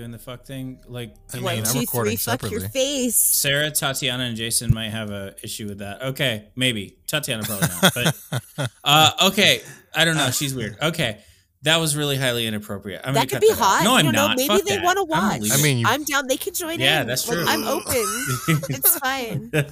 Are 0.00 0.04
doing 0.04 0.12
the 0.12 0.18
fuck 0.18 0.46
thing? 0.46 0.80
Like, 0.88 1.14
I 1.32 1.36
you 1.36 1.42
mean, 1.44 1.62
know, 1.62 1.68
I'm 1.68 1.74
Two, 1.74 1.80
recording 1.80 2.16
three, 2.16 2.32
fuck 2.32 2.42
your 2.50 2.60
separately. 2.60 2.68
face. 2.80 3.16
Sarah, 3.16 3.70
Tatiana, 3.70 4.24
and 4.24 4.36
Jason 4.36 4.72
might 4.72 4.88
have 4.88 5.10
a 5.10 5.34
issue 5.42 5.68
with 5.68 5.78
that. 5.80 6.00
Okay, 6.02 6.48
maybe 6.56 6.96
Tatiana 7.06 7.42
probably 7.42 7.68
not. 7.68 7.92
But 7.94 8.70
uh, 8.84 9.10
okay, 9.28 9.60
I 9.94 10.06
don't 10.06 10.16
know. 10.16 10.30
She's 10.30 10.54
weird. 10.54 10.78
Okay, 10.80 11.18
that 11.62 11.76
was 11.76 11.96
really 11.96 12.16
highly 12.16 12.46
inappropriate. 12.46 13.02
I'm 13.04 13.12
that 13.12 13.24
could 13.28 13.32
cut 13.32 13.40
be 13.42 13.48
that 13.48 13.58
out. 13.58 13.62
hot. 13.62 13.84
No, 13.84 13.94
I'm 13.96 14.04
don't 14.06 14.14
know. 14.14 14.28
not. 14.28 14.36
Maybe 14.38 14.48
Fuck 14.48 14.62
they 14.64 14.78
want 14.80 14.96
to 14.96 15.14
I'm 15.14 15.40
watch. 15.40 15.50
I 15.52 15.62
mean, 15.62 15.78
you- 15.80 15.86
I'm 15.86 16.04
down. 16.04 16.26
They 16.28 16.38
can 16.38 16.54
join 16.54 16.80
Yeah, 16.80 17.02
in. 17.02 17.02
Yeah, 17.02 17.04
that's 17.04 17.28
Like, 17.28 17.36
true. 17.36 17.46
I'm 17.46 17.64
open. 17.68 17.84
it's 18.70 18.98
fine. 18.98 19.52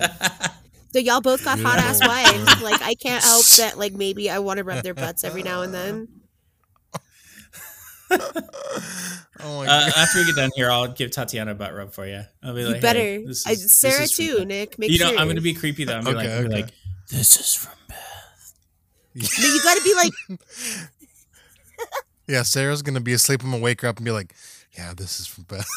So 0.90 1.00
y'all 1.00 1.20
both 1.20 1.44
got 1.44 1.58
hot 1.58 1.78
ass 1.78 2.00
wives. 2.00 2.62
Like 2.62 2.80
I 2.80 2.94
can't 2.94 3.22
help 3.22 3.44
that. 3.58 3.76
Like 3.78 3.92
maybe 3.92 4.30
I 4.30 4.38
want 4.38 4.56
to 4.56 4.64
rub 4.64 4.82
their 4.82 4.94
butts 4.94 5.22
every 5.22 5.42
now 5.42 5.60
and 5.60 5.72
then. 5.72 6.08
Oh 9.40 9.58
my 9.58 9.66
Uh, 9.68 9.90
after 9.96 10.18
we 10.18 10.26
get 10.26 10.34
done 10.34 10.50
here, 10.56 10.68
I'll 10.70 10.88
give 10.92 11.12
Tatiana 11.12 11.52
a 11.52 11.54
butt 11.54 11.72
rub 11.74 11.92
for 11.92 12.06
you. 12.06 12.22
I'll 12.42 12.54
be 12.54 12.62
You 12.62 12.66
like, 12.66 12.76
hey, 12.76 12.80
better. 12.80 13.26
this 13.26 13.46
I, 13.46 13.52
is- 13.52 13.62
this 13.62 13.72
Sarah 13.74 14.02
is 14.02 14.10
too, 14.16 14.44
Nick. 14.44 14.78
Make 14.78 14.90
You 14.90 14.98
know, 14.98 15.10
sure. 15.10 15.18
I'm 15.18 15.28
gonna 15.28 15.40
be 15.40 15.54
creepy 15.54 15.84
though. 15.84 15.96
I'm 15.98 16.04
gonna 16.04 16.18
be 16.18 16.26
Okay, 16.26 16.28
like, 16.28 16.38
I'm 16.44 16.48
be 16.48 16.54
okay. 16.54 16.62
like, 16.64 16.72
this 17.10 17.36
is 17.38 17.54
from 17.54 17.74
Beth. 17.88 18.54
No, 19.14 19.48
you 19.48 19.62
got 19.62 19.76
to 19.76 19.82
be 19.84 19.94
like, 19.94 20.12
Yeah, 22.28 22.42
Sarah's 22.42 22.82
gonna 22.82 23.00
be 23.00 23.12
asleep. 23.12 23.42
I'm 23.44 23.50
gonna 23.52 23.62
wake 23.62 23.80
her 23.82 23.88
up 23.88 23.96
and 23.96 24.04
be 24.04 24.10
like, 24.10 24.34
"Yeah, 24.76 24.92
this 24.94 25.18
is 25.20 25.26
from 25.26 25.44
Beth. 25.44 25.66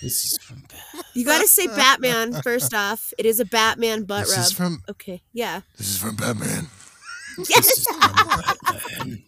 This 0.00 0.30
is 0.30 0.38
from 0.40 0.62
Beth. 0.68 1.04
you 1.14 1.24
got 1.24 1.40
to 1.40 1.48
say 1.48 1.66
Batman 1.66 2.32
first 2.42 2.72
off. 2.72 3.12
It 3.18 3.26
is 3.26 3.40
a 3.40 3.44
Batman 3.44 4.04
butt 4.04 4.26
this 4.26 4.36
rub. 4.36 4.46
is 4.46 4.52
from 4.52 4.82
okay, 4.90 5.22
yeah. 5.32 5.62
this 5.76 5.88
is 5.88 5.98
from 5.98 6.14
Batman." 6.14 6.68
This 7.36 7.50
Yes. 7.50 7.78
is 7.78 7.84
from 7.86 7.98
Batman. 8.00 9.22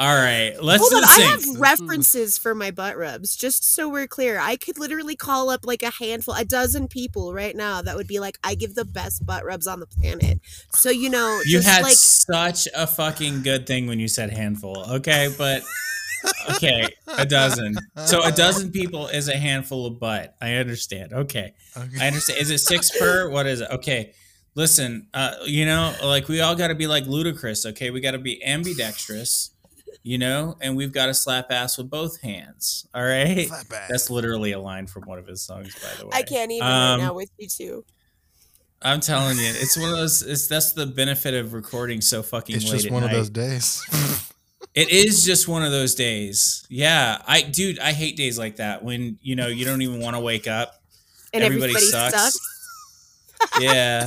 All 0.00 0.16
right, 0.16 0.54
let's 0.62 0.80
Hold 0.80 0.94
on, 0.94 1.00
the 1.02 1.06
I 1.10 1.26
have 1.26 1.60
references 1.60 2.38
for 2.38 2.54
my 2.54 2.70
butt 2.70 2.96
rubs, 2.96 3.36
just 3.36 3.70
so 3.70 3.86
we're 3.86 4.06
clear. 4.06 4.40
I 4.40 4.56
could 4.56 4.78
literally 4.78 5.14
call 5.14 5.50
up 5.50 5.66
like 5.66 5.82
a 5.82 5.90
handful, 5.90 6.32
a 6.32 6.44
dozen 6.46 6.88
people 6.88 7.34
right 7.34 7.54
now 7.54 7.82
that 7.82 7.96
would 7.96 8.06
be 8.06 8.18
like, 8.18 8.38
I 8.42 8.54
give 8.54 8.74
the 8.74 8.86
best 8.86 9.26
butt 9.26 9.44
rubs 9.44 9.66
on 9.66 9.78
the 9.78 9.86
planet. 9.86 10.40
So 10.72 10.88
you 10.88 11.10
know, 11.10 11.42
You 11.44 11.58
just 11.58 11.68
had 11.68 11.82
like 11.82 11.96
such 11.96 12.66
a 12.74 12.86
fucking 12.86 13.42
good 13.42 13.66
thing 13.66 13.88
when 13.88 14.00
you 14.00 14.08
said 14.08 14.30
handful. 14.30 14.82
Okay, 14.90 15.34
but 15.36 15.64
okay, 16.52 16.88
a 17.18 17.26
dozen. 17.26 17.76
So 18.06 18.24
a 18.24 18.32
dozen 18.32 18.72
people 18.72 19.08
is 19.08 19.28
a 19.28 19.36
handful 19.36 19.84
of 19.84 20.00
butt. 20.00 20.34
I 20.40 20.54
understand. 20.54 21.12
Okay, 21.12 21.52
I 21.76 22.06
understand. 22.06 22.40
Is 22.40 22.48
it 22.48 22.60
six 22.60 22.90
per? 22.98 23.28
What 23.28 23.46
is 23.46 23.60
it? 23.60 23.70
Okay, 23.70 24.14
listen. 24.54 25.08
Uh, 25.12 25.34
you 25.44 25.66
know, 25.66 25.94
like 26.02 26.26
we 26.26 26.40
all 26.40 26.54
got 26.54 26.68
to 26.68 26.74
be 26.74 26.86
like 26.86 27.04
ludicrous. 27.04 27.66
Okay, 27.66 27.90
we 27.90 28.00
got 28.00 28.12
to 28.12 28.18
be 28.18 28.42
ambidextrous. 28.42 29.50
You 30.02 30.16
know, 30.16 30.56
and 30.62 30.76
we've 30.76 30.92
got 30.92 31.06
to 31.06 31.14
slap 31.14 31.50
ass 31.50 31.76
with 31.76 31.90
both 31.90 32.20
hands. 32.22 32.86
All 32.94 33.02
right. 33.02 33.48
Flatback. 33.48 33.88
That's 33.88 34.08
literally 34.08 34.52
a 34.52 34.58
line 34.58 34.86
from 34.86 35.02
one 35.04 35.18
of 35.18 35.26
his 35.26 35.42
songs, 35.42 35.74
by 35.74 35.94
the 35.98 36.06
way. 36.06 36.12
I 36.14 36.22
can't 36.22 36.50
even 36.50 36.66
Um, 36.66 37.00
right 37.00 37.06
now 37.06 37.14
with 37.14 37.30
you 37.36 37.48
two. 37.48 37.84
I'm 38.82 39.00
telling 39.00 39.36
you, 39.36 39.44
it's 39.44 39.76
one 39.76 39.90
of 39.90 39.96
those. 39.98 40.22
It's 40.22 40.46
that's 40.46 40.72
the 40.72 40.86
benefit 40.86 41.34
of 41.34 41.52
recording 41.52 42.00
so 42.00 42.22
fucking 42.22 42.56
It's 42.56 42.64
late 42.64 42.72
just 42.72 42.86
at 42.86 42.92
one 42.92 43.04
of 43.04 43.10
those 43.10 43.30
days. 43.30 43.82
It 44.72 44.90
is 44.90 45.24
just 45.24 45.48
one 45.48 45.64
of 45.64 45.72
those 45.72 45.96
days. 45.96 46.64
Yeah, 46.68 47.20
I 47.26 47.42
dude, 47.42 47.80
I 47.80 47.90
hate 47.92 48.16
days 48.16 48.38
like 48.38 48.56
that 48.56 48.84
when 48.84 49.18
you 49.20 49.34
know 49.34 49.48
you 49.48 49.64
don't 49.64 49.82
even 49.82 50.00
want 50.00 50.14
to 50.14 50.20
wake 50.20 50.46
up. 50.46 50.74
And 51.32 51.42
everybody 51.42 51.72
everybody, 51.74 51.86
sucks. 51.90 52.34
sucks. 52.34 53.60
Yeah, 53.60 54.06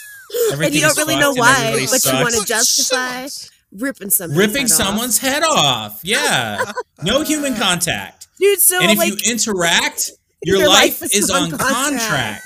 and 0.52 0.72
you 0.74 0.80
don't 0.82 0.96
really 0.96 1.16
know 1.16 1.32
why, 1.32 1.56
everybody 1.64 1.86
but 1.90 2.04
you 2.04 2.12
want 2.12 2.30
to 2.34 2.46
sucks. 2.46 2.48
justify 2.48 3.26
ripping 3.74 4.10
something. 4.10 4.38
ripping 4.38 4.66
someone's 4.68 5.18
head 5.18 5.42
off. 5.42 6.00
Yeah, 6.02 6.72
no 7.02 7.22
human 7.22 7.54
contact. 7.56 8.28
Dude, 8.38 8.60
so 8.60 8.80
and 8.80 8.90
if 8.90 8.98
like 8.98 9.10
you 9.24 9.32
interact, 9.32 10.10
your, 10.44 10.58
Your 10.58 10.68
life, 10.68 11.00
life 11.00 11.02
is, 11.04 11.14
is 11.14 11.30
on 11.30 11.52
on 11.52 11.58
contract. 11.58 11.72
contract. 12.00 12.44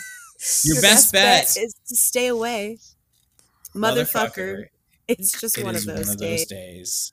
Your, 0.65 0.81
best, 0.83 1.12
bet, 1.12 1.44
is 1.56 1.75
to 1.89 1.97
stay 1.97 2.28
away. 2.28 2.78
Motherfucker. 3.75 4.66
It's 5.09 5.41
just 5.41 5.59
It 5.59 5.65
one 5.65 5.75
is 5.75 5.87
of 5.89 5.97
those 5.97 6.06
one 6.06 6.15
of 6.15 6.21
days. 6.21 6.41
those 6.41 6.47
days. 6.47 7.12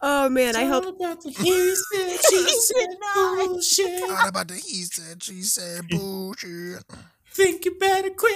Oh 0.00 0.28
man, 0.30 0.56
I 0.56 0.64
hope 0.64 0.86
about 0.86 1.22
the 1.22 1.30
he 1.30 1.74
said, 1.74 2.18
she 2.30 2.48
said 2.60 2.88
bullshit. 3.14 4.00
What 4.08 4.28
about 4.28 4.48
the 4.48 4.54
he 4.54 4.82
said, 4.84 5.22
she 5.22 5.42
said 5.42 5.88
bullshit? 5.88 6.82
Think 7.32 7.64
you 7.64 7.78
better 7.78 8.10
quit 8.10 8.34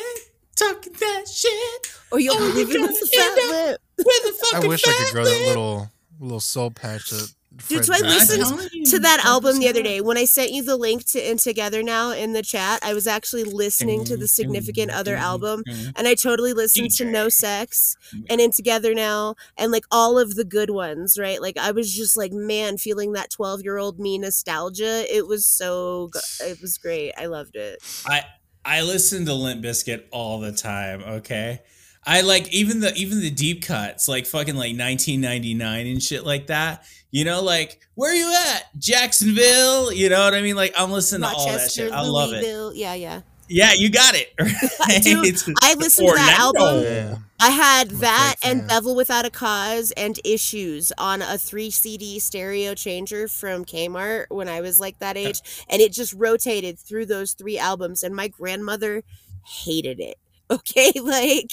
talking 0.56 0.92
that 0.92 1.24
shit. 1.28 1.92
or 2.12 2.20
you'll 2.20 2.34
Oh, 2.36 2.52
be 2.52 2.60
you 2.60 2.66
leaving 2.66 2.82
with 2.82 2.90
gotta 2.92 3.06
the 3.10 3.18
end 3.18 3.34
fat 3.34 3.44
up- 3.44 3.50
lip. 3.50 3.80
With 3.98 4.06
the 4.06 4.32
fuck 4.52 4.64
I 4.64 4.66
wish 4.66 4.86
I 4.86 4.92
could 4.92 5.06
fat 5.06 5.12
grow 5.12 5.24
that 5.24 5.46
little 5.46 5.90
little 6.20 6.40
soul 6.40 6.70
patch 6.70 7.10
that. 7.10 7.32
Dude, 7.68 7.86
so 7.86 7.94
I 7.94 8.00
listened 8.00 8.44
to 8.90 8.98
that 8.98 9.24
album 9.24 9.58
the 9.60 9.68
other 9.68 9.82
day 9.82 10.02
when 10.02 10.18
I 10.18 10.26
sent 10.26 10.50
you 10.52 10.62
the 10.62 10.76
link 10.76 11.06
to 11.06 11.30
In 11.30 11.38
Together 11.38 11.82
Now 11.82 12.10
in 12.12 12.34
the 12.34 12.42
chat. 12.42 12.80
I 12.82 12.92
was 12.92 13.06
actually 13.06 13.44
listening 13.44 14.04
to 14.04 14.16
the 14.18 14.28
Significant 14.28 14.90
Other 14.90 15.16
album, 15.16 15.62
and 15.96 16.06
I 16.06 16.14
totally 16.14 16.52
listened 16.52 16.90
to 16.92 17.06
No 17.06 17.30
Sex 17.30 17.96
and 18.28 18.42
In 18.42 18.50
Together 18.50 18.92
Now 18.92 19.36
and 19.56 19.72
like 19.72 19.84
all 19.90 20.18
of 20.18 20.34
the 20.34 20.44
good 20.44 20.68
ones, 20.68 21.18
right? 21.18 21.40
Like 21.40 21.56
I 21.56 21.70
was 21.70 21.94
just 21.94 22.14
like, 22.14 22.32
man, 22.32 22.76
feeling 22.76 23.12
that 23.12 23.30
twelve 23.30 23.62
year 23.62 23.78
old 23.78 23.98
me 23.98 24.18
nostalgia. 24.18 25.06
It 25.10 25.26
was 25.26 25.46
so, 25.46 26.08
go- 26.12 26.20
it 26.42 26.60
was 26.60 26.76
great. 26.76 27.12
I 27.16 27.24
loved 27.26 27.56
it. 27.56 27.78
I 28.06 28.24
I 28.66 28.82
listen 28.82 29.24
to 29.26 29.32
Limp 29.32 29.64
Bizkit 29.64 30.04
all 30.10 30.40
the 30.40 30.52
time. 30.52 31.02
Okay, 31.02 31.60
I 32.06 32.20
like 32.20 32.52
even 32.52 32.80
the 32.80 32.94
even 32.94 33.20
the 33.20 33.30
deep 33.30 33.64
cuts, 33.64 34.08
like 34.08 34.26
fucking 34.26 34.54
like 34.54 34.78
1999 34.78 35.86
and 35.86 36.02
shit 36.02 36.24
like 36.24 36.46
that. 36.46 36.84
You 37.10 37.24
know, 37.24 37.42
like 37.42 37.80
where 37.94 38.12
are 38.12 38.14
you 38.14 38.32
at, 38.32 38.64
Jacksonville? 38.78 39.92
You 39.92 40.08
know 40.08 40.22
what 40.22 40.34
I 40.34 40.42
mean? 40.42 40.56
Like 40.56 40.74
I'm 40.78 40.90
listening 40.92 41.22
to 41.22 41.28
all 41.28 41.46
that 41.46 41.52
Rochester, 41.52 41.82
shit. 41.84 41.92
I 41.92 42.02
love 42.02 42.32
it. 42.32 42.76
Yeah, 42.76 42.94
yeah. 42.94 43.22
Yeah, 43.48 43.72
you 43.74 43.90
got 43.90 44.14
it. 44.16 44.34
Dude, 45.02 45.46
Right? 45.46 45.56
I 45.62 45.74
listened 45.74 46.08
to 46.08 46.14
that 46.14 46.36
album. 46.38 46.82
Yeah. 46.82 47.18
I 47.38 47.50
had 47.50 47.92
I'm 47.92 47.98
that 48.00 48.34
and. 48.42 48.68
Devil 48.68 48.96
Without 48.96 49.24
a 49.24 49.30
Cause 49.30 49.92
and 49.96 50.18
Issues 50.24 50.92
on 50.98 51.22
a 51.22 51.38
three 51.38 51.70
CD 51.70 52.18
stereo 52.18 52.74
changer 52.74 53.28
from 53.28 53.64
Kmart 53.64 54.26
when 54.30 54.48
I 54.48 54.60
was 54.60 54.80
like 54.80 54.98
that 54.98 55.16
age. 55.16 55.40
And 55.68 55.80
it 55.80 55.92
just 55.92 56.12
rotated 56.14 56.78
through 56.78 57.06
those 57.06 57.34
three 57.34 57.58
albums. 57.58 58.02
And 58.02 58.16
my 58.16 58.28
grandmother 58.28 59.02
hated 59.44 60.00
it. 60.00 60.16
Okay. 60.48 60.92
Like, 61.02 61.50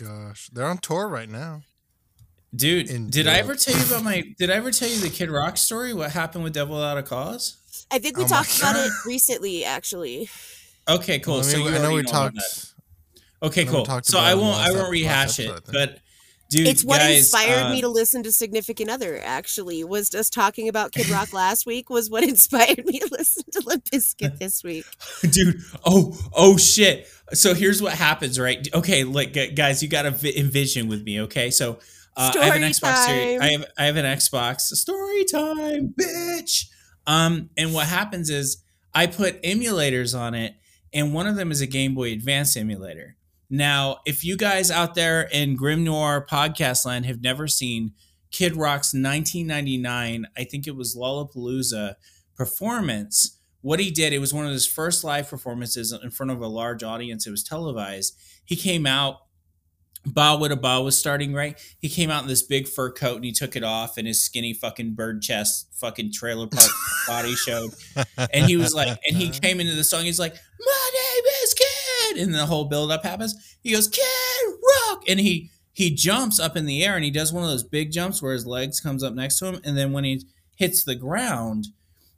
Gosh, 0.00 0.48
they're 0.52 0.66
on 0.66 0.78
tour 0.78 1.08
right 1.08 1.28
now. 1.28 1.62
Dude, 2.54 2.90
In 2.90 3.10
did 3.10 3.28
I 3.28 3.34
ever 3.38 3.54
tell 3.54 3.76
you 3.76 3.84
about 3.86 4.02
my? 4.02 4.24
Did 4.38 4.50
I 4.50 4.54
ever 4.54 4.70
tell 4.72 4.88
you 4.88 4.98
the 4.98 5.10
Kid 5.10 5.30
Rock 5.30 5.56
story? 5.56 5.92
What 5.92 6.10
happened 6.10 6.42
with 6.42 6.52
Devil 6.54 6.76
Without 6.76 6.98
a 6.98 7.02
Cause? 7.02 7.86
I 7.92 7.98
think 7.98 8.16
we 8.16 8.24
Oh 8.24 8.28
talked 8.28 8.58
about 8.58 8.76
it 8.76 8.90
recently, 9.06 9.64
actually. 9.64 10.28
Okay, 10.88 11.18
cool. 11.20 11.34
Well, 11.34 11.40
I 11.44 11.46
so 11.46 11.58
mean, 11.58 11.66
you 11.66 11.74
I 11.74 11.78
know 11.78 11.92
we 11.92 12.00
about 12.00 12.34
talked. 12.34 12.38
Okay, 13.42 13.60
I 13.60 13.64
know 13.64 13.70
we 13.70 13.76
cool. 13.76 13.84
talked 13.86 14.06
So 14.06 14.18
I 14.18 14.30
it 14.30 14.32
in 14.32 14.38
the 14.38 14.44
won't. 14.44 14.56
I 14.58 14.72
won't 14.72 14.90
rehash 14.90 15.38
last 15.38 15.38
it. 15.38 15.48
I. 15.50 15.72
But 15.72 15.98
dude, 16.50 16.66
it's 16.66 16.84
what 16.84 16.98
guys, 16.98 17.18
inspired 17.18 17.66
uh, 17.66 17.70
me 17.70 17.80
to 17.80 17.88
listen 17.88 18.22
to 18.24 18.32
Significant 18.32 18.90
Other, 18.90 19.20
actually, 19.22 19.82
was 19.84 20.14
us 20.14 20.28
talking 20.28 20.68
about 20.68 20.92
Kid 20.92 21.08
Rock 21.08 21.32
last 21.32 21.64
week, 21.64 21.88
was 21.88 22.10
what 22.10 22.24
inspired 22.28 22.84
me 22.84 22.98
to 22.98 23.08
listen 23.10 23.44
to 23.52 23.62
Limp 23.64 23.84
Bizkit 23.84 24.38
this 24.38 24.62
week. 24.62 24.84
dude 25.30 25.60
oh 25.86 26.18
oh 26.34 26.56
shit. 26.56 27.08
So 27.32 27.54
here's 27.54 27.80
what 27.80 27.94
happens 27.94 28.38
right? 28.38 28.66
Okay 28.74 29.04
like 29.04 29.32
guys 29.54 29.82
you 29.82 29.88
gotta 29.88 30.10
vi- 30.10 30.36
envision 30.36 30.88
with 30.88 31.02
me 31.04 31.22
okay? 31.22 31.50
So 31.50 31.78
uh, 32.16 32.32
i 32.40 32.46
have 32.46 32.56
an 32.56 32.62
xbox 32.62 33.06
series 33.06 33.40
i 33.40 33.52
have 33.52 33.64
i 33.78 33.84
have 33.84 33.96
an 33.96 34.04
xbox. 34.04 34.60
Story 34.60 35.24
time 35.24 35.94
bitch. 35.98 36.66
Um 37.06 37.50
and 37.56 37.72
what 37.72 37.86
happens 37.86 38.28
is 38.30 38.62
i 38.94 39.06
put 39.06 39.42
emulators 39.42 40.18
on 40.18 40.34
it 40.34 40.54
and 40.92 41.14
one 41.14 41.26
of 41.26 41.36
them 41.36 41.52
is 41.52 41.60
a 41.60 41.66
game 41.66 41.94
boy 41.94 42.12
advance 42.12 42.56
emulator 42.56 43.16
now 43.50 43.98
if 44.06 44.24
you 44.24 44.36
guys 44.36 44.70
out 44.70 44.94
there 44.94 45.22
in 45.32 45.56
grim 45.56 45.84
noir 45.84 46.24
podcast 46.24 46.86
land 46.86 47.04
have 47.04 47.20
never 47.20 47.46
seen 47.46 47.92
kid 48.30 48.56
rock's 48.56 48.94
1999 48.94 50.26
i 50.36 50.44
think 50.44 50.66
it 50.66 50.76
was 50.76 50.96
lollapalooza 50.96 51.94
performance 52.36 53.40
what 53.62 53.80
he 53.80 53.90
did, 53.90 54.12
it 54.12 54.18
was 54.18 54.32
one 54.32 54.46
of 54.46 54.52
his 54.52 54.66
first 54.66 55.04
live 55.04 55.28
performances 55.28 55.92
in 55.92 56.10
front 56.10 56.32
of 56.32 56.40
a 56.40 56.46
large 56.46 56.82
audience. 56.82 57.26
It 57.26 57.30
was 57.30 57.42
televised. 57.42 58.16
He 58.44 58.56
came 58.56 58.86
out, 58.86 59.18
Bawitdaba 60.08 60.82
was 60.82 60.98
starting, 60.98 61.34
right? 61.34 61.60
He 61.78 61.90
came 61.90 62.10
out 62.10 62.22
in 62.22 62.28
this 62.28 62.42
big 62.42 62.66
fur 62.66 62.90
coat 62.90 63.16
and 63.16 63.24
he 63.24 63.32
took 63.32 63.54
it 63.54 63.62
off 63.62 63.98
and 63.98 64.06
his 64.06 64.22
skinny 64.22 64.54
fucking 64.54 64.94
bird 64.94 65.20
chest 65.20 65.68
fucking 65.74 66.12
trailer 66.12 66.46
park 66.46 66.70
body 67.06 67.34
showed. 67.34 67.70
And 68.32 68.46
he 68.46 68.56
was 68.56 68.72
like, 68.72 68.98
and 69.06 69.16
he 69.16 69.28
came 69.28 69.60
into 69.60 69.74
the 69.74 69.84
song, 69.84 70.04
he's 70.04 70.18
like, 70.18 70.32
My 70.32 70.90
name 70.94 71.24
is 71.42 71.54
Kid. 71.54 71.69
And 72.18 72.34
the 72.34 72.46
whole 72.46 72.66
build 72.66 72.90
up 72.90 73.04
happens. 73.04 73.56
He 73.62 73.72
goes, 73.72 73.88
Kid 73.88 74.04
Rock. 74.88 75.04
And 75.08 75.20
he 75.20 75.50
he 75.72 75.94
jumps 75.94 76.40
up 76.40 76.56
in 76.56 76.66
the 76.66 76.84
air 76.84 76.96
and 76.96 77.04
he 77.04 77.10
does 77.10 77.32
one 77.32 77.44
of 77.44 77.50
those 77.50 77.62
big 77.62 77.92
jumps 77.92 78.20
where 78.20 78.32
his 78.32 78.46
legs 78.46 78.80
comes 78.80 79.02
up 79.02 79.14
next 79.14 79.38
to 79.38 79.46
him. 79.46 79.60
And 79.64 79.76
then 79.76 79.92
when 79.92 80.04
he 80.04 80.22
hits 80.56 80.84
the 80.84 80.94
ground, 80.94 81.68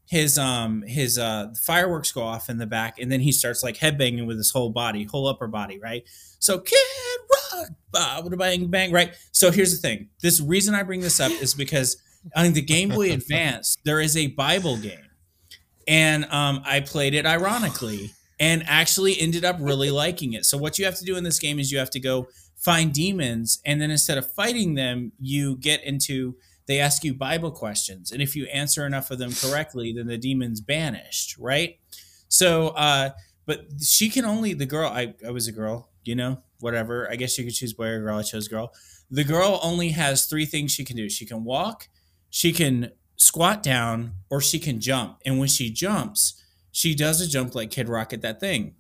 his 0.07 0.39
um 0.39 0.83
his 0.83 1.19
uh 1.19 1.53
fireworks 1.61 2.13
go 2.13 2.23
off 2.23 2.51
in 2.51 2.59
the 2.59 2.67
back 2.67 2.99
and 2.99 3.11
then 3.11 3.21
he 3.21 3.33
starts 3.33 3.63
like 3.63 3.77
headbanging 3.77 4.27
with 4.27 4.37
his 4.37 4.51
whole 4.51 4.69
body 4.69 5.05
whole 5.05 5.29
upper 5.29 5.47
body 5.47 5.79
right 5.79 6.03
so 6.39 6.59
kid 6.59 6.77
rock 7.55 7.69
bah, 7.93 8.21
bang 8.37 8.67
bang 8.67 8.91
right 8.91 9.15
so 9.31 9.51
here's 9.51 9.71
the 9.71 9.79
thing 9.79 10.09
this 10.21 10.41
reason 10.41 10.75
i 10.75 10.83
bring 10.83 11.01
this 11.01 11.21
up 11.21 11.31
is 11.41 11.55
because 11.55 12.03
on 12.35 12.53
the 12.53 12.63
Game 12.63 12.91
Boy 12.91 13.13
Advance, 13.13 13.77
there 13.85 14.01
is 14.01 14.17
a 14.17 14.29
Bible 14.29 14.77
game, 14.77 15.11
and 15.89 16.25
um, 16.27 16.63
I 16.65 16.81
played 16.81 17.15
it 17.15 17.27
ironically 17.27 18.13
and 18.39 18.63
actually 18.67 19.21
ended 19.21 19.45
up 19.45 19.57
really 19.61 19.91
liking 19.91 20.33
it. 20.33 20.45
So 20.45 20.59
what 20.59 20.79
you 20.79 20.85
have 20.85 20.99
to 20.99 21.05
do 21.05 21.17
in 21.17 21.25
this 21.25 21.39
game 21.39 21.59
is 21.59 21.71
you 21.71 21.79
have 21.79 21.91
to 21.91 22.01
go 22.01 22.29
find 22.57 22.93
demons, 22.93 23.61
and 23.65 23.81
then 23.81 23.91
instead 23.91 24.19
of 24.19 24.33
fighting 24.33 24.75
them, 24.75 25.13
you 25.19 25.57
get 25.57 25.83
into 25.85 26.37
they 26.67 26.79
ask 26.79 27.03
you 27.03 27.13
Bible 27.13 27.51
questions, 27.51 28.13
and 28.13 28.23
if 28.23 28.37
you 28.37 28.47
answer 28.47 28.87
enough 28.87 29.11
of 29.11 29.19
them 29.19 29.33
correctly, 29.33 29.93
then 29.93 30.07
the 30.07 30.17
demon's 30.17 30.61
banished, 30.61 31.37
right? 31.39 31.79
So, 32.29 32.69
uh, 32.69 33.11
but 33.47 33.65
she 33.83 34.09
can 34.09 34.25
only 34.25 34.55
the 34.55 34.67
girl. 34.67 34.89
I 34.89 35.15
I 35.27 35.31
was 35.31 35.49
a 35.49 35.53
girl, 35.53 35.91
you 36.05 36.15
know, 36.15 36.39
whatever. 36.61 37.11
I 37.11 37.17
guess 37.17 37.37
you 37.37 37.45
could 37.45 37.55
choose 37.55 37.73
boy 37.73 37.89
or 37.89 38.01
girl. 38.01 38.19
I 38.19 38.23
chose 38.23 38.47
girl. 38.49 38.73
The 39.11 39.25
girl 39.25 39.61
only 39.63 39.91
has 39.91 40.27
three 40.27 40.47
things 40.47 40.71
she 40.71 40.85
can 40.85 40.97
do. 40.97 41.09
She 41.09 41.27
can 41.27 41.45
walk, 41.45 41.89
she 42.31 42.53
can 42.53 42.93
squat 43.17 43.63
down, 43.63 44.15
or 44.31 44.41
she 44.41 44.59
can 44.59 44.81
jump. 44.81 45.19
And 45.27 45.39
when 45.39 45.49
she 45.49 45.71
jumps, 45.71 46.42
she 46.73 46.95
does 46.95 47.21
a 47.21 47.29
jump 47.29 47.55
like 47.55 47.71
Kid 47.71 47.89
Rock 47.89 48.13
at 48.13 48.23
that 48.23 48.41
thing. 48.41 48.75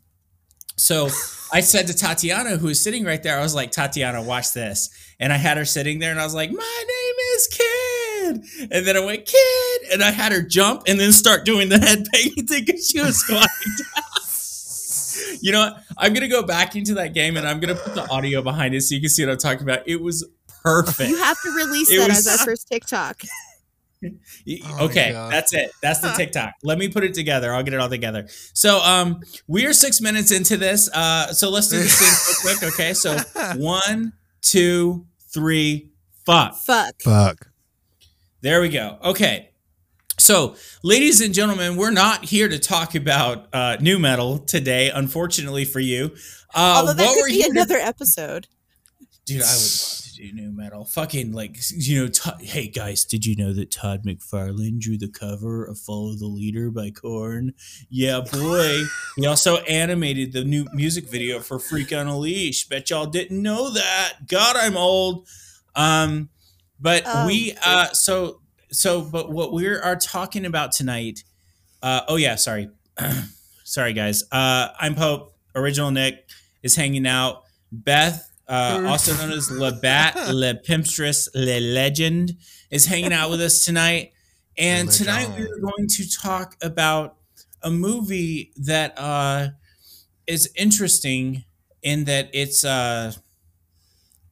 So 0.76 1.08
I 1.52 1.60
said 1.60 1.86
to 1.88 1.94
Tatiana, 1.94 2.56
who 2.56 2.68
was 2.68 2.80
sitting 2.82 3.04
right 3.04 3.22
there, 3.22 3.38
I 3.38 3.42
was 3.42 3.54
like, 3.54 3.70
Tatiana, 3.70 4.22
watch 4.22 4.52
this. 4.54 4.88
And 5.20 5.32
I 5.32 5.36
had 5.36 5.58
her 5.58 5.66
sitting 5.66 5.98
there 5.98 6.10
and 6.10 6.18
I 6.18 6.24
was 6.24 6.34
like, 6.34 6.50
my 6.50 6.84
name 6.88 7.14
is 7.36 7.46
Kid. 7.48 8.68
And 8.72 8.86
then 8.86 8.96
I 8.96 9.04
went, 9.04 9.26
Kid. 9.26 9.80
And 9.92 10.02
I 10.02 10.10
had 10.10 10.32
her 10.32 10.40
jump 10.42 10.84
and 10.88 10.98
then 10.98 11.12
start 11.12 11.44
doing 11.44 11.68
the 11.68 11.78
head 11.78 12.06
banging 12.10 12.46
thing 12.46 12.64
because 12.64 12.88
she 12.88 13.00
was 13.00 13.18
squatting 13.18 13.48
down. 13.94 15.38
you 15.42 15.52
know 15.52 15.60
what? 15.60 15.82
I'm 15.98 16.14
going 16.14 16.22
to 16.22 16.28
go 16.28 16.42
back 16.42 16.74
into 16.74 16.94
that 16.94 17.12
game 17.12 17.36
and 17.36 17.46
I'm 17.46 17.60
going 17.60 17.76
to 17.76 17.80
put 17.80 17.94
the 17.94 18.08
audio 18.08 18.40
behind 18.42 18.74
it 18.74 18.80
so 18.80 18.94
you 18.94 19.00
can 19.02 19.10
see 19.10 19.24
what 19.26 19.32
I'm 19.32 19.38
talking 19.38 19.62
about. 19.62 19.86
It 19.86 20.00
was 20.00 20.26
perfect. 20.62 21.10
You 21.10 21.18
have 21.18 21.40
to 21.42 21.50
release 21.50 21.90
It 21.90 21.98
that 21.98 22.08
was- 22.08 22.26
as 22.26 22.40
our 22.40 22.46
first 22.46 22.66
TikTok. 22.68 23.22
Y- 24.46 24.58
Oh 24.64 24.86
okay, 24.86 25.12
that's 25.12 25.52
it. 25.52 25.70
That's 25.82 26.00
the 26.00 26.10
TikTok. 26.16 26.54
Let 26.62 26.78
me 26.78 26.88
put 26.88 27.04
it 27.04 27.14
together. 27.14 27.52
I'll 27.54 27.62
get 27.62 27.74
it 27.74 27.80
all 27.80 27.88
together. 27.88 28.26
So, 28.52 28.80
um, 28.82 29.20
we 29.46 29.64
are 29.66 29.72
six 29.72 30.00
minutes 30.00 30.30
into 30.30 30.56
this. 30.56 30.90
Uh, 30.92 31.32
so 31.32 31.50
let's 31.50 31.68
do 31.68 31.78
this 31.78 31.98
thing 31.98 32.44
real 32.50 32.56
quick. 32.58 32.72
Okay, 32.74 32.94
so 32.94 33.16
one, 33.56 34.12
two, 34.40 35.06
three, 35.32 35.90
fuck. 36.26 36.56
Fuck. 36.56 37.00
Fuck. 37.02 37.48
There 38.40 38.60
we 38.60 38.68
go. 38.68 38.98
Okay. 39.04 39.50
So, 40.18 40.56
ladies 40.82 41.20
and 41.20 41.32
gentlemen, 41.32 41.76
we're 41.76 41.90
not 41.90 42.24
here 42.24 42.48
to 42.48 42.58
talk 42.58 42.94
about 42.94 43.48
uh, 43.52 43.76
nu 43.80 43.98
metal 43.98 44.38
today, 44.38 44.90
unfortunately 44.90 45.64
for 45.64 45.80
you. 45.80 46.14
Uh, 46.54 46.74
Although 46.80 46.92
that 46.94 47.02
what 47.04 47.14
could 47.14 47.20
we're 47.22 47.26
be 47.28 47.34
here 47.34 47.44
to 47.46 47.50
another 47.52 47.78
episode. 47.78 48.46
Dude, 49.24 49.40
I 49.42 49.46
would 49.46 49.46
love 49.46 49.96
to 49.96 50.01
do 50.22 50.32
nu 50.32 50.52
metal. 50.52 50.84
Fucking 50.84 51.32
like, 51.32 51.58
you 51.70 52.02
know, 52.02 52.08
Todd, 52.08 52.40
hey 52.40 52.68
guys, 52.68 53.04
did 53.04 53.26
you 53.26 53.34
know 53.34 53.52
that 53.52 53.70
Todd 53.70 54.04
McFarlane 54.04 54.78
drew 54.78 54.96
the 54.96 55.08
cover 55.08 55.64
of 55.64 55.78
Follow 55.78 56.14
the 56.14 56.26
Leader 56.26 56.70
by 56.70 56.90
Korn? 56.90 57.54
Yeah, 57.90 58.20
boy. 58.20 58.82
he 59.16 59.26
also 59.26 59.58
animated 59.58 60.32
the 60.32 60.44
new 60.44 60.66
music 60.72 61.08
video 61.08 61.40
for 61.40 61.58
Freak 61.58 61.92
on 61.92 62.06
a 62.06 62.16
Leash. 62.16 62.68
Bet 62.68 62.90
y'all 62.90 63.06
didn't 63.06 63.42
know 63.42 63.70
that. 63.70 64.28
God, 64.28 64.56
I'm 64.56 64.76
old. 64.76 65.26
Um, 65.74 66.28
but 66.80 67.02
Oh, 67.06 67.26
we, 67.26 67.56
uh, 67.64 67.88
so, 67.88 68.40
so, 68.70 69.02
but 69.02 69.30
what 69.30 69.52
we 69.52 69.66
are 69.66 69.96
talking 69.96 70.46
about 70.46 70.72
tonight, 70.72 71.24
uh, 71.82 72.02
oh 72.08 72.16
yeah, 72.16 72.36
sorry. 72.36 72.70
sorry 73.64 73.92
guys. 73.92 74.24
Uh, 74.30 74.68
I'm 74.78 74.94
Pope. 74.94 75.34
Original 75.54 75.90
Nick 75.90 76.28
is 76.62 76.76
hanging 76.76 77.06
out. 77.06 77.42
Beth, 77.70 78.31
uh, 78.48 78.84
also 78.86 79.14
known 79.14 79.32
as 79.32 79.50
Le 79.50 79.72
Bat, 79.72 80.28
Le 80.34 80.54
Pimpstress, 80.54 81.28
Le 81.34 81.60
Legend, 81.60 82.32
is 82.70 82.86
hanging 82.86 83.12
out 83.12 83.30
with 83.30 83.40
us 83.40 83.64
tonight. 83.64 84.12
And 84.58 84.90
tonight 84.90 85.30
we 85.36 85.44
are 85.44 85.58
going 85.60 85.88
to 85.88 86.10
talk 86.10 86.56
about 86.62 87.16
a 87.62 87.70
movie 87.70 88.52
that 88.56 88.94
uh, 88.98 89.48
is 90.26 90.50
interesting 90.56 91.44
in 91.82 92.04
that 92.04 92.30
it's 92.32 92.64
uh, 92.64 93.12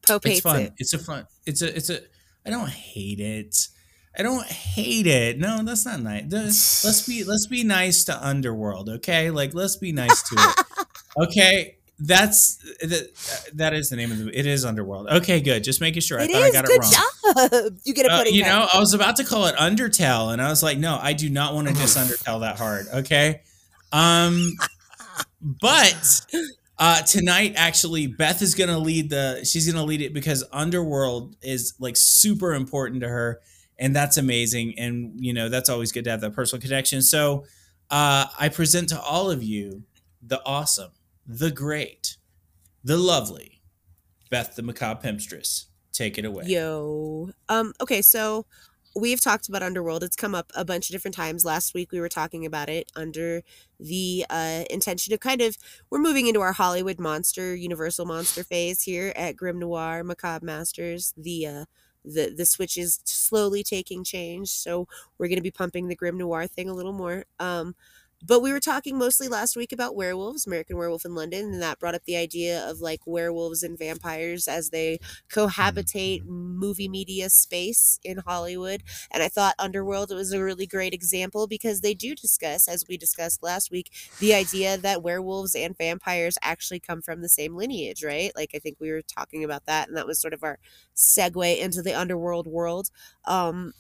Pope 0.07 0.27
it's 0.27 0.41
fun. 0.41 0.61
it. 0.61 0.73
It's 0.79 0.93
a 0.93 0.99
fun. 0.99 1.27
It's 1.47 1.63
a. 1.63 1.77
It's 1.77 1.91
a. 1.91 2.01
I 2.45 2.51
don't 2.51 2.69
hate 2.69 3.21
it. 3.21 3.69
I 4.17 4.23
don't 4.23 4.47
hate 4.47 5.06
it. 5.06 5.39
No, 5.39 5.63
that's 5.63 5.87
not 5.87 6.01
nice. 6.01 6.85
Let's 6.85 7.06
be. 7.06 7.25
Let's 7.25 7.47
be 7.47 7.65
nice 7.65 8.05
to 8.05 8.27
Underworld. 8.27 8.89
Okay, 8.89 9.31
like 9.31 9.55
let's 9.55 9.77
be 9.77 9.93
nice 9.93 10.23
to 10.29 10.37
it. 10.39 10.67
Okay, 11.17 11.79
that's 12.00 12.56
that. 12.81 13.49
That 13.55 13.75
is 13.75 13.91
the 13.91 13.97
name 13.97 14.11
of 14.12 14.19
the. 14.19 14.38
It 14.38 14.47
is 14.47 14.64
Underworld. 14.64 15.08
Okay, 15.08 15.41
good. 15.41 15.62
Just 15.64 15.81
making 15.81 16.02
sure. 16.02 16.19
I 16.20 16.25
It 16.25 16.31
thought 16.32 16.43
I 16.43 16.50
got 16.50 16.64
Good 16.64 16.76
it 16.76 16.82
wrong. 16.82 16.93
job. 16.93 17.73
You 17.85 17.94
get 17.94 18.06
a 18.06 18.12
Uh, 18.12 18.25
you 18.25 18.43
cup. 18.43 18.52
know, 18.52 18.69
I 18.75 18.81
was 18.81 18.94
about 18.94 19.17
to 19.17 19.25
call 19.25 19.47
it 19.47 19.55
Undertale, 19.56 20.32
and 20.32 20.43
I 20.43 20.49
was 20.50 20.62
like, 20.62 20.79
no, 20.79 20.99
I 21.00 21.12
do 21.12 21.29
not 21.31 21.55
want 21.55 21.69
to 21.69 21.75
diss 21.75 21.97
Undertale 21.99 22.41
that 22.41 22.58
hard. 22.58 22.87
Okay, 22.93 23.43
um, 23.93 24.52
but 25.41 26.23
uh, 26.79 27.02
tonight 27.02 27.55
actually, 27.56 28.06
Beth 28.06 28.43
is 28.43 28.55
gonna 28.55 28.79
lead 28.79 29.11
the. 29.11 29.44
She's 29.44 29.70
gonna 29.70 29.85
lead 29.87 30.00
it 30.03 30.12
because 30.14 30.44
Underworld 30.53 31.37
is 31.43 31.75
like 31.79 31.96
super 31.96 32.55
important 32.55 33.03
to 33.03 33.08
her, 33.08 33.41
and 33.79 33.94
that's 33.94 34.17
amazing. 34.17 34.79
And 34.79 35.12
you 35.19 35.32
know, 35.32 35.49
that's 35.49 35.69
always 35.69 35.93
good 35.93 36.05
to 36.05 36.11
have 36.11 36.20
that 36.23 36.32
personal 36.32 36.61
connection. 36.61 37.03
So, 37.03 37.44
uh, 37.91 38.26
I 38.38 38.49
present 38.49 38.88
to 38.91 39.00
all 39.00 39.31
of 39.31 39.43
you 39.43 39.82
the 40.23 40.41
awesome, 40.44 40.91
the 41.31 41.50
great, 41.50 42.17
the 42.82 42.97
lovely 42.97 43.62
Beth 44.31 44.56
the 44.56 44.62
Macabre 44.62 45.00
Pimpstress. 45.06 45.67
Take 45.93 46.19
it 46.19 46.25
away. 46.25 46.44
Yo. 46.47 47.31
Um, 47.49 47.72
okay, 47.81 48.03
so 48.03 48.46
we've 48.96 49.20
talked 49.20 49.49
about 49.49 49.63
Underworld. 49.63 50.03
It's 50.03 50.17
come 50.17 50.34
up 50.34 50.51
a 50.56 50.65
bunch 50.65 50.89
of 50.89 50.93
different 50.93 51.15
times. 51.15 51.44
Last 51.44 51.72
week 51.72 51.93
we 51.93 52.01
were 52.01 52.08
talking 52.08 52.44
about 52.46 52.69
it 52.69 52.91
under 52.96 53.43
the 53.79 54.27
uh, 54.29 54.65
intention 54.70 55.15
of 55.15 55.20
kind 55.20 55.41
of 55.41 55.56
we're 55.91 56.01
moving 56.01 56.27
into 56.27 56.41
our 56.41 56.53
Hollywood 56.53 56.99
monster, 56.99 57.55
Universal 57.55 58.06
monster 58.06 58.43
phase 58.43 58.82
here 58.82 59.13
at 59.15 59.37
Grim 59.37 59.58
Noir 59.58 60.03
Macabre 60.03 60.44
Masters. 60.44 61.15
The 61.17 61.46
uh, 61.46 61.65
the 62.05 62.34
the 62.37 62.46
switch 62.46 62.77
is 62.77 63.01
slowly 63.05 63.63
taking 63.63 64.03
change, 64.03 64.49
so 64.49 64.89
we're 65.19 65.29
going 65.29 65.37
to 65.37 65.43
be 65.43 65.51
pumping 65.51 65.87
the 65.87 65.96
Grim 65.96 66.19
Noir 66.19 66.46
thing 66.49 66.69
a 66.69 66.75
little 66.75 66.93
more. 66.93 67.25
Um, 67.39 67.77
but 68.22 68.41
we 68.41 68.53
were 68.53 68.60
talking 68.60 68.98
mostly 68.98 69.29
last 69.29 69.56
week 69.56 69.72
about 69.72 69.96
werewolves, 69.96 70.46
American 70.46 70.77
Werewolf 70.77 71.05
in 71.05 71.15
London, 71.15 71.53
and 71.53 71.62
that 71.62 71.79
brought 71.79 71.94
up 71.94 72.05
the 72.05 72.17
idea 72.17 72.69
of 72.69 72.81
like 72.81 73.00
werewolves 73.06 73.62
and 73.62 73.79
vampires 73.79 74.46
as 74.48 74.70
they 74.70 74.98
cohabitate 75.32 76.24
movie 76.27 76.89
media 76.89 77.31
space 77.31 77.98
in 78.05 78.19
Hollywood. 78.19 78.82
And 79.10 79.22
I 79.22 79.29
thought 79.29 79.55
Underworld 79.58 80.10
was 80.15 80.32
a 80.32 80.43
really 80.43 80.67
great 80.67 80.93
example 80.94 81.46
because 81.46 81.81
they 81.81 81.94
do 81.94 82.15
discuss, 82.15 82.69
as 82.69 82.84
we 82.89 82.96
discussed 82.96 83.43
last 83.43 83.70
week, 83.70 83.91
the 84.19 84.34
idea 84.34 84.77
that 84.79 85.03
werewolves 85.03 85.55
and 85.55 85.77
vampires 85.77 86.36
actually 86.43 86.81
come 86.81 87.03
from 87.03 87.22
the 87.22 87.29
same 87.29 87.55
lineage, 87.56 88.05
right? 88.05 88.32
Like 88.36 88.50
I 88.55 88.58
think 88.58 88.77
we 88.81 88.91
were 88.91 89.03
talking 89.03 89.44
about 89.44 89.67
that, 89.67 89.89
and 89.89 89.96
that 89.96 90.06
was 90.06 90.20
sort 90.20 90.34
of 90.34 90.43
our 90.44 90.58
segue 90.94 91.58
into 91.58 91.82
the 91.82 91.98
underworld 91.98 92.46
world. 92.46 92.91
Um, 93.24 93.72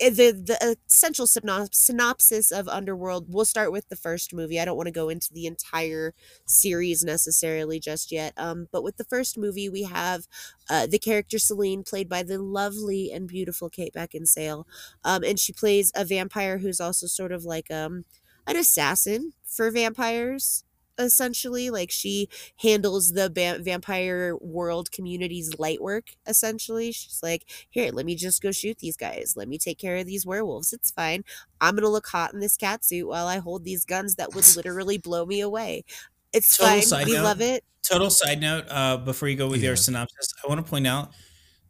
the 0.00 0.32
the 0.32 0.76
essential 0.86 1.26
synop- 1.26 1.74
synopsis 1.74 2.50
of 2.50 2.68
Underworld. 2.68 3.26
We'll 3.28 3.44
start 3.44 3.70
with 3.72 3.88
the 3.88 3.96
first 3.96 4.32
movie. 4.32 4.58
I 4.58 4.64
don't 4.64 4.76
want 4.76 4.86
to 4.86 4.92
go 4.92 5.08
into 5.08 5.32
the 5.32 5.46
entire 5.46 6.14
series 6.46 7.04
necessarily 7.04 7.78
just 7.78 8.10
yet. 8.10 8.32
Um, 8.36 8.68
but 8.72 8.82
with 8.82 8.96
the 8.96 9.04
first 9.04 9.36
movie, 9.36 9.68
we 9.68 9.82
have 9.84 10.26
uh, 10.68 10.86
the 10.86 10.98
character 10.98 11.38
Selene, 11.38 11.82
played 11.84 12.08
by 12.08 12.22
the 12.22 12.38
lovely 12.38 13.12
and 13.12 13.28
beautiful 13.28 13.68
Kate 13.68 13.92
Beckinsale, 13.94 14.64
um, 15.04 15.22
and 15.24 15.38
she 15.38 15.52
plays 15.52 15.92
a 15.94 16.04
vampire 16.04 16.58
who's 16.58 16.80
also 16.80 17.06
sort 17.06 17.32
of 17.32 17.44
like 17.44 17.70
um 17.70 18.04
an 18.46 18.56
assassin 18.56 19.32
for 19.44 19.70
vampires. 19.70 20.64
Essentially, 21.00 21.70
like 21.70 21.90
she 21.90 22.28
handles 22.60 23.12
the 23.12 23.30
ba- 23.30 23.58
vampire 23.60 24.36
world 24.40 24.92
community's 24.92 25.58
light 25.58 25.80
work. 25.82 26.10
Essentially, 26.26 26.92
she's 26.92 27.20
like, 27.22 27.44
here, 27.70 27.90
let 27.92 28.06
me 28.06 28.14
just 28.14 28.42
go 28.42 28.52
shoot 28.52 28.78
these 28.78 28.96
guys. 28.96 29.34
Let 29.36 29.48
me 29.48 29.58
take 29.58 29.78
care 29.78 29.96
of 29.96 30.06
these 30.06 30.24
werewolves. 30.26 30.72
It's 30.72 30.90
fine. 30.90 31.24
I'm 31.60 31.74
gonna 31.74 31.88
look 31.88 32.06
hot 32.06 32.32
in 32.34 32.40
this 32.40 32.56
cat 32.56 32.84
suit 32.84 33.08
while 33.08 33.26
I 33.26 33.38
hold 33.38 33.64
these 33.64 33.84
guns 33.84 34.14
that 34.16 34.34
would 34.34 34.46
literally 34.56 34.98
blow 34.98 35.26
me 35.26 35.40
away. 35.40 35.84
It's 36.32 36.56
Total 36.56 36.74
fine. 36.74 36.82
side 36.82 37.06
We 37.06 37.14
note. 37.14 37.24
love 37.24 37.40
it. 37.40 37.64
Total 37.82 38.10
side 38.10 38.40
note, 38.40 38.66
uh, 38.68 38.98
before 38.98 39.28
you 39.28 39.36
go 39.36 39.48
with 39.48 39.62
your 39.62 39.74
synopsis, 39.74 40.32
I 40.44 40.48
want 40.48 40.64
to 40.64 40.70
point 40.70 40.86
out 40.86 41.10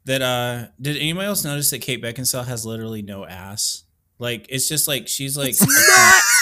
that 0.05 0.21
uh, 0.23 0.67
did 0.81 0.97
anybody 0.97 1.27
else 1.27 1.45
notice 1.45 1.71
that 1.71 1.81
Kate 1.81 2.03
Beckinsale 2.03 2.47
has 2.47 2.67
literally 2.67 3.01
no 3.03 3.25
ass? 3.25 3.85
Like 4.19 4.47
it's 4.51 4.69
just 4.69 4.87
like 4.89 5.09
she's 5.09 5.37
like 5.37 5.51
It's 5.51 5.61
not. 5.67 6.23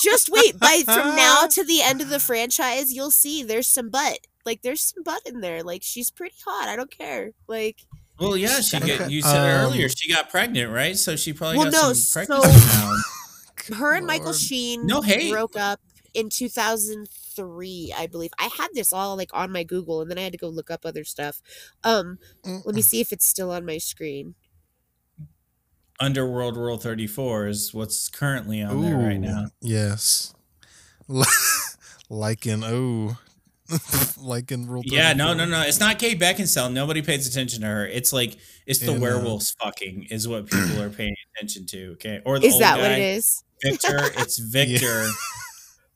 Just 0.00 0.28
wait. 0.30 0.58
By 0.58 0.82
from 0.84 1.14
now 1.16 1.46
to 1.46 1.64
the 1.64 1.82
end 1.82 2.00
of 2.00 2.08
the 2.08 2.20
franchise, 2.20 2.92
you'll 2.92 3.10
see 3.10 3.42
there's 3.42 3.68
some 3.68 3.90
butt. 3.90 4.20
Like 4.46 4.62
there's 4.62 4.82
some 4.82 5.02
butt 5.02 5.22
in 5.26 5.40
there. 5.40 5.62
Like 5.62 5.82
she's 5.82 6.10
pretty 6.10 6.36
hot. 6.44 6.68
I 6.68 6.76
don't 6.76 6.90
care. 6.90 7.32
Like 7.46 7.86
well, 8.18 8.36
yeah, 8.36 8.60
she 8.60 8.76
Okay, 8.76 8.86
get, 8.98 9.10
you 9.10 9.22
said 9.22 9.40
um, 9.40 9.46
earlier. 9.66 9.88
She 9.88 10.12
got 10.12 10.28
pregnant, 10.30 10.70
right? 10.72 10.96
So 10.96 11.16
she 11.16 11.32
probably 11.32 11.58
Well, 11.58 11.70
got 11.70 11.72
no, 11.72 11.92
some 11.92 12.26
pregnancy 12.26 12.66
now. 12.66 12.92
her 13.76 13.94
and 13.94 14.06
Michael 14.06 14.32
Sheen 14.32 14.86
No 14.86 15.00
hate. 15.02 15.30
broke 15.30 15.56
up 15.56 15.80
in 16.14 16.28
2003, 16.28 17.94
I 17.96 18.06
believe. 18.06 18.30
I 18.38 18.50
had 18.56 18.68
this 18.74 18.92
all 18.92 19.16
like 19.16 19.30
on 19.32 19.52
my 19.52 19.64
Google, 19.64 20.00
and 20.00 20.10
then 20.10 20.18
I 20.18 20.22
had 20.22 20.32
to 20.32 20.38
go 20.38 20.48
look 20.48 20.70
up 20.70 20.84
other 20.84 21.04
stuff. 21.04 21.40
Um, 21.84 22.18
let 22.64 22.74
me 22.74 22.82
see 22.82 23.00
if 23.00 23.12
it's 23.12 23.26
still 23.26 23.50
on 23.50 23.64
my 23.64 23.78
screen. 23.78 24.34
Underworld 26.00 26.56
Rule 26.56 26.78
34 26.78 27.48
is 27.48 27.74
what's 27.74 28.08
currently 28.08 28.62
on 28.62 28.80
there 28.82 28.96
right 28.96 29.20
now. 29.20 29.46
Yes. 29.60 30.34
like 32.08 32.46
in 32.46 32.64
oh, 32.64 33.18
like 34.20 34.50
in 34.50 34.66
rule. 34.66 34.82
Yeah, 34.84 35.12
no, 35.12 35.34
no, 35.34 35.44
no. 35.44 35.62
It's 35.62 35.80
not 35.80 35.98
Kate 35.98 36.18
Beckinsale. 36.18 36.72
Nobody 36.72 37.02
pays 37.02 37.26
attention 37.26 37.60
to 37.62 37.66
her. 37.66 37.86
It's 37.86 38.12
like 38.12 38.38
it's 38.66 38.78
the 38.80 38.92
In, 38.92 38.98
uh, 38.98 39.00
werewolves 39.00 39.54
fucking 39.62 40.08
is 40.10 40.26
what 40.26 40.46
people 40.50 40.80
are 40.80 40.90
paying 40.90 41.14
attention 41.36 41.66
to. 41.66 41.92
Okay, 41.92 42.20
or 42.24 42.38
the 42.38 42.46
Is 42.46 42.54
old 42.54 42.62
that 42.62 42.76
guy, 42.76 42.82
what 42.82 42.92
it 42.92 42.98
is? 42.98 43.44
Victor. 43.62 44.00
It's 44.16 44.38
Victor 44.52 45.06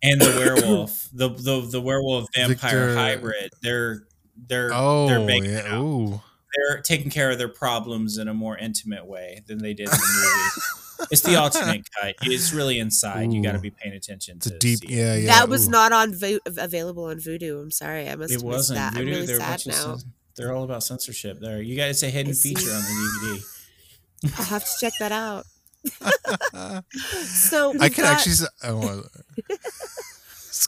and 0.02 0.20
the 0.20 0.30
werewolf, 0.36 1.08
the 1.12 1.30
the 1.30 1.66
the 1.70 1.80
werewolf 1.80 2.26
vampire 2.34 2.88
Victor- 2.88 2.94
hybrid. 2.96 3.50
They're 3.62 4.06
they're 4.36 4.70
Oh 4.72 5.06
they're 5.06 5.20
making 5.20 5.52
yeah. 5.52 5.76
out. 5.76 5.82
Ooh. 5.82 6.20
They're 6.56 6.80
taking 6.80 7.10
care 7.10 7.30
of 7.30 7.38
their 7.38 7.48
problems 7.48 8.18
in 8.18 8.28
a 8.28 8.34
more 8.34 8.56
intimate 8.56 9.06
way 9.06 9.42
than 9.46 9.58
they 9.58 9.74
did 9.74 9.86
in 9.88 9.92
the 9.92 10.50
movie. 10.98 11.08
it's 11.10 11.22
the 11.22 11.36
alternate 11.36 11.88
cut. 12.00 12.14
It's 12.22 12.52
really 12.52 12.78
inside. 12.78 13.32
You 13.32 13.42
got 13.42 13.52
to 13.52 13.58
be 13.58 13.70
paying 13.70 13.94
attention 13.94 14.36
It's 14.36 14.48
to 14.48 14.54
a 14.54 14.58
deep. 14.58 14.78
see. 14.80 14.86
Yeah, 14.94 15.16
yeah. 15.16 15.26
that 15.26 15.48
was 15.48 15.66
ooh. 15.68 15.70
not 15.72 15.92
on 15.92 16.14
vo- 16.14 16.38
available 16.46 17.04
on 17.04 17.16
Vudu. 17.16 17.60
I'm 17.60 17.70
sorry, 17.70 18.08
I 18.08 18.14
must 18.16 18.30
It 18.30 18.34
have 18.36 18.42
missed 18.44 18.44
wasn't. 18.44 18.78
that. 18.78 18.94
I'm 18.94 19.02
Vudu, 19.04 19.10
really 19.10 19.26
they're, 19.26 19.38
sad 19.38 19.48
bunch 19.50 19.66
of 19.66 19.72
now. 19.72 19.94
cens- 19.96 20.04
they're 20.36 20.52
all 20.54 20.64
about 20.64 20.82
censorship. 20.84 21.40
There, 21.40 21.60
you 21.62 21.76
got 21.76 21.88
it's 21.88 22.02
a 22.02 22.10
hidden 22.10 22.34
feature 22.34 22.70
on 22.70 22.80
the 22.82 23.40
DVD. 23.42 23.44
I'll 24.38 24.44
have 24.46 24.64
to 24.64 24.70
check 24.80 24.92
that 25.00 25.12
out. 25.12 25.44
So 27.26 27.74
I 27.80 27.88
can 27.88 28.04
got- 28.04 28.14
actually. 28.16 28.32
s- 28.32 28.46
Oh, 28.62 29.02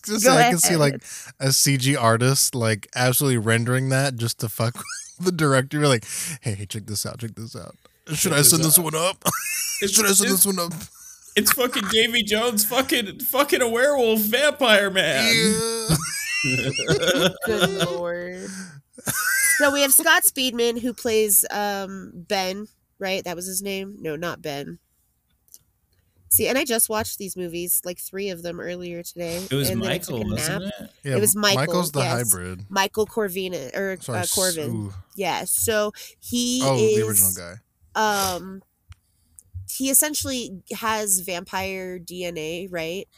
just 0.04 0.24
Go 0.24 0.36
I 0.36 0.50
can 0.50 0.58
see 0.58 0.76
like 0.76 0.94
a 1.40 1.48
CG 1.48 2.00
artist 2.00 2.54
like 2.54 2.88
absolutely 2.94 3.38
rendering 3.38 3.88
that 3.90 4.16
just 4.16 4.40
to 4.40 4.48
fuck 4.48 4.74
with 4.74 4.84
the 5.20 5.32
director. 5.32 5.80
Be 5.80 5.86
like, 5.86 6.04
hey, 6.40 6.54
hey, 6.54 6.66
check 6.66 6.86
this 6.86 7.06
out. 7.06 7.18
Check 7.18 7.34
this 7.34 7.56
out. 7.56 7.76
Should 8.14 8.32
I 8.32 8.42
send 8.42 8.62
this 8.64 8.78
out. 8.78 8.84
one 8.84 8.94
up? 8.94 9.22
It's, 9.82 9.92
Should 9.92 10.06
I 10.06 10.12
send 10.12 10.30
this 10.30 10.46
one 10.46 10.58
up? 10.58 10.72
it's 11.36 11.52
fucking 11.52 11.82
Davy 11.90 12.22
Jones, 12.22 12.64
fucking 12.64 13.20
fucking 13.20 13.60
a 13.60 13.68
werewolf 13.68 14.20
vampire 14.20 14.90
man. 14.90 15.28
Yeah. 16.44 17.28
Good 17.44 17.90
lord. 17.90 18.46
So 19.58 19.72
we 19.72 19.82
have 19.82 19.90
Scott 19.90 20.22
Speedman 20.22 20.80
who 20.80 20.94
plays 20.94 21.44
um 21.50 22.12
Ben, 22.14 22.68
right? 22.98 23.24
That 23.24 23.34
was 23.36 23.46
his 23.46 23.62
name? 23.62 23.96
No, 24.00 24.14
not 24.16 24.40
Ben. 24.42 24.78
See, 26.36 26.48
and 26.48 26.58
I 26.58 26.66
just 26.66 26.90
watched 26.90 27.16
these 27.16 27.34
movies, 27.34 27.80
like 27.82 27.98
three 27.98 28.28
of 28.28 28.42
them 28.42 28.60
earlier 28.60 29.02
today. 29.02 29.46
It 29.50 29.54
was 29.54 29.70
and 29.70 29.82
then 29.82 29.90
I 29.90 29.96
took 29.96 30.16
Michael, 30.16 30.28
a 30.32 30.34
wasn't 30.34 30.64
it? 30.64 30.90
Yeah, 31.02 31.16
It 31.16 31.20
was 31.20 31.34
Michael, 31.34 31.56
Michael's 31.62 31.92
the 31.92 32.00
yes. 32.00 32.12
hybrid. 32.12 32.66
Michael 32.68 33.06
Corvina 33.06 33.74
or 33.74 33.96
Sorry, 34.00 34.18
uh, 34.18 34.24
Corvin. 34.24 34.70
ooh. 34.70 34.94
Yeah. 35.14 35.44
So 35.46 35.92
he 36.20 36.60
Oh, 36.62 36.76
is 36.76 36.96
the 36.96 37.06
original 37.06 37.32
guy. 37.34 37.54
um 38.38 38.62
he 39.70 39.88
essentially 39.88 40.62
has 40.74 41.20
vampire 41.20 41.98
DNA, 41.98 42.68
right? 42.70 43.08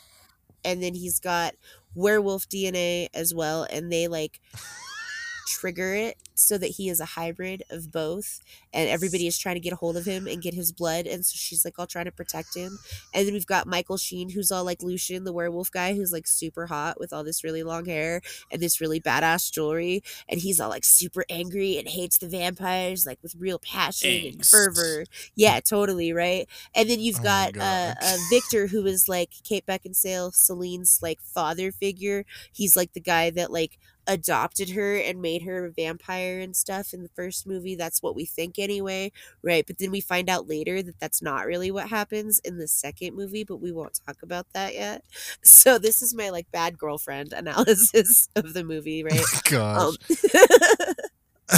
And 0.65 0.81
then 0.81 0.95
he's 0.95 1.19
got 1.19 1.55
werewolf 1.97 2.49
DNA 2.49 3.09
as 3.15 3.35
well, 3.35 3.67
and 3.69 3.91
they 3.93 4.07
like 4.07 4.41
trigger 5.49 5.93
it 5.95 6.17
so 6.39 6.59
that 6.59 6.73
he 6.73 6.89
is 6.89 7.01
a 7.01 7.05
hybrid 7.05 7.63
of 7.71 7.91
both 7.93 8.41
and 8.73 8.89
everybody 8.89 9.27
is 9.27 9.39
trying 9.39 9.57
to 9.57 9.61
get 9.61 9.73
a 9.73 9.77
hold 9.77 9.97
of 9.97 10.05
him 10.05 10.27
and 10.27 10.43
get 10.43 10.55
his 10.55 10.73
blood 10.73 11.07
and 11.07 11.25
so 11.25 11.35
she's 11.37 11.65
like 11.65 11.79
all 11.79 11.87
trying 11.87 12.05
to 12.05 12.13
protect 12.13 12.55
him. 12.55 12.79
And 13.15 13.27
then 13.27 13.35
we've 13.35 13.47
got 13.47 13.67
michael 13.67 13.97
sheen 13.97 14.31
who's 14.31 14.51
all 14.53 14.65
like 14.65 14.83
lucian 14.83 15.25
the 15.25 15.33
werewolf 15.33 15.71
guy 15.71 15.95
who's 15.95 16.13
like 16.13 16.27
super 16.27 16.67
hot 16.67 16.99
with 17.01 17.13
all 17.13 17.25
this 17.25 17.45
really 17.45 17.63
long 17.63 17.85
hair 17.87 18.21
and 18.51 18.61
this 18.61 18.81
really 18.81 19.01
badass 19.01 19.51
jewelry 19.51 20.03
and 20.29 20.41
he's 20.41 20.61
all 20.61 20.69
like 20.69 20.85
super 20.85 21.25
angry 21.29 21.79
and 21.79 21.89
hates 21.89 22.19
the 22.19 22.29
vampires 22.29 23.07
like 23.07 23.19
with 23.23 23.35
real 23.39 23.59
passion 23.59 24.27
and 24.27 24.47
fervor. 24.47 25.05
Yeah 25.35 25.61
totally 25.61 26.13
right? 26.13 26.49
And 26.75 26.89
then 26.89 27.01
you've 27.01 27.21
Oh 27.21 27.23
got 27.23 27.57
uh, 27.57 27.95
uh 28.01 28.17
victor 28.31 28.69
who 28.69 28.87
is 28.87 29.09
like 29.09 29.31
kate 29.45 29.67
beckinsale 29.67 30.33
selene's 30.35 31.01
like 31.03 31.21
father 31.21 31.73
figure. 31.73 32.25
He's 32.53 32.77
like 32.77 32.93
the 32.93 33.01
guy 33.01 33.31
that 33.31 33.51
like 33.51 33.79
adopted 34.07 34.71
her 34.71 34.97
and 34.97 35.21
made 35.21 35.43
her 35.43 35.67
a 35.67 35.71
vampire 35.71 36.28
and 36.41 36.55
stuff 36.55 36.93
in 36.93 37.03
the 37.03 37.09
first 37.09 37.47
movie. 37.47 37.75
That's 37.75 38.03
what 38.03 38.15
we 38.15 38.25
think 38.25 38.59
anyway, 38.59 39.13
right? 39.43 39.65
But 39.67 39.79
then 39.79 39.91
we 39.91 40.01
find 40.01 40.29
out 40.29 40.49
later 40.49 40.83
that 40.83 40.99
that's 41.01 41.23
not 41.23 41.47
really 41.47 41.71
what 41.71 41.89
happens 41.89 42.39
in 42.45 42.59
the 42.59 42.69
second 42.69 43.17
movie, 43.17 43.45
but 43.45 43.57
we 43.61 43.73
won't 43.73 43.99
talk 44.07 44.23
about 44.23 44.47
that 44.55 44.75
yet. 44.75 45.05
So 45.43 45.79
this 45.79 46.03
is 46.03 46.15
my 46.15 46.31
like 46.31 46.51
bad 46.53 46.79
girlfriend 46.79 47.33
analysis 47.37 48.29
of 48.37 48.53
the 48.55 48.65
movie, 48.65 49.03
right? 49.03 49.25
Gosh. 49.45 49.95
um, 51.51 51.57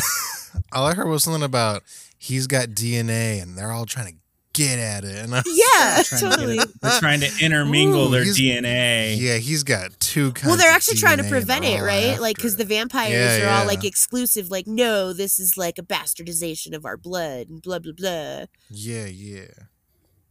All 0.72 0.86
I 0.86 0.94
heard 0.94 1.08
was 1.08 1.24
something 1.24 1.42
about 1.42 1.82
he's 2.18 2.46
got 2.46 2.68
DNA 2.70 3.42
and 3.42 3.56
they're 3.56 3.72
all 3.72 3.86
trying 3.86 4.06
to 4.14 4.20
get 4.52 4.78
at 4.78 5.04
it. 5.04 5.16
And 5.24 5.34
I, 5.34 5.42
yeah, 5.46 6.02
Trying 6.02 6.20
totally. 6.20 6.56
it- 6.58 6.80
They're 6.80 6.98
trying 6.98 7.20
to 7.20 7.30
intermingle 7.40 8.08
Ooh, 8.08 8.10
their 8.10 8.24
DNA. 8.24 9.16
yeah, 9.18 9.36
he's 9.36 9.62
got 9.62 9.98
two 10.00 10.32
kinds. 10.32 10.46
Well, 10.46 10.56
they're 10.56 10.70
of 10.70 10.76
actually 10.76 10.96
trying 10.98 11.18
to 11.18 11.22
DNA 11.22 11.26
and 11.26 11.32
prevent 11.32 11.62
they're 11.62 11.76
it, 11.76 11.80
all 11.80 11.86
right? 11.86 12.20
Like, 12.20 12.36
because 12.36 12.56
the 12.56 12.64
vampires 12.64 13.12
Yeah, 13.12 13.46
are 13.46 13.60
all 13.60 13.66
like 13.66 13.84
exclusive. 13.84 14.50
Like, 14.50 14.66
no, 14.66 15.12
this 15.12 15.38
is 15.38 15.56
like 15.56 15.78
a 15.78 15.82
bastardization 15.82 16.74
of 16.74 16.84
our 16.84 16.96
blood 16.96 17.48
and 17.48 17.62
blah 17.62 17.78
blah 17.78 17.92
blah. 17.96 18.44
Yeah, 18.70 19.06
yeah. 19.06 19.46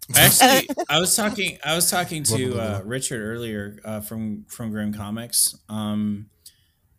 Actually, 0.16 0.68
I 0.90 1.00
was 1.00 1.16
talking. 1.16 1.60
I 1.64 1.76
was 1.76 1.90
talking 1.92 2.24
Blah, 2.24 2.38
blah, 2.38 2.48
to 2.48 2.60
uh. 2.60 2.82
Richard 2.84 3.22
earlier 3.22 3.78
uh, 3.86 4.02
from 4.02 4.46
from 4.50 4.72
Grim 4.72 4.92
Comics, 4.92 5.56
um, 5.70 6.32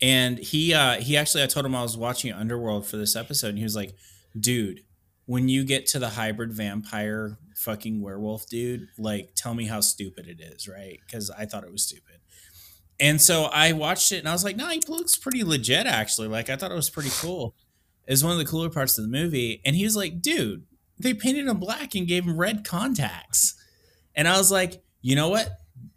and 0.00 0.39
he 0.39 0.73
uh, 0.73 1.00
he 1.00 1.17
actually 1.17 1.43
I 1.43 1.47
told 1.47 1.67
him 1.67 1.75
I 1.75 1.83
was 1.83 1.97
watching 1.97 2.33
Underworld 2.33 2.87
for 2.87 2.97
this 2.99 3.17
episode, 3.17 3.49
and 3.49 3.59
he 3.59 3.65
was 3.65 3.75
like, 3.75 3.97
"Dude, 4.39 4.85
when 5.31 5.49
you 5.49 5.65
get 5.65 5.87
to 5.87 5.99
the 5.99 6.09
hybrid 6.09 6.53
vampire 6.53 7.39
fucking 7.55 8.01
werewolf 8.03 8.49
dude, 8.49 8.89
like, 8.99 9.31
tell 9.37 9.55
me 9.55 9.67
how 9.67 9.81
stupid 9.81 10.27
it 10.27 10.41
is, 10.41 10.67
right? 10.67 10.99
Because 11.07 11.31
I 11.31 11.47
thought 11.47 11.65
it 11.65 11.73
was 11.73 11.85
stupid." 11.85 12.17
And 12.99 13.21
so 13.21 13.45
I 13.45 13.73
watched 13.73 14.13
it, 14.13 14.19
and 14.19 14.29
I 14.29 14.33
was 14.33 14.45
like, 14.45 14.57
"No, 14.57 14.69
he 14.69 14.81
looks 14.89 15.17
pretty 15.17 15.45
legit, 15.45 15.87
actually. 15.87 16.29
Like, 16.29 16.51
I 16.51 16.57
thought 16.57 16.73
it 16.73 16.77
was 16.77 16.91
pretty 16.91 17.11
cool." 17.21 17.55
It 18.07 18.13
was 18.13 18.25
one 18.25 18.33
of 18.33 18.39
the 18.39 18.45
cooler 18.45 18.71
parts 18.71 18.99
of 18.99 19.05
the 19.05 19.11
movie, 19.11 19.61
and 19.65 19.77
he 19.77 19.85
was 19.85 19.97
like, 19.97 20.21
"Dude." 20.21 20.65
they 21.01 21.15
painted 21.15 21.47
him 21.47 21.59
black 21.59 21.95
and 21.95 22.07
gave 22.07 22.25
him 22.25 22.37
red 22.37 22.65
contacts. 22.65 23.55
And 24.15 24.29
I 24.29 24.37
was 24.37 24.53
like, 24.53 24.83
you 25.01 25.17
know 25.17 25.31
what? 25.31 25.49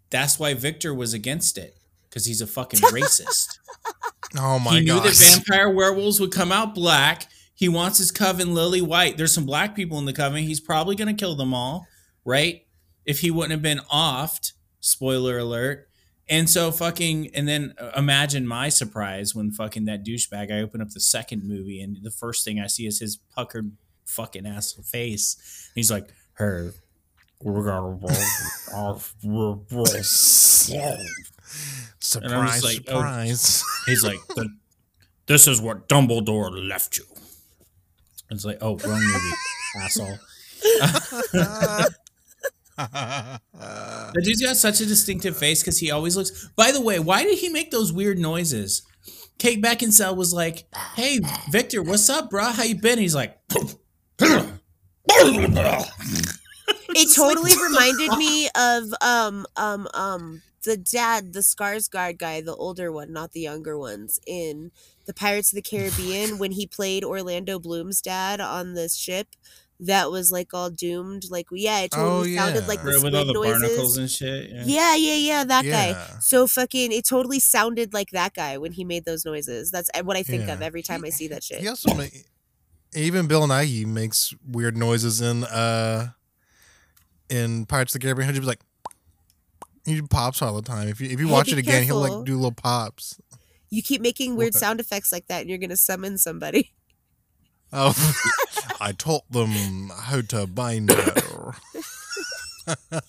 That's 0.09 0.39
why 0.39 0.53
Victor 0.53 0.93
was 0.93 1.13
against 1.13 1.57
it 1.57 1.75
because 2.09 2.25
he's 2.25 2.41
a 2.41 2.47
fucking 2.47 2.79
racist. 2.83 3.59
Oh 4.37 4.59
my 4.59 4.71
god. 4.71 4.73
he 4.75 4.79
knew 4.81 4.93
god. 4.93 5.03
that 5.05 5.15
vampire 5.15 5.69
werewolves 5.69 6.19
would 6.19 6.31
come 6.31 6.51
out 6.51 6.73
black. 6.73 7.27
He 7.63 7.69
wants 7.69 7.97
his 7.97 8.11
coven 8.11 8.53
lily 8.53 8.81
white. 8.81 9.15
There's 9.15 9.33
some 9.33 9.45
black 9.45 9.73
people 9.73 9.97
in 9.97 10.03
the 10.03 10.11
coven. 10.11 10.43
He's 10.43 10.59
probably 10.59 10.97
going 10.97 11.07
to 11.07 11.13
kill 11.13 11.33
them 11.33 11.53
all, 11.53 11.87
right? 12.25 12.65
If 13.05 13.21
he 13.21 13.31
wouldn't 13.31 13.53
have 13.53 13.61
been 13.61 13.79
offed, 13.89 14.51
spoiler 14.81 15.37
alert. 15.37 15.87
And 16.27 16.49
so 16.49 16.73
fucking, 16.73 17.33
and 17.33 17.47
then 17.47 17.73
uh, 17.77 17.91
imagine 17.95 18.45
my 18.45 18.67
surprise 18.67 19.33
when 19.33 19.49
fucking 19.49 19.85
that 19.85 20.05
douchebag, 20.05 20.51
I 20.51 20.59
open 20.59 20.81
up 20.81 20.89
the 20.89 20.99
second 20.99 21.47
movie 21.47 21.79
and 21.79 21.99
the 22.03 22.11
first 22.11 22.43
thing 22.43 22.59
I 22.59 22.67
see 22.67 22.85
is 22.85 22.99
his 22.99 23.15
puckered 23.15 23.71
fucking 24.07 24.45
ass 24.45 24.73
face. 24.73 25.71
He's 25.73 25.89
like, 25.89 26.09
hey, 26.37 26.69
we're 27.41 27.63
gonna 27.63 27.95
off. 28.75 29.15
surprise, 32.01 32.61
like, 32.61 32.79
oh. 32.89 32.97
surprise. 32.97 33.63
He's 33.85 34.03
like, 34.03 34.19
"The- 34.35 34.53
this 35.27 35.47
is 35.47 35.61
what 35.61 35.87
Dumbledore 35.87 36.51
left 36.67 36.97
you. 36.97 37.05
It's 38.35 38.45
like, 38.45 38.59
oh, 38.61 38.77
wrong 38.77 39.01
movie, 39.01 39.35
asshole. 39.81 40.17
The 44.13 44.21
dude's 44.23 44.41
got 44.41 44.57
such 44.57 44.81
a 44.81 44.85
distinctive 44.85 45.37
face 45.37 45.61
because 45.61 45.79
he 45.79 45.91
always 45.91 46.15
looks. 46.15 46.49
By 46.55 46.71
the 46.71 46.81
way, 46.81 46.99
why 46.99 47.23
did 47.23 47.39
he 47.39 47.49
make 47.49 47.71
those 47.71 47.91
weird 47.91 48.17
noises? 48.19 48.83
Kate 49.39 49.61
Beckinsale 49.61 50.15
was 50.15 50.33
like, 50.33 50.65
"Hey, 50.95 51.19
Victor, 51.51 51.81
what's 51.83 52.09
up, 52.09 52.29
bro? 52.29 52.45
How 52.45 52.63
you 52.63 52.75
been?" 52.75 52.99
He's 52.99 53.15
like, 53.15 53.37
It 56.95 57.15
totally 57.15 57.53
reminded 57.61 58.17
me 58.17 58.49
of 58.55 58.93
um 59.01 59.45
um 59.55 59.87
um 59.93 60.41
the 60.63 60.77
dad, 60.77 61.33
the 61.33 61.39
Skarsgård 61.41 62.17
guy, 62.17 62.41
the 62.41 62.55
older 62.55 62.91
one, 62.91 63.11
not 63.11 63.33
the 63.33 63.41
younger 63.41 63.77
ones, 63.77 64.19
in 64.25 64.71
the 65.05 65.13
Pirates 65.13 65.51
of 65.51 65.55
the 65.55 65.61
Caribbean 65.61 66.37
when 66.37 66.51
he 66.51 66.65
played 66.67 67.03
Orlando 67.03 67.59
Bloom's 67.59 68.01
dad 68.01 68.39
on 68.41 68.73
the 68.73 68.87
ship 68.89 69.27
that 69.79 70.09
was 70.11 70.31
like 70.31 70.53
all 70.53 70.69
doomed. 70.69 71.25
Like 71.29 71.47
yeah, 71.51 71.79
it 71.81 71.91
totally 71.91 72.37
Oh, 72.37 72.41
sounded 72.41 72.61
yeah. 72.61 72.67
like 72.67 72.79
the 72.83 72.85
with 72.85 72.95
all 72.95 72.99
squid 73.11 73.27
the 73.27 73.33
noises. 73.33 73.59
barnacles 73.61 73.97
and 73.97 74.09
shit. 74.11 74.49
Yeah. 74.49 74.63
Yeah, 74.65 74.95
yeah, 74.95 75.15
yeah, 75.15 75.43
that 75.43 75.65
guy. 75.65 76.17
So 76.21 76.47
fucking, 76.47 76.91
it 76.93 77.05
totally 77.05 77.39
sounded 77.39 77.93
like 77.93 78.11
that 78.11 78.33
guy 78.33 78.57
when 78.57 78.71
he 78.73 78.85
made 78.85 79.03
those 79.05 79.25
noises. 79.25 79.71
That's 79.71 79.89
uh, 79.93 80.03
what 80.03 80.15
I 80.15 80.23
think 80.23 80.47
of 80.47 80.61
every 80.61 80.83
time 80.83 81.03
I 81.03 81.09
see 81.09 81.27
that 81.29 81.43
shit. 81.43 81.59
He 81.59 81.67
also 81.67 81.93
ma- 81.95 82.05
even 82.95 83.27
Bill 83.27 83.47
Nighy 83.47 83.85
makes 83.85 84.33
weird 84.47 84.77
noises 84.77 85.19
in 85.19 85.43
uh 85.45 86.09
in 87.29 87.65
Pirates 87.65 87.93
of 87.95 87.99
the 88.01 88.05
Caribbean. 88.05 88.27
He'll 88.27 88.35
just 88.35 88.41
be 88.43 88.47
like 88.47 88.61
he 89.85 90.01
pops 90.01 90.41
all 90.41 90.55
the 90.55 90.61
time. 90.61 90.87
If 90.87 91.01
you 91.01 91.09
if 91.09 91.19
you 91.19 91.27
Hey, 91.27 91.33
watch 91.33 91.47
be 91.47 91.53
it 91.53 91.57
again, 91.59 91.83
he'll 91.83 91.99
like 91.99 92.25
do 92.25 92.35
little 92.35 92.51
pops. 92.53 93.19
You 93.73 93.81
keep 93.81 94.01
making 94.01 94.35
weird 94.35 94.53
What? 94.53 94.59
sound 94.59 94.79
effects 94.79 95.11
like 95.11 95.27
that, 95.27 95.41
and 95.41 95.49
you're 95.49 95.57
gonna 95.57 95.75
summon 95.77 96.17
somebody. 96.17 96.71
Oh, 97.71 97.95
I 98.79 98.91
taught 98.91 99.23
them 99.31 99.89
how 99.95 100.21
to 100.21 100.45
bind 100.45 100.91
her. 100.91 101.53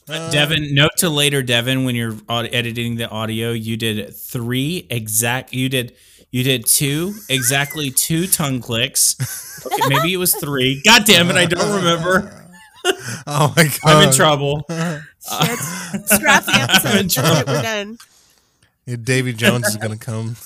Devin, 0.07 0.75
note 0.75 0.93
to 0.99 1.11
later, 1.11 1.43
Devin, 1.43 1.85
when 1.85 1.95
you're 1.95 2.17
aud- 2.31 2.49
editing 2.53 2.97
the 2.97 3.09
audio, 3.09 3.51
you 3.53 3.77
did 3.77 4.15
three 4.17 4.87
exact. 4.91 5.53
You 5.53 5.69
did 5.69 5.95
you 6.31 6.43
did 6.43 6.65
two 6.67 7.13
exactly 7.29 7.91
two 7.91 8.27
tongue 8.27 8.61
clicks. 8.61 9.17
Okay, 9.67 9.83
maybe 9.89 10.13
it 10.15 10.17
was 10.17 10.35
three. 10.35 10.81
God 10.85 11.05
damn 11.05 11.29
it, 11.31 11.37
I 11.37 11.45
don't 11.47 11.77
remember. 11.77 12.47
oh 13.27 13.53
my 13.57 13.65
god. 13.65 13.79
I'm 13.85 14.09
in 14.09 14.15
trouble. 14.15 14.65
Shit. 14.69 15.59
Scrap 16.07 16.45
the 16.47 16.53
I'm 16.53 16.97
in 16.97 17.07
episode. 17.07 17.11
Trouble. 17.11 17.53
We're 17.53 17.63
done. 17.63 17.99
Yeah, 18.87 18.97
Davy 19.03 19.33
Jones 19.33 19.67
is 19.67 19.77
gonna 19.77 19.97
come. 19.97 20.37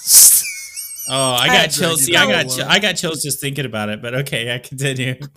Oh, 1.11 1.33
I 1.33 1.45
I 1.45 1.47
got 1.49 1.64
agree. 1.66 1.68
chills. 1.75 2.04
See, 2.04 2.14
I 2.16 2.26
got 2.30 2.57
No. 2.59 2.66
I 2.68 2.78
got 2.78 2.92
chills 2.97 3.23
just 3.23 3.40
thinking 3.40 3.64
about 3.64 3.88
it. 3.88 4.00
But 4.02 4.14
okay, 4.14 4.54
I 4.54 4.59
continue. 4.59 5.16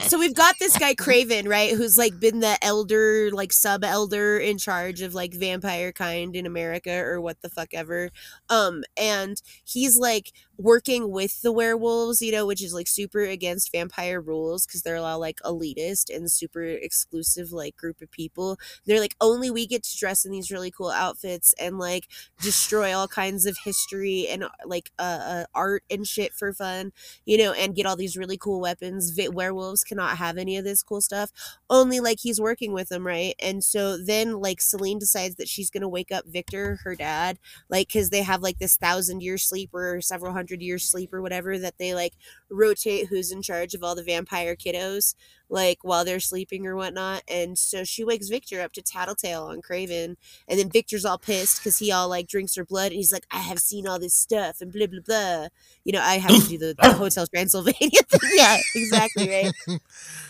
So 0.00 0.18
we've 0.18 0.34
got 0.34 0.54
this 0.60 0.78
guy 0.78 0.94
Kraven, 0.94 1.48
right, 1.48 1.72
who's 1.72 1.98
like 1.98 2.20
been 2.20 2.40
the 2.40 2.56
elder, 2.62 3.30
like 3.32 3.52
sub 3.52 3.82
elder 3.82 4.38
in 4.38 4.56
charge 4.56 5.02
of 5.02 5.12
like 5.14 5.34
vampire 5.34 5.92
kind 5.92 6.36
in 6.36 6.46
America 6.46 6.92
or 6.92 7.20
what 7.20 7.42
the 7.42 7.48
fuck 7.48 7.74
ever. 7.74 8.10
Um, 8.48 8.84
and 8.96 9.42
he's 9.64 9.98
like 9.98 10.32
working 10.56 11.10
with 11.10 11.42
the 11.42 11.52
werewolves, 11.52 12.20
you 12.20 12.32
know, 12.32 12.46
which 12.46 12.62
is 12.62 12.72
like 12.72 12.86
super 12.86 13.20
against 13.20 13.72
vampire 13.72 14.20
rules 14.20 14.66
because 14.66 14.82
they're 14.82 14.96
all 14.96 15.20
like 15.20 15.38
elitist 15.44 16.14
and 16.14 16.30
super 16.30 16.64
exclusive 16.64 17.52
like 17.52 17.76
group 17.76 18.00
of 18.00 18.10
people. 18.10 18.58
They're 18.86 19.00
like 19.00 19.16
only 19.20 19.50
we 19.50 19.66
get 19.66 19.82
to 19.84 19.98
dress 19.98 20.24
in 20.24 20.32
these 20.32 20.50
really 20.50 20.70
cool 20.70 20.90
outfits 20.90 21.54
and 21.60 21.78
like 21.78 22.06
destroy 22.40 22.96
all 22.96 23.08
kinds 23.08 23.46
of 23.46 23.58
history 23.64 24.26
and 24.28 24.44
like 24.64 24.90
uh, 24.98 25.02
uh 25.02 25.44
art 25.54 25.82
and 25.90 26.06
shit 26.06 26.32
for 26.34 26.52
fun 26.52 26.92
you 27.24 27.38
know, 27.38 27.52
and 27.52 27.74
get 27.74 27.86
all 27.86 27.96
these 27.96 28.16
really 28.16 28.36
cool 28.36 28.60
weapons. 28.60 29.18
Werewolves 29.32 29.84
cannot 29.88 30.18
have 30.18 30.36
any 30.38 30.56
of 30.56 30.64
this 30.64 30.82
cool 30.82 31.00
stuff. 31.00 31.30
Only 31.70 32.00
like 32.00 32.18
he's 32.20 32.40
working 32.40 32.72
with 32.72 32.88
them, 32.88 33.06
right? 33.06 33.34
And 33.40 33.62
so 33.64 33.96
then 33.96 34.40
like 34.40 34.60
Selene 34.60 34.98
decides 34.98 35.36
that 35.36 35.48
she's 35.48 35.70
gonna 35.70 35.88
wake 35.88 36.12
up 36.12 36.26
Victor, 36.26 36.78
her 36.84 36.94
dad, 36.94 37.38
like 37.68 37.88
because 37.88 38.10
they 38.10 38.22
have 38.22 38.42
like 38.42 38.58
this 38.58 38.76
thousand 38.76 39.22
year 39.22 39.38
sleep 39.38 39.70
or 39.74 40.00
several 40.00 40.32
hundred 40.32 40.62
year 40.62 40.78
sleep 40.78 41.12
or 41.12 41.22
whatever 41.22 41.58
that 41.58 41.78
they 41.78 41.94
like 41.94 42.14
rotate 42.50 43.08
who's 43.08 43.32
in 43.32 43.42
charge 43.42 43.74
of 43.74 43.82
all 43.82 43.94
the 43.94 44.02
vampire 44.04 44.56
kiddos 44.56 45.14
like 45.48 45.78
while 45.82 46.04
they're 46.04 46.20
sleeping 46.20 46.66
or 46.66 46.76
whatnot. 46.76 47.22
And 47.28 47.58
so 47.58 47.84
she 47.84 48.04
wakes 48.04 48.28
Victor 48.28 48.60
up 48.60 48.72
to 48.74 48.82
tattletale 48.82 49.44
on 49.44 49.62
Kraven. 49.62 50.16
And 50.46 50.58
then 50.58 50.70
Victor's 50.70 51.04
all 51.04 51.18
pissed 51.18 51.58
because 51.58 51.78
he 51.78 51.90
all 51.90 52.08
like 52.08 52.28
drinks 52.28 52.56
her 52.56 52.64
blood 52.64 52.92
and 52.92 52.96
he's 52.96 53.12
like, 53.12 53.26
I 53.30 53.38
have 53.38 53.58
seen 53.58 53.86
all 53.86 53.98
this 53.98 54.14
stuff 54.14 54.60
and 54.60 54.72
blah 54.72 54.86
blah 54.86 55.00
blah. 55.06 55.48
You 55.84 55.92
know, 55.92 56.02
I 56.02 56.18
have 56.18 56.42
to 56.42 56.48
do 56.48 56.58
the, 56.58 56.74
the 56.80 56.92
Hotel 56.94 57.26
Transylvania 57.26 58.00
thing. 58.08 58.30
yeah, 58.34 58.56
exactly, 58.74 59.28
right. 59.30 59.52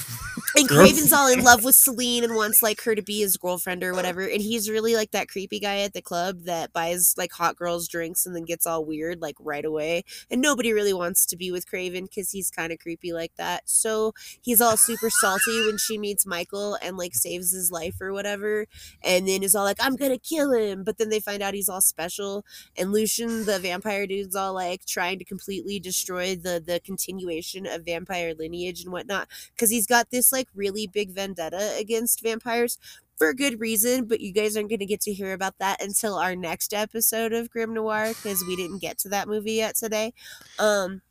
And 0.58 0.70
Kraven's 0.70 1.12
all 1.12 1.28
in 1.28 1.44
love 1.44 1.66
with 1.66 1.76
Selene 1.76 2.24
and 2.24 2.34
wants 2.34 2.64
like 2.64 2.82
her 2.84 2.96
to 2.96 3.02
be 3.02 3.20
his 3.20 3.36
girlfriend 3.36 3.84
or 3.84 3.94
whatever. 3.94 4.22
And 4.22 4.42
he's 4.42 4.70
really 4.70 4.96
like 4.96 5.12
that 5.12 5.28
creepy 5.28 5.60
guy 5.60 5.80
at 5.80 5.92
the 5.92 6.02
club 6.02 6.44
that 6.44 6.72
buys 6.72 7.14
like 7.18 7.34
hot 7.34 7.58
girls 7.58 7.90
drinks 7.90 8.26
and 8.26 8.34
then 8.34 8.46
gets 8.46 8.66
all 8.66 8.86
weird 8.86 9.22
like 9.22 9.36
right 9.40 9.66
away. 9.66 10.06
And 10.32 10.42
nobody 10.42 10.72
really 10.72 10.94
wants 10.94 11.26
to 11.28 11.36
be 11.36 11.52
with 11.52 11.70
Kraven 11.70 12.04
because 12.04 12.32
he's 12.32 12.50
kind 12.50 12.72
of 12.72 12.80
creepy 12.80 13.12
like 13.12 13.34
that. 13.36 13.64
So 13.66 14.14
he's 14.42 14.55
all 14.62 14.78
super 14.78 15.10
salty 15.10 15.66
when 15.66 15.78
she 15.78 15.98
meets 15.98 16.26
Michael 16.26 16.78
and 16.82 16.98
like 16.98 17.14
saves 17.14 17.52
his 17.52 17.72
life 17.72 17.96
or 18.02 18.14
whatever. 18.14 18.68
And 19.04 19.28
then 19.28 19.44
is 19.44 19.56
all 19.56 19.64
like, 19.64 19.78
I'm 19.80 19.96
gonna 19.96 20.18
kill 20.18 20.52
him. 20.54 20.84
But 20.84 20.98
then 20.98 21.10
they 21.10 21.20
find 21.20 21.42
out 21.42 21.54
he's 21.54 21.70
all 21.70 21.82
special. 21.82 22.46
And 22.78 22.92
Lucian, 22.92 23.46
the 23.46 23.60
vampire 23.60 24.08
dude's 24.08 24.36
all 24.36 24.54
like 24.54 24.86
trying 24.86 25.20
to 25.20 25.26
completely 25.26 25.80
destroy 25.80 26.36
the 26.36 26.62
the 26.66 26.80
continuation 26.84 27.66
of 27.66 27.86
vampire 27.86 28.34
lineage 28.38 28.84
and 28.84 28.92
whatnot 28.92 29.28
because 29.56 29.70
he's 29.70 29.88
got 29.88 30.10
this 30.10 30.32
like 30.32 30.48
really 30.56 30.88
big 30.88 31.12
vendetta 31.12 31.76
against 31.80 32.22
vampires 32.22 32.78
for 33.18 33.30
a 33.30 33.36
good 33.36 33.60
reason, 33.60 34.06
but 34.06 34.20
you 34.20 34.34
guys 34.34 34.58
aren't 34.58 34.70
going 34.70 34.80
to 34.80 34.86
get 34.86 35.02
to 35.02 35.14
hear 35.14 35.34
about 35.34 35.58
that 35.60 35.82
until 35.82 36.16
our 36.16 36.36
next 36.36 36.74
episode 36.74 37.34
of 37.34 37.50
Grim 37.50 37.74
Noir 37.74 38.10
because 38.10 38.44
we 38.46 38.56
didn't 38.56 38.80
get 38.80 38.98
to 39.00 39.10
that 39.10 39.28
movie 39.28 39.54
yet 39.54 39.76
today. 39.76 40.14
Um, 40.60 41.02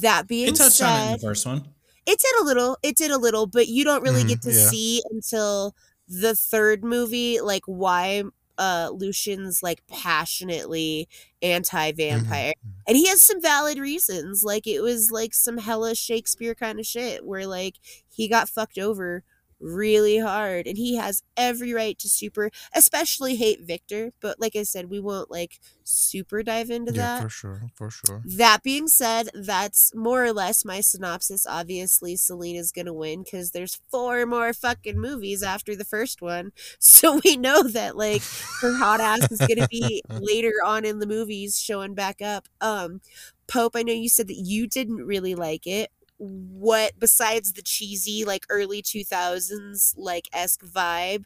that 0.00 0.26
being 0.26 0.48
It 0.48 0.56
touched 0.56 0.82
on 0.82 1.00
in 1.00 1.08
said, 1.08 1.18
the 1.18 1.22
first 1.22 1.46
one. 1.46 1.64
It 2.06 2.18
did 2.18 2.40
a 2.40 2.44
little, 2.44 2.78
it 2.82 2.96
did 2.96 3.10
a 3.10 3.18
little, 3.18 3.46
but 3.46 3.68
you 3.68 3.84
don't 3.84 4.02
really 4.02 4.24
Mhm, 4.24 4.28
get 4.28 4.42
to 4.42 4.52
yeah. 4.52 4.70
see 4.70 5.02
until 5.10 5.74
the 6.08 6.34
third 6.36 6.84
movie, 6.84 7.40
like 7.40 7.62
why 7.66 8.24
uh 8.58 8.90
Lucian's 8.92 9.62
like 9.62 9.86
passionately 9.86 11.08
anti-vampire. 11.40 12.52
And 12.86 12.96
he 12.96 13.06
has 13.08 13.22
some 13.22 13.40
valid 13.40 13.78
reasons. 13.78 14.44
Like 14.44 14.66
it 14.66 14.80
was 14.80 15.10
like 15.10 15.34
some 15.34 15.58
hella 15.58 15.94
Shakespeare 15.94 16.54
kind 16.54 16.78
of 16.80 16.86
shit 16.86 17.24
where 17.24 17.46
like 17.46 17.76
he 18.08 18.28
got 18.28 18.48
fucked 18.48 18.78
over 18.78 19.22
really 19.62 20.18
hard 20.18 20.66
and 20.66 20.76
he 20.76 20.96
has 20.96 21.22
every 21.36 21.72
right 21.72 21.98
to 21.98 22.08
super 22.08 22.50
especially 22.74 23.36
hate 23.36 23.62
Victor, 23.62 24.12
but 24.20 24.40
like 24.40 24.56
I 24.56 24.64
said, 24.64 24.90
we 24.90 25.00
won't 25.00 25.30
like 25.30 25.60
super 25.84 26.42
dive 26.42 26.70
into 26.70 26.92
yeah, 26.92 27.18
that. 27.18 27.22
for 27.22 27.28
sure, 27.28 27.62
for 27.74 27.90
sure. 27.90 28.22
That 28.24 28.62
being 28.62 28.88
said, 28.88 29.30
that's 29.34 29.94
more 29.94 30.24
or 30.24 30.32
less 30.32 30.64
my 30.64 30.80
synopsis. 30.80 31.46
Obviously, 31.46 32.16
Selena's 32.16 32.72
gonna 32.72 32.92
win 32.92 33.22
because 33.22 33.52
there's 33.52 33.80
four 33.90 34.26
more 34.26 34.52
fucking 34.52 35.00
movies 35.00 35.42
after 35.42 35.76
the 35.76 35.84
first 35.84 36.20
one, 36.20 36.52
so 36.78 37.20
we 37.24 37.36
know 37.36 37.62
that 37.62 37.96
like 37.96 38.22
her 38.60 38.76
hot 38.76 39.00
ass 39.00 39.30
is 39.30 39.40
gonna 39.40 39.68
be 39.68 40.02
later 40.08 40.54
on 40.64 40.84
in 40.84 40.98
the 40.98 41.06
movies 41.06 41.58
showing 41.58 41.94
back 41.94 42.20
up. 42.20 42.48
Um, 42.60 43.00
Pope, 43.46 43.76
I 43.76 43.82
know 43.82 43.92
you 43.92 44.08
said 44.08 44.28
that 44.28 44.38
you 44.38 44.66
didn't 44.66 45.04
really 45.04 45.34
like 45.34 45.66
it. 45.66 45.90
What 46.24 46.92
besides 46.98 47.52
the 47.54 47.62
cheesy 47.62 48.24
like 48.24 48.46
early 48.48 48.82
two 48.82 49.04
thousands 49.04 49.94
like 49.96 50.28
esque 50.32 50.62
vibe? 50.62 51.24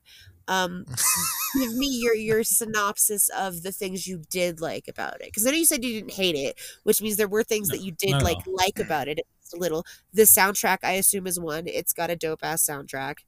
Um, 0.49 0.87
give 1.57 1.75
me 1.75 1.89
your 2.03 2.15
your 2.15 2.45
synopsis 2.45 3.29
of 3.31 3.63
the 3.63 3.73
things 3.73 4.07
you 4.07 4.23
did 4.31 4.61
like 4.61 4.89
about 4.89 5.21
it 5.21 5.27
because 5.27 5.47
i 5.47 5.51
know 5.51 5.57
you 5.57 5.65
said 5.67 5.85
you 5.85 5.95
didn't 6.01 6.13
hate 6.15 6.37
it 6.37 6.61
which 6.85 7.03
means 7.03 7.17
there 7.17 7.29
were 7.29 7.45
things 7.45 7.71
that 7.71 7.81
you 7.81 7.93
did 7.93 8.23
like 8.23 8.39
like 8.47 8.79
about 8.79 9.09
it 9.09 9.21
a 9.55 9.57
little 9.57 9.85
the 10.13 10.23
soundtrack 10.23 10.79
i 10.83 10.93
assume 10.93 11.27
is 11.27 11.41
one 11.41 11.67
it's 11.67 11.93
got 11.93 12.11
a 12.11 12.17
dope 12.17 12.41
ass 12.43 12.65
soundtrack 12.65 13.19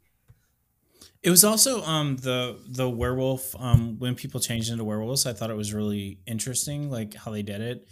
It 1.22 1.30
was 1.30 1.44
also 1.44 1.82
um 1.82 2.16
the 2.16 2.60
the 2.66 2.88
werewolf 2.88 3.54
um 3.56 3.98
when 3.98 4.14
people 4.14 4.40
changed 4.40 4.70
into 4.70 4.84
werewolves. 4.84 5.26
I 5.26 5.32
thought 5.32 5.50
it 5.50 5.56
was 5.56 5.74
really 5.74 6.20
interesting, 6.26 6.90
like 6.90 7.14
how 7.14 7.30
they 7.32 7.42
did 7.42 7.60
it. 7.60 7.88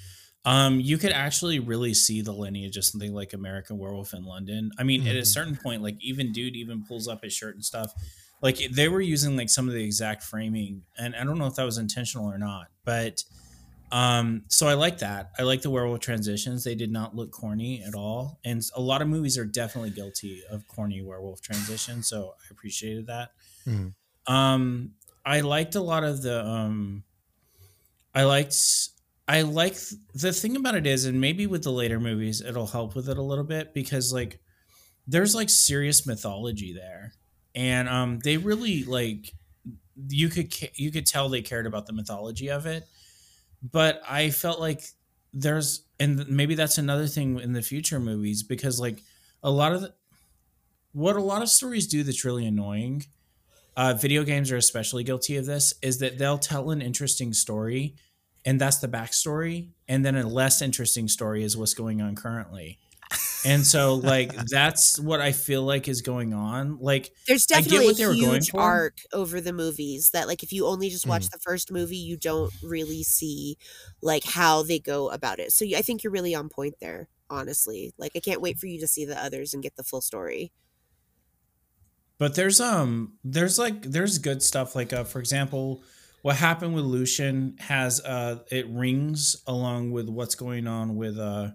Um, 0.46 0.80
you 0.80 0.96
could 0.96 1.12
actually 1.12 1.58
really 1.58 1.92
see 1.92 2.22
the 2.22 2.32
lineage 2.32 2.76
of 2.76 2.84
something 2.84 3.12
like 3.12 3.32
American 3.32 3.78
Werewolf 3.78 4.14
in 4.14 4.24
London. 4.24 4.70
I 4.78 4.84
mean, 4.84 5.06
at 5.06 5.16
a 5.16 5.20
Mhm. 5.20 5.26
certain 5.26 5.56
point, 5.56 5.82
like 5.82 5.96
even 6.00 6.32
dude 6.32 6.54
even 6.56 6.84
pulls 6.84 7.08
up 7.08 7.24
his 7.24 7.34
shirt 7.34 7.56
and 7.56 7.64
stuff. 7.64 7.92
Like 8.40 8.58
they 8.70 8.88
were 8.88 9.00
using 9.00 9.36
like 9.36 9.50
some 9.50 9.66
of 9.66 9.74
the 9.74 9.82
exact 9.82 10.22
framing, 10.22 10.84
and 10.96 11.16
I 11.16 11.24
don't 11.24 11.38
know 11.38 11.46
if 11.48 11.56
that 11.56 11.64
was 11.64 11.78
intentional 11.78 12.26
or 12.26 12.38
not, 12.38 12.68
but 12.84 13.24
um, 13.92 14.44
so 14.48 14.66
I 14.68 14.74
like 14.74 14.98
that. 14.98 15.30
I 15.38 15.42
like 15.42 15.62
the 15.62 15.70
werewolf 15.70 16.00
transitions. 16.00 16.64
They 16.64 16.74
did 16.74 16.90
not 16.92 17.14
look 17.16 17.30
corny 17.32 17.82
at 17.82 17.94
all, 17.94 18.38
and 18.44 18.62
a 18.74 18.80
lot 18.80 19.02
of 19.02 19.08
movies 19.08 19.38
are 19.38 19.44
definitely 19.44 19.90
guilty 19.90 20.42
of 20.50 20.66
corny 20.68 21.02
werewolf 21.02 21.40
transitions. 21.40 22.08
So 22.08 22.34
I 22.40 22.44
appreciated 22.50 23.06
that. 23.08 23.30
Mhm. 23.66 23.94
Um, 24.26 24.94
I 25.24 25.40
liked 25.40 25.74
a 25.74 25.80
lot 25.80 26.04
of 26.04 26.22
the. 26.22 26.44
Um, 26.46 27.04
I 28.14 28.24
liked. 28.24 28.54
I 29.28 29.42
like 29.42 29.76
the 30.14 30.32
thing 30.32 30.56
about 30.56 30.76
it 30.76 30.86
is, 30.86 31.04
and 31.04 31.20
maybe 31.20 31.46
with 31.46 31.64
the 31.64 31.72
later 31.72 31.98
movies, 31.98 32.40
it'll 32.40 32.66
help 32.66 32.94
with 32.94 33.08
it 33.08 33.18
a 33.18 33.22
little 33.22 33.44
bit 33.44 33.74
because 33.74 34.12
like 34.12 34.38
there's 35.06 35.34
like 35.34 35.50
serious 35.50 36.06
mythology 36.06 36.72
there, 36.72 37.12
and 37.54 37.88
um, 37.88 38.18
they 38.20 38.36
really 38.36 38.84
like 38.84 39.32
you 40.08 40.28
could 40.28 40.52
ca- 40.52 40.72
you 40.74 40.92
could 40.92 41.06
tell 41.06 41.28
they 41.28 41.42
cared 41.42 41.66
about 41.66 41.86
the 41.86 41.92
mythology 41.92 42.50
of 42.50 42.66
it, 42.66 42.86
but 43.62 44.00
I 44.08 44.30
felt 44.30 44.60
like 44.60 44.84
there's 45.32 45.84
and 45.98 46.28
maybe 46.28 46.54
that's 46.54 46.78
another 46.78 47.06
thing 47.06 47.40
in 47.40 47.52
the 47.52 47.62
future 47.62 47.98
movies 47.98 48.42
because 48.42 48.80
like 48.80 49.02
a 49.42 49.50
lot 49.50 49.72
of 49.72 49.82
the, 49.82 49.94
what 50.92 51.16
a 51.16 51.22
lot 51.22 51.42
of 51.42 51.48
stories 51.48 51.86
do 51.86 52.02
that's 52.02 52.24
really 52.24 52.46
annoying 52.46 53.04
uh, 53.76 53.92
video 53.92 54.24
games 54.24 54.50
are 54.50 54.56
especially 54.56 55.04
guilty 55.04 55.36
of 55.36 55.44
this 55.46 55.74
is 55.82 55.98
that 55.98 56.18
they'll 56.18 56.38
tell 56.38 56.70
an 56.70 56.80
interesting 56.80 57.32
story 57.32 57.96
and 58.46 58.60
that's 58.60 58.78
the 58.78 58.88
backstory. 58.88 59.72
And 59.88 60.04
then 60.06 60.16
a 60.16 60.26
less 60.28 60.62
interesting 60.62 61.08
story 61.08 61.44
is 61.44 61.56
what's 61.58 61.74
going 61.74 62.02
on 62.02 62.16
currently. 62.16 62.80
And 63.44 63.66
so 63.66 63.94
like 63.96 64.34
that's 64.50 64.98
what 65.00 65.20
i 65.20 65.32
feel 65.32 65.62
like 65.64 65.88
is 65.88 66.02
going 66.02 66.34
on. 66.34 66.78
Like 66.80 67.12
there's 67.26 67.46
I 67.54 67.62
get 67.62 67.82
definitely 67.82 67.84
what 67.84 67.96
they 67.96 68.04
a 68.04 68.08
were 68.08 68.16
going 68.16 68.42
huge 68.42 68.50
for. 68.50 68.60
arc 68.60 68.98
over 69.12 69.40
the 69.40 69.52
movies 69.52 70.10
that 70.10 70.28
like 70.28 70.42
if 70.42 70.52
you 70.52 70.66
only 70.66 70.88
just 70.90 71.06
watch 71.06 71.28
Mhm. 71.28 71.30
the 71.30 71.38
first 71.38 71.72
movie 71.72 71.96
you 71.96 72.16
don't 72.16 72.52
really 72.62 73.02
see 73.02 73.58
like 74.02 74.24
how 74.24 74.62
they 74.62 74.78
go 74.78 75.10
about 75.10 75.40
it. 75.40 75.52
So 75.52 75.64
i 75.76 75.82
think 75.82 76.02
you're 76.04 76.12
really 76.12 76.34
on 76.34 76.48
point 76.48 76.76
there 76.80 77.08
honestly. 77.30 77.92
Like 77.98 78.12
i 78.16 78.20
can't 78.20 78.40
wait 78.40 78.58
for 78.58 78.66
you 78.66 78.78
to 78.80 78.86
see 78.88 79.04
the 79.04 79.20
others 79.22 79.54
and 79.54 79.62
get 79.62 79.76
the 79.76 79.84
full 79.84 80.00
story. 80.00 80.52
But 82.18 82.34
there's 82.34 82.60
um 82.60 83.18
there's 83.24 83.58
like 83.58 83.82
there's 83.82 84.18
good 84.18 84.42
stuff 84.42 84.74
like 84.74 84.92
uh 84.92 85.04
for 85.04 85.18
example 85.20 85.82
what 86.26 86.34
happened 86.34 86.74
with 86.74 86.84
Lucian 86.84 87.54
has 87.60 88.00
uh 88.00 88.40
it 88.50 88.66
rings 88.68 89.36
along 89.46 89.92
with 89.92 90.08
what's 90.08 90.34
going 90.34 90.66
on 90.66 90.96
with 90.96 91.16
uh 91.20 91.50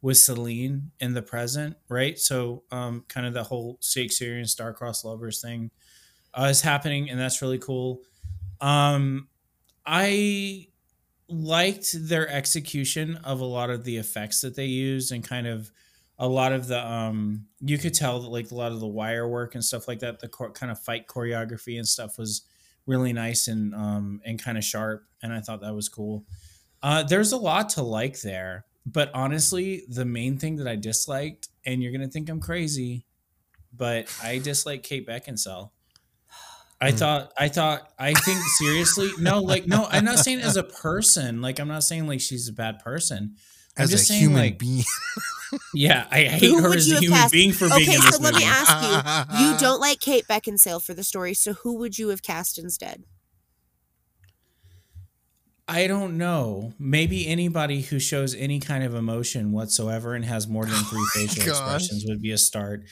with 0.00 0.16
Selene 0.16 0.92
in 1.00 1.12
the 1.12 1.22
present, 1.22 1.76
right? 1.88 2.16
So, 2.16 2.62
um, 2.70 3.04
kind 3.08 3.26
of 3.26 3.34
the 3.34 3.42
whole 3.42 3.78
Shakespearean 3.80 4.46
star-crossed 4.46 5.04
lovers 5.04 5.40
thing 5.40 5.72
uh, 6.34 6.44
is 6.44 6.60
happening, 6.60 7.10
and 7.10 7.18
that's 7.18 7.42
really 7.42 7.58
cool. 7.58 8.02
Um, 8.60 9.26
I 9.84 10.68
liked 11.28 11.88
their 12.08 12.28
execution 12.28 13.16
of 13.24 13.40
a 13.40 13.44
lot 13.44 13.70
of 13.70 13.82
the 13.82 13.96
effects 13.96 14.40
that 14.42 14.54
they 14.54 14.66
used, 14.66 15.10
and 15.10 15.24
kind 15.24 15.48
of 15.48 15.72
a 16.20 16.28
lot 16.28 16.52
of 16.52 16.68
the 16.68 16.86
um, 16.86 17.46
you 17.60 17.76
could 17.76 17.94
tell 17.94 18.20
that 18.20 18.28
like 18.28 18.52
a 18.52 18.54
lot 18.54 18.70
of 18.70 18.78
the 18.78 18.86
wire 18.86 19.26
work 19.26 19.56
and 19.56 19.64
stuff 19.64 19.88
like 19.88 19.98
that, 19.98 20.20
the 20.20 20.28
co- 20.28 20.52
kind 20.52 20.70
of 20.70 20.78
fight 20.78 21.08
choreography 21.08 21.76
and 21.76 21.88
stuff 21.88 22.18
was 22.18 22.42
really 22.86 23.12
nice 23.12 23.48
and 23.48 23.74
um, 23.74 24.20
and 24.24 24.42
kind 24.42 24.58
of 24.58 24.64
sharp, 24.64 25.04
and 25.22 25.32
I 25.32 25.40
thought 25.40 25.60
that 25.62 25.74
was 25.74 25.88
cool. 25.88 26.24
Uh, 26.82 27.02
there's 27.02 27.32
a 27.32 27.36
lot 27.36 27.68
to 27.70 27.82
like 27.82 28.20
there, 28.22 28.64
but 28.84 29.10
honestly, 29.14 29.84
the 29.88 30.04
main 30.04 30.38
thing 30.38 30.56
that 30.56 30.66
I 30.66 30.76
disliked, 30.76 31.48
and 31.64 31.82
you're 31.82 31.92
gonna 31.92 32.08
think 32.08 32.28
I'm 32.28 32.40
crazy, 32.40 33.06
but 33.72 34.12
I 34.22 34.38
dislike 34.38 34.82
Kate 34.82 35.06
Beckinsale. 35.06 35.70
I 36.80 36.90
Hmm. 36.90 36.96
thought, 36.96 37.32
I 37.38 37.48
thought, 37.48 37.92
I 37.96 38.12
think 38.12 38.40
seriously, 38.58 39.10
no, 39.20 39.40
like, 39.40 39.68
no, 39.68 39.86
I'm 39.88 40.04
not 40.04 40.18
saying 40.18 40.40
as 40.40 40.56
a 40.56 40.64
person, 40.64 41.40
like, 41.40 41.60
I'm 41.60 41.68
not 41.68 41.84
saying 41.84 42.08
like 42.08 42.20
she's 42.20 42.48
a 42.48 42.52
bad 42.52 42.80
person. 42.80 43.36
As 43.76 43.92
a 43.92 43.98
saying, 43.98 44.20
human 44.20 44.38
like, 44.38 44.58
being. 44.58 44.84
yeah, 45.74 46.06
I 46.10 46.24
hate 46.24 46.50
Who 46.50 46.62
her 46.62 46.74
as 46.74 46.90
a 46.90 46.98
human 46.98 47.18
cast? 47.18 47.32
being 47.32 47.52
for 47.52 47.68
being 47.68 47.82
Okay, 47.82 47.94
in 47.94 48.00
so 48.02 48.10
this 48.10 48.20
let 48.20 48.34
me 48.34 48.44
ask 48.44 49.38
you. 49.38 49.44
You 49.46 49.58
don't 49.58 49.80
like 49.80 50.00
Kate 50.00 50.26
Beckinsale 50.28 50.82
for 50.82 50.94
the 50.94 51.02
story, 51.02 51.34
so 51.34 51.54
who 51.54 51.78
would 51.78 51.98
you 51.98 52.08
have 52.08 52.22
cast 52.22 52.58
instead? 52.58 53.04
I 55.68 55.86
don't 55.86 56.18
know. 56.18 56.74
Maybe 56.78 57.26
anybody 57.26 57.80
who 57.82 57.98
shows 57.98 58.34
any 58.34 58.60
kind 58.60 58.84
of 58.84 58.94
emotion 58.94 59.52
whatsoever 59.52 60.14
and 60.14 60.24
has 60.24 60.46
more 60.46 60.66
than 60.66 60.74
three 60.74 61.00
Oh 61.16 61.26
facial 61.26 61.48
expressions 61.48 62.04
would 62.06 62.20
be 62.20 62.32
a 62.32 62.38
start. 62.38 62.84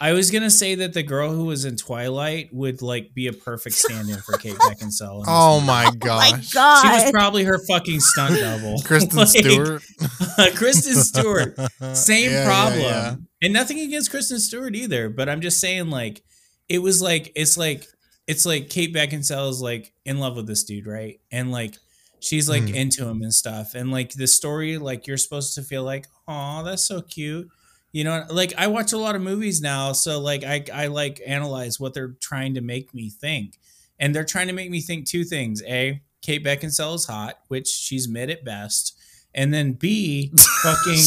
I 0.00 0.12
was 0.12 0.30
gonna 0.30 0.50
say 0.50 0.76
that 0.76 0.92
the 0.92 1.02
girl 1.02 1.32
who 1.32 1.46
was 1.46 1.64
in 1.64 1.76
Twilight 1.76 2.50
would 2.52 2.82
like 2.82 3.14
be 3.14 3.26
a 3.26 3.32
perfect 3.32 3.74
stand-in 3.74 4.18
for 4.20 4.36
Kate 4.38 4.54
Beckinsale. 4.54 5.24
Oh 5.26 5.56
movie. 5.56 5.66
my 5.66 5.86
Oh 5.86 5.90
my 5.90 5.96
gosh. 5.98 6.52
god! 6.52 6.82
She 6.82 6.88
was 7.04 7.10
probably 7.10 7.42
her 7.44 7.58
fucking 7.66 7.98
stunt 8.00 8.38
double. 8.38 8.78
Kristen 8.84 9.16
Like, 9.18 9.28
Stewart. 9.28 9.82
Kristen 10.54 10.94
Stewart. 10.94 11.56
Same 11.96 12.30
Yeah, 12.30 12.38
yeah, 12.38 12.44
problem. 12.46 12.80
yeah. 12.82 13.14
And 13.42 13.52
nothing 13.52 13.80
against 13.80 14.10
Kristen 14.10 14.38
Stewart 14.38 14.74
either, 14.76 15.08
but 15.08 15.28
I'm 15.28 15.40
just 15.40 15.60
saying 15.60 15.90
like 15.90 16.22
it 16.68 16.78
was 16.78 17.02
like 17.02 17.32
it's 17.34 17.56
like 17.58 17.84
it's 18.28 18.46
like 18.46 18.68
Kate 18.70 18.94
Beckinsale 18.94 19.48
is 19.50 19.60
like 19.60 19.92
in 20.04 20.18
love 20.18 20.36
with 20.36 20.46
this 20.46 20.62
dude, 20.64 20.86
right? 20.86 21.18
And 21.32 21.50
like 21.50 21.74
she's 22.20 22.48
like 22.48 22.62
Mhm. 22.64 22.74
into 22.74 23.04
him 23.08 23.22
and 23.22 23.32
stuff. 23.34 23.74
And 23.74 23.90
like 23.90 24.12
the 24.12 24.26
story, 24.28 24.78
like 24.78 25.06
you're 25.08 25.16
supposed 25.16 25.54
to 25.56 25.62
feel 25.62 25.82
like, 25.82 26.06
oh, 26.28 26.62
that's 26.64 26.84
so 26.84 27.00
cute. 27.00 27.48
You 27.92 28.04
know, 28.04 28.24
like 28.30 28.52
I 28.58 28.66
watch 28.66 28.92
a 28.92 28.98
lot 28.98 29.16
of 29.16 29.22
movies 29.22 29.60
now, 29.60 29.92
so 29.92 30.20
like 30.20 30.44
I 30.44 30.64
I 30.72 30.86
like 30.88 31.20
analyze 31.26 31.80
what 31.80 31.94
they're 31.94 32.16
trying 32.20 32.54
to 32.54 32.60
make 32.60 32.92
me 32.94 33.10
think. 33.10 33.58
And 33.98 34.14
they're 34.14 34.24
trying 34.24 34.46
to 34.46 34.52
make 34.52 34.70
me 34.70 34.80
think 34.80 35.06
two 35.06 35.24
things. 35.24 35.62
A, 35.64 36.02
Kate 36.22 36.44
Beckinsale 36.44 36.94
is 36.94 37.06
hot, 37.06 37.38
which 37.48 37.66
she's 37.66 38.08
mid 38.08 38.30
at 38.30 38.44
best. 38.44 38.96
And 39.34 39.52
then 39.52 39.72
B, 39.72 40.32
fucking 40.62 41.02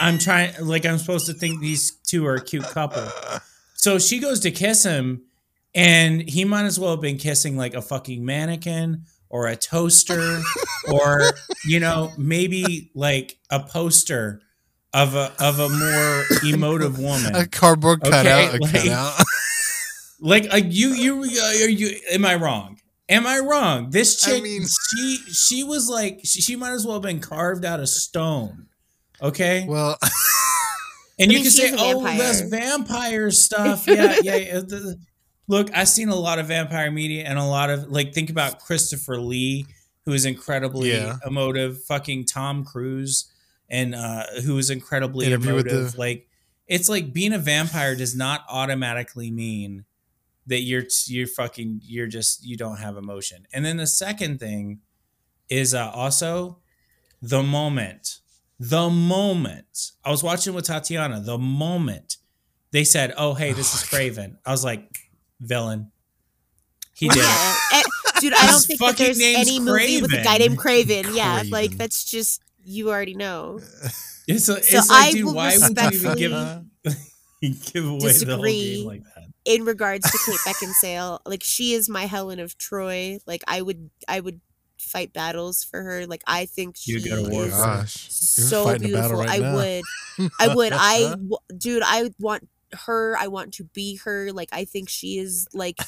I'm 0.00 0.18
trying 0.18 0.52
like 0.60 0.84
I'm 0.84 0.98
supposed 0.98 1.26
to 1.26 1.32
think 1.32 1.60
these 1.60 1.92
two 2.06 2.26
are 2.26 2.34
a 2.34 2.44
cute 2.44 2.64
couple. 2.64 3.06
So 3.74 3.98
she 3.98 4.18
goes 4.18 4.40
to 4.40 4.50
kiss 4.50 4.84
him, 4.84 5.22
and 5.74 6.28
he 6.28 6.44
might 6.44 6.64
as 6.64 6.78
well 6.78 6.92
have 6.92 7.00
been 7.00 7.18
kissing 7.18 7.56
like 7.56 7.74
a 7.74 7.82
fucking 7.82 8.24
mannequin 8.24 9.04
or 9.28 9.46
a 9.46 9.56
toaster, 9.56 10.40
or 10.92 11.22
you 11.66 11.80
know 11.80 12.12
maybe 12.18 12.90
like 12.94 13.38
a 13.50 13.60
poster 13.60 14.40
of 14.94 15.14
a 15.14 15.32
of 15.40 15.58
a 15.58 15.68
more 15.68 16.24
emotive 16.54 16.98
woman. 16.98 17.34
a 17.34 17.46
cardboard 17.46 18.00
Okay, 18.02 18.10
cutout. 18.10 18.54
A 18.54 18.58
like- 18.58 18.72
cutout. 18.72 19.22
Like 20.24 20.52
uh, 20.54 20.58
you 20.58 20.90
you 20.94 21.22
are 21.22 21.68
you? 21.68 21.96
Am 22.12 22.24
I 22.24 22.36
wrong? 22.36 22.78
Am 23.08 23.26
I 23.26 23.40
wrong? 23.40 23.90
This 23.90 24.24
I 24.24 24.30
chick, 24.34 24.42
mean- 24.44 24.64
she 24.96 25.16
she 25.32 25.64
was 25.64 25.88
like 25.90 26.20
she, 26.22 26.40
she 26.40 26.54
might 26.54 26.70
as 26.70 26.84
well 26.86 26.94
have 26.94 27.02
been 27.02 27.18
carved 27.18 27.64
out 27.64 27.80
of 27.80 27.88
stone. 27.88 28.66
Okay, 29.20 29.66
well, 29.68 29.98
And 31.18 31.28
I 31.30 31.32
you 31.32 31.38
mean, 31.38 31.42
can 31.42 31.50
say, 31.50 31.70
she's 31.70 31.76
"Oh, 31.76 32.00
vampire." 32.00 32.18
that's 32.18 32.40
vampire 32.42 33.30
stuff." 33.32 33.88
Yeah, 33.88 34.16
yeah. 34.22 34.36
yeah. 34.36 34.54
The- 34.60 34.66
the- 34.66 34.96
Look, 35.48 35.76
I've 35.76 35.88
seen 35.88 36.08
a 36.08 36.14
lot 36.14 36.38
of 36.38 36.46
vampire 36.46 36.92
media 36.92 37.24
and 37.24 37.36
a 37.36 37.44
lot 37.44 37.68
of 37.68 37.90
like 37.90 38.14
think 38.14 38.30
about 38.30 38.60
Christopher 38.60 39.18
Lee, 39.18 39.66
who 40.06 40.12
is 40.12 40.24
incredibly 40.24 40.92
Yeah. 40.92 41.16
emotive. 41.26 41.82
Fucking 41.82 42.26
Tom 42.26 42.64
Cruise, 42.64 43.28
and 43.70 43.94
uh, 43.94 44.24
who 44.44 44.58
is 44.58 44.70
incredibly 44.70 45.26
Interview 45.26 45.54
with 45.54 45.66
emotive. 45.66 45.92
the- 45.92 45.98
Like 45.98 46.28
it's 46.66 46.88
like 46.88 47.12
being 47.12 47.32
a 47.32 47.38
vampire 47.38 47.94
does 47.96 48.14
not 48.16 48.44
automatically 48.48 49.30
mean 49.30 49.84
that 50.46 50.60
you're 50.60 50.84
you're 51.06 51.26
fucking 51.26 51.80
you're 51.84 52.06
just 52.06 52.44
you 52.44 52.56
don't 52.56 52.78
have 52.78 52.96
emotion. 52.96 53.46
And 53.52 53.64
then 53.64 53.76
the 53.76 53.86
second 53.86 54.38
thing 54.40 54.80
is 55.48 55.74
uh, 55.74 55.90
also 55.94 56.58
the 57.20 57.42
moment. 57.42 58.18
The 58.58 58.88
moment 58.90 59.90
I 60.04 60.10
was 60.10 60.22
watching 60.22 60.54
with 60.54 60.66
Tatiana, 60.66 61.20
the 61.20 61.38
moment 61.38 62.16
they 62.70 62.84
said, 62.84 63.12
"Oh, 63.16 63.34
hey, 63.34 63.52
this 63.52 63.74
is 63.74 63.80
Kraven," 63.88 64.36
I 64.46 64.50
was 64.52 64.64
like, 64.64 64.88
"Villain." 65.40 65.90
He 66.94 67.08
did 67.08 67.18
it. 67.18 67.56
Yeah, 67.72 67.82
dude. 68.20 68.32
I 68.34 68.46
don't 68.50 68.60
think 68.60 68.78
that 68.80 68.96
there's 68.96 69.18
name's 69.18 69.48
any 69.48 69.58
movie 69.60 70.00
with 70.02 70.12
a 70.12 70.22
guy 70.22 70.38
named 70.38 70.58
Kraven. 70.58 71.14
Yeah, 71.16 71.42
like 71.50 71.72
that's 71.72 72.04
just 72.04 72.41
you 72.64 72.90
already 72.90 73.14
know. 73.14 73.60
It's, 74.28 74.48
a, 74.48 74.62
So 74.62 74.78
it's 74.78 74.90
like, 74.90 75.08
I 75.08 75.12
dude, 75.12 75.24
will 75.24 75.34
why 75.34 75.56
would 75.58 75.78
you 75.78 75.90
even 75.92 76.14
give, 76.14 76.32
respectfully 76.32 76.64
give 77.72 77.86
away 77.86 78.12
the 78.22 78.36
whole 78.36 78.48
disagree. 78.48 78.76
game 78.76 78.86
like 78.86 79.02
that? 79.14 79.24
in 79.44 79.64
regards 79.64 80.08
to 80.10 80.18
Kate 80.18 80.38
Beckinsale, 80.46 81.18
like 81.26 81.42
she 81.42 81.72
is 81.74 81.88
my 81.88 82.06
Helen 82.06 82.38
of 82.38 82.56
Troy. 82.58 83.18
Like 83.26 83.42
I 83.48 83.62
would, 83.62 83.90
I 84.06 84.20
would 84.20 84.40
fight 84.78 85.12
battles 85.12 85.64
for 85.64 85.82
her. 85.82 86.06
Like 86.06 86.22
I 86.26 86.46
think 86.46 86.76
she 86.78 86.92
You'd 86.92 87.04
go 87.08 87.24
to 87.24 87.30
war 87.30 87.42
oh 87.42 87.46
is. 87.46 87.52
Gosh, 87.52 88.06
so 88.10 88.64
fighting 88.64 88.84
a 88.84 88.88
beautiful. 88.88 89.18
right 89.18 89.30
I 89.30 89.38
now. 89.38 89.54
would, 89.56 89.82
I 90.38 90.54
would, 90.54 90.72
I, 90.72 91.00
w- 91.10 91.36
dude, 91.58 91.82
I 91.84 92.10
want 92.20 92.48
her. 92.86 93.16
I 93.18 93.28
want 93.28 93.54
to 93.54 93.64
be 93.64 93.96
her. 94.04 94.32
Like 94.32 94.48
I 94.52 94.64
think 94.64 94.88
she 94.88 95.18
is 95.18 95.48
like 95.52 95.78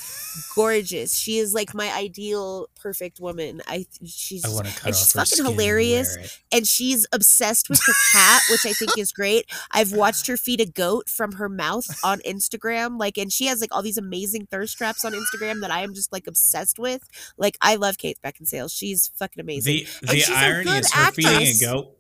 gorgeous. 0.55 1.17
She 1.17 1.39
is 1.39 1.55
like 1.55 1.75
my 1.75 1.93
ideal 1.93 2.69
perfect 2.81 3.21
woman. 3.21 3.63
I, 3.67 3.87
she's 4.05 4.45
I 4.45 4.49
want 4.49 4.67
to 4.67 4.75
cut 4.75 4.87
and 4.87 4.97
she's 4.97 5.13
fucking 5.13 5.39
and 5.41 5.49
hilarious. 5.49 6.17
wear 6.17 6.27
and 6.53 6.67
she's 6.67 7.07
obsessed 7.13 7.69
with 7.69 7.81
her 7.87 7.93
cat, 8.13 8.43
which 8.51 8.67
I 8.67 8.73
think 8.73 8.97
is 8.99 9.13
great. 9.13 9.47
I've 9.71 9.93
watched 9.93 10.27
her 10.27 10.37
feed 10.37 10.61
a 10.61 10.67
goat 10.67 11.09
from 11.09 11.33
her 11.33 11.49
mouth 11.49 11.87
on 12.05 12.21
Instagram, 12.21 12.99
like, 12.99 13.19
and 13.19 13.33
she 13.33 13.47
has 13.47 13.61
like 13.61 13.75
all 13.75 13.83
these 13.83 13.99
amazing 13.99 14.47
thirst 14.47 14.77
traps 14.77 15.05
on 15.05 15.13
Instagram 15.13 15.61
that 15.61 15.71
I 15.71 15.81
am 15.83 15.95
just 15.95 16.13
like 16.13 16.27
obsessed 16.27 16.79
with. 16.79 17.09
Like, 17.37 17.57
I 17.61 17.77
love 17.77 17.99
Kate 17.99 18.19
Beckinsale; 18.25 18.71
she's 18.71 19.09
fucking 19.17 19.41
amazing. 19.41 19.73
The 19.75 19.87
And 20.03 20.11
the 20.11 20.25
irony 20.35 20.71
is 20.73 20.93
her 20.93 21.13
feeding 21.13 21.31
actress. 21.33 21.63
a 21.63 21.67
goat. 21.67 21.97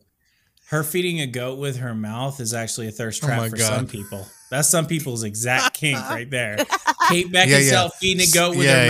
Her 0.68 0.82
feeding 0.82 1.20
a 1.20 1.26
goat 1.26 1.58
with 1.58 1.76
her 1.78 1.94
mouth 1.94 2.40
is 2.40 2.54
actually 2.54 2.88
a 2.88 2.90
thirst 2.90 3.22
Oh 3.22 3.26
trap 3.26 3.38
my 3.38 3.48
for 3.50 3.56
God. 3.56 3.66
some 3.76 3.86
people. 3.86 4.26
That's 4.50 4.68
some 4.68 4.86
people's 4.86 5.22
exact 5.22 5.76
kink 5.76 5.98
right 6.10 6.28
there. 6.30 6.56
Kate 7.08 7.30
Beckinsale 7.30 7.48
Yeah, 7.48 7.82
yeah. 7.84 7.88
feeding 8.00 8.26
a 8.26 8.30
goat 8.32 8.56
with 8.56 8.66
yeah, 8.66 8.80
her 8.82 8.88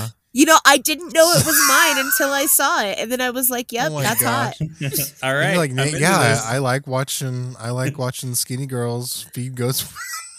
mouth. 0.00 0.14
You 0.32 0.46
know, 0.46 0.58
I 0.66 0.78
didn't 0.78 1.14
know 1.14 1.30
it 1.30 1.46
was 1.46 1.56
mine 1.68 2.04
until 2.04 2.32
I 2.32 2.46
saw 2.46 2.82
it, 2.82 2.98
and 2.98 3.10
then 3.12 3.20
I 3.20 3.30
was 3.30 3.50
like, 3.50 3.70
"Yep, 3.70 3.92
Oh 3.92 4.00
that's 4.02 4.20
gosh. 4.20 4.58
hot." 4.58 4.68
All 5.22 5.30
And 5.30 5.38
right. 5.38 5.48
you're 5.50 5.58
like, 5.58 5.70
I'm 5.70 5.76
"Nate, 5.76 5.86
into 5.88 6.00
yeah. 6.00 6.42
I, 6.44 6.56
I 6.56 6.58
like 6.58 6.88
watching. 6.88 7.54
I 7.58 7.70
like 7.70 7.98
watching 7.98 8.34
skinny 8.34 8.66
girls 8.66 9.22
feed 9.32 9.54
goats. 9.54 9.84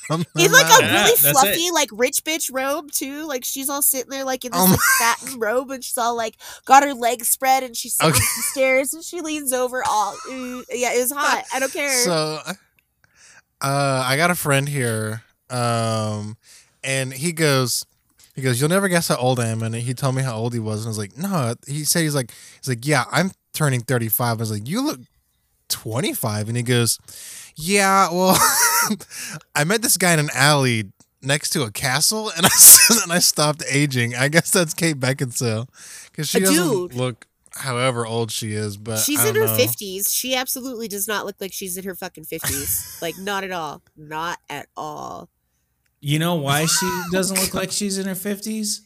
from 0.08 0.24
their 0.36 0.46
In 0.46 0.52
like 0.52 0.66
a. 0.66 0.84
Yeah, 0.84 0.92
really 1.04 1.16
that's 1.22 1.32
fluffy, 1.32 1.72
like 1.72 1.90
rich 1.92 2.24
bitch 2.24 2.50
robe 2.54 2.92
too. 2.92 3.28
Like 3.28 3.44
she's 3.46 3.70
all 3.70 3.82
sitting 3.82 4.10
there 4.10 4.24
like 4.24 4.46
in 4.46 4.52
this 4.52 4.62
Oh 4.62 4.66
like 4.70 4.80
satin 5.20 5.40
robe, 5.40 5.72
and 5.72 5.84
she's 5.84 5.98
all 5.98 6.16
like 6.16 6.36
got 6.66 6.84
her 6.84 6.94
legs 6.94 7.30
spread, 7.30 7.64
and 7.64 7.76
she's 7.76 7.94
sitting 7.96 8.12
Okay. 8.12 8.20
the 8.20 8.42
stairs, 8.52 8.94
and 8.94 9.04
she 9.04 9.22
leans 9.22 9.52
over. 9.54 9.84
All 9.88 10.16
ooh, 10.30 10.64
yeah, 10.72 10.94
it 10.94 11.00
was 11.00 11.12
hot. 11.12 11.44
I 11.54 11.60
don't 11.60 11.74
care. 11.74 12.04
So, 12.04 12.40
uh, 13.62 14.04
I 14.06 14.18
got 14.18 14.32
a 14.32 14.36
friend 14.36 14.68
here, 14.70 15.24
um, 15.50 16.38
and 16.84 17.14
he 17.14 17.32
goes, 17.32 17.86
he 18.36 18.42
goes, 18.42 18.60
you'll 18.60 18.70
never 18.70 18.88
guess 18.90 19.08
how 19.08 19.16
old 19.16 19.40
I 19.40 19.48
am, 19.48 19.64
and 19.64 19.74
he 19.76 19.94
told 19.94 20.16
me 20.16 20.22
how 20.24 20.36
old 20.36 20.54
he 20.54 20.60
was, 20.60 20.82
and 20.82 20.88
I 20.88 20.90
was 20.90 20.98
like, 20.98 21.18
no, 21.18 21.56
he 21.68 21.84
said 21.84 22.02
he's 22.02 22.16
like, 22.16 22.32
he's 22.60 22.68
like, 22.70 22.86
yeah, 22.86 23.06
I'm 23.12 23.32
turning 23.54 23.82
35. 23.82 24.38
I 24.38 24.40
was 24.40 24.52
like, 24.52 24.68
you 24.68 24.86
look 24.86 25.00
25, 25.70 26.48
and 26.50 26.58
he 26.58 26.64
goes, 26.64 27.00
yeah, 27.56 28.10
well, 28.12 28.38
I 29.56 29.64
met 29.64 29.82
this 29.82 29.98
guy 29.98 30.14
in 30.14 30.20
an 30.20 30.30
alley 30.34 30.92
next 31.22 31.52
to 31.52 31.64
a 31.64 31.72
castle, 31.72 32.30
and 32.38 32.46
I 32.46 32.50
and 33.04 33.12
I 33.12 33.20
stopped 33.20 33.64
aging. 33.70 34.16
I 34.16 34.28
guess 34.28 34.52
that's 34.52 34.74
Kate 34.74 35.00
Beckinsale 35.00 35.68
because 36.12 36.30
she 36.30 36.40
doesn't 36.40 36.56
dude. 36.56 36.94
look 36.94 37.28
however 37.52 38.06
old 38.06 38.32
she 38.32 38.54
is, 38.54 38.78
but 38.78 39.00
she's 39.00 39.24
in 39.24 39.36
her 39.36 39.46
know. 39.46 39.56
fifties. 39.56 40.12
She 40.12 40.36
absolutely 40.36 40.88
does 40.88 41.08
not 41.08 41.26
look 41.26 41.36
like 41.40 41.54
she's 41.54 41.78
in 41.78 41.86
her 41.86 41.96
fucking 41.96 42.26
fifties. 42.26 42.98
like 43.02 43.18
not 43.18 43.44
at 43.44 43.52
all. 43.52 43.82
Not 43.96 44.40
at 44.50 44.68
all. 44.76 45.30
You 46.02 46.20
know 46.20 46.36
why 46.36 46.66
she 46.66 46.88
doesn't 47.12 47.40
look 47.40 47.56
like 47.56 47.72
she's 47.72 47.98
in 47.98 48.06
her 48.06 48.14
50s? 48.14 48.82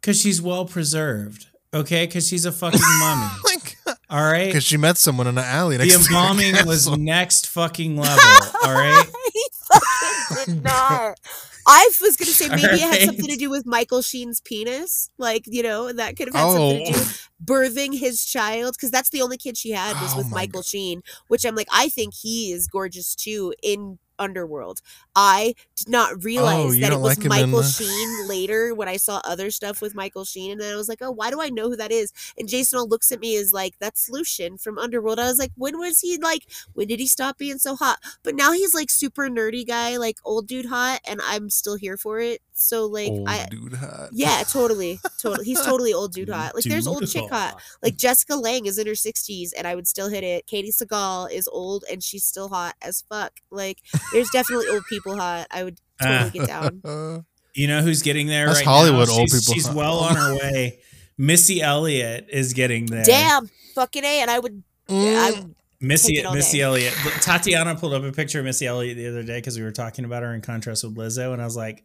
Because 0.00 0.18
she's 0.18 0.40
well 0.40 0.64
preserved. 0.64 1.48
Okay? 1.74 2.06
Because 2.06 2.26
she's 2.28 2.44
a 2.46 2.52
fucking 2.52 2.80
mummy. 3.00 3.26
Oh 3.40 3.40
like, 3.86 3.96
All 4.10 4.22
right. 4.22 4.46
because 4.46 4.64
she 4.64 4.76
met 4.76 4.96
someone 4.98 5.26
in 5.26 5.38
an 5.38 5.44
alley. 5.44 5.76
The 5.76 5.86
next 5.86 6.06
to 6.06 6.10
embalming 6.12 6.54
was 6.66 6.88
next 6.98 7.46
fucking 7.48 7.96
level. 7.96 8.18
All 8.64 8.72
right. 8.74 9.04
he 9.32 9.44
fucking 9.52 10.54
did 10.54 10.64
not. 10.64 11.18
I 11.66 11.90
was 12.00 12.16
gonna 12.16 12.30
say 12.30 12.48
maybe 12.48 12.62
it 12.62 12.80
had 12.80 13.00
something 13.02 13.26
to 13.26 13.36
do 13.36 13.50
with 13.50 13.66
Michael 13.66 14.00
Sheen's 14.00 14.40
penis, 14.40 15.10
like 15.18 15.42
you 15.46 15.62
know 15.62 15.92
that 15.92 16.16
could 16.16 16.28
have 16.28 16.34
had 16.34 16.52
something 16.52 16.86
to 16.86 16.92
do 16.92 16.98
Oh, 16.98 17.00
with 17.00 17.28
birthing 17.44 17.98
his 17.98 18.24
child 18.24 18.74
because 18.76 18.90
that's 18.90 19.10
the 19.10 19.20
only 19.20 19.36
kid 19.36 19.56
she 19.58 19.70
had 19.72 20.00
was 20.00 20.14
Oh 20.14 20.18
with 20.18 20.30
my 20.30 20.36
Michael 20.38 20.62
Sheen, 20.62 21.02
which 21.28 21.44
I'm 21.44 21.54
like 21.54 21.68
I 21.70 21.90
think 21.90 22.14
he 22.14 22.52
is 22.52 22.66
gorgeous 22.68 23.14
too 23.14 23.52
in 23.62 23.98
Underworld. 24.18 24.80
I 25.14 25.54
did 25.76 25.88
not 25.88 26.22
realize 26.24 26.76
Oh, 26.76 26.80
that 26.80 26.92
it 26.92 27.00
was 27.00 27.18
like 27.18 27.26
Michael 27.28 27.62
Sheen 27.62 28.28
later 28.28 28.74
when 28.74 28.88
I 28.88 28.96
saw 28.96 29.20
other 29.24 29.50
stuff 29.50 29.80
with 29.80 29.94
Michael 29.94 30.24
Sheen, 30.24 30.52
and 30.52 30.60
then 30.60 30.72
I 30.72 30.76
was 30.76 30.88
like, 30.88 30.98
oh, 31.02 31.10
why 31.10 31.30
do 31.30 31.40
I 31.40 31.48
know 31.48 31.68
who 31.68 31.76
that 31.76 31.92
is? 31.92 32.12
And 32.38 32.48
Jason 32.48 32.78
all 32.78 32.88
looks 32.88 33.12
at 33.12 33.20
me 33.20 33.36
as 33.36 33.52
like 33.52 33.74
that's 33.78 34.08
Lucian 34.10 34.58
from 34.58 34.78
Underworld. 34.78 35.18
I 35.18 35.28
was 35.28 35.38
like, 35.38 35.52
when 35.56 35.78
was 35.78 36.00
he 36.00 36.18
like? 36.18 36.46
When 36.74 36.88
did 36.88 37.00
he 37.00 37.06
stop 37.06 37.38
being 37.38 37.58
so 37.58 37.76
hot? 37.76 37.98
But 38.22 38.34
now 38.34 38.52
he's 38.52 38.74
like 38.74 38.90
super 38.90 39.28
nerdy 39.28 39.66
guy, 39.66 39.96
like 39.96 40.18
old 40.24 40.46
dude 40.46 40.66
hot, 40.66 41.00
and 41.06 41.20
I'm 41.24 41.50
still 41.50 41.76
here 41.76 41.96
for 41.96 42.20
it. 42.20 42.40
So 42.60 42.86
like 42.86 43.10
old 43.10 43.28
I 43.28 43.46
dude 43.46 43.74
hot. 43.74 44.08
yeah, 44.12 44.42
totally, 44.42 44.98
totally. 45.20 45.44
He's 45.44 45.60
totally 45.64 45.92
old 45.92 46.12
dude 46.12 46.28
hot. 46.28 46.54
Like 46.56 46.64
there's 46.64 46.88
old 46.88 47.00
Dude 47.00 47.10
chick 47.10 47.30
hot. 47.30 47.60
Like 47.82 47.96
Jessica 47.96 48.34
Lange 48.34 48.66
is 48.66 48.78
in 48.78 48.86
her 48.88 48.94
60s 48.94 49.50
and 49.56 49.66
I 49.66 49.76
would 49.76 49.86
still 49.86 50.08
hit 50.08 50.24
it. 50.24 50.46
Katey 50.46 50.70
Sagal 50.70 51.30
is 51.30 51.48
old 51.48 51.84
and 51.90 52.02
she's 52.02 52.24
still 52.24 52.48
hot 52.48 52.74
as 52.82 53.04
fuck. 53.08 53.32
Like 53.50 53.78
there's 54.12 54.28
definitely 54.30 54.66
old 54.68 54.82
people 54.88 55.16
hot. 55.16 55.46
I 55.52 55.62
would 55.62 55.78
totally 56.02 56.30
get 56.30 56.48
down. 56.48 56.80
Uh, 56.84 57.20
You 57.54 57.66
know 57.66 57.80
who's 57.80 58.02
getting 58.02 58.28
there 58.28 58.46
That's 58.46 58.60
right 58.60 58.66
Hollywood 58.66 59.08
now? 59.08 59.14
old 59.14 59.30
she's, 59.30 59.40
people. 59.40 59.54
She's 59.54 59.70
well 59.70 59.98
on 59.98 60.14
her 60.14 60.34
way. 60.36 60.78
Missy 61.16 61.60
Elliott 61.60 62.28
is 62.30 62.52
getting 62.52 62.86
there. 62.86 63.04
Damn, 63.04 63.50
fucking 63.74 64.04
A. 64.04 64.20
And 64.20 64.30
I 64.30 64.38
would, 64.38 64.62
I 64.88 64.92
mm, 64.92 65.36
would 65.36 65.54
Missy 65.80 66.14
Take 66.14 66.24
it 66.24 66.26
all 66.26 66.34
Missy 66.34 66.58
day. 66.58 66.62
Elliott. 66.62 66.94
Tatiana 67.20 67.74
pulled 67.74 67.94
up 67.94 68.04
a 68.04 68.12
picture 68.12 68.38
of 68.38 68.44
Missy 68.44 68.66
Elliott 68.66 68.96
the 68.96 69.08
other 69.08 69.24
day 69.24 69.38
because 69.38 69.56
we 69.56 69.64
were 69.64 69.72
talking 69.72 70.04
about 70.04 70.22
her 70.22 70.34
in 70.34 70.40
contrast 70.40 70.84
with 70.84 70.96
Lizzo, 70.96 71.32
and 71.32 71.42
I 71.42 71.44
was 71.44 71.56
like, 71.56 71.82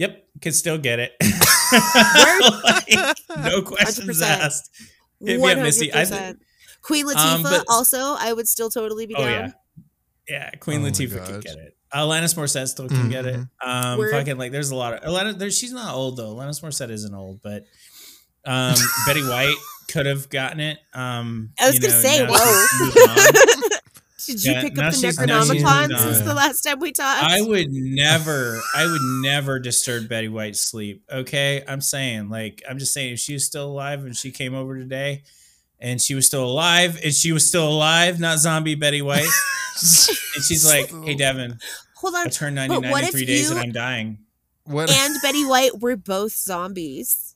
"Yep, 0.00 0.24
could 0.42 0.54
still 0.54 0.78
get 0.78 0.98
it." 0.98 1.12
Like, 1.72 2.88
no 3.44 3.62
questions 3.66 4.20
100%. 4.20 4.26
asked. 4.26 4.70
Hit 5.24 5.40
me 5.40 5.52
up, 5.52 5.58
Missy. 5.58 5.92
I 5.94 6.02
100%. 6.02 6.36
Queen 6.82 7.06
Latifah 7.06 7.34
Um, 7.36 7.42
but- 7.44 7.64
also, 7.68 8.16
I 8.18 8.32
would 8.32 8.48
still 8.48 8.70
totally 8.70 9.06
be 9.06 9.14
Oh 9.14 9.22
yeah, 9.24 9.52
yeah. 10.28 10.50
Queen 10.58 10.80
Oh 10.80 10.82
my 10.84 10.90
Latifah 10.90 11.24
could 11.26 11.34
gosh. 11.34 11.42
get 11.44 11.58
it. 11.58 11.76
Alanis 11.94 12.34
Morissette 12.34 12.66
still 12.68 12.88
can 12.88 13.08
get 13.10 13.26
it. 13.26 13.38
Um, 13.64 13.98
Word. 13.98 14.10
fucking 14.12 14.36
like, 14.38 14.50
there's 14.52 14.70
a 14.70 14.76
lot 14.76 14.94
of 14.94 15.00
Alanis. 15.02 15.38
There, 15.38 15.50
she's 15.50 15.72
not 15.72 15.94
old 15.94 16.16
though. 16.16 16.34
Alanis 16.34 16.60
Morissette 16.62 16.90
isn't 16.90 17.14
old, 17.14 17.40
but 17.42 17.64
um, 18.44 18.74
Betty 19.06 19.22
White 19.22 19.54
could 19.92 20.06
have 20.06 20.28
gotten 20.30 20.58
it. 20.60 20.78
Um, 20.94 21.50
I 21.60 21.66
was 21.66 21.76
you 21.76 21.82
gonna 21.82 21.94
know, 21.94 22.00
say, 22.00 22.26
whoa. 22.28 23.68
she's 24.32 24.46
moved 24.46 24.46
on. 24.46 24.46
Did 24.46 24.46
you 24.46 24.52
Yeah, 24.52 24.60
pick 24.62 24.76
now 24.76 24.86
up 24.86 24.92
the 24.92 24.98
she's- 25.00 25.18
now 25.18 25.42
she's 25.44 25.62
Necronomicon 25.62 25.98
since 25.98 26.20
the 26.20 26.34
last 26.34 26.60
time 26.62 26.80
we 26.80 26.92
talked? 26.92 27.22
I 27.24 27.40
would 27.42 27.68
never, 27.70 28.60
I 28.74 28.86
would 28.86 29.00
never 29.22 29.58
disturb 29.58 30.08
Betty 30.08 30.28
White's 30.28 30.60
sleep. 30.60 31.02
Okay, 31.12 31.62
I'm 31.66 31.80
saying, 31.80 32.28
like, 32.30 32.62
I'm 32.68 32.78
just 32.78 32.92
saying, 32.92 33.14
if 33.14 33.20
she 33.20 33.32
was 33.34 33.44
still 33.44 33.66
alive 33.70 34.04
and 34.04 34.16
she 34.16 34.30
came 34.30 34.54
over 34.54 34.76
today, 34.78 35.22
and 35.78 36.00
she 36.00 36.14
was 36.14 36.26
still 36.26 36.44
alive, 36.44 36.98
and 37.02 37.12
she 37.14 37.32
was 37.32 37.46
still 37.46 37.68
alive, 37.68 38.20
not 38.20 38.38
zombie 38.38 38.74
Betty 38.74 39.00
White, 39.02 39.20
and 39.80 40.44
she's 40.44 40.66
like, 40.66 40.90
"Hey, 41.04 41.14
Devin, 41.14 41.58
Hold 41.96 42.14
I 42.14 42.22
on. 42.24 42.30
turned 42.30 42.56
But 42.56 42.68
99 42.68 42.90
what 42.90 43.04
in 43.04 43.10
three 43.10 43.24
days, 43.24 43.50
and 43.50 43.58
I'm 43.58 43.72
dying." 43.72 44.18
what? 44.64 44.90
and 44.90 45.16
Betty 45.22 45.44
White 45.46 45.80
were 45.80 45.96
both 45.96 46.32
zombies. 46.32 47.34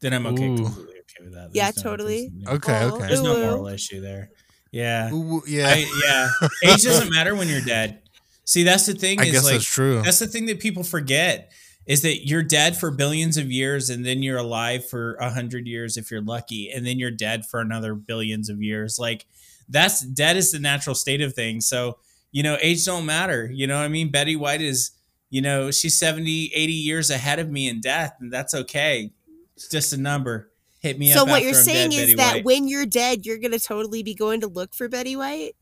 Then 0.00 0.14
I'm 0.14 0.26
okay, 0.28 0.48
Ooh. 0.48 0.56
completely 0.56 0.94
okay 1.00 1.24
with 1.24 1.34
that. 1.34 1.50
Yeah, 1.52 1.70
no- 1.76 1.82
totally. 1.82 2.30
no- 2.32 2.52
Okay, 2.52 2.84
okay. 2.84 3.06
There's 3.08 3.22
no 3.22 3.36
moral 3.38 3.68
issue 3.68 4.00
there. 4.00 4.30
Yeah, 4.72 5.12
Ooh, 5.12 5.42
yeah, 5.46 5.68
I, 5.68 5.86
yeah. 6.04 6.48
Age 6.72 6.82
doesn't 6.84 7.10
matter 7.10 7.34
when 7.34 7.48
you're 7.48 7.60
dead. 7.60 8.02
See, 8.44 8.62
that's 8.62 8.86
the 8.86 8.94
thing. 8.94 9.20
I 9.20 9.24
is 9.24 9.32
guess 9.32 9.44
like 9.44 9.52
that's 9.54 9.64
true. 9.64 10.02
That's 10.02 10.18
the 10.18 10.26
thing 10.26 10.46
that 10.46 10.60
people 10.60 10.82
forget 10.82 11.52
is 11.86 12.02
that 12.02 12.26
you're 12.26 12.42
dead 12.42 12.76
for 12.76 12.90
billions 12.90 13.36
of 13.36 13.50
years 13.50 13.90
and 13.90 14.04
then 14.04 14.22
you're 14.22 14.38
alive 14.38 14.88
for 14.88 15.14
a 15.14 15.30
hundred 15.30 15.66
years 15.66 15.96
if 15.96 16.10
you're 16.10 16.22
lucky, 16.22 16.70
and 16.70 16.86
then 16.86 16.98
you're 16.98 17.10
dead 17.10 17.46
for 17.46 17.60
another 17.60 17.94
billions 17.94 18.48
of 18.48 18.62
years. 18.62 18.98
Like 18.98 19.26
that's 19.68 20.02
dead 20.02 20.36
is 20.36 20.52
the 20.52 20.58
natural 20.58 20.94
state 20.94 21.20
of 21.20 21.34
things. 21.34 21.66
So, 21.66 21.98
you 22.32 22.42
know, 22.42 22.58
age 22.60 22.84
don't 22.84 23.06
matter. 23.06 23.50
You 23.52 23.66
know 23.66 23.78
what 23.78 23.84
I 23.84 23.88
mean? 23.88 24.10
Betty 24.10 24.36
White 24.36 24.60
is, 24.60 24.90
you 25.30 25.40
know, 25.40 25.70
she's 25.70 25.96
70, 25.96 26.52
80 26.54 26.72
years 26.72 27.10
ahead 27.10 27.38
of 27.38 27.50
me 27.50 27.68
in 27.68 27.80
death, 27.80 28.16
and 28.20 28.32
that's 28.32 28.52
okay. 28.52 29.12
It's 29.56 29.68
just 29.68 29.92
a 29.92 29.96
number. 29.96 30.49
Hit 30.80 30.98
me 30.98 31.12
So 31.12 31.22
up. 31.22 31.28
what 31.28 31.42
you're 31.42 31.50
I'm 31.50 31.62
saying 31.62 31.90
dead, 31.90 31.96
is 32.00 32.06
Betty 32.08 32.14
that 32.16 32.34
White. 32.36 32.44
when 32.44 32.68
you're 32.68 32.86
dead, 32.86 33.24
you're 33.26 33.38
gonna 33.38 33.58
totally 33.58 34.02
be 34.02 34.14
going 34.14 34.40
to 34.40 34.46
look 34.48 34.74
for 34.74 34.88
Betty 34.88 35.14
White. 35.16 35.54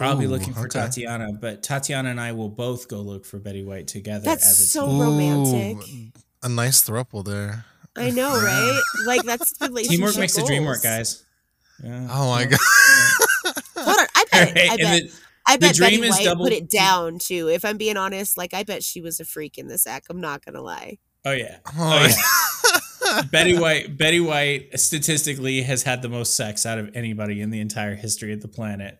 I'll 0.00 0.16
be 0.16 0.26
looking 0.26 0.54
for 0.54 0.60
okay. 0.66 0.80
Tatiana, 0.80 1.32
but 1.32 1.62
Tatiana 1.62 2.08
and 2.10 2.20
I 2.20 2.32
will 2.32 2.48
both 2.48 2.88
go 2.88 2.96
look 3.00 3.24
for 3.24 3.38
Betty 3.38 3.62
White 3.62 3.86
together 3.86 4.24
That's 4.24 4.44
as 4.50 4.60
a 4.60 4.66
so 4.66 4.86
team. 4.86 5.00
romantic. 5.00 5.86
a 6.42 6.48
nice 6.48 6.82
throuple 6.82 7.24
there. 7.24 7.66
I 7.96 8.10
know, 8.10 8.30
right? 8.42 8.82
Like 9.06 9.22
that's 9.22 9.52
the 9.58 9.66
relationship 9.68 9.98
Teamwork 9.98 10.16
makes 10.18 10.34
the 10.34 10.44
dream 10.44 10.64
work, 10.64 10.82
guys. 10.82 11.22
Yeah. 11.84 12.08
Oh 12.10 12.30
my 12.30 12.44
god. 12.46 12.58
Hold 13.76 13.98
on, 14.00 14.06
I 14.16 14.24
bet, 14.32 14.48
Alright, 14.48 14.70
I 14.70 14.76
bet, 14.76 15.02
the- 15.02 15.12
I 15.46 15.56
the 15.56 15.60
bet 15.60 15.78
Betty 15.78 15.96
dream 15.96 16.04
is 16.04 16.10
White 16.10 16.24
double- 16.24 16.44
put 16.46 16.52
it 16.54 16.70
down 16.70 17.18
too. 17.18 17.48
If 17.48 17.64
I'm 17.64 17.76
being 17.76 17.96
honest, 17.96 18.36
like 18.38 18.54
I 18.54 18.62
bet 18.64 18.82
she 18.82 19.00
was 19.00 19.20
a 19.20 19.24
freak 19.24 19.58
in 19.58 19.68
this 19.68 19.86
act. 19.86 20.06
I'm 20.10 20.20
not 20.20 20.44
gonna 20.44 20.62
lie. 20.62 20.98
oh 21.24 21.32
yeah. 21.32 21.58
Oh, 21.76 22.08
Oh, 22.64 22.78
Betty 23.30 23.58
White. 23.58 23.96
Betty 23.96 24.20
White 24.20 24.78
statistically 24.78 25.62
has 25.62 25.82
had 25.82 26.02
the 26.02 26.08
most 26.08 26.36
sex 26.36 26.64
out 26.66 26.78
of 26.78 26.90
anybody 26.96 27.40
in 27.40 27.50
the 27.50 27.60
entire 27.60 27.94
history 27.94 28.32
of 28.32 28.40
the 28.40 28.48
planet. 28.48 28.98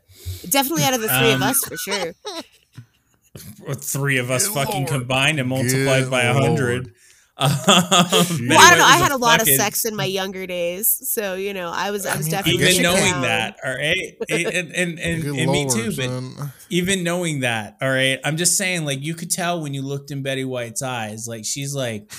Definitely 0.49 0.85
out 0.85 0.95
of 0.95 1.01
the 1.01 1.09
three 1.09 1.31
of 1.33 1.43
Um, 1.43 1.43
us 1.43 1.65
for 1.65 1.77
sure. 1.77 2.13
Three 3.77 4.19
of 4.19 4.31
us 4.31 4.47
Good 4.47 4.55
fucking 4.55 4.75
lord. 4.85 4.89
combined 4.89 5.41
and 5.41 5.49
multiplied 5.49 6.05
Good 6.05 6.11
by 6.11 6.23
a 6.23 6.35
hundred. 6.35 6.93
Um, 7.35 7.49
Well, 7.67 7.71
I 7.73 8.69
don't 8.71 8.79
know. 8.79 8.85
I 8.85 8.99
had 8.99 9.11
a 9.11 9.17
lot 9.17 9.41
of 9.41 9.49
sex 9.49 9.87
in 9.87 9.97
my 9.97 10.05
younger 10.05 10.47
days, 10.47 11.01
so 11.11 11.35
you 11.35 11.55
know, 11.55 11.71
I 11.75 11.91
was 11.91 12.05
I 12.05 12.13
I 12.13 12.17
was 12.19 12.27
mean, 12.27 12.31
definitely 12.31 12.63
Even 12.69 12.83
knowing 12.83 13.11
down. 13.11 13.23
that, 13.23 13.57
all 13.65 13.75
right, 13.75 14.15
and 14.29 14.47
and 14.49 14.71
and, 14.73 14.99
and, 14.99 15.25
and 15.25 15.51
me 15.51 15.65
lord, 15.65 15.71
too. 15.71 15.87
But 15.97 16.05
son. 16.05 16.53
even 16.69 17.03
knowing 17.03 17.41
that, 17.41 17.79
all 17.81 17.89
right, 17.89 18.21
I'm 18.23 18.37
just 18.37 18.59
saying, 18.59 18.85
like 18.85 19.01
you 19.03 19.15
could 19.15 19.31
tell 19.31 19.63
when 19.63 19.73
you 19.73 19.81
looked 19.81 20.11
in 20.11 20.23
Betty 20.23 20.45
White's 20.45 20.83
eyes, 20.83 21.27
like 21.27 21.47
she's 21.47 21.75
like, 21.75 22.13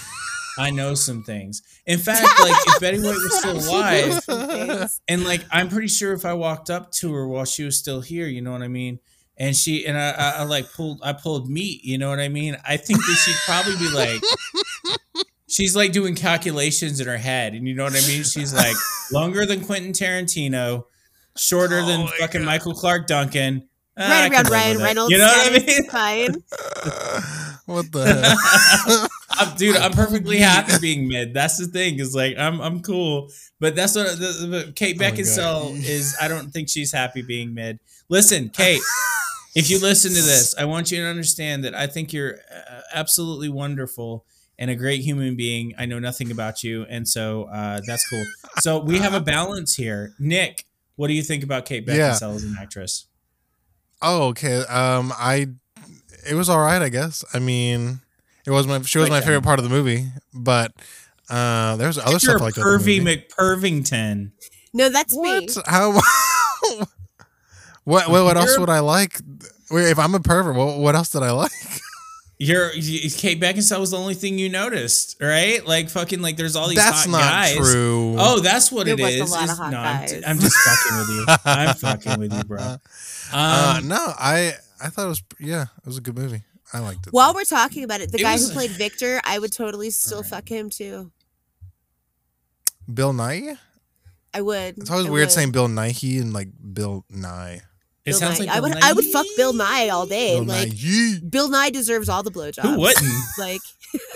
I 0.57 0.69
know 0.69 0.93
some 0.95 1.23
things. 1.23 1.61
In 1.85 1.99
fact, 1.99 2.21
like 2.39 2.55
if 2.67 2.79
Betty 2.81 2.97
White 2.99 3.15
was 3.15 3.39
still 3.39 3.57
alive, 3.57 4.07
knows 4.07 4.23
some 4.25 4.47
things. 4.47 5.01
and 5.07 5.23
like 5.23 5.41
I'm 5.51 5.69
pretty 5.69 5.87
sure 5.87 6.13
if 6.13 6.25
I 6.25 6.33
walked 6.33 6.69
up 6.69 6.91
to 6.93 7.13
her 7.13 7.27
while 7.27 7.45
she 7.45 7.63
was 7.63 7.77
still 7.77 8.01
here, 8.01 8.27
you 8.27 8.41
know 8.41 8.51
what 8.51 8.61
I 8.61 8.67
mean, 8.67 8.99
and 9.37 9.55
she 9.55 9.85
and 9.85 9.97
I, 9.97 10.11
I, 10.11 10.29
I 10.39 10.43
like 10.43 10.71
pulled 10.71 11.01
I 11.03 11.13
pulled 11.13 11.49
meat, 11.49 11.83
you 11.83 11.97
know 11.97 12.09
what 12.09 12.19
I 12.19 12.29
mean. 12.29 12.57
I 12.67 12.77
think 12.77 12.99
that 12.99 13.21
she'd 13.25 13.35
probably 13.45 13.75
be 13.77 13.89
like. 13.89 14.21
She's 15.49 15.75
like 15.75 15.91
doing 15.91 16.15
calculations 16.15 16.99
in 16.99 17.05
her 17.05 17.17
head, 17.17 17.53
and 17.53 17.67
you 17.67 17.75
know 17.75 17.83
what 17.83 17.93
I 17.93 18.01
mean. 18.07 18.23
She's 18.23 18.51
like 18.53 18.75
longer 19.11 19.45
than 19.45 19.63
Quentin 19.63 19.91
Tarantino, 19.91 20.85
shorter 21.37 21.81
Oh 21.81 21.85
than 21.85 22.07
fucking 22.07 22.41
God. 22.41 22.45
Michael 22.47 22.73
Clarke 22.73 23.05
Duncan. 23.05 23.69
Ah, 23.95 24.09
Right 24.09 24.31
can 24.31 24.47
around 24.47 24.51
Ryan. 24.51 24.77
Reynolds. 24.79 25.11
You 25.11 25.19
know 25.19 25.27
what 25.27 25.61
I 25.61 25.65
mean? 25.65 25.89
Fine. 25.89 26.43
what 27.65 27.91
the? 27.91 29.09
I'm, 29.31 29.55
dude, 29.57 29.77
I'm 29.77 29.91
perfectly 29.91 30.37
happy 30.37 30.73
being 30.79 31.07
mid. 31.07 31.33
That's 31.33 31.57
the 31.57 31.67
thing 31.67 31.99
is 31.99 32.15
like 32.15 32.37
I'm 32.37 32.59
I'm 32.61 32.81
cool, 32.81 33.29
but 33.59 33.75
that's 33.75 33.95
what 33.95 34.07
the, 34.19 34.65
the, 34.65 34.73
Kate 34.73 34.97
Oh 34.99 35.03
Beckinsale 35.03 35.75
God. 35.75 35.83
is. 35.85 36.15
I 36.21 36.27
don't 36.27 36.51
think 36.51 36.69
she's 36.69 36.91
happy 36.91 37.21
being 37.21 37.53
mid. 37.53 37.79
Listen, 38.09 38.49
Kate, 38.49 38.81
if 39.55 39.69
you 39.69 39.79
listen 39.79 40.11
to 40.11 40.21
this, 40.21 40.55
I 40.57 40.65
want 40.65 40.91
you 40.91 41.01
to 41.01 41.07
understand 41.07 41.63
that 41.63 41.73
I 41.73 41.87
think 41.87 42.13
you're 42.13 42.35
uh, 42.53 42.81
absolutely 42.93 43.49
wonderful 43.49 44.25
and 44.59 44.69
a 44.69 44.75
great 44.75 45.01
human 45.01 45.35
being. 45.35 45.73
I 45.77 45.85
know 45.85 45.99
nothing 45.99 46.31
about 46.31 46.63
you, 46.63 46.85
and 46.89 47.07
so 47.07 47.45
uh, 47.45 47.81
that's 47.87 48.07
cool. 48.09 48.23
So 48.59 48.79
we 48.79 48.99
have 48.99 49.13
a 49.13 49.21
balance 49.21 49.75
here. 49.75 50.13
Nick, 50.19 50.65
what 50.95 51.07
do 51.07 51.13
you 51.13 51.23
think 51.23 51.43
about 51.43 51.65
Kate 51.65 51.85
Yeah. 51.87 52.11
Beckinsale 52.11 52.35
as 52.35 52.43
an 52.43 52.55
actress? 52.59 53.07
Oh, 54.01 54.27
okay. 54.27 54.59
Um, 54.65 55.13
I 55.17 55.47
it 56.29 56.35
was 56.35 56.49
all 56.49 56.59
right, 56.59 56.81
I 56.81 56.89
guess. 56.89 57.23
I 57.33 57.39
mean, 57.39 57.99
it 58.45 58.51
was 58.51 58.67
my 58.67 58.81
she 58.81 58.97
was 58.99 59.09
my 59.09 59.17
Okay. 59.17 59.27
favorite 59.27 59.43
part 59.43 59.59
of 59.59 59.63
the 59.63 59.69
movie, 59.69 60.07
but 60.33 60.71
uh, 61.29 61.75
there's 61.77 61.97
other 61.97 62.11
You're 62.11 62.19
stuff 62.19 62.41
a 62.41 62.43
like 62.43 62.53
that. 62.55 62.61
in 62.61 63.03
the 63.03 63.17
pervy. 63.23 63.27
McPervington. 63.37 64.31
No, 64.73 64.89
that's 64.89 65.15
me. 65.15 65.47
What? 65.47 65.57
How? 65.67 65.91
what? 67.83 68.09
What, 68.09 68.23
what 68.23 68.37
else 68.37 68.57
would 68.57 68.69
I 68.69 68.79
like? 68.79 69.19
If 69.71 69.99
I'm 69.99 70.15
a 70.15 70.19
pervert, 70.19 70.55
what, 70.55 70.77
what 70.79 70.95
else 70.95 71.09
did 71.09 71.23
I 71.23 71.31
like? 71.31 71.51
You're 72.39 72.73
you- 72.73 73.09
Kate 73.11 73.39
Beckinsale 73.39 73.79
was 73.79 73.91
the 73.91 73.97
only 73.97 74.15
thing 74.15 74.37
you 74.37 74.49
noticed, 74.49 75.15
right? 75.21 75.65
Like 75.65 75.89
fucking 75.89 76.21
like 76.21 76.35
there's 76.35 76.55
all 76.55 76.67
these 76.67 76.77
That's 76.77 77.05
hot 77.05 77.09
not 77.11 77.21
guys. 77.21 77.55
true. 77.55 78.15
Oh, 78.17 78.39
that's 78.39 78.71
what 78.71 78.85
There 78.85 78.95
it 78.99 79.01
was 79.01 79.29
a 79.29 79.33
lot 79.33 79.49
of 79.49 79.57
hot 79.57 79.71
no, 79.71 79.77
I'm, 79.79 79.99
guys. 80.01 80.21
I'm 80.27 80.39
just 80.39 80.55
fucking 80.57 80.97
with 80.97 81.09
you. 81.09 81.25
I'm 81.45 81.75
fucking 81.75 82.19
with 82.19 82.33
you, 82.33 82.43
bro. 82.43 82.59
Um, 83.31 83.39
uh, 83.39 83.81
no, 83.85 84.13
I 84.19 84.53
I 84.83 84.89
thought 84.89 85.05
it 85.05 85.09
was 85.09 85.23
yeah, 85.39 85.63
it 85.79 85.85
was 85.85 85.97
a 85.97 86.01
good 86.01 86.17
movie. 86.17 86.43
I 86.73 86.79
liked 86.79 87.07
it. 87.07 87.13
While 87.13 87.33
we're 87.33 87.43
talking 87.43 87.83
about 87.83 88.01
it, 88.01 88.11
the 88.11 88.19
It 88.19 88.23
guy 88.23 88.33
was- 88.33 88.47
who 88.49 88.53
played 88.53 88.71
Victor, 88.85 89.21
I 89.23 89.39
would 89.39 89.51
totally 89.53 89.89
still 89.91 90.17
Alright. 90.17 90.29
fuck 90.29 90.49
him 90.49 90.69
too. 90.69 91.11
Bill 92.91 93.13
Nye. 93.13 93.55
I 94.33 94.41
would. 94.41 94.77
It's 94.79 94.89
always 94.89 95.07
I 95.07 95.09
weird 95.09 95.25
would. 95.27 95.31
saying 95.31 95.51
Bill 95.51 95.67
Nighy 95.67 96.19
and 96.19 96.33
like 96.33 96.49
Bill 96.73 97.05
Nye. 97.09 97.61
It 98.05 98.11
Bill 98.11 98.13
sounds 98.19 98.39
Nye. 98.39 98.45
like 98.45 98.55
I 98.55 98.59
Bill 98.59 98.69
would. 98.69 98.83
I 98.83 98.93
would 98.93 99.05
fuck 99.05 99.25
Bill 99.37 99.53
Nye 99.53 99.89
all 99.89 100.05
day. 100.05 100.35
Bill 100.35 100.43
like 100.45 100.69
Nighy. 100.69 101.29
Bill 101.31 101.49
Nye 101.49 101.69
deserves 101.69 102.09
all 102.09 102.23
the 102.23 102.31
blowjobs. 102.31 102.63
Who 102.73 102.79
wouldn't? 102.79 103.13
Like 103.37 103.61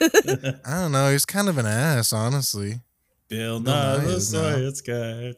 I 0.66 0.82
don't 0.82 0.92
know. 0.92 1.12
He's 1.12 1.26
kind 1.26 1.48
of 1.50 1.58
an 1.60 1.66
ass, 1.68 2.12
honestly. 2.12 2.82
Bill 3.30 3.60
Bill 3.60 3.74
Nye 3.74 3.98
Nye 3.98 4.04
the 4.06 4.10
is 4.16 4.34
now. 4.34 4.40
Science 4.42 4.82
Guy. 4.82 5.34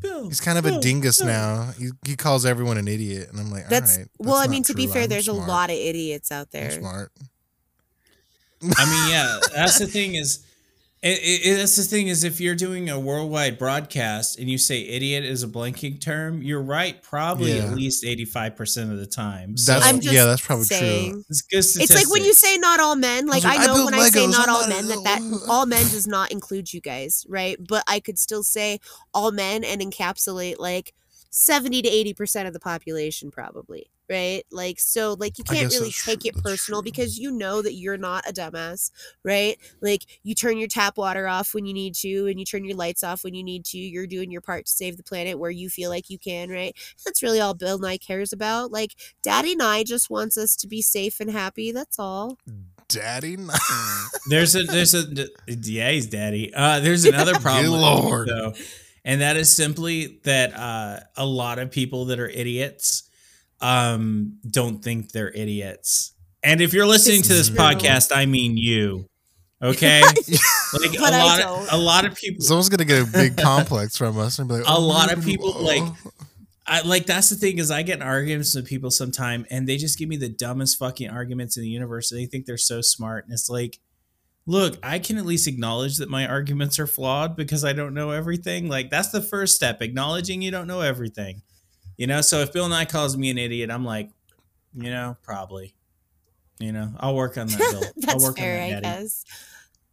Bill. 0.00 0.28
He's 0.28 0.40
kind 0.40 0.58
of 0.58 0.66
a 0.66 0.80
dingus 0.80 1.18
Bill. 1.18 1.28
now. 1.28 1.70
He, 1.78 1.90
he 2.04 2.16
calls 2.16 2.46
everyone 2.46 2.78
an 2.78 2.88
idiot, 2.88 3.28
and 3.30 3.40
I'm 3.40 3.50
like, 3.50 3.68
that's 3.68 3.96
all 3.96 4.02
right. 4.02 4.10
well. 4.18 4.36
I 4.36 4.46
mean, 4.46 4.62
to 4.64 4.74
be 4.74 4.86
fair, 4.86 5.02
I'm 5.04 5.08
there's 5.08 5.26
smart. 5.26 5.48
a 5.48 5.50
lot 5.50 5.70
of 5.70 5.76
idiots 5.76 6.30
out 6.32 6.48
I'm 6.54 6.60
there. 6.60 6.70
smart. 6.70 7.12
I 8.62 8.84
mean, 8.86 9.10
yeah, 9.10 9.38
that's 9.54 9.78
the 9.78 9.86
thing 9.86 10.14
is, 10.14 10.45
it, 11.02 11.18
it, 11.46 11.56
that's 11.56 11.76
the 11.76 11.82
thing 11.82 12.08
is, 12.08 12.24
if 12.24 12.40
you're 12.40 12.54
doing 12.54 12.88
a 12.90 12.98
worldwide 12.98 13.58
broadcast 13.58 14.38
and 14.38 14.48
you 14.50 14.58
say 14.58 14.80
"idiot" 14.88 15.24
is 15.24 15.42
a 15.42 15.46
blanking 15.46 16.00
term, 16.00 16.42
you're 16.42 16.62
right, 16.62 17.00
probably 17.02 17.56
Yeah. 17.56 17.64
at 17.66 17.74
least 17.74 18.04
eighty 18.04 18.24
five 18.24 18.56
percent 18.56 18.90
of 18.90 18.98
the 18.98 19.06
time. 19.06 19.56
So 19.56 19.72
That's 19.74 19.86
I'm 19.86 20.00
just 20.00 20.14
yeah, 20.14 20.24
that's 20.24 20.44
probably 20.44 20.64
saying. 20.64 21.12
true. 21.12 21.24
it's 21.28 21.42
good. 21.42 21.58
It's 21.58 21.94
like 21.94 22.10
when 22.10 22.24
you 22.24 22.32
say 22.34 22.56
not 22.58 22.80
all 22.80 22.96
men. 22.96 23.26
Like 23.26 23.36
was 23.36 23.44
like, 23.44 23.60
I 23.60 23.62
I 23.62 23.66
know 23.66 23.74
build 23.74 23.84
when 23.92 23.94
I 24.00 24.08
say 24.08 24.26
not 24.26 24.48
all 24.48 24.66
men 24.68 24.88
that 24.88 25.02
that 25.04 25.44
all 25.48 25.66
men 25.66 25.82
does 25.82 26.06
not 26.06 26.32
include 26.32 26.72
you 26.72 26.80
guys, 26.80 27.24
right? 27.28 27.56
But 27.68 27.84
I 27.86 28.00
could 28.00 28.18
still 28.18 28.42
say 28.42 28.80
all 29.14 29.30
men 29.32 29.62
and 29.64 29.80
encapsulate 29.80 30.56
like 30.58 30.92
seventy 31.30 31.82
to 31.82 31.88
eighty 31.88 32.14
percent 32.14 32.48
of 32.48 32.54
the 32.54 32.60
population, 32.60 33.30
probably, 33.30 33.90
right? 34.08 34.44
Like 34.50 34.78
so, 34.80 35.16
like 35.18 35.38
you 35.38 35.44
can't 35.44 35.72
really 35.72 35.90
take 35.90 36.20
true, 36.20 36.30
it 36.30 36.42
personal 36.42 36.82
true. 36.82 36.90
because 36.90 37.18
you 37.18 37.30
know 37.30 37.62
that 37.62 37.74
you're 37.74 37.96
not 37.96 38.28
a 38.28 38.32
dumbass, 38.32 38.90
right? 39.24 39.58
Like 39.80 40.02
you 40.22 40.34
turn 40.34 40.58
your 40.58 40.68
tap 40.68 40.96
water 40.96 41.26
off 41.26 41.54
when 41.54 41.66
you 41.66 41.74
need 41.74 41.94
to, 41.96 42.26
and 42.26 42.38
you 42.38 42.44
turn 42.44 42.64
your 42.64 42.76
lights 42.76 43.02
off 43.02 43.24
when 43.24 43.34
you 43.34 43.42
need 43.42 43.64
to. 43.66 43.78
You're 43.78 44.06
doing 44.06 44.30
your 44.30 44.40
part 44.40 44.66
to 44.66 44.72
save 44.72 44.96
the 44.96 45.02
planet 45.02 45.38
where 45.38 45.50
you 45.50 45.68
feel 45.68 45.90
like 45.90 46.10
you 46.10 46.18
can, 46.18 46.50
right? 46.50 46.74
That's 47.04 47.22
really 47.22 47.40
all 47.40 47.54
Bill 47.54 47.78
Nye 47.78 47.98
cares 47.98 48.32
about. 48.32 48.70
Like 48.70 48.92
Daddy 49.22 49.56
Nye 49.56 49.84
just 49.84 50.10
wants 50.10 50.36
us 50.36 50.56
to 50.56 50.68
be 50.68 50.82
safe 50.82 51.20
and 51.20 51.30
happy. 51.30 51.72
That's 51.72 51.98
all. 51.98 52.38
Daddy. 52.88 53.36
Nye. 53.36 53.54
there's 54.28 54.54
a 54.54 54.62
there's 54.62 54.94
a 54.94 55.04
yeah 55.48 55.90
he's 55.90 56.06
daddy. 56.06 56.52
Uh, 56.54 56.80
there's 56.80 57.04
another 57.06 57.34
problem, 57.40 57.80
Lord. 57.80 58.28
though, 58.28 58.54
and 59.04 59.20
that 59.20 59.36
is 59.36 59.54
simply 59.54 60.20
that 60.24 60.54
uh, 60.54 61.00
a 61.16 61.26
lot 61.26 61.58
of 61.58 61.70
people 61.70 62.06
that 62.06 62.20
are 62.20 62.28
idiots 62.28 63.05
um, 63.60 64.38
don't 64.48 64.82
think 64.82 65.12
they're 65.12 65.30
idiots. 65.30 66.12
And 66.42 66.60
if 66.60 66.72
you're 66.72 66.86
listening 66.86 67.22
to 67.22 67.32
this 67.32 67.48
true. 67.48 67.58
podcast, 67.58 68.14
I 68.14 68.26
mean 68.26 68.56
you. 68.56 69.08
Okay, 69.62 70.02
like 70.78 70.98
a 70.98 71.00
lot 71.00 71.40
of 71.40 71.68
a 71.72 71.78
lot 71.78 72.04
of 72.04 72.14
people. 72.14 72.44
Someone's 72.44 72.68
gonna 72.68 72.84
get 72.84 73.08
a 73.08 73.10
big 73.10 73.38
complex 73.38 73.96
from 73.96 74.18
us 74.18 74.38
and 74.38 74.48
be 74.48 74.56
like, 74.56 74.64
A 74.64 74.74
"Oh, 74.76 74.80
lot 74.80 75.12
of 75.12 75.24
people, 75.24 75.52
blah, 75.52 75.62
like. 75.62 75.82
I 76.68 76.80
like 76.82 77.06
that's 77.06 77.30
the 77.30 77.36
thing 77.36 77.58
is 77.58 77.70
I 77.70 77.82
get 77.82 77.98
in 77.98 78.02
arguments 78.02 78.54
with 78.56 78.66
people 78.66 78.90
sometime 78.90 79.46
and 79.50 79.68
they 79.68 79.76
just 79.76 80.00
give 80.00 80.08
me 80.08 80.16
the 80.16 80.28
dumbest 80.28 80.78
fucking 80.78 81.08
arguments 81.08 81.56
in 81.56 81.62
the 81.62 81.68
universe. 81.68 82.10
They 82.10 82.26
think 82.26 82.44
they're 82.44 82.58
so 82.58 82.80
smart, 82.80 83.24
and 83.24 83.32
it's 83.32 83.48
like, 83.48 83.78
look, 84.46 84.76
I 84.82 84.98
can 84.98 85.16
at 85.16 85.24
least 85.24 85.46
acknowledge 85.46 85.98
that 85.98 86.10
my 86.10 86.26
arguments 86.26 86.78
are 86.78 86.86
flawed 86.86 87.36
because 87.36 87.64
I 87.64 87.72
don't 87.72 87.94
know 87.94 88.10
everything. 88.10 88.68
Like 88.68 88.90
that's 88.90 89.10
the 89.10 89.22
first 89.22 89.54
step, 89.54 89.80
acknowledging 89.80 90.42
you 90.42 90.50
don't 90.50 90.66
know 90.66 90.80
everything. 90.80 91.42
You 91.96 92.06
know, 92.06 92.20
so 92.20 92.40
if 92.40 92.52
Bill 92.52 92.68
Nye 92.68 92.84
calls 92.84 93.16
me 93.16 93.30
an 93.30 93.38
idiot, 93.38 93.70
I'm 93.70 93.84
like, 93.84 94.10
you 94.74 94.90
know, 94.90 95.16
probably. 95.22 95.74
You 96.58 96.72
know, 96.72 96.92
I'll 96.98 97.14
work 97.14 97.36
on 97.36 97.48
that, 97.48 97.58
Bill. 97.58 97.82
I'll 97.84 97.92
That's 97.96 98.24
work 98.24 98.38
fair, 98.38 98.56
on 98.56 98.62
I 98.62 98.70
that, 98.74 98.82
Daddy. 98.82 99.02
guess. 99.02 99.24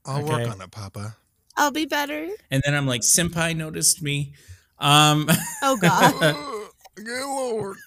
I'll 0.05 0.23
okay. 0.23 0.45
work 0.45 0.51
on 0.51 0.61
it, 0.61 0.71
Papa. 0.71 1.15
I'll 1.55 1.71
be 1.71 1.85
better. 1.85 2.29
And 2.51 2.61
then 2.65 2.73
I'm 2.73 2.87
like, 2.87 3.01
Senpai 3.01 3.55
noticed 3.55 4.01
me. 4.01 4.33
Um, 4.79 5.27
Oh 5.61 5.77
God. 5.79 6.35
Good 6.95 7.25
lord. 7.25 7.77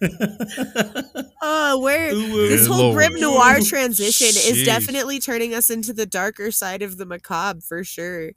Oh, 1.40 1.78
where 1.82 2.12
Ooh, 2.12 2.48
this 2.48 2.66
Good 2.66 2.74
whole 2.74 2.92
grim 2.92 3.20
noir 3.20 3.60
transition 3.60 4.26
is 4.26 4.64
definitely 4.64 5.20
turning 5.20 5.54
us 5.54 5.70
into 5.70 5.92
the 5.92 6.06
darker 6.06 6.50
side 6.50 6.82
of 6.82 6.96
the 6.96 7.06
macabre 7.06 7.60
for 7.60 7.84
sure. 7.84 8.32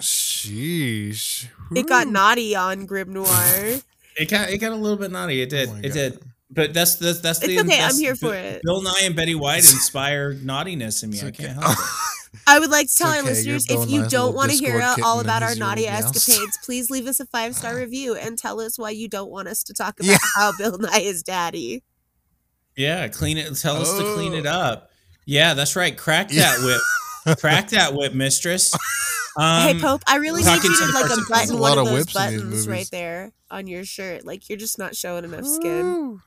Sheesh. 0.00 1.48
It 1.76 1.86
got 1.86 2.08
naughty 2.08 2.56
on 2.56 2.86
grim 2.86 3.12
noir. 3.12 3.80
It 4.16 4.30
got 4.30 4.50
it 4.50 4.58
got 4.58 4.72
a 4.72 4.76
little 4.76 4.98
bit 4.98 5.10
naughty. 5.10 5.40
It 5.42 5.50
did. 5.50 5.68
Oh 5.68 5.76
it 5.76 5.82
God. 5.82 5.92
did. 5.92 6.18
But 6.50 6.72
that's 6.74 6.96
that's 6.96 7.20
that's 7.20 7.42
It's 7.42 7.48
the 7.48 7.60
okay, 7.60 7.80
I'm 7.82 7.96
here 7.96 8.14
for 8.14 8.34
it. 8.34 8.62
Bill 8.62 8.80
Nye 8.82 9.00
and 9.04 9.16
Betty 9.16 9.34
White 9.34 9.58
inspire 9.72 10.34
naughtiness 10.34 11.02
in 11.02 11.10
me. 11.10 11.16
It's 11.16 11.24
I 11.24 11.30
can't 11.30 11.60
help 11.60 11.72
it. 11.72 11.78
I 12.46 12.58
would 12.58 12.70
like 12.70 12.88
to 12.88 12.94
tell 12.96 13.10
It's 13.12 13.18
our 13.20 13.24
listeners 13.24 13.66
if 13.70 13.88
you 13.88 14.06
don't 14.08 14.34
want 14.34 14.50
to 14.50 14.56
hear 14.56 14.72
Discord 14.74 14.82
uh, 14.84 14.94
kitten 14.96 15.04
all 15.04 15.20
about 15.20 15.42
our 15.42 15.54
naughty 15.54 15.86
escapades, 15.86 16.58
please 16.64 16.90
leave 16.90 17.06
us 17.06 17.18
a 17.20 17.26
five 17.26 17.54
star 17.54 17.74
review 17.76 18.14
and 18.14 18.36
tell 18.36 18.60
us 18.60 18.78
why 18.78 18.90
you 18.90 19.08
don't 19.08 19.30
want 19.30 19.48
us 19.48 19.62
to 19.64 19.72
talk 19.72 19.98
about 20.00 20.10
Yeah. 20.10 20.18
how 20.36 20.52
Bill 20.58 20.76
Nye 20.78 20.98
is 21.00 21.22
daddy. 21.22 21.82
Yeah, 22.76 23.06
clean 23.08 23.38
it. 23.38 23.54
Tell 23.56 23.76
us 23.76 23.96
to 23.96 24.14
clean 24.14 24.34
it 24.34 24.46
Oh. 24.46 24.50
up. 24.50 24.90
Yeah, 25.26 25.54
that's 25.54 25.74
right. 25.76 25.96
Crack 25.96 26.28
Yeah. 26.32 26.56
that 26.56 26.64
whip. 26.64 26.80
Crack 27.38 27.70
that 27.70 27.94
whip, 27.94 28.14
mistress. 28.14 28.72
Um, 29.36 29.62
hey 29.76 29.80
Pope, 29.80 30.00
I 30.06 30.18
really 30.18 30.44
need 30.44 30.48
you 30.48 30.60
to 30.60 30.68
to 30.86 30.92
like 30.92 31.06
person- 31.06 31.18
unbutton 31.24 31.28
There's 31.48 31.50
a 31.50 31.56
one 31.56 31.72
of 31.72 31.78
of 31.78 31.84
those 31.86 31.92
whips 31.98 32.12
buttons 32.12 32.68
right 32.68 32.88
there 32.92 33.32
on 33.50 33.66
your 33.66 33.82
shirt. 33.84 34.24
Like 34.24 34.48
you're 34.48 34.56
just 34.56 34.78
not 34.78 34.94
showing 34.94 35.24
enough 35.24 35.44
skin. 35.44 36.20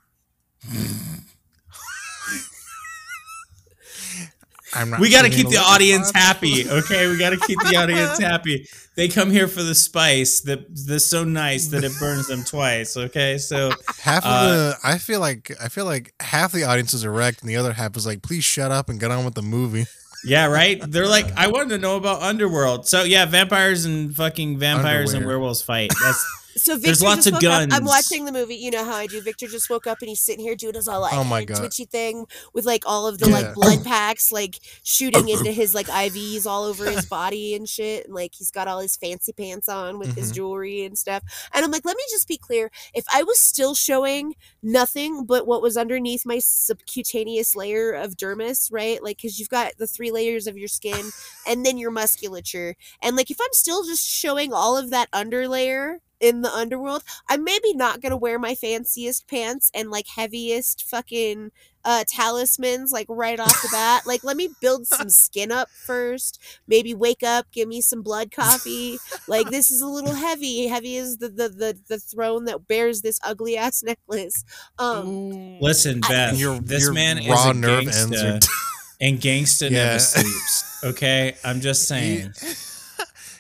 I'm 4.74 4.90
not 4.90 5.00
We 5.00 5.10
got 5.10 5.22
to 5.22 5.30
keep 5.30 5.48
the 5.48 5.56
audience 5.58 6.12
pod. 6.12 6.22
happy, 6.22 6.70
okay? 6.70 7.08
We 7.08 7.18
got 7.18 7.30
to 7.30 7.38
keep 7.38 7.58
the 7.62 7.78
audience 7.78 8.18
happy. 8.20 8.68
They 8.98 9.08
come 9.08 9.32
here 9.32 9.48
for 9.48 9.64
the 9.64 9.74
spice 9.74 10.42
that 10.42 10.66
that's 10.86 11.06
so 11.06 11.24
nice 11.24 11.68
that 11.68 11.86
it 11.86 11.94
burns 12.00 12.28
them 12.28 12.44
twice, 12.44 12.98
okay? 12.98 13.38
So 13.38 13.72
Half 14.02 14.26
of 14.26 14.32
Uh, 14.32 14.48
the, 14.48 14.78
I 14.84 14.98
feel 14.98 15.22
like, 15.22 15.56
I 15.62 15.70
feel 15.70 15.86
like 15.86 16.14
half 16.20 16.52
the 16.52 16.66
audience 16.66 16.94
is 16.94 17.06
erect, 17.06 17.40
and 17.42 17.50
the 17.50 17.56
other 17.56 17.72
half 17.74 17.96
is 17.96 18.06
like, 18.06 18.22
please 18.22 18.44
shut 18.44 18.72
up 18.72 18.90
and 18.90 19.00
get 19.00 19.12
on 19.12 19.24
with 19.24 19.36
the 19.36 19.42
movie. 19.42 19.86
Yeah, 20.24 20.46
right? 20.46 20.82
They're 20.86 21.08
like, 21.08 21.32
I 21.38 21.48
wanted 21.48 21.70
to 21.70 21.78
know 21.78 21.98
about 21.98 22.22
Underworld. 22.22 22.88
So 22.88 23.04
yeah, 23.04 23.26
vampires 23.26 23.86
and 23.86 24.16
fucking 24.16 24.58
vampires 24.60 25.14
and 25.14 25.26
werewolves 25.26 25.62
fight. 25.62 25.92
That's 26.02 26.47
So 26.58 26.74
Victor 26.74 26.88
There's 26.88 27.04
lots 27.04 27.26
of 27.28 27.34
woke 27.34 27.44
up. 27.46 27.70
I'm 27.72 27.86
watching 27.86 28.26
the 28.26 28.32
movie. 28.32 28.56
You 28.56 28.72
know 28.72 28.84
how 28.84 28.96
I 28.96 29.08
do. 29.08 29.22
Victor 29.22 29.48
just 29.48 29.70
woke 29.70 29.88
up 29.88 30.00
and 30.02 30.10
he's 30.10 30.20
sitting 30.22 30.44
here 30.44 30.56
doing 30.56 30.74
his 30.76 30.88
all 30.88 31.02
like 31.02 31.14
Oh 31.14 31.24
my 31.24 31.46
God. 31.46 31.58
twitchy 31.58 31.86
thing 31.86 32.26
with 32.54 32.66
like 32.66 32.84
all 32.86 33.08
of 33.08 33.20
the 33.20 33.28
Yeah. 33.30 33.34
like 33.36 33.54
blood 33.54 33.84
packs 33.84 34.32
like 34.32 34.60
shooting 34.84 35.30
into 35.30 35.52
his 35.52 35.74
like 35.74 35.88
IVs 35.88 36.46
all 36.46 36.64
over 36.64 36.90
his 36.90 37.06
body 37.06 37.56
and 37.56 37.70
shit. 37.70 38.06
And 38.06 38.14
like 38.16 38.34
he's 38.36 38.52
got 38.52 38.68
all 38.68 38.80
his 38.80 38.96
fancy 38.98 39.32
pants 39.34 39.70
on 39.70 40.00
with 40.00 40.16
his 40.16 40.32
Mhm. 40.32 40.36
jewelry 40.36 40.84
and 40.84 40.98
stuff. 40.98 41.24
And 41.54 41.64
I'm 41.64 41.72
like, 41.72 41.86
let 41.86 41.96
me 41.98 42.04
just 42.10 42.28
be 42.28 42.38
clear. 42.38 42.72
If 42.94 43.06
I 43.14 43.24
was 43.24 43.40
still 43.40 43.76
showing 43.76 44.36
nothing 44.64 45.26
but 45.26 45.46
what 45.48 45.62
was 45.62 45.78
underneath 45.78 46.26
my 46.26 46.40
subcutaneous 46.40 47.56
layer 47.56 47.92
of 47.94 48.16
dermis, 48.18 48.70
right? 48.72 49.02
Like, 49.04 49.18
because 49.18 49.40
you've 49.40 49.50
got 49.50 49.78
the 49.78 49.88
three 49.88 50.12
layers 50.12 50.48
of 50.48 50.58
your 50.58 50.68
skin 50.68 51.12
and 51.48 51.66
then 51.66 51.78
your 51.78 51.92
musculature. 51.92 52.76
And 53.02 53.16
like, 53.16 53.30
if 53.32 53.38
I'm 53.40 53.54
still 53.54 53.84
just 53.84 54.08
showing 54.08 54.54
all 54.54 54.78
of 54.78 54.90
that 54.90 55.12
underlayer 55.12 55.98
in 56.20 56.42
the 56.42 56.52
underworld, 56.52 57.04
I'm 57.30 57.44
maybe 57.44 57.74
not 57.74 58.02
gonna 58.02 58.18
wear 58.18 58.40
my 58.40 58.56
fanciest 58.56 59.28
pants 59.28 59.70
and 59.74 59.90
like 59.92 60.08
heaviest 60.16 60.84
fucking 60.84 61.52
uh 61.86 62.04
talismans 62.08 62.92
like 62.92 63.06
right 63.08 63.40
off 63.40 63.62
the 63.62 63.70
bat. 63.72 64.04
Like, 64.06 64.24
let 64.24 64.36
me 64.36 64.50
build 64.60 64.88
some 64.88 65.10
skin 65.10 65.52
up 65.52 65.70
first. 65.70 66.42
Maybe 66.68 66.94
wake 66.94 67.24
up, 67.24 67.46
give 67.52 67.68
me 67.68 67.82
some 67.82 68.02
blood 68.02 68.32
coffee. 68.32 68.98
Like, 69.28 69.50
this 69.50 69.70
is 69.72 69.82
a 69.82 69.88
little 69.88 70.14
heavy. 70.16 70.68
Heavy 70.68 70.96
is 70.96 71.18
the 71.18 71.30
the 71.30 71.50
the, 71.50 71.78
the 71.88 72.00
throne 72.00 72.46
that 72.46 72.68
bears 72.68 73.02
this 73.02 73.20
ugly 73.24 73.56
ass 73.58 73.84
necklace. 73.84 74.44
Um, 74.80 75.60
listen, 75.60 76.02
I- 76.04 76.08
Beth. 76.10 76.38
Your- 76.40 76.60
this 76.60 76.84
your 76.84 76.94
man 76.94 77.20
is 77.20 77.28
raw 77.30 77.52
a 77.52 77.54
nerve 77.54 77.88
ends 77.88 77.96
gangsta, 77.98 78.44
are- 78.44 78.50
and 79.02 79.20
gangsta 79.20 79.70
Yeah. 79.70 79.84
never 79.86 80.00
sleeps. 80.00 80.84
Okay, 80.84 81.36
I'm 81.44 81.62
just 81.62 81.88
saying. 81.88 82.34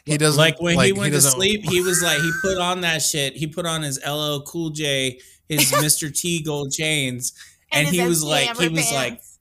He 0.07 0.17
doesn't 0.17 0.39
like 0.39 0.59
when 0.61 0.73
he 0.79 0.91
like, 0.91 0.95
went 0.97 1.13
to 1.13 1.21
sleep, 1.21 1.63
he 1.69 1.81
was 1.81 2.01
like 2.01 2.19
he 2.19 2.31
put 2.41 2.57
on 2.57 2.81
that 2.81 3.01
shit. 3.01 3.35
He 3.35 3.47
put 3.47 3.65
on 3.65 3.81
his 3.83 3.99
LL 4.05 4.41
Cool 4.41 4.71
J, 4.71 5.19
his 5.47 5.71
Mr. 5.71 6.11
T 6.13 6.41
gold 6.41 6.71
chains, 6.71 7.33
and, 7.71 7.87
he 7.87 8.01
was 8.05 8.23
like 8.23 8.41
he 8.57 8.63
Hammer 8.63 8.71
was 8.75 8.91
like 8.91 9.09
pants. 9.13 9.39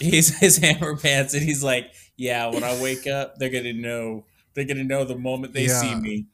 he's 0.00 0.38
his 0.40 0.56
hammer 0.56 0.96
pants, 0.96 1.34
and 1.34 1.42
he's 1.42 1.62
like, 1.62 1.92
yeah, 2.16 2.46
when 2.48 2.64
I 2.64 2.80
wake 2.82 3.06
up, 3.06 3.36
they're 3.36 3.50
gonna 3.50 3.72
know. 3.72 4.24
They're 4.54 4.64
gonna 4.66 4.84
know 4.84 5.04
the 5.04 5.16
moment 5.16 5.54
they 5.54 5.68
see 5.68 5.94
me. 5.94 6.26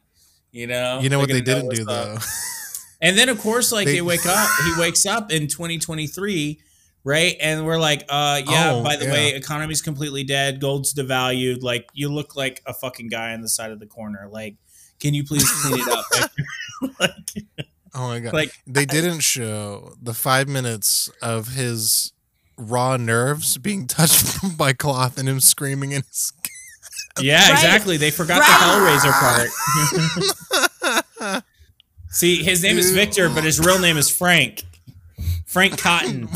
You 0.51 0.67
know. 0.67 0.99
You 1.01 1.09
know 1.09 1.19
what 1.19 1.29
They're 1.29 1.41
they 1.41 1.53
gonna 1.53 1.63
know 1.65 1.71
didn't 1.71 1.87
do 1.87 1.93
up. 1.93 2.19
though. 2.21 2.27
And 3.01 3.17
then 3.17 3.29
of 3.29 3.39
course, 3.39 3.71
like 3.71 3.87
They- 3.87 3.95
they 3.95 4.01
wake 4.03 4.27
up, 4.27 4.49
he 4.65 4.81
wakes 4.81 5.07
up 5.07 5.31
in 5.31 5.47
2023, 5.47 6.59
right? 7.09 7.37
And 7.41 7.65
we're 7.65 7.79
like, 7.79 8.05
uh, 8.11 8.43
yeah. 8.47 8.73
Oh, 8.75 8.83
by 8.85 8.97
the 8.97 9.07
yeah. 9.07 9.13
way, 9.13 9.29
economy's 9.35 9.81
completely 9.81 10.25
dead. 10.25 10.61
Gold's 10.61 10.93
devalued. 10.93 11.63
Like 11.63 11.89
you 11.95 12.11
look 12.11 12.37
like 12.37 12.63
a 12.67 12.75
fucking 12.75 13.09
guy 13.09 13.33
on 13.33 13.41
the 13.41 13.49
side 13.49 13.71
of 13.73 13.81
the 13.81 13.87
corner. 13.87 14.29
Like, 14.31 14.57
can 15.01 15.15
you 15.15 15.25
please 15.25 15.51
clean 15.63 15.81
it 15.81 15.89
up? 15.89 16.05
Like, 17.01 17.01
like, 17.01 17.67
Oh 17.95 18.07
my 18.09 18.21
god! 18.21 18.33
like 18.35 18.53
they 18.67 18.85
didn't 18.85 19.21
show 19.21 19.95
the 20.01 20.15
five 20.15 20.47
minutes 20.47 21.11
of 21.23 21.49
his 21.55 22.13
raw 22.57 22.97
nerves 22.97 23.57
being 23.59 23.87
touched 23.89 24.57
by 24.59 24.73
cloth 24.75 25.19
and 25.19 25.29
him 25.29 25.41
screaming 25.41 25.91
in 25.93 26.03
his. 26.03 26.33
yeah, 27.21 27.41
Right. 27.41 27.51
exactly. 27.51 27.97
They 27.97 28.11
forgot 28.13 28.41
Right. 28.41 29.01
the 29.03 29.09
Hellraiser 30.87 31.33
part. 31.33 31.45
See, 32.11 32.43
his 32.45 32.63
name 32.63 32.79
is 32.79 32.93
Victor, 32.93 33.29
but 33.29 33.43
his 33.45 33.59
real 33.59 33.79
name 33.81 33.97
is 33.97 34.09
Frank. 34.09 34.63
Frank 35.47 35.79
Cotton. 35.79 36.29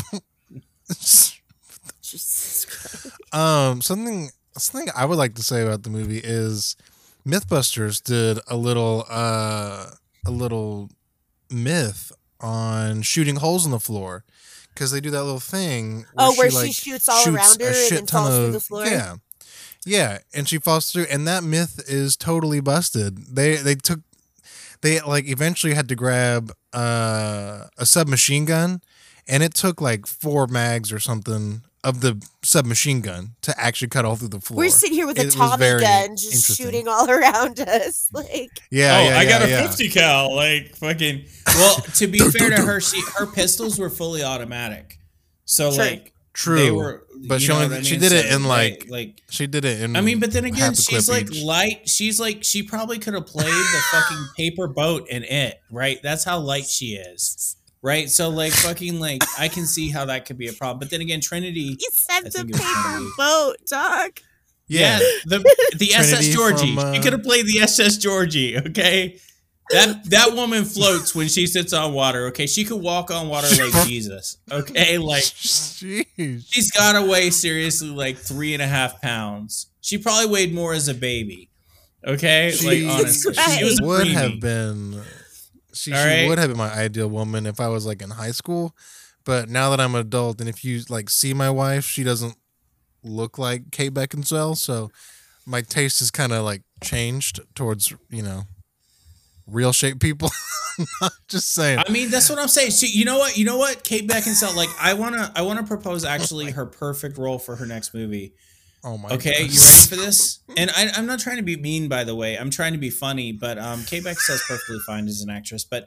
Jesus 2.01 2.65
Christ. 2.65 3.33
Um, 3.33 3.81
something 3.81 4.29
something 4.57 4.91
I 4.95 5.05
would 5.05 5.17
like 5.17 5.35
to 5.35 5.43
say 5.43 5.63
about 5.63 5.83
the 5.83 5.89
movie 5.89 6.21
is 6.23 6.75
MythBusters 7.25 8.03
did 8.03 8.39
a 8.47 8.55
little 8.55 9.05
uh 9.09 9.91
a 10.25 10.31
little 10.31 10.89
myth 11.49 12.11
on 12.39 13.01
shooting 13.01 13.37
holes 13.37 13.65
in 13.65 13.71
the 13.71 13.79
floor 13.79 14.23
because 14.73 14.91
they 14.91 14.99
do 14.99 15.11
that 15.11 15.23
little 15.23 15.39
thing. 15.39 16.05
Oh, 16.17 16.33
where 16.35 16.51
she 16.51 16.71
shoots 16.71 17.07
all 17.07 17.27
around 17.27 17.61
her 17.61 17.67
and 17.67 17.75
shit 17.75 17.89
then 17.91 18.05
ton 18.05 18.23
falls 18.23 18.37
through 18.37 18.51
the 18.51 18.59
floor? 18.59 18.85
Yeah, 18.85 19.15
yeah, 19.85 20.19
and 20.33 20.47
she 20.47 20.57
falls 20.57 20.91
through, 20.91 21.05
and 21.09 21.27
that 21.27 21.43
myth 21.43 21.83
is 21.87 22.15
totally 22.15 22.59
busted. 22.59 23.35
They 23.35 23.55
they 23.57 23.75
took 23.75 23.99
they 24.81 24.99
like 25.01 25.27
eventually 25.27 25.73
had 25.73 25.87
to 25.89 25.95
grab 25.95 26.51
uh, 26.73 27.65
a 27.77 27.85
submachine 27.85 28.45
gun, 28.45 28.81
and 29.27 29.43
it 29.43 29.53
took 29.53 29.81
like 29.81 30.05
four 30.07 30.47
mags 30.47 30.91
or 30.91 30.99
something 30.99 31.61
of 31.83 31.99
the 31.99 32.21
submachine 32.43 33.01
gun 33.01 33.31
to 33.41 33.53
actually 33.59 33.89
cut 33.89 34.05
all 34.05 34.15
through 34.15 34.29
the 34.29 34.39
floor. 34.39 34.57
We're 34.59 34.69
sitting 34.69 34.95
here 34.95 35.05
with 35.05 35.17
a 35.17 35.23
It 35.23 35.25
was 35.25 35.35
Tommy 35.35 35.79
gun 35.81 36.15
just 36.15 36.55
shooting 36.57 36.87
all 36.87 37.09
around 37.09 37.59
us. 37.59 38.09
Like, 38.13 38.51
Yeah, 38.71 38.97
oh, 38.97 39.09
yeah, 39.09 39.17
I 39.17 39.25
got 39.25 39.41
yeah, 39.41 39.47
a 39.47 39.61
yeah. 39.63 39.67
50 39.67 39.89
cal. 39.89 40.33
Like 40.35 40.75
fucking. 40.77 41.25
Well, 41.47 41.75
to 41.95 42.07
be 42.07 42.19
fair 42.31 42.51
to 42.51 42.61
her, 42.61 42.79
she 42.79 43.01
her 43.17 43.25
pistols 43.25 43.77
were 43.79 43.89
fully 43.89 44.23
automatic. 44.23 44.97
So 45.45 45.71
True. 45.71 45.77
like 45.83 46.13
True, 46.31 46.55
they 46.57 46.71
were. 46.71 47.05
but 47.27 47.41
she 47.41 47.51
only- 47.51 47.67
what 47.67 47.77
I 47.79 47.81
she 47.81 47.91
mean? 47.91 47.99
did 48.01 48.11
it 48.13 48.25
in, 48.27 48.43
right, 48.45 48.79
like, 48.79 48.89
like. 48.89 49.21
She 49.29 49.45
did 49.45 49.65
it 49.65 49.81
in. 49.81 49.95
I 49.97 50.01
mean, 50.01 50.19
but 50.21 50.31
then 50.31 50.45
again, 50.45 50.73
she's 50.73 51.07
like 51.09 51.29
each. 51.31 51.43
light. 51.43 51.87
She's 51.89 52.19
like 52.19 52.43
she 52.45 52.63
probably 52.63 52.97
could 52.97 53.13
have 53.13 53.27
played 53.27 53.47
the 53.47 53.81
fucking 53.91 54.25
paper 54.37 54.67
boat 54.67 55.09
in 55.09 55.23
it, 55.25 55.59
right? 55.69 55.99
That's 56.01 56.23
how 56.23 56.39
light 56.39 56.65
she 56.65 56.95
is, 56.95 57.55
right? 57.83 58.09
So 58.09 58.29
like 58.29 58.53
fucking 58.53 58.99
like 58.99 59.21
I 59.37 59.47
can 59.49 59.67
see 59.67 59.89
how 59.91 60.05
that 60.05 60.25
could 60.25 60.37
be 60.39 60.47
a 60.47 60.53
problem. 60.53 60.79
But 60.79 60.89
then 60.89 61.01
again, 61.01 61.21
Trinity, 61.21 61.75
he 61.79 61.87
said 61.91 62.17
I 62.17 62.21
the 62.21 62.29
think 62.31 62.49
it 62.49 62.53
was 62.53 62.61
paper 62.61 63.09
boat, 63.17 63.55
dog. 63.69 64.19
yeah, 64.67 64.99
yeah, 64.99 65.05
the 65.25 65.39
the 65.77 65.93
SS 65.93 66.29
Georgie, 66.33 66.73
from, 66.75 66.79
uh, 66.85 66.93
she 66.93 67.01
could 67.01 67.13
have 67.13 67.23
played 67.23 67.45
the 67.45 67.59
SS 67.61 67.97
Georgie, 67.97 68.57
okay? 68.57 69.19
That 69.69 70.09
that 70.09 70.33
woman 70.33 70.65
floats 70.65 71.15
when 71.15 71.29
she 71.29 71.47
sits 71.47 71.71
on 71.73 71.93
water, 71.93 72.27
okay? 72.27 72.47
She 72.47 72.65
could 72.65 72.81
walk 72.81 73.09
on 73.11 73.29
water 73.29 73.47
like 73.49 73.73
Jesus, 73.87 74.37
okay? 74.51 74.97
Like 74.97 75.23
Jeez. 75.23 76.43
She's 76.49 76.69
got 76.71 76.93
to 77.01 77.07
weigh 77.09 77.29
seriously 77.29 77.89
like 77.89 78.17
three 78.17 78.53
and 78.53 78.61
a 78.61 78.67
half 78.67 79.01
pounds. 79.01 79.67
She 79.81 79.97
probably 79.97 80.27
weighed 80.29 80.53
more 80.53 80.73
as 80.73 80.87
a 80.89 80.93
baby. 80.93 81.49
Okay, 82.05 82.51
She 82.51 82.85
like 82.85 82.99
honestly, 82.99 83.33
Right. 83.37 83.57
she 83.59 83.63
was 83.63 83.79
a 83.79 83.85
would 83.85 84.07
preemie. 84.07 84.11
have 84.11 84.39
been 84.41 85.01
she, 85.73 85.91
she 85.91 85.97
right. 85.97 86.27
would 86.27 86.37
have 86.37 86.49
been 86.49 86.57
my 86.57 86.71
ideal 86.71 87.07
woman 87.07 87.45
if 87.45 87.59
I 87.59 87.67
was 87.67 87.85
like 87.85 88.01
in 88.01 88.11
high 88.11 88.31
school. 88.31 88.75
But 89.25 89.49
now 89.49 89.69
that 89.69 89.79
I'm 89.79 89.95
an 89.95 90.01
adult 90.01 90.39
and 90.39 90.49
if 90.49 90.65
you 90.65 90.81
like 90.89 91.09
see 91.09 91.33
my 91.33 91.49
wife, 91.49 91.85
she 91.85 92.03
doesn't 92.03 92.35
look 93.03 93.37
like 93.37 93.71
Kate 93.71 93.93
Beckinsale, 93.93 94.57
so 94.57 94.89
my 95.45 95.61
taste 95.61 95.99
has 95.99 96.11
kind 96.11 96.31
of 96.31 96.43
like 96.43 96.61
changed 96.81 97.39
towards, 97.55 97.93
you 98.09 98.21
know, 98.21 98.43
real 99.47 99.73
shape 99.73 99.99
people. 99.99 100.29
Just 101.27 101.53
saying. 101.53 101.79
I 101.85 101.91
mean, 101.91 102.09
that's 102.09 102.29
what 102.29 102.39
I'm 102.39 102.47
saying. 102.47 102.71
She, 102.71 102.87
you 102.87 103.05
know 103.05 103.17
what? 103.17 103.37
You 103.37 103.45
know 103.45 103.57
what? 103.57 103.83
Kate 103.83 104.07
Beckinsale. 104.07 104.55
Like, 104.55 104.69
I 104.79 104.93
wanna, 104.93 105.31
I 105.35 105.41
wanna 105.43 105.63
propose 105.63 106.05
oh 106.05 106.09
actually 106.09 106.51
her 106.51 106.65
perfect 106.65 107.17
role 107.17 107.39
for 107.39 107.55
her 107.55 107.65
next 107.65 107.93
movie. 107.93 108.33
Oh 108.85 108.97
my 108.97 109.09
Okay, 109.11 109.31
God. 109.31 109.53
you 109.53 109.59
ready 109.61 109.87
for 109.87 109.95
this? 109.95 110.39
And 110.57 110.69
I, 110.75 110.89
I'm 110.95 111.05
not 111.05 111.19
trying 111.19 111.37
to 111.37 111.43
be 111.43 111.55
mean, 111.55 111.87
by 111.87 112.03
the 112.03 112.15
way. 112.15 112.35
I'm 112.37 112.49
trying 112.49 112.73
to 112.73 112.77
be 112.79 112.89
funny, 112.89 113.31
but 113.31 113.57
um, 113.57 113.83
Kate 113.85 114.03
Beckinsale's 114.03 114.43
perfectly 114.47 114.79
fine 114.85 115.07
as 115.07 115.21
an 115.21 115.29
actress. 115.29 115.63
But 115.63 115.83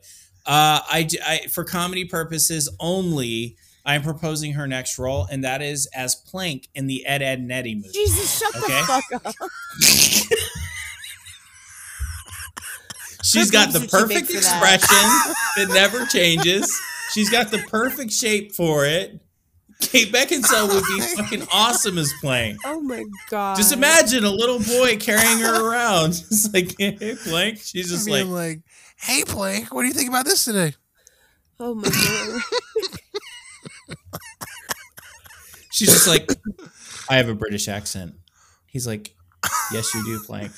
uh, 0.46 0.80
I, 0.90 1.02
j- 1.08 1.18
I- 1.24 1.46
for 1.48 1.62
comedy 1.64 2.06
purposes 2.06 2.74
only, 2.80 3.56
I'm 3.84 4.02
proposing 4.02 4.54
her 4.54 4.66
next 4.66 4.98
role, 4.98 5.26
and 5.30 5.44
that 5.44 5.60
is 5.60 5.86
as 5.94 6.14
Plank 6.14 6.68
in 6.74 6.86
the 6.86 7.04
Ed, 7.06 7.20
Edd 7.22 7.38
n 7.40 7.50
Eddy 7.50 7.74
movie. 7.74 7.90
Jesus, 7.92 8.38
shut 8.38 8.56
Okay. 8.56 8.80
the 8.80 9.20
fuck 9.20 9.26
up. 9.26 9.34
She's 13.22 13.48
Her 13.48 13.52
got 13.52 13.72
the 13.72 13.78
are 13.78 13.80
too 13.80 13.86
big 13.86 13.90
perfect 13.90 14.26
for 14.28 14.32
that. 14.40 14.74
expression 14.80 15.66
that 15.66 15.68
never 15.74 16.06
changes. 16.06 16.72
She's 17.12 17.28
got 17.30 17.50
the 17.50 17.58
perfect 17.68 18.12
shape 18.12 18.52
for 18.54 18.86
it. 18.86 19.20
Kate 19.80 20.12
Beckinsale 20.12 20.68
would 20.68 20.84
be 20.84 21.00
fucking 21.16 21.46
awesome 21.52 21.98
as 21.98 22.12
Plank. 22.20 22.58
Oh 22.64 22.80
my 22.80 23.04
god. 23.28 23.56
Just 23.56 23.72
imagine 23.72 24.24
a 24.24 24.30
little 24.30 24.58
boy 24.58 24.96
carrying 24.96 25.38
her 25.38 25.70
around. 25.70 26.22
It's 26.30 26.52
like, 26.52 26.74
hey, 26.78 27.14
Plank. 27.24 27.58
She's 27.58 27.90
just 27.90 28.06
Being 28.06 28.30
like, 28.30 28.56
like, 28.56 28.60
hey 28.96 29.24
Plank, 29.24 29.74
what 29.74 29.82
do 29.82 29.88
you 29.88 29.94
think 29.94 30.08
about 30.08 30.24
this 30.24 30.44
today? 30.44 30.74
Oh 31.60 31.74
my 31.74 31.88
god. 31.88 32.42
she's 35.72 35.88
just 35.88 36.08
like, 36.08 36.30
I 37.08 37.16
have 37.16 37.28
a 37.28 37.34
British 37.34 37.68
accent. 37.68 38.14
He's 38.66 38.86
like, 38.86 39.14
yes, 39.72 39.94
you 39.94 40.04
do, 40.04 40.20
Plank. 40.20 40.52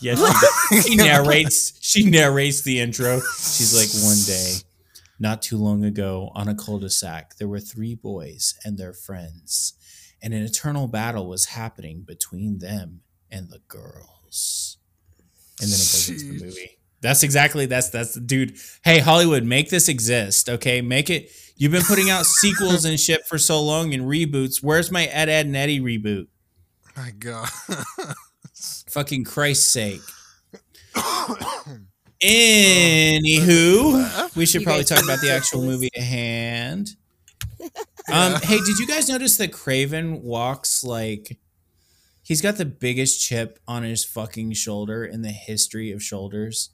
Yes, 0.00 0.18
you 0.18 0.78
do. 0.78 0.82
She 0.82 0.96
narrates. 0.96 1.78
She 1.80 2.10
narrates 2.10 2.62
the 2.62 2.80
intro. 2.80 3.20
She's 3.20 3.74
like, 3.74 3.88
one 4.04 4.18
day, 4.26 4.54
not 5.18 5.42
too 5.42 5.56
long 5.56 5.84
ago, 5.84 6.30
on 6.34 6.48
a 6.48 6.54
cul-de-sac, 6.54 7.36
there 7.36 7.48
were 7.48 7.60
three 7.60 7.94
boys 7.94 8.54
and 8.64 8.78
their 8.78 8.92
friends, 8.92 9.74
and 10.22 10.34
an 10.34 10.42
eternal 10.42 10.88
battle 10.88 11.28
was 11.28 11.46
happening 11.46 12.04
between 12.06 12.58
them 12.58 13.00
and 13.30 13.50
the 13.50 13.60
girls. 13.68 14.78
And 15.60 15.70
then 15.70 15.76
it 15.76 15.92
goes 15.92 16.08
into 16.08 16.38
the 16.38 16.44
movie. 16.44 16.78
That's 17.00 17.22
exactly 17.22 17.66
that's 17.66 17.90
that's 17.90 18.14
dude. 18.14 18.56
Hey, 18.82 18.98
Hollywood, 18.98 19.44
make 19.44 19.70
this 19.70 19.88
exist, 19.88 20.48
okay? 20.48 20.80
Make 20.80 21.08
it. 21.10 21.30
You've 21.56 21.72
been 21.72 21.82
putting 21.82 22.10
out 22.10 22.26
sequels 22.26 22.84
and 22.84 22.98
shit 22.98 23.26
for 23.26 23.38
so 23.38 23.62
long 23.62 23.94
and 23.94 24.04
reboots. 24.04 24.62
Where's 24.62 24.90
my 24.90 25.04
Ed, 25.04 25.28
Edd 25.28 25.46
n 25.46 25.54
Eddy 25.54 25.80
reboot? 25.80 26.26
My 26.96 27.10
God. 27.10 27.48
Fucking 28.88 29.24
Christ's 29.24 29.70
sake. 29.70 30.00
Anywho, 32.22 34.00
we 34.36 34.46
should 34.46 34.62
probably 34.64 34.84
talk 34.84 35.02
about 35.04 35.20
the 35.20 35.30
actual 35.34 35.62
movie 35.62 35.90
at 35.96 36.02
hand. 36.02 36.90
Um, 38.08 38.34
hey, 38.40 38.58
did 38.58 38.78
you 38.78 38.86
guys 38.86 39.08
notice 39.08 39.36
that 39.38 39.50
Kraven 39.50 40.20
walks 40.20 40.84
like 40.84 41.38
he's 42.22 42.40
got 42.40 42.54
the 42.56 42.64
biggest 42.64 43.20
chip 43.20 43.58
on 43.66 43.82
his 43.82 44.04
fucking 44.04 44.52
shoulder 44.52 45.04
in 45.04 45.22
the 45.22 45.32
history 45.32 45.90
of 45.90 46.00
shoulders? 46.00 46.70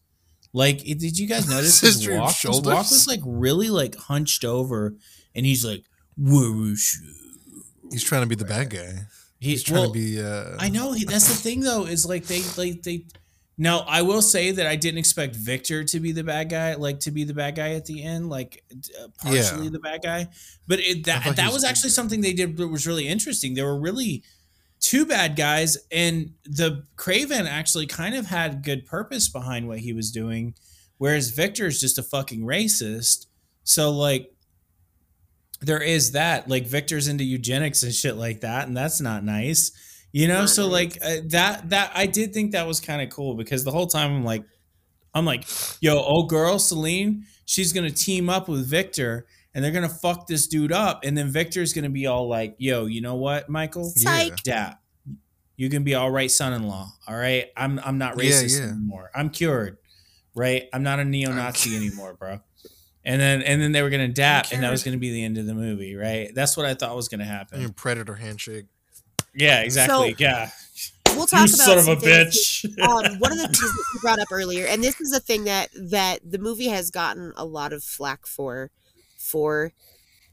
Like, 0.53 0.81
did 0.85 1.17
you 1.19 1.27
guys 1.27 1.49
notice 1.51 1.81
his 1.81 2.07
walk? 2.07 2.35
His 2.37 2.61
walk 2.61 2.91
was 2.91 3.07
like 3.09 3.21
really 3.25 3.71
like 3.71 3.95
hunched 3.97 4.45
over, 4.45 4.95
and 5.35 5.47
he's 5.47 5.65
like. 5.65 5.85
He's 7.91 8.05
trying 8.05 8.21
to 8.23 8.29
be 8.29 8.35
the 8.35 8.45
bad 8.45 8.69
guy. 8.69 9.07
He- 9.41 9.51
He's 9.53 9.63
trying 9.63 9.81
well, 9.81 9.93
to 9.93 9.99
be 9.99 10.21
uh 10.23 10.57
I 10.59 10.69
know 10.69 10.93
he, 10.93 11.07
that's 11.07 11.29
the 11.29 11.35
thing 11.35 11.61
though 11.61 11.87
is 11.87 12.05
like 12.05 12.27
they 12.27 12.43
like 12.59 12.83
they. 12.83 13.07
Now 13.59 13.81
I 13.81 14.03
will 14.03 14.23
say 14.23 14.51
that 14.51 14.67
I 14.67 14.77
didn't 14.77 14.99
expect 14.99 15.37
Victor 15.37 15.85
to 15.85 16.01
be 16.01 16.13
the 16.13 16.25
bad 16.25 16.49
guy, 16.49 16.75
like 16.75 17.01
to 17.01 17.11
be 17.11 17.25
the 17.25 17.35
bad 17.35 17.55
guy 17.55 17.75
at 17.75 17.85
the 17.85 18.03
end, 18.03 18.29
like 18.31 18.65
uh, 19.01 19.09
partially 19.19 19.65
Yeah. 19.65 19.71
the 19.71 19.79
bad 19.79 20.03
guy. 20.03 20.29
But 20.67 20.81
it, 20.81 21.05
that 21.05 21.37
that 21.37 21.53
was 21.53 21.63
actually 21.65 21.91
something 21.91 22.21
they 22.23 22.33
did 22.33 22.57
that 22.57 22.69
was 22.69 22.87
really 22.87 23.07
interesting. 23.07 23.55
There 23.55 23.67
were 23.67 23.79
really 23.79 24.25
two 24.81 25.05
bad 25.07 25.37
guys, 25.37 25.77
and 25.93 26.33
the 26.45 26.87
Kraven 26.97 27.47
actually 27.47 27.87
kind 27.87 28.15
of 28.15 28.27
had 28.27 28.65
good 28.65 28.87
purpose 28.87 29.29
behind 29.29 29.69
what 29.69 29.79
he 29.79 29.93
was 29.93 30.11
doing, 30.11 30.55
whereas 30.99 31.31
Victor 31.31 31.67
is 31.67 31.81
just 31.81 31.99
a 31.99 32.03
fucking 32.03 32.41
racist. 32.41 33.27
So 33.65 33.91
like 33.93 34.35
there 35.61 35.83
is 35.83 36.13
that 36.13 36.49
like 36.49 36.67
Victor's 36.67 37.07
into 37.07 37.23
eugenics 37.23 37.83
and 37.83 37.95
shit 37.95 38.17
like 38.17 38.41
that, 38.41 38.67
and 38.67 38.77
that's 38.77 39.01
not 39.01 39.25
nice. 39.25 39.71
You 40.13 40.29
know, 40.29 40.45
so 40.45 40.69
like 40.69 40.99
uh, 41.03 41.17
that 41.27 41.71
that 41.71 41.93
I 41.95 42.07
did 42.07 42.35
think 42.35 42.53
that 42.53 42.67
was 42.67 42.81
kind 42.81 43.01
of 43.01 43.09
cool 43.09 43.35
because 43.35 43.65
the 43.65 43.71
whole 43.71 43.87
time 43.87 44.15
I'm 44.15 44.25
like 44.25 44.45
I'm 45.15 45.25
like, 45.25 45.45
yo, 45.81 45.97
old 45.97 46.29
girl 46.29 46.59
Selene, 46.59 47.25
she's 47.45 47.73
gonna 47.73 47.91
team 47.91 48.29
up 48.29 48.49
with 48.49 48.67
Victor 48.67 49.27
and 49.55 49.65
they're 49.65 49.73
gonna 49.73 49.89
fuck 49.89 50.27
this 50.27 50.47
dude 50.47 50.73
up, 50.73 51.05
and 51.05 51.17
then 51.17 51.29
Victor's 51.29 51.73
gonna 51.73 51.91
be 51.91 52.07
all 52.07 52.29
like, 52.29 52.55
yo, 52.59 52.87
you 52.87 53.01
know 53.01 53.17
what, 53.17 53.49
Michael? 53.49 53.85
Psych. 53.85 54.43
Dad, 54.43 54.77
you 55.57 55.69
can 55.69 55.85
be 55.85 55.95
all 55.95 56.11
right, 56.11 56.31
son-in-law. 56.31 56.89
All 57.07 57.17
right, 57.17 57.51
I'm 57.57 57.79
I'm 57.81 57.99
not 57.99 58.17
racist 58.17 58.59
yeah. 58.59 58.69
anymore. 58.69 59.11
I'm 59.15 59.31
cured. 59.31 59.79
Right, 60.35 60.69
I'm 60.73 60.83
not 60.83 60.99
a 60.99 61.05
neo-Nazi 61.05 61.77
anymore, 61.77 62.15
bro. 62.15 62.41
And 63.05 63.21
then 63.21 63.43
and 63.43 63.61
then 63.61 63.73
they 63.73 63.83
were 63.83 63.91
gonna 63.91 64.09
dap, 64.09 64.47
and 64.53 64.63
that 64.63 64.71
was 64.71 64.83
gonna 64.83 64.97
be 64.97 65.11
the 65.11 65.25
end 65.25 65.37
of 65.37 65.45
the 65.47 65.55
movie. 65.55 65.95
Right, 65.95 66.35
that's 66.35 66.57
what 66.57 66.65
I 66.65 66.75
thought 66.75 66.97
was 66.97 67.09
gonna 67.09 67.25
I 67.25 67.27
happen. 67.27 67.61
mean, 67.61 67.73
predator 67.73 68.15
handshake. 68.15 68.67
Yeah, 69.35 69.61
exactly. 69.63 70.11
So- 70.13 70.17
yeah, 70.19 70.51
We'll 71.15 71.27
talk 71.27 71.47
you 71.49 71.55
about 71.55 71.67
son 71.67 71.79
of 71.79 71.89
a 71.89 71.97
bitch. 71.97 72.65
um, 72.81 73.19
one 73.19 73.33
of 73.33 73.39
the 73.39 73.45
things 73.45 73.59
that 73.61 73.85
you 73.95 74.01
brought 74.01 74.19
up 74.19 74.29
earlier, 74.33 74.65
and 74.67 74.83
this 74.83 74.99
is 75.01 75.13
a 75.13 75.21
thing 75.21 75.45
that 75.45 75.69
that 75.75 76.21
the 76.25 76.39
movie 76.39 76.69
has 76.69 76.91
gotten 76.91 77.33
a 77.37 77.45
lot 77.45 77.73
of 77.75 77.85
flack 77.85 78.27
for 78.27 78.71
for 79.19 79.73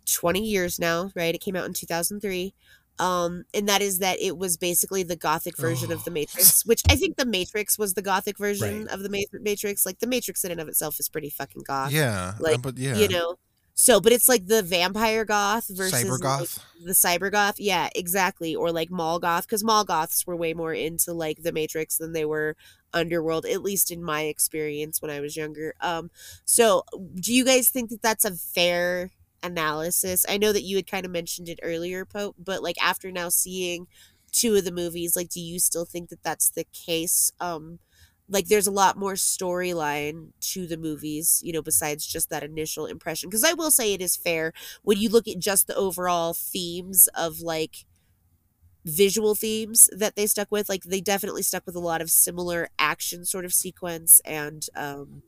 20 0.06 0.40
years 0.42 0.80
now, 0.80 1.12
right? 1.16 1.36
It 1.36 1.40
came 1.42 1.56
out 1.56 1.66
in 1.66 1.74
2003. 1.74 2.54
Um, 2.98 3.46
and 3.54 3.70
that 3.70 3.82
is 3.82 4.00
that 4.00 4.20
it 4.20 4.38
was 4.38 4.58
basically 4.58 5.04
the 5.04 5.16
gothic 5.16 5.56
version 5.58 5.90
of 5.92 6.04
the 6.04 6.12
Matrix, 6.12 6.66
which 6.66 6.82
I 6.90 6.96
think 6.98 7.16
the 7.16 7.26
Matrix 7.26 7.78
was 7.80 7.94
the 7.94 8.02
gothic 8.02 8.38
version 8.38 8.86
Right. 8.86 8.94
of 8.94 9.04
the 9.04 9.10
Matrix. 9.42 9.86
Like 9.86 10.00
the 10.00 10.08
Matrix 10.08 10.44
in 10.44 10.52
and 10.52 10.60
of 10.60 10.68
itself 10.68 11.00
is 11.00 11.08
pretty 11.08 11.30
fucking 11.30 11.64
goth. 11.66 11.92
Yeah, 11.94 12.34
uh, 12.38 12.42
Like, 12.44 12.62
but 12.62 12.78
yeah, 12.78 12.96
You 12.98 13.08
know. 13.08 13.36
So, 13.82 14.02
but 14.02 14.12
it's 14.12 14.28
like 14.28 14.48
the 14.48 14.62
vampire 14.62 15.24
goth 15.24 15.70
versus 15.70 16.04
cyber 16.04 16.22
like, 16.22 16.50
the 16.84 16.92
cyber 16.92 17.32
goth. 17.32 17.62
Yeah, 17.62 17.88
exactly. 17.96 18.54
Or 18.54 18.74
like 18.74 18.92
mall 18.92 19.20
goth, 19.20 19.48
because 19.48 19.64
mall 19.64 19.86
goths 19.86 20.28
were 20.28 20.36
way 20.36 20.54
more 20.54 20.74
into 20.74 21.14
like 21.14 21.44
the 21.44 21.54
Matrix 21.54 21.98
than 21.98 22.12
they 22.12 22.26
were 22.26 22.58
underworld, 22.94 23.46
at 23.46 23.62
least 23.62 23.90
in 23.90 24.04
my 24.04 24.24
experience 24.24 25.02
when 25.02 25.10
I 25.10 25.22
was 25.22 25.38
younger. 25.38 25.76
Um, 25.80 26.12
so 26.44 26.84
do 27.16 27.34
you 27.34 27.46
guys 27.46 27.70
think 27.70 27.90
that 27.92 28.02
that's 28.02 28.26
a 28.26 28.36
fair 28.36 29.12
analysis? 29.42 30.26
I 30.28 30.38
know 30.38 30.52
that 30.52 30.64
you 30.64 30.76
had 30.76 30.86
kind 30.86 31.06
of 31.06 31.14
mentioned 31.14 31.48
it 31.48 31.62
earlier, 31.64 32.04
Pope, 32.04 32.36
but 32.38 32.62
like 32.62 32.76
after 32.84 33.14
now 33.14 33.30
seeing 33.30 33.88
two 34.34 34.56
of 34.56 34.66
the 34.66 34.74
movies, 34.74 35.16
like, 35.16 35.30
do 35.30 35.40
you 35.40 35.58
still 35.58 35.86
think 35.86 36.10
that 36.10 36.22
that's 36.22 36.50
the 36.50 36.66
case? 36.74 37.32
Um, 37.40 37.80
like 38.30 38.48
there's 38.48 38.68
a 38.68 38.72
lot 38.72 38.98
more 38.98 39.14
storyline 39.14 40.30
to 40.42 40.68
the 40.68 40.78
movies 40.78 41.42
you 41.44 41.52
know 41.54 41.62
besides 41.62 42.06
just 42.06 42.30
that 42.30 42.44
initial 42.44 42.86
impression 42.86 43.30
because 43.30 43.44
i 43.44 43.54
will 43.54 43.72
say 43.72 43.94
it 43.94 44.02
is 44.02 44.16
fair 44.16 44.54
when 44.84 44.98
you 44.98 45.10
look 45.10 45.28
at 45.28 45.40
just 45.40 45.68
the 45.68 45.76
overall 45.76 46.34
themes 46.34 47.10
of 47.16 47.40
like 47.42 47.86
visual 48.86 49.36
themes 49.36 49.90
that 49.96 50.16
they 50.16 50.26
stuck 50.26 50.50
with 50.52 50.70
like 50.70 50.84
they 50.84 51.02
definitely 51.02 51.44
stuck 51.44 51.66
with 51.66 51.76
a 51.76 51.80
lot 51.80 52.02
of 52.02 52.10
similar 52.10 52.70
action 52.80 53.26
sort 53.26 53.44
of 53.46 53.54
sequence 53.54 54.22
and 54.24 54.68
um 54.76 55.22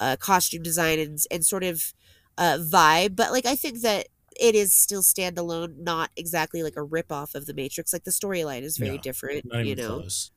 uh 0.00 0.16
costume 0.18 0.62
design 0.62 0.98
and, 0.98 1.18
and 1.30 1.44
sort 1.44 1.64
of 1.64 1.94
uh 2.38 2.58
vibe 2.60 3.16
but 3.16 3.30
like 3.32 3.46
i 3.46 3.54
think 3.56 3.80
that 3.82 4.08
it 4.40 4.54
is 4.54 4.72
still 4.72 5.02
standalone 5.02 5.76
not 5.78 6.10
exactly 6.16 6.62
like 6.62 6.76
a 6.76 6.82
rip 6.82 7.12
off 7.12 7.34
of 7.34 7.46
the 7.46 7.54
matrix 7.54 7.92
like 7.92 8.04
the 8.04 8.10
storyline 8.10 8.62
is 8.62 8.78
very 8.78 8.96
No, 8.96 9.02
different 9.02 9.44
you 9.66 9.76
know 9.76 10.00
close. 10.00 10.30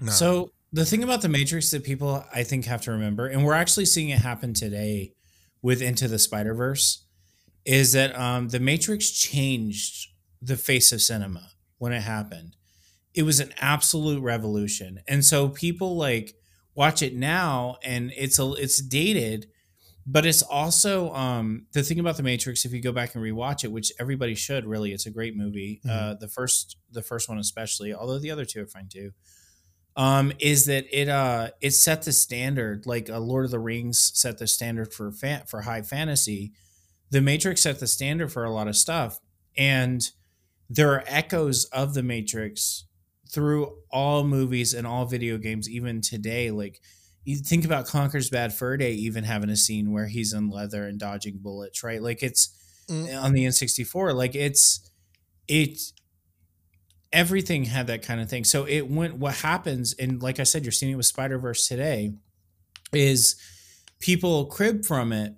No. 0.00 0.12
So 0.12 0.52
the 0.74 0.84
thing 0.84 1.04
about 1.04 1.22
the 1.22 1.28
Matrix 1.28 1.70
that 1.70 1.84
people 1.84 2.24
I 2.34 2.42
think 2.42 2.64
have 2.64 2.82
to 2.82 2.90
remember, 2.90 3.28
and 3.28 3.44
we're 3.44 3.54
actually 3.54 3.86
seeing 3.86 4.08
it 4.08 4.18
happen 4.18 4.54
today 4.54 5.12
with 5.62 5.80
Into 5.80 6.08
the 6.08 6.18
Spider 6.18 6.52
Verse, 6.52 7.06
is 7.64 7.92
that 7.92 8.18
um, 8.18 8.48
the 8.48 8.58
Matrix 8.58 9.12
changed 9.12 10.08
the 10.42 10.56
face 10.56 10.90
of 10.90 11.00
cinema 11.00 11.52
when 11.78 11.92
it 11.92 12.00
happened. 12.00 12.56
It 13.14 13.22
was 13.22 13.38
an 13.38 13.54
absolute 13.60 14.20
revolution, 14.20 14.98
and 15.06 15.24
so 15.24 15.48
people 15.48 15.96
like 15.96 16.34
watch 16.74 17.02
it 17.02 17.14
now, 17.14 17.76
and 17.84 18.12
it's 18.16 18.40
a 18.40 18.52
it's 18.54 18.82
dated, 18.82 19.46
but 20.04 20.26
it's 20.26 20.42
also 20.42 21.14
um, 21.14 21.66
the 21.72 21.84
thing 21.84 22.00
about 22.00 22.16
the 22.16 22.24
Matrix. 22.24 22.64
If 22.64 22.72
you 22.72 22.82
go 22.82 22.90
back 22.90 23.14
and 23.14 23.22
rewatch 23.22 23.62
it, 23.62 23.70
which 23.70 23.92
everybody 24.00 24.34
should, 24.34 24.66
really, 24.66 24.92
it's 24.92 25.06
a 25.06 25.10
great 25.12 25.36
movie. 25.36 25.80
Uh, 25.88 26.14
the 26.14 26.26
first 26.26 26.78
the 26.90 27.02
first 27.02 27.28
one 27.28 27.38
especially, 27.38 27.94
although 27.94 28.18
the 28.18 28.32
other 28.32 28.44
two 28.44 28.60
are 28.60 28.66
fine 28.66 28.88
too 28.88 29.12
um, 29.96 30.32
is 30.40 30.66
that 30.66 30.86
it 30.92 31.08
uh 31.08 31.50
it 31.60 31.70
set 31.72 32.02
the 32.02 32.12
standard 32.12 32.86
like 32.86 33.08
uh, 33.08 33.18
Lord 33.20 33.44
of 33.44 33.50
the 33.50 33.58
Rings 33.58 34.10
set 34.14 34.38
the 34.38 34.46
standard 34.46 34.92
for 34.92 35.12
fan- 35.12 35.44
for 35.46 35.62
high 35.62 35.82
fantasy. 35.82 36.52
The 37.10 37.20
Matrix 37.20 37.62
set 37.62 37.78
the 37.80 37.86
standard 37.86 38.32
for 38.32 38.44
a 38.44 38.50
lot 38.50 38.66
of 38.68 38.76
stuff, 38.76 39.20
and 39.56 40.02
there 40.68 40.90
are 40.92 41.04
echoes 41.06 41.64
of 41.66 41.94
the 41.94 42.02
Matrix 42.02 42.84
through 43.30 43.76
all 43.90 44.24
movies 44.24 44.74
and 44.74 44.86
all 44.86 45.04
video 45.06 45.38
games, 45.38 45.68
even 45.68 46.00
today. 46.00 46.50
Like 46.50 46.80
you 47.24 47.36
think 47.36 47.64
about 47.64 47.86
Conker's 47.86 48.30
Bad 48.30 48.52
Fur 48.52 48.76
Day, 48.76 48.92
even 48.94 49.24
having 49.24 49.50
a 49.50 49.56
scene 49.56 49.92
where 49.92 50.06
he's 50.08 50.32
in 50.32 50.50
leather 50.50 50.86
and 50.86 50.98
dodging 50.98 51.38
bullets, 51.40 51.82
right? 51.84 52.02
Like 52.02 52.22
it's 52.22 52.50
Mm. 52.88 53.22
on 53.22 53.32
the 53.32 53.46
N64. 53.46 54.12
Like 54.14 54.34
it's 54.34 54.90
it 55.48 55.78
everything 57.14 57.64
had 57.64 57.86
that 57.86 58.02
kind 58.02 58.20
of 58.20 58.28
thing. 58.28 58.44
So 58.44 58.64
it 58.64 58.90
went 58.90 59.16
what 59.16 59.36
happens, 59.36 59.94
and 59.94 60.22
like 60.22 60.38
I 60.38 60.42
said, 60.42 60.64
you're 60.64 60.72
seeing 60.72 60.92
it 60.92 60.96
with 60.96 61.06
Spider 61.06 61.38
Verse 61.38 61.66
today, 61.66 62.12
is 62.92 63.36
people 64.00 64.46
crib 64.46 64.84
from 64.84 65.12
it 65.12 65.34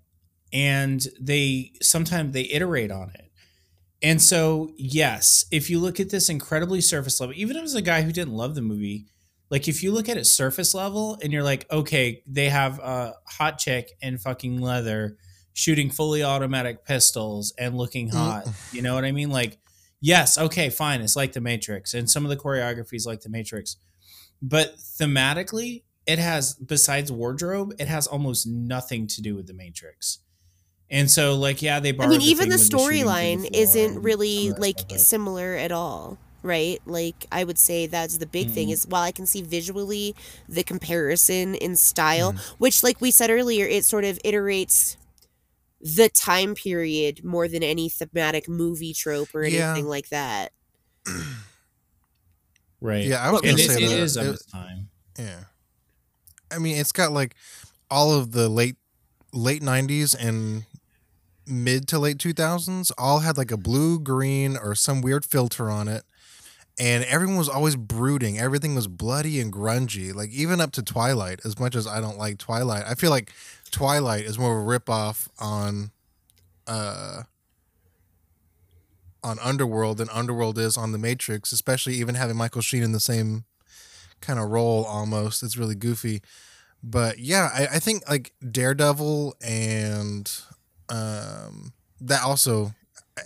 and 0.53 1.07
they 1.21 1.73
sometimes 1.83 2.33
they 2.33 2.43
iterate 2.43 2.91
on 2.91 3.11
it. 3.11 3.31
And 4.03 4.21
so, 4.21 4.73
yes, 4.77 5.47
if 5.51 5.71
you 5.71 5.79
look 5.79 6.01
at 6.01 6.11
this 6.11 6.29
incredibly 6.29 6.81
surface 6.81 7.21
level, 7.21 7.35
even 7.37 7.57
as 7.57 7.75
a 7.75 7.83
guy 7.83 8.03
who 8.03 8.13
didn't 8.13 8.35
love 8.35 8.55
the 8.55 8.63
movie, 8.63 9.07
like 9.51 9.69
if 9.69 9.83
you 9.83 9.93
look 9.93 10.09
at 10.09 10.17
it 10.17 10.27
surface 10.27 10.75
level 10.75 11.19
and 11.23 11.33
you're 11.33 11.43
like, 11.43 11.71
okay, 11.71 12.23
they 12.27 12.49
have 12.49 12.79
a 12.79 13.15
hot 13.27 13.59
chick 13.59 13.91
in 14.03 14.19
fucking 14.19 14.61
leather 14.61 15.17
shooting 15.55 15.91
fully 15.91 16.23
automatic 16.23 16.85
pistols 16.85 17.55
and 17.59 17.77
looking 17.77 18.09
mm-hmm. 18.09 18.17
hot. 18.17 18.49
You 18.73 18.83
know 18.83 18.95
what 18.95 19.05
I 19.05 19.13
mean? 19.13 19.31
Like, 19.31 19.59
yes, 20.01 20.39
okay, 20.39 20.71
fine. 20.71 21.01
It's 21.01 21.17
like 21.17 21.33
the 21.33 21.41
Matrix, 21.41 21.95
and 21.95 22.09
some 22.09 22.25
of 22.25 22.31
the 22.31 22.37
choreography 22.37 22.95
is 22.95 23.07
like 23.07 23.23
the 23.23 23.29
Matrix, 23.29 23.77
but 24.43 24.77
thematically, 24.77 25.83
it 26.07 26.19
has 26.19 26.55
besides 26.55 27.11
wardrobe, 27.11 27.75
it 27.79 27.89
has 27.89 28.07
almost 28.07 28.47
nothing 28.47 29.07
to 29.09 29.23
do 29.23 29.35
with 29.35 29.47
the 29.47 29.55
Matrix. 29.55 30.19
And 30.89 31.11
so, 31.11 31.35
like, 31.35 31.63
yeah, 31.63 31.81
they. 31.81 31.93
I 31.99 32.07
mean, 32.07 32.21
even 32.21 32.49
the 32.49 32.59
thing 32.59 32.63
with 32.63 32.63
shooting 32.63 32.79
through 32.79 32.99
the 32.99 33.05
storyline 33.05 33.51
isn't 33.53 34.03
really 34.03 34.45
some 34.45 34.51
of 34.51 34.55
that 34.57 34.61
like 34.61 34.99
similar 35.01 35.55
at 35.57 35.73
all, 35.73 36.17
right? 36.45 36.81
Like 36.87 37.27
I 37.33 37.43
would 37.43 37.59
say 37.59 37.89
that's 37.89 38.19
the 38.19 38.27
big 38.27 38.51
thing 38.51 38.69
Mhm. 38.69 38.73
is 38.73 38.87
while 38.87 39.03
I 39.03 39.11
can 39.11 39.27
see 39.27 39.43
visually 39.43 40.15
the 40.49 40.63
comparison 40.63 41.57
in 41.57 41.75
style, 41.75 42.35
Mm-hmm. 42.35 42.55
which 42.59 42.85
like 42.85 43.01
we 43.01 43.11
said 43.11 43.31
earlier, 43.31 43.67
it 43.67 43.85
sort 43.85 44.05
of 44.05 44.21
iterates 44.25 44.97
the 45.81 46.09
time 46.09 46.55
period 46.55 47.25
more 47.25 47.49
than 47.49 47.63
any 47.63 47.89
thematic 47.89 48.49
movie 48.49 48.95
trope 48.95 49.35
or 49.35 49.45
Yeah. 49.45 49.71
anything 49.71 49.87
like 49.89 50.09
that. 50.09 50.53
right? 52.81 53.05
Yeah, 53.05 53.23
I 53.27 53.31
was 53.31 53.43
and 53.43 53.51
gonna 53.57 53.63
say 53.63 53.85
it 53.85 53.89
that. 53.89 53.99
is 53.99 54.17
of 54.17 54.27
its 54.35 54.47
time. 54.47 54.89
Yeah. 55.19 55.45
I 56.51 56.59
mean, 56.59 56.77
it's 56.77 56.93
got 56.93 57.13
like 57.13 57.35
all 57.91 58.13
of 58.15 58.33
the 58.33 58.49
late 58.49 58.77
late 59.33 59.63
90s 59.63 60.15
and 60.19 60.65
mid 61.47 61.87
to 61.89 61.99
late 61.99 62.19
2000s 62.19 62.91
all 62.99 63.21
had 63.21 63.37
like 63.37 63.51
a 63.51 63.57
blue, 63.57 63.99
green 64.01 64.57
or 64.57 64.75
some 64.75 65.01
weird 65.01 65.25
filter 65.25 65.71
on 65.71 65.89
it. 65.89 66.05
And 66.79 67.05
everyone 67.05 67.37
was 67.37 67.49
always 67.49 67.75
brooding. 67.75 68.39
Everything 68.39 68.75
was 68.75 68.87
bloody 68.87 69.41
and 69.41 69.51
grungy. 69.53 70.15
Like 70.15 70.31
even 70.31 70.61
up 70.61 70.73
to 70.73 70.83
Twilight, 70.83 71.41
as 71.45 71.59
much 71.59 71.75
as 71.75 71.87
I 71.87 72.01
don't 72.01 72.19
like 72.19 72.37
Twilight. 72.39 72.85
I 72.87 72.95
feel 72.95 73.11
like 73.11 73.33
Twilight 73.71 74.25
is 74.25 74.39
more 74.39 74.59
of 74.59 74.67
a 74.67 74.79
ripoff 74.79 75.29
on 75.39 75.91
uh 76.67 77.23
on 79.23 79.39
Underworld 79.41 79.99
than 79.99 80.09
Underworld 80.11 80.57
is 80.57 80.77
on 80.77 80.93
The 80.93 80.99
Matrix, 80.99 81.51
especially 81.51 81.95
even 81.95 82.15
having 82.15 82.37
Michael 82.37 82.61
Sheen 82.61 82.85
in 82.85 82.93
the 82.93 83.01
same 83.01 83.45
kind 84.21 84.39
of 84.39 84.51
role 84.51 84.85
almost. 84.85 85.43
It's 85.43 85.57
really 85.57 85.75
goofy. 85.75 86.23
But 86.83 87.19
yeah, 87.19 87.51
I, 87.53 87.67
I 87.75 87.79
think 87.81 88.09
like 88.09 88.33
Daredevil 88.49 89.35
and 89.45 90.31
um, 90.89 91.73
that 92.01 92.23
also 92.23 92.73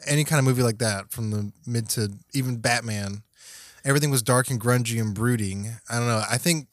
any 0.06 0.24
kind 0.24 0.38
of 0.38 0.44
movie 0.46 0.62
like 0.62 0.78
that 0.78 1.10
from 1.10 1.30
the 1.30 1.52
mid 1.66 1.88
to 1.90 2.10
even 2.32 2.56
Batman, 2.56 3.22
everything 3.84 4.10
was 4.10 4.22
dark 4.22 4.50
and 4.50 4.60
grungy 4.60 5.00
and 5.00 5.14
brooding. 5.14 5.76
I 5.90 5.98
don't 5.98 6.06
know. 6.08 6.22
I 6.30 6.38
think 6.38 6.68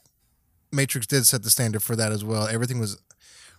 Matrix 0.71 1.07
did 1.07 1.25
set 1.25 1.43
the 1.43 1.49
standard 1.49 1.83
for 1.83 1.95
that 1.95 2.11
as 2.11 2.23
well. 2.23 2.47
Everything 2.47 2.79
was 2.79 2.97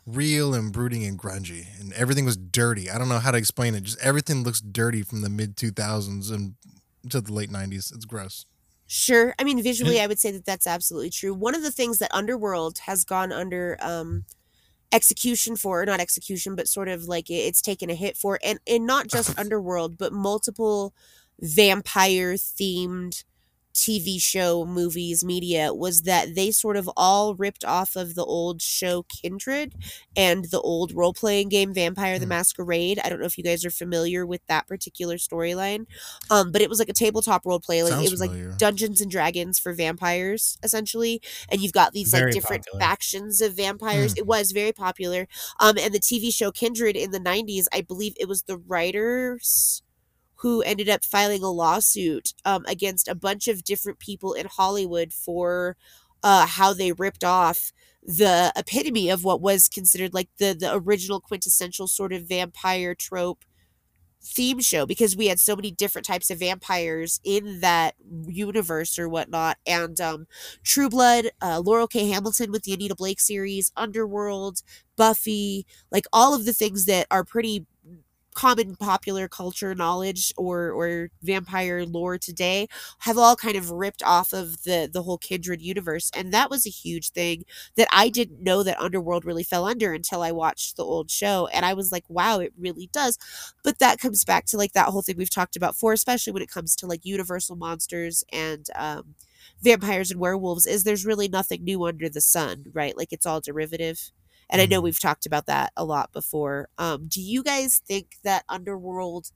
real 0.08 0.54
and 0.54 0.72
brooding 0.72 1.04
and 1.04 1.18
grungy, 1.18 1.66
and 1.80 1.92
everything 1.92 2.24
was 2.24 2.36
dirty. 2.36 2.90
I 2.90 2.98
don't 2.98 3.08
know 3.08 3.18
how 3.18 3.30
to 3.30 3.38
explain 3.38 3.74
it. 3.74 3.84
Just 3.84 4.00
everything 4.00 4.42
looks 4.42 4.60
dirty 4.60 5.02
from 5.02 5.20
the 5.20 5.28
mid 5.28 5.56
2000s 5.56 6.32
and 6.32 6.54
to 7.10 7.20
the 7.20 7.32
late 7.32 7.50
90s. 7.50 7.94
It's 7.94 8.04
gross. 8.04 8.46
Sure. 8.86 9.34
I 9.38 9.44
mean, 9.44 9.62
visually, 9.62 10.00
I 10.00 10.06
would 10.06 10.18
say 10.18 10.30
that 10.30 10.46
that's 10.46 10.66
absolutely 10.66 11.10
true. 11.10 11.34
One 11.34 11.54
of 11.54 11.62
the 11.62 11.70
things 11.70 11.98
that 11.98 12.12
Underworld 12.12 12.78
has 12.80 13.04
gone 13.04 13.32
under 13.32 13.76
um, 13.80 14.24
execution 14.92 15.56
for, 15.56 15.84
not 15.84 16.00
execution, 16.00 16.54
but 16.56 16.68
sort 16.68 16.88
of 16.88 17.04
like 17.04 17.28
it's 17.28 17.60
taken 17.60 17.90
a 17.90 17.94
hit 17.94 18.16
for, 18.16 18.38
and 18.42 18.58
and 18.66 18.86
not 18.86 19.08
just 19.08 19.38
Underworld, 19.38 19.98
but 19.98 20.12
multiple 20.12 20.94
vampire 21.40 22.34
themed 22.34 23.24
TV 23.78 24.18
show, 24.20 24.64
movies, 24.64 25.24
media 25.24 25.72
was 25.72 26.02
that 26.02 26.34
they 26.34 26.50
sort 26.50 26.76
of 26.76 26.90
all 26.96 27.34
ripped 27.36 27.64
off 27.64 27.96
of 27.96 28.14
the 28.16 28.24
old 28.24 28.60
show 28.60 29.04
Kindred 29.04 29.74
and 30.16 30.46
the 30.46 30.60
old 30.60 30.92
role 30.92 31.12
playing 31.14 31.48
game 31.48 31.72
Vampire 31.72 32.18
the 32.18 32.26
Hmm. 32.26 32.30
Masquerade. 32.30 32.98
I 33.04 33.08
don't 33.08 33.20
know 33.20 33.26
if 33.26 33.38
you 33.38 33.44
guys 33.44 33.64
are 33.64 33.70
familiar 33.70 34.26
with 34.26 34.40
that 34.48 34.66
particular 34.66 35.16
storyline, 35.16 35.86
um, 36.30 36.50
but 36.52 36.60
it 36.60 36.68
was 36.68 36.78
like 36.80 36.88
a 36.88 36.92
tabletop 36.92 37.46
role 37.46 37.60
play. 37.60 37.82
Like 37.82 37.92
Sounds 37.92 38.06
it 38.06 38.10
was 38.10 38.20
like. 38.20 38.32
Dungeons 38.58 39.00
and 39.00 39.10
Dragons 39.10 39.58
for 39.58 39.72
vampires, 39.72 40.58
essentially. 40.62 41.22
And 41.50 41.60
you've 41.60 41.72
got 41.72 41.92
these 41.92 42.10
Very 42.10 42.32
like 42.32 42.34
different 42.34 42.64
popular. 42.66 42.80
factions 42.80 43.40
of 43.40 43.54
vampires. 43.54 44.14
Mm. 44.14 44.18
It 44.18 44.26
was 44.26 44.52
very 44.52 44.72
popular. 44.72 45.28
Um, 45.60 45.78
and 45.78 45.94
the 45.94 46.00
TV 46.00 46.30
show 46.32 46.50
Kindred 46.50 46.96
in 46.96 47.12
the 47.12 47.20
'90s, 47.20 47.66
I 47.72 47.80
believe 47.82 48.14
it 48.18 48.28
was 48.28 48.42
the 48.42 48.58
writers 48.58 49.82
who 50.38 50.62
ended 50.62 50.88
up 50.88 51.04
filing 51.04 51.42
a 51.42 51.50
lawsuit 51.50 52.34
um, 52.44 52.64
against 52.66 53.08
a 53.08 53.14
bunch 53.14 53.48
of 53.48 53.64
different 53.64 53.98
people 53.98 54.32
in 54.32 54.46
Hollywood 54.46 55.12
for 55.12 55.76
uh, 56.22 56.46
how 56.46 56.72
they 56.72 56.92
ripped 56.92 57.24
off 57.24 57.72
the 58.02 58.52
epitome 58.56 59.10
of 59.10 59.24
what 59.24 59.40
was 59.40 59.68
considered 59.68 60.14
like 60.14 60.28
the 60.38 60.56
the 60.58 60.72
original 60.74 61.20
quintessential 61.20 61.86
sort 61.86 62.12
of 62.12 62.28
vampire 62.28 62.94
trope 62.94 63.44
theme 64.22 64.60
show 64.60 64.84
because 64.84 65.16
we 65.16 65.26
had 65.26 65.38
so 65.38 65.54
many 65.54 65.70
different 65.70 66.06
types 66.06 66.30
of 66.30 66.38
vampires 66.40 67.20
in 67.24 67.60
that 67.60 67.94
universe 68.26 68.98
or 68.98 69.08
whatnot. 69.08 69.58
And 69.66 70.00
um, 70.00 70.26
True 70.64 70.88
Blood, 70.88 71.30
uh, 71.40 71.60
Laurell 71.64 71.88
K. 71.88 72.08
Hamilton 72.08 72.50
with 72.50 72.64
the 72.64 72.74
Anita 72.74 72.94
Blake 72.94 73.20
series, 73.20 73.72
Underworld, 73.76 74.62
Buffy, 74.96 75.66
like 75.90 76.06
all 76.12 76.34
of 76.34 76.44
the 76.46 76.52
things 76.52 76.84
that 76.86 77.06
are 77.10 77.24
pretty 77.24 77.66
common 78.38 78.76
popular 78.76 79.26
culture 79.28 79.74
knowledge 79.74 80.32
or 80.36 80.70
or 80.70 81.10
vampire 81.22 81.84
lore 81.84 82.18
today 82.18 82.68
have 83.00 83.18
all 83.18 83.34
kind 83.34 83.56
of 83.56 83.70
ripped 83.72 84.02
off 84.04 84.32
of 84.32 84.62
the 84.62 84.88
the 84.92 85.02
whole 85.02 85.18
kindred 85.18 85.60
universe 85.60 86.10
and 86.16 86.32
that 86.32 86.48
was 86.50 86.64
a 86.66 86.70
huge 86.70 87.10
thing 87.10 87.44
that 87.76 87.88
I 87.92 88.08
didn't 88.08 88.40
know 88.42 88.62
that 88.62 88.78
underworld 88.80 89.24
really 89.24 89.42
fell 89.42 89.66
under 89.66 89.92
until 89.92 90.22
I 90.22 90.30
watched 90.32 90.76
the 90.76 90.84
old 90.84 91.10
show 91.10 91.48
and 91.52 91.64
I 91.64 91.74
was 91.74 91.90
like 91.90 92.04
wow 92.08 92.38
it 92.38 92.52
really 92.56 92.88
does. 92.92 93.18
But 93.64 93.78
that 93.80 93.98
comes 93.98 94.24
back 94.24 94.44
to 94.46 94.56
like 94.56 94.72
that 94.72 94.86
whole 94.88 95.02
thing 95.02 95.16
we've 95.16 95.30
talked 95.30 95.56
about 95.56 95.76
for 95.76 95.92
especially 95.92 96.32
when 96.32 96.42
it 96.42 96.50
comes 96.50 96.76
to 96.76 96.86
like 96.86 97.04
universal 97.04 97.56
monsters 97.56 98.24
and 98.32 98.66
um 98.76 99.14
vampires 99.62 100.10
and 100.10 100.20
werewolves 100.20 100.66
is 100.66 100.84
there's 100.84 101.06
really 101.06 101.28
nothing 101.28 101.64
new 101.64 101.84
under 101.84 102.08
the 102.08 102.20
sun 102.20 102.66
right? 102.72 102.96
Like 102.96 103.12
it's 103.12 103.26
all 103.26 103.40
derivative 103.40 104.10
and 104.50 104.60
I 104.60 104.66
know 104.66 104.80
Mhm. 104.80 104.82
we've 104.82 105.00
talked 105.00 105.26
about 105.26 105.46
that 105.46 105.72
a 105.76 105.84
lot 105.84 106.12
before. 106.12 106.68
Um, 106.78 107.06
do 107.08 107.20
you 107.20 107.42
guys 107.42 107.80
think 107.86 108.16
that 108.24 108.44
Underworld 108.48 109.30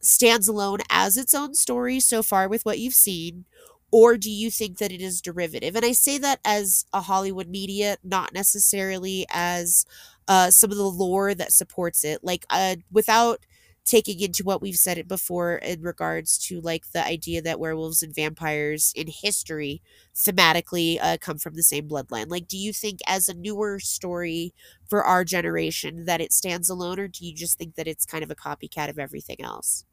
stands 0.00 0.48
alone 0.48 0.78
as 0.90 1.16
its 1.16 1.34
own 1.34 1.54
story 1.54 2.00
so 2.00 2.22
far 2.22 2.48
with 2.48 2.64
what 2.64 2.78
you've 2.78 2.94
seen? 2.94 3.44
Or 3.90 4.16
do 4.16 4.30
you 4.30 4.50
think 4.50 4.78
that 4.78 4.92
it 4.92 5.00
is 5.00 5.20
derivative? 5.22 5.76
And 5.76 5.84
I 5.84 5.92
say 5.92 6.18
that 6.18 6.40
as 6.44 6.84
a 6.92 7.00
Hollywood 7.02 7.48
media, 7.48 7.96
not 8.02 8.34
necessarily 8.34 9.26
as 9.30 9.86
uh, 10.28 10.50
some 10.50 10.70
of 10.72 10.76
the 10.76 10.90
lore 10.90 11.34
that 11.34 11.52
supports 11.52 12.04
it. 12.04 12.22
Like, 12.22 12.44
uh, 12.50 12.76
without 12.90 13.46
taking 13.86 14.20
into 14.20 14.42
what 14.42 14.60
we've 14.60 14.76
said 14.76 14.98
it 14.98 15.06
before 15.06 15.56
in 15.56 15.80
regards 15.80 16.36
to 16.36 16.60
like 16.60 16.90
the 16.92 17.04
idea 17.06 17.40
that 17.40 17.60
werewolves 17.60 18.02
and 18.02 18.14
vampires 18.14 18.92
in 18.96 19.06
history 19.06 19.80
thematically 20.14 20.98
uh, 21.00 21.16
come 21.20 21.38
from 21.38 21.54
the 21.54 21.62
same 21.62 21.88
bloodline. 21.88 22.28
Like, 22.28 22.48
do 22.48 22.58
you 22.58 22.72
think 22.72 22.98
as 23.06 23.28
a 23.28 23.34
newer 23.34 23.78
story 23.78 24.52
for 24.90 25.04
our 25.04 25.24
generation 25.24 26.04
that 26.04 26.20
it 26.20 26.32
stands 26.32 26.68
alone, 26.68 26.98
or 26.98 27.06
do 27.06 27.24
you 27.24 27.34
just 27.34 27.58
think 27.58 27.76
that 27.76 27.86
it's 27.86 28.04
kind 28.04 28.24
of 28.24 28.30
a 28.30 28.34
copycat 28.34 28.90
of 28.90 28.98
everything 28.98 29.40
else? 29.40 29.84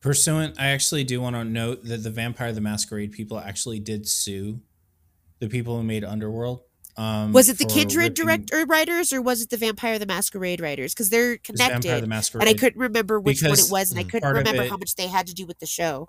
Pursuant, 0.00 0.58
I 0.58 0.68
actually 0.68 1.04
do 1.04 1.20
want 1.20 1.36
to 1.36 1.44
note 1.44 1.84
that 1.84 2.02
the 2.02 2.10
Vampire 2.10 2.52
the 2.52 2.60
Masquerade 2.60 3.12
people 3.12 3.38
actually 3.38 3.80
did 3.80 4.08
sue 4.08 4.60
the 5.40 5.48
people 5.48 5.76
who 5.76 5.82
made 5.82 6.04
Underworld. 6.04 6.62
Um, 6.96 7.32
Was 7.32 7.48
it 7.48 7.56
the 7.58 7.64
Kindred 7.64 8.18
ripping- 8.18 8.26
director 8.44 8.66
writers, 8.66 9.12
or 9.14 9.22
was 9.22 9.40
it 9.40 9.48
the 9.50 9.56
Vampire 9.56 9.98
the 9.98 10.04
Masquerade 10.06 10.60
writers? 10.60 10.92
Because 10.92 11.08
they're 11.08 11.38
connected, 11.38 12.02
the 12.02 12.06
Masquerade. 12.06 12.42
and 12.46 12.50
I 12.50 12.58
couldn't 12.58 12.78
remember 12.80 13.18
which 13.18 13.42
one 13.42 13.52
it 13.52 13.64
was, 13.70 13.90
and 13.90 13.98
I 13.98 14.04
Mm. 14.04 14.10
couldn't 14.10 14.28
remember 14.34 14.62
it- 14.64 14.70
how 14.70 14.76
much 14.76 14.94
they 14.96 15.06
had 15.06 15.26
to 15.28 15.34
do 15.34 15.46
with 15.46 15.58
the 15.58 15.66
show. 15.66 16.08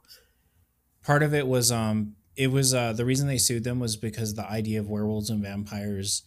part 1.03 1.21
of 1.21 1.33
it 1.33 1.47
was 1.47 1.69
um 1.71 2.15
it 2.37 2.47
was 2.47 2.73
uh 2.73 2.93
the 2.93 3.03
reason 3.03 3.27
they 3.27 3.37
sued 3.37 3.63
them 3.65 3.77
was 3.79 3.97
because 3.97 4.35
the 4.35 4.49
idea 4.49 4.79
of 4.79 4.87
werewolves 4.89 5.29
and 5.29 5.41
vampires 5.43 6.23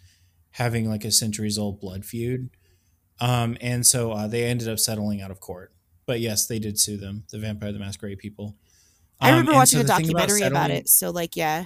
having 0.51 0.87
like 0.87 1.03
a 1.03 1.11
centuries 1.11 1.57
old 1.57 1.81
blood 1.81 2.05
feud 2.05 2.51
um 3.19 3.57
and 3.63 3.87
so 3.87 4.13
uh, 4.13 4.27
they 4.27 4.45
ended 4.45 4.69
up 4.69 4.79
settling 4.79 5.23
out 5.23 5.31
of 5.31 5.41
court 5.41 5.73
but 6.05 6.21
yes 6.21 6.47
they 6.47 6.59
did 6.59 6.79
sue 6.79 6.99
them 6.99 7.25
the 7.31 7.39
vampire 7.39 7.73
the 7.73 7.79
masquerade 7.79 8.19
people 8.19 8.55
I 9.19 9.31
Um, 9.31 9.37
remember 9.39 9.55
watching 9.55 9.79
so 9.79 9.85
a 9.85 9.89
documentary 9.89 10.43
about, 10.43 10.65
settling- 10.65 10.77
it, 10.83 10.89
so 10.91 11.09
like, 11.11 11.37
yeah, 11.37 11.65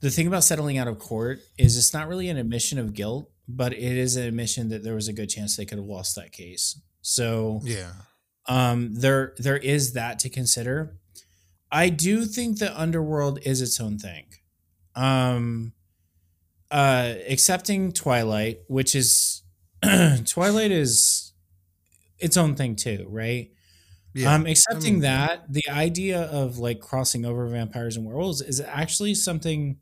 the 0.00 0.10
thing 0.10 0.26
about 0.26 0.44
settling 0.44 0.78
out 0.78 0.88
of 0.88 0.98
court 0.98 1.40
is 1.58 1.76
it's 1.76 1.92
not 1.94 2.08
really 2.08 2.28
an 2.28 2.36
admission 2.36 2.78
of 2.78 2.94
guilt 2.94 3.30
but 3.48 3.72
it 3.72 3.78
is 3.82 4.16
an 4.16 4.24
admission 4.24 4.68
that 4.68 4.82
there 4.82 4.94
was 4.94 5.08
a 5.08 5.12
good 5.12 5.28
chance 5.28 5.56
they 5.56 5.64
could 5.64 5.78
have 5.78 5.86
lost 5.86 6.16
that 6.16 6.32
case 6.32 6.80
so 7.00 7.60
Yeah. 7.64 7.92
um 8.48 8.94
there 8.94 9.34
there 9.38 9.56
is 9.56 9.92
that 9.94 10.18
to 10.20 10.28
consider 10.28 10.96
i 11.70 11.88
do 11.88 12.24
think 12.24 12.58
the 12.58 12.78
underworld 12.80 13.38
is 13.42 13.60
its 13.62 13.80
own 13.80 13.98
thing 13.98 14.26
um 14.94 15.72
uh 16.70 17.14
accepting 17.28 17.92
twilight 17.92 18.58
which 18.68 18.94
is 18.94 19.42
twilight 20.26 20.70
is 20.72 21.32
its 22.18 22.36
own 22.36 22.54
thing 22.56 22.74
too 22.74 23.06
right 23.08 23.50
Yeah. 24.14 24.34
um 24.34 24.46
accepting 24.46 24.94
mean- 24.94 25.02
that 25.02 25.52
the 25.52 25.68
idea 25.68 26.22
of 26.22 26.58
like 26.58 26.80
crossing 26.80 27.24
over 27.24 27.46
vampires 27.48 27.96
and 27.96 28.04
werewolves 28.06 28.40
is 28.40 28.60
actually 28.60 29.14
something 29.14 29.78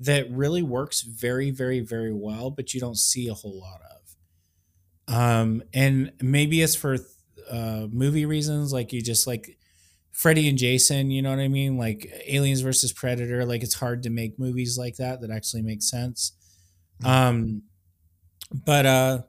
that 0.00 0.30
really 0.30 0.62
works 0.62 1.02
very 1.02 1.50
very 1.50 1.80
very 1.80 2.12
well 2.12 2.50
but 2.50 2.72
you 2.74 2.80
don't 2.80 2.98
see 2.98 3.28
a 3.28 3.34
whole 3.34 3.60
lot 3.60 3.80
of 5.08 5.14
um 5.14 5.62
and 5.72 6.12
maybe 6.20 6.62
it's 6.62 6.74
for 6.74 6.98
uh 7.50 7.86
movie 7.90 8.26
reasons 8.26 8.72
like 8.72 8.92
you 8.92 9.02
just 9.02 9.26
like 9.26 9.56
Freddy 10.12 10.48
and 10.48 10.58
Jason, 10.58 11.12
you 11.12 11.22
know 11.22 11.30
what 11.30 11.38
I 11.38 11.46
mean? 11.46 11.78
Like 11.78 12.10
Aliens 12.26 12.60
versus 12.60 12.92
Predator, 12.92 13.46
like 13.46 13.62
it's 13.62 13.74
hard 13.74 14.02
to 14.02 14.10
make 14.10 14.36
movies 14.36 14.76
like 14.76 14.96
that 14.96 15.20
that 15.20 15.30
actually 15.30 15.62
make 15.62 15.80
sense. 15.80 16.32
Um 17.04 17.62
but 18.52 18.86
uh 18.86 19.22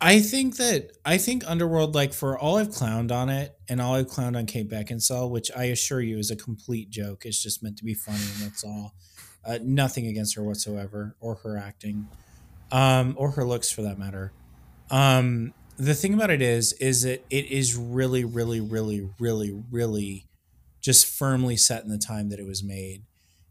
I 0.00 0.20
think 0.20 0.56
that 0.56 0.90
I 1.04 1.16
think 1.16 1.48
Underworld, 1.48 1.94
like 1.94 2.12
for 2.12 2.36
all 2.36 2.56
I've 2.58 2.68
clowned 2.68 3.12
on 3.12 3.28
it 3.28 3.56
and 3.68 3.80
all 3.80 3.94
I've 3.94 4.08
clowned 4.08 4.36
on 4.36 4.46
Kate 4.46 4.68
Beckinsale, 4.68 5.30
which 5.30 5.50
I 5.56 5.64
assure 5.64 6.00
you 6.00 6.18
is 6.18 6.30
a 6.30 6.36
complete 6.36 6.90
joke. 6.90 7.24
It's 7.24 7.40
just 7.40 7.62
meant 7.62 7.78
to 7.78 7.84
be 7.84 7.94
funny 7.94 8.18
and 8.34 8.42
that's 8.42 8.64
all. 8.64 8.94
Uh, 9.44 9.58
nothing 9.62 10.06
against 10.06 10.36
her 10.36 10.42
whatsoever 10.42 11.16
or 11.20 11.36
her 11.36 11.56
acting, 11.56 12.08
um, 12.70 13.14
or 13.18 13.32
her 13.32 13.44
looks 13.44 13.70
for 13.70 13.82
that 13.82 13.98
matter. 13.98 14.32
Um, 14.90 15.52
the 15.76 15.94
thing 15.94 16.14
about 16.14 16.30
it 16.30 16.42
is, 16.42 16.74
is 16.74 17.02
that 17.02 17.24
it 17.30 17.46
is 17.46 17.76
really, 17.76 18.24
really, 18.24 18.60
really, 18.60 19.08
really, 19.18 19.62
really 19.70 20.26
just 20.80 21.06
firmly 21.06 21.56
set 21.56 21.82
in 21.82 21.88
the 21.88 21.98
time 21.98 22.28
that 22.28 22.38
it 22.38 22.46
was 22.46 22.62
made. 22.62 23.02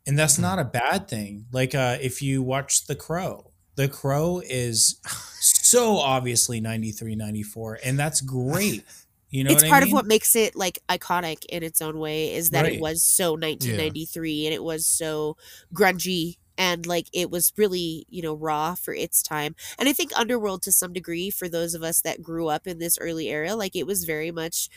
And 0.06 0.18
that's 0.18 0.38
not 0.38 0.60
a 0.60 0.64
bad 0.64 1.08
thing. 1.08 1.46
Like 1.52 1.76
uh, 1.76 1.98
if 2.02 2.22
you 2.22 2.42
watch 2.42 2.86
The 2.88 2.96
Crow, 2.96 3.52
The 3.76 3.88
Crow 3.88 4.42
is 4.46 5.00
so 5.40 5.98
obviously 5.98 6.60
93, 6.60 7.16
94, 7.16 7.80
and 7.84 8.00
that's 8.00 8.22
great. 8.22 8.84
You 9.32 9.44
know 9.44 9.58
it's 9.58 9.64
part 9.64 9.84
I 9.84 9.84
mean? 9.84 9.84
of 9.84 9.92
what 9.92 10.06
makes 10.06 10.36
it 10.36 10.56
like 10.56 10.80
iconic 10.90 11.46
in 11.50 11.64
its 11.64 11.82
own 11.82 12.00
way 12.00 12.34
is 12.34 12.52
that 12.52 12.66
Right. 12.66 12.74
it 12.74 12.78
was 12.78 13.04
so 13.04 13.36
1993 13.36 14.46
and 14.46 14.54
it 14.54 14.64
was 14.64 14.86
so 14.88 15.38
grungy 15.74 16.38
and 16.58 16.86
like 16.86 17.08
it 17.14 17.32
was 17.32 17.54
really 17.58 18.06
you 18.10 18.22
know 18.22 18.34
raw 18.34 18.76
for 18.76 18.94
its 18.94 19.24
time 19.24 19.56
and 19.80 19.90
i 19.90 19.94
think 19.94 20.12
underworld 20.18 20.62
to 20.64 20.72
some 20.72 20.94
degree 20.94 21.30
for 21.30 21.50
those 21.50 21.74
of 21.74 21.84
us 21.84 22.02
that 22.02 22.22
grew 22.22 22.48
up 22.48 22.68
in 22.68 22.80
this 22.80 22.98
early 23.00 23.30
era 23.30 23.56
like 23.56 23.76
it 23.76 23.88
was 23.88 24.04
very 24.06 24.32
much 24.32 24.70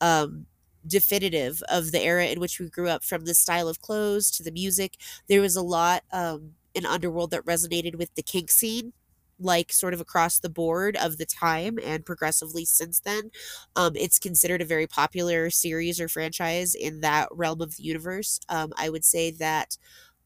um 0.00 0.46
definitive 0.86 1.62
of 1.68 1.92
the 1.92 2.00
era 2.00 2.26
in 2.26 2.40
which 2.40 2.58
we 2.58 2.68
grew 2.68 2.88
up 2.88 3.04
from 3.04 3.24
the 3.24 3.34
style 3.34 3.68
of 3.68 3.80
clothes 3.80 4.30
to 4.30 4.42
the 4.42 4.50
music 4.50 4.96
there 5.28 5.40
was 5.40 5.54
a 5.56 5.62
lot 5.62 6.02
um 6.12 6.54
in 6.74 6.84
underworld 6.86 7.30
that 7.30 7.44
resonated 7.44 7.96
with 7.96 8.12
the 8.14 8.22
kink 8.22 8.50
scene 8.50 8.92
like 9.42 9.72
sort 9.72 9.94
of 9.94 10.00
across 10.00 10.38
the 10.38 10.48
board 10.48 10.96
of 10.96 11.18
the 11.18 11.26
time 11.26 11.78
and 11.84 12.06
progressively 12.06 12.64
since 12.64 13.00
then 13.00 13.30
um, 13.76 13.92
it's 13.96 14.18
considered 14.18 14.62
a 14.62 14.66
very 14.66 14.86
popular 14.86 15.50
series 15.50 16.00
or 16.00 16.08
franchise 16.08 16.74
in 16.74 17.00
that 17.00 17.28
realm 17.32 17.60
of 17.60 17.76
the 17.76 17.82
universe. 17.82 18.40
Um, 18.48 18.72
I 18.76 18.88
would 18.88 19.04
say 19.04 19.30
that 19.32 19.76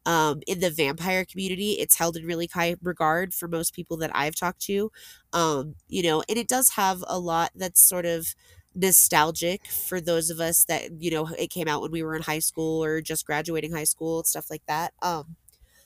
um, 0.05 0.41
in 0.47 0.61
the 0.61 0.71
vampire 0.71 1.25
community, 1.25 1.73
it's 1.73 1.97
held 1.99 2.17
in 2.17 2.25
really 2.27 2.47
high 2.53 2.77
regard 2.83 3.35
for 3.35 3.49
most 3.49 3.75
people 3.75 3.97
that 3.99 4.11
I've 4.15 4.37
talked 4.37 4.61
to. 4.63 4.93
Um, 5.33 5.75
you 5.89 6.03
know, 6.03 6.23
and 6.29 6.39
it 6.39 6.49
does 6.49 6.71
have 6.71 7.05
a 7.09 7.19
lot 7.19 7.51
that's 7.57 7.83
sort 7.83 8.07
of 8.07 8.35
nostalgic 8.75 9.67
for 9.67 10.01
those 10.01 10.31
of 10.31 10.39
us 10.39 10.65
that 10.67 11.03
you 11.03 11.11
know 11.11 11.27
it 11.39 11.49
came 11.51 11.67
out 11.67 11.81
when 11.81 11.91
we 11.91 12.03
were 12.03 12.15
in 12.15 12.23
high 12.23 12.39
school 12.39 12.85
or 12.85 13.01
just 13.01 13.27
graduating 13.27 13.73
high 13.73 13.85
school 13.85 14.23
stuff 14.25 14.51
like 14.51 14.63
that. 14.69 14.93
Um, 15.03 15.37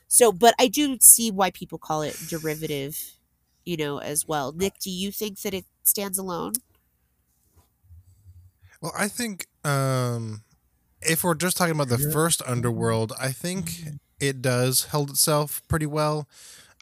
so, 0.08 0.32
but 0.32 0.54
I 0.58 0.68
do 0.68 0.98
see 1.00 1.30
why 1.30 1.50
people 1.50 1.78
call 1.78 2.02
it 2.02 2.16
derivative, 2.28 2.98
you 3.64 3.76
know, 3.76 3.98
as 3.98 4.26
well. 4.26 4.52
Nick, 4.52 4.78
do 4.80 4.90
you 4.90 5.10
think 5.12 5.40
that 5.42 5.54
it 5.54 5.64
stands 5.84 6.18
alone? 6.18 6.52
Well, 8.80 8.92
I 8.96 9.08
think 9.08 9.46
um, 9.64 10.42
if 11.02 11.24
we're 11.24 11.34
just 11.34 11.56
talking 11.56 11.74
about 11.74 11.88
the 11.88 11.98
first 11.98 12.42
Underworld, 12.46 13.12
I 13.20 13.30
think 13.32 13.84
it 14.20 14.42
does 14.42 14.86
held 14.86 15.10
itself 15.10 15.62
pretty 15.68 15.86
well. 15.86 16.28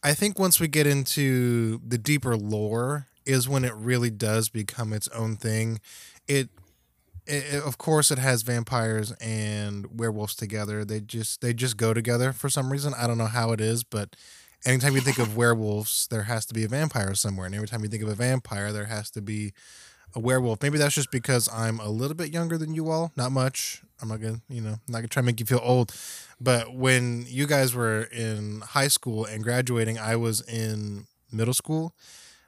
I 0.02 0.14
think 0.14 0.38
once 0.38 0.60
we 0.60 0.68
get 0.68 0.86
into 0.86 1.80
the 1.86 1.98
deeper 1.98 2.36
lore, 2.36 3.06
is 3.26 3.48
when 3.48 3.64
it 3.64 3.74
really 3.74 4.10
does 4.10 4.48
become 4.48 4.92
its 4.92 5.08
own 5.08 5.36
thing. 5.36 5.80
It, 6.26 6.48
it, 7.26 7.54
it- 7.54 7.62
of 7.62 7.78
course, 7.78 8.10
it 8.10 8.18
has 8.18 8.42
vampires 8.42 9.12
and 9.20 9.98
werewolves 9.98 10.34
together. 10.34 10.84
They 10.84 11.00
just 11.00 11.40
they 11.40 11.52
just 11.54 11.76
go 11.76 11.92
together 11.94 12.32
for 12.32 12.48
some 12.48 12.70
reason. 12.72 12.94
I 12.96 13.06
don't 13.06 13.18
know 13.18 13.26
how 13.26 13.52
it 13.52 13.60
is, 13.60 13.84
but 13.84 14.16
anytime 14.64 14.94
you 14.94 15.00
think 15.00 15.18
of 15.18 15.36
werewolves, 15.36 16.06
there 16.10 16.24
has 16.24 16.46
to 16.46 16.54
be 16.54 16.64
a 16.64 16.68
vampire 16.68 17.14
somewhere, 17.14 17.46
and 17.46 17.54
every 17.54 17.68
time 17.68 17.82
you 17.82 17.88
think 17.88 18.02
of 18.02 18.08
a 18.08 18.14
vampire, 18.14 18.72
there 18.72 18.86
has 18.86 19.10
to 19.10 19.20
be 19.20 19.52
a 20.14 20.20
werewolf. 20.20 20.62
Maybe 20.62 20.78
that's 20.78 20.94
just 20.94 21.10
because 21.10 21.48
I'm 21.52 21.80
a 21.80 21.88
little 21.88 22.16
bit 22.16 22.32
younger 22.32 22.56
than 22.56 22.74
you 22.74 22.90
all. 22.90 23.12
Not 23.16 23.32
much. 23.32 23.82
I'm 24.00 24.08
not 24.08 24.20
gonna, 24.20 24.40
you 24.48 24.60
know, 24.60 24.76
not 24.88 24.98
gonna 24.98 25.08
try 25.08 25.22
to 25.22 25.26
make 25.26 25.40
you 25.40 25.46
feel 25.46 25.60
old. 25.62 25.94
But 26.40 26.74
when 26.74 27.26
you 27.28 27.46
guys 27.46 27.74
were 27.74 28.02
in 28.02 28.60
high 28.60 28.88
school 28.88 29.24
and 29.24 29.42
graduating, 29.42 29.98
I 29.98 30.16
was 30.16 30.40
in 30.40 31.06
middle 31.32 31.54
school. 31.54 31.92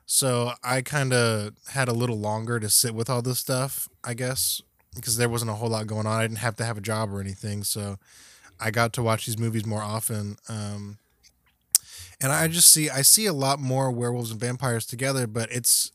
So 0.06 0.52
I 0.64 0.82
kind 0.82 1.12
of 1.12 1.52
had 1.68 1.88
a 1.88 1.92
little 1.92 2.18
longer 2.18 2.58
to 2.58 2.68
sit 2.68 2.94
with 2.94 3.08
all 3.08 3.22
this 3.22 3.38
stuff, 3.38 3.88
I 4.02 4.14
guess, 4.14 4.60
because 4.94 5.16
there 5.16 5.28
wasn't 5.28 5.52
a 5.52 5.54
whole 5.54 5.68
lot 5.68 5.86
going 5.86 6.06
on. 6.06 6.18
I 6.18 6.22
didn't 6.22 6.38
have 6.38 6.56
to 6.56 6.64
have 6.64 6.78
a 6.78 6.80
job 6.80 7.12
or 7.12 7.20
anything, 7.20 7.62
so 7.62 7.96
I 8.58 8.70
got 8.70 8.92
to 8.94 9.02
watch 9.02 9.26
these 9.26 9.38
movies 9.38 9.64
more 9.64 9.82
often. 9.82 10.36
Um, 10.48 10.98
and 12.20 12.32
I 12.32 12.48
just 12.48 12.72
see 12.72 12.90
I 12.90 13.02
see 13.02 13.26
a 13.26 13.32
lot 13.32 13.58
more 13.58 13.90
werewolves 13.90 14.30
and 14.30 14.40
vampires 14.40 14.86
together, 14.86 15.26
but 15.26 15.50
it's 15.50 15.92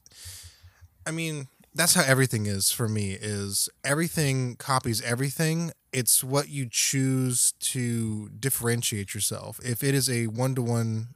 I 1.06 1.12
mean, 1.12 1.48
that's 1.74 1.94
how 1.94 2.04
everything 2.04 2.46
is 2.46 2.72
for 2.72 2.88
me 2.88 3.12
is 3.12 3.70
everything 3.84 4.56
copies 4.56 5.02
everything. 5.02 5.72
It's 5.94 6.24
what 6.24 6.50
you 6.50 6.68
choose 6.70 7.54
to 7.60 8.30
differentiate 8.30 9.14
yourself. 9.14 9.60
If 9.64 9.84
it 9.84 9.94
is 9.94 10.10
a 10.10 10.28
one-to-one 10.28 11.10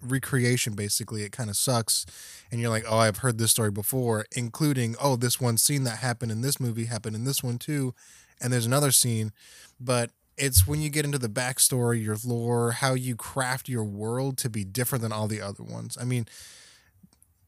recreation 0.00 0.74
basically, 0.74 1.22
it 1.22 1.32
kind 1.32 1.50
of 1.50 1.56
sucks 1.56 2.06
and 2.50 2.60
you're 2.60 2.70
like, 2.70 2.84
"Oh, 2.88 2.98
I've 2.98 3.18
heard 3.18 3.38
this 3.38 3.50
story 3.50 3.70
before," 3.70 4.26
including, 4.32 4.96
"Oh, 5.00 5.16
this 5.16 5.40
one 5.40 5.58
scene 5.58 5.84
that 5.84 5.98
happened 5.98 6.32
in 6.32 6.40
this 6.40 6.58
movie 6.58 6.86
happened 6.86 7.16
in 7.16 7.24
this 7.24 7.42
one 7.42 7.58
too." 7.58 7.94
And 8.40 8.52
there's 8.52 8.66
another 8.66 8.90
scene, 8.92 9.32
but 9.78 10.10
it's 10.36 10.66
when 10.66 10.80
you 10.80 10.90
get 10.90 11.04
into 11.04 11.18
the 11.18 11.28
backstory, 11.28 12.02
your 12.02 12.16
lore, 12.24 12.72
how 12.72 12.94
you 12.94 13.16
craft 13.16 13.68
your 13.68 13.84
world 13.84 14.38
to 14.38 14.50
be 14.50 14.64
different 14.64 15.02
than 15.02 15.12
all 15.12 15.28
the 15.28 15.40
other 15.40 15.62
ones. 15.62 15.96
I 16.00 16.04
mean, 16.04 16.26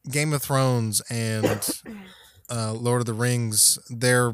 Game 0.09 0.33
of 0.33 0.41
Thrones 0.41 1.01
and 1.09 1.67
uh, 2.49 2.73
Lord 2.73 3.01
of 3.01 3.05
the 3.05 3.13
Rings, 3.13 3.79
they're, 3.89 4.33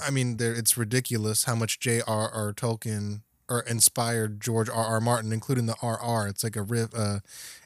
I 0.00 0.10
mean, 0.10 0.36
they're, 0.36 0.54
it's 0.54 0.76
ridiculous 0.76 1.44
how 1.44 1.54
much 1.54 1.78
J.R.R. 1.78 2.52
Tolkien 2.52 3.20
or 3.48 3.60
inspired 3.60 4.40
George 4.40 4.68
R. 4.68 4.84
R. 4.84 5.00
Martin, 5.00 5.32
including 5.32 5.66
the 5.66 5.76
R.R. 5.82 6.28
It's 6.28 6.42
like 6.42 6.56
a 6.56 6.62
riff, 6.62 6.94
uh, 6.94 7.20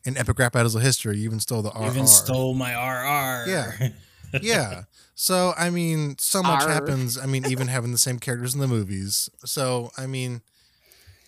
an 0.04 0.16
epic 0.16 0.38
rap 0.38 0.52
battles 0.52 0.74
of 0.74 0.82
history. 0.82 1.18
You 1.18 1.24
even 1.24 1.40
stole 1.40 1.62
the 1.62 1.70
R.R. 1.70 1.84
You 1.84 1.90
even 1.92 2.06
stole 2.06 2.54
my 2.54 2.72
RR. 2.72 3.48
Yeah. 3.48 3.88
yeah. 4.42 4.84
So 5.14 5.52
I 5.56 5.70
mean, 5.70 6.16
so 6.18 6.42
much 6.42 6.62
Arr. 6.62 6.68
happens. 6.68 7.18
I 7.18 7.26
mean, 7.26 7.46
even 7.46 7.68
having 7.68 7.92
the 7.92 7.98
same 7.98 8.18
characters 8.18 8.54
in 8.54 8.60
the 8.60 8.68
movies. 8.68 9.28
So 9.44 9.90
I 9.98 10.06
mean, 10.06 10.42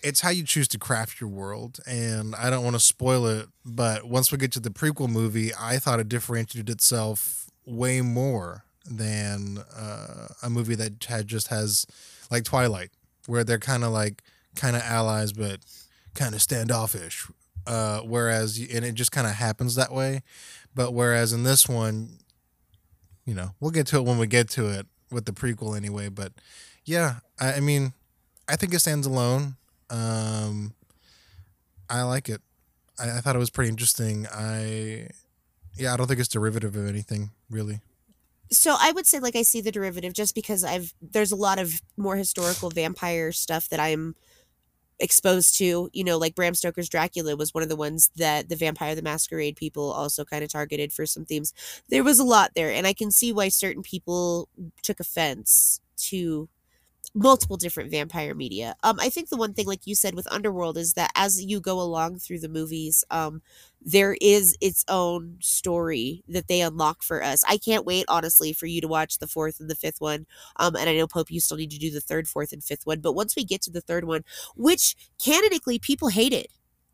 it's 0.03 0.21
how 0.21 0.29
you 0.29 0.43
choose 0.43 0.67
to 0.69 0.79
craft 0.79 1.21
your 1.21 1.29
world, 1.29 1.79
and 1.85 2.35
I 2.35 2.49
don't 2.49 2.63
want 2.63 2.75
to 2.75 2.79
spoil 2.79 3.25
it. 3.27 3.47
But 3.65 4.05
once 4.05 4.31
we 4.31 4.37
get 4.37 4.51
to 4.53 4.59
the 4.59 4.69
prequel 4.69 5.09
movie, 5.09 5.51
I 5.59 5.77
thought 5.77 5.99
it 5.99 6.09
differentiated 6.09 6.69
itself 6.69 7.49
way 7.65 8.01
more 8.01 8.63
than 8.85 9.59
uh, 9.75 10.29
a 10.41 10.49
movie 10.49 10.75
that 10.75 11.03
had 11.03 11.27
just 11.27 11.47
has 11.49 11.85
like 12.29 12.43
Twilight, 12.43 12.91
where 13.27 13.43
they're 13.43 13.59
kind 13.59 13.83
of 13.83 13.91
like 13.91 14.23
kind 14.55 14.75
of 14.75 14.81
allies, 14.83 15.33
but 15.33 15.59
kind 16.13 16.33
of 16.33 16.41
standoffish. 16.41 17.27
Uh, 17.67 17.99
whereas, 17.99 18.57
and 18.57 18.83
it 18.83 18.95
just 18.95 19.11
kind 19.11 19.27
of 19.27 19.33
happens 19.33 19.75
that 19.75 19.91
way. 19.91 20.23
But 20.73 20.93
whereas 20.93 21.31
in 21.33 21.43
this 21.43 21.69
one, 21.69 22.17
you 23.25 23.33
know, 23.33 23.51
we'll 23.59 23.71
get 23.71 23.87
to 23.87 23.97
it 23.97 24.05
when 24.05 24.17
we 24.17 24.27
get 24.27 24.49
to 24.51 24.67
it 24.67 24.87
with 25.11 25.25
the 25.25 25.31
prequel 25.31 25.75
anyway. 25.77 26.09
But 26.09 26.33
yeah, 26.85 27.15
I, 27.39 27.53
I 27.53 27.59
mean, 27.59 27.93
I 28.47 28.55
think 28.55 28.73
it 28.73 28.79
stands 28.79 29.05
alone. 29.07 29.55
Um, 29.89 30.73
I 31.89 32.03
like 32.03 32.29
it. 32.29 32.41
I, 32.99 33.17
I 33.17 33.21
thought 33.21 33.35
it 33.35 33.39
was 33.39 33.49
pretty 33.49 33.69
interesting. 33.69 34.27
I, 34.33 35.09
yeah, 35.77 35.93
I 35.93 35.97
don't 35.97 36.07
think 36.07 36.19
it's 36.19 36.29
derivative 36.29 36.75
of 36.75 36.87
anything 36.87 37.31
really. 37.49 37.81
so 38.51 38.75
I 38.79 38.91
would 38.91 39.05
say 39.07 39.19
like 39.19 39.35
I 39.35 39.43
see 39.43 39.61
the 39.61 39.71
derivative 39.71 40.13
just 40.13 40.35
because 40.35 40.63
I've 40.63 40.93
there's 41.01 41.31
a 41.31 41.35
lot 41.37 41.59
of 41.59 41.81
more 41.97 42.15
historical 42.17 42.69
vampire 42.69 43.31
stuff 43.31 43.69
that 43.69 43.79
I'm 43.79 44.15
exposed 45.01 45.57
to. 45.57 45.89
You 45.93 46.03
know, 46.03 46.17
like 46.17 46.35
Bram 46.35 46.53
Stoker's 46.53 46.89
Dracula 46.89 47.35
was 47.35 47.53
one 47.53 47.63
of 47.63 47.69
the 47.69 47.75
ones 47.75 48.09
that 48.15 48.49
the 48.49 48.55
Vampire 48.55 48.95
the 48.95 49.01
Masquerade 49.01 49.55
people 49.55 49.91
also 49.91 50.23
kind 50.23 50.43
of 50.43 50.51
targeted 50.51 50.93
for 50.93 51.05
some 51.05 51.25
themes. 51.25 51.53
There 51.89 52.03
was 52.03 52.19
a 52.19 52.23
lot 52.23 52.51
there, 52.55 52.71
and 52.71 52.87
I 52.87 52.93
can 52.93 53.11
see 53.11 53.33
why 53.33 53.49
certain 53.49 53.83
people 53.83 54.47
took 54.83 54.99
offense 54.99 55.81
to 55.97 56.47
multiple 57.13 57.57
different 57.57 57.91
vampire 57.91 58.33
media. 58.33 58.75
Um, 58.83 58.97
I 58.99 59.09
think 59.09 59.29
the 59.29 59.37
one 59.37 59.53
thing, 59.53 59.67
like 59.67 59.85
you 59.85 59.95
said, 59.95 60.15
with 60.15 60.31
Underworld 60.31 60.77
is 60.77 60.93
that 60.93 61.11
as 61.15 61.43
you 61.43 61.59
go 61.59 61.79
along 61.81 62.19
through 62.19 62.39
the 62.39 62.49
movies, 62.49 63.03
um, 63.11 63.41
there 63.81 64.15
is 64.21 64.57
its 64.61 64.85
own 64.87 65.37
story 65.41 66.23
that 66.27 66.47
they 66.47 66.61
unlock 66.61 67.03
for 67.03 67.23
us. 67.23 67.43
I 67.47 67.57
can't 67.57 67.85
wait, 67.85 68.05
honestly, 68.07 68.53
for 68.53 68.65
you 68.65 68.79
to 68.81 68.87
watch 68.87 69.17
the 69.17 69.27
fourth 69.27 69.59
and 69.59 69.69
the 69.69 69.75
fifth 69.75 69.99
one. 69.99 70.25
Um, 70.57 70.75
and 70.75 70.89
I 70.89 70.95
know 70.95 71.07
Pope, 71.07 71.31
you 71.31 71.41
still 71.41 71.57
need 71.57 71.71
to 71.71 71.79
do 71.79 71.91
the 71.91 72.01
third, 72.01 72.27
fourth, 72.27 72.53
and 72.53 72.63
fifth 72.63 72.85
one. 72.85 73.01
But 73.01 73.13
once 73.13 73.35
we 73.35 73.43
get 73.43 73.61
to 73.63 73.71
the 73.71 73.81
third 73.81 74.05
one, 74.05 74.23
which 74.55 74.95
canonically 75.21 75.79
people 75.79 76.09
hated, 76.09 76.47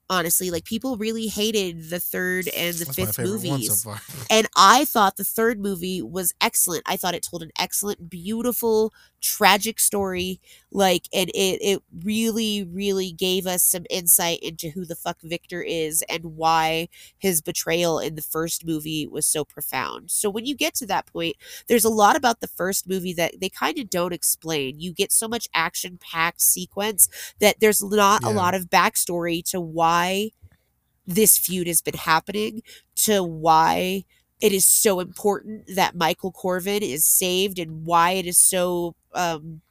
honestly, 0.09 0.49
like 0.49 0.63
people 0.63 0.97
really 0.97 1.27
hated 1.27 1.89
the 1.89 1.99
third 1.99 2.47
and 2.49 2.75
the 2.75 2.85
That's 2.85 2.95
fifth 2.95 3.19
movies. 3.19 3.83
so. 3.83 3.95
And 4.29 4.47
I 4.55 4.85
thought 4.85 5.17
the 5.17 5.23
third 5.23 5.59
movie 5.59 6.01
was 6.01 6.33
excellent. 6.41 6.83
I 6.85 6.97
thought 6.97 7.15
it 7.15 7.23
told 7.29 7.43
an 7.43 7.51
excellent, 7.59 8.09
beautiful, 8.09 8.93
tragic 9.21 9.79
story. 9.79 10.39
Like, 10.71 11.07
and 11.13 11.29
it 11.29 11.59
it 11.61 11.83
really, 12.03 12.63
really 12.63 13.11
gave 13.11 13.47
us 13.47 13.63
some 13.63 13.85
insight 13.89 14.39
into 14.41 14.69
who 14.69 14.85
the 14.85 14.95
fuck 14.95 15.17
Victor 15.23 15.61
is 15.61 16.03
and 16.09 16.35
why 16.37 16.89
his 17.17 17.41
betrayal 17.41 17.99
in 17.99 18.15
the 18.15 18.21
first 18.21 18.65
movie 18.65 19.07
was 19.07 19.25
so 19.25 19.43
profound. 19.45 20.11
So 20.11 20.29
when 20.29 20.45
you 20.45 20.55
get 20.55 20.75
to 20.75 20.85
that 20.87 21.05
point, 21.07 21.35
there's 21.67 21.85
a 21.85 21.89
lot 21.89 22.15
about 22.15 22.39
the 22.41 22.47
first 22.47 22.87
movie 22.87 23.13
that 23.13 23.39
they 23.39 23.49
kind 23.49 23.79
of 23.79 23.89
don't 23.89 24.13
explain. 24.13 24.79
You 24.79 24.93
get 24.93 25.11
so 25.11 25.27
much 25.27 25.47
action 25.53 25.97
packed 25.99 26.41
sequence 26.41 27.07
that 27.39 27.59
there's 27.59 27.83
not 27.83 28.23
a 28.23 28.29
lot 28.29 28.53
of 28.55 28.65
backstory 28.69 29.43
to 29.51 29.59
why 29.59 30.31
this 31.05 31.37
feud 31.37 31.67
has 31.67 31.81
been 31.81 31.95
happening 31.95 32.61
to 32.95 33.23
why 33.23 34.03
it 34.41 34.51
is 34.53 34.65
so 34.65 34.99
important 34.99 35.65
that 35.75 35.95
Michael 35.95 36.31
Corvin 36.31 36.81
is 36.81 37.05
saved 37.05 37.59
and 37.59 37.85
why 37.85 38.11
it 38.11 38.25
is 38.25 38.37
so 38.37 38.95
um 39.13 39.61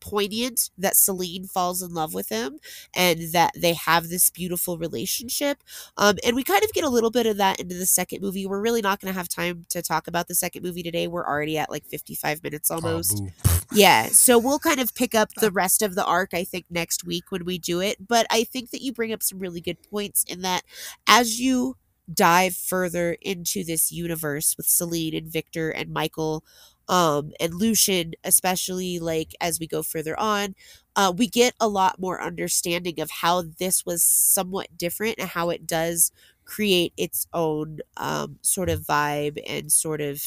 poignant 0.00 0.70
that 0.78 0.96
Selene 0.96 1.44
falls 1.44 1.82
in 1.82 1.92
love 1.92 2.14
with 2.14 2.30
him 2.30 2.58
and 2.94 3.32
that 3.32 3.52
they 3.54 3.74
have 3.74 4.08
this 4.08 4.30
beautiful 4.30 4.78
relationship. 4.78 5.62
Um, 5.98 6.16
and 6.24 6.34
we 6.34 6.42
kind 6.42 6.64
of 6.64 6.72
get 6.72 6.84
a 6.84 6.88
little 6.88 7.10
bit 7.10 7.26
of 7.26 7.36
that 7.36 7.60
into 7.60 7.74
the 7.74 7.84
second 7.84 8.22
movie. 8.22 8.46
We're 8.46 8.62
really 8.62 8.80
not 8.80 9.00
going 9.00 9.12
to 9.12 9.18
have 9.18 9.28
time 9.28 9.66
to 9.68 9.82
talk 9.82 10.06
about 10.08 10.26
the 10.26 10.34
second 10.34 10.62
movie 10.62 10.82
today. 10.82 11.06
We're 11.06 11.26
already 11.26 11.58
at 11.58 11.70
like 11.70 11.84
55 11.84 12.42
minutes 12.42 12.70
Oh, 12.70 12.76
almost. 12.76 13.18
boo. 13.22 13.30
Yeah, 13.72 14.06
so 14.06 14.38
we'll 14.38 14.58
kind 14.58 14.80
of 14.80 14.94
pick 14.94 15.14
up 15.14 15.34
the 15.34 15.50
rest 15.50 15.82
of 15.82 15.94
the 15.94 16.04
arc, 16.04 16.32
I 16.32 16.44
think, 16.44 16.64
next 16.70 17.04
week 17.04 17.24
when 17.30 17.44
we 17.44 17.58
do 17.58 17.80
it. 17.80 18.08
But 18.08 18.26
I 18.30 18.44
think 18.44 18.70
that 18.70 18.80
you 18.80 18.92
bring 18.92 19.12
up 19.12 19.22
some 19.22 19.38
really 19.38 19.60
good 19.60 19.82
points 19.82 20.24
in 20.24 20.40
that 20.42 20.62
as 21.06 21.38
you 21.38 21.76
dive 22.12 22.56
further 22.56 23.16
into 23.20 23.64
this 23.64 23.92
universe 23.92 24.56
with 24.56 24.66
Selene 24.66 25.14
and 25.14 25.28
Victor 25.28 25.70
and 25.70 25.90
Michael 25.92 26.44
um, 26.88 27.32
and 27.38 27.54
Lucian, 27.54 28.14
especially 28.24 28.98
like 28.98 29.34
as 29.40 29.60
we 29.60 29.66
go 29.66 29.82
further 29.82 30.18
on, 30.18 30.54
uh, 30.96 31.12
we 31.16 31.28
get 31.28 31.54
a 31.60 31.68
lot 31.68 32.00
more 32.00 32.20
understanding 32.20 33.00
of 33.00 33.10
how 33.10 33.42
this 33.58 33.86
was 33.86 34.02
somewhat 34.02 34.76
different 34.76 35.16
and 35.18 35.28
how 35.28 35.50
it 35.50 35.66
does 35.66 36.10
create 36.44 36.92
its 36.96 37.28
own 37.32 37.78
um, 37.96 38.38
sort 38.42 38.68
of 38.68 38.80
vibe 38.80 39.40
and 39.46 39.70
sort 39.70 40.00
of 40.00 40.20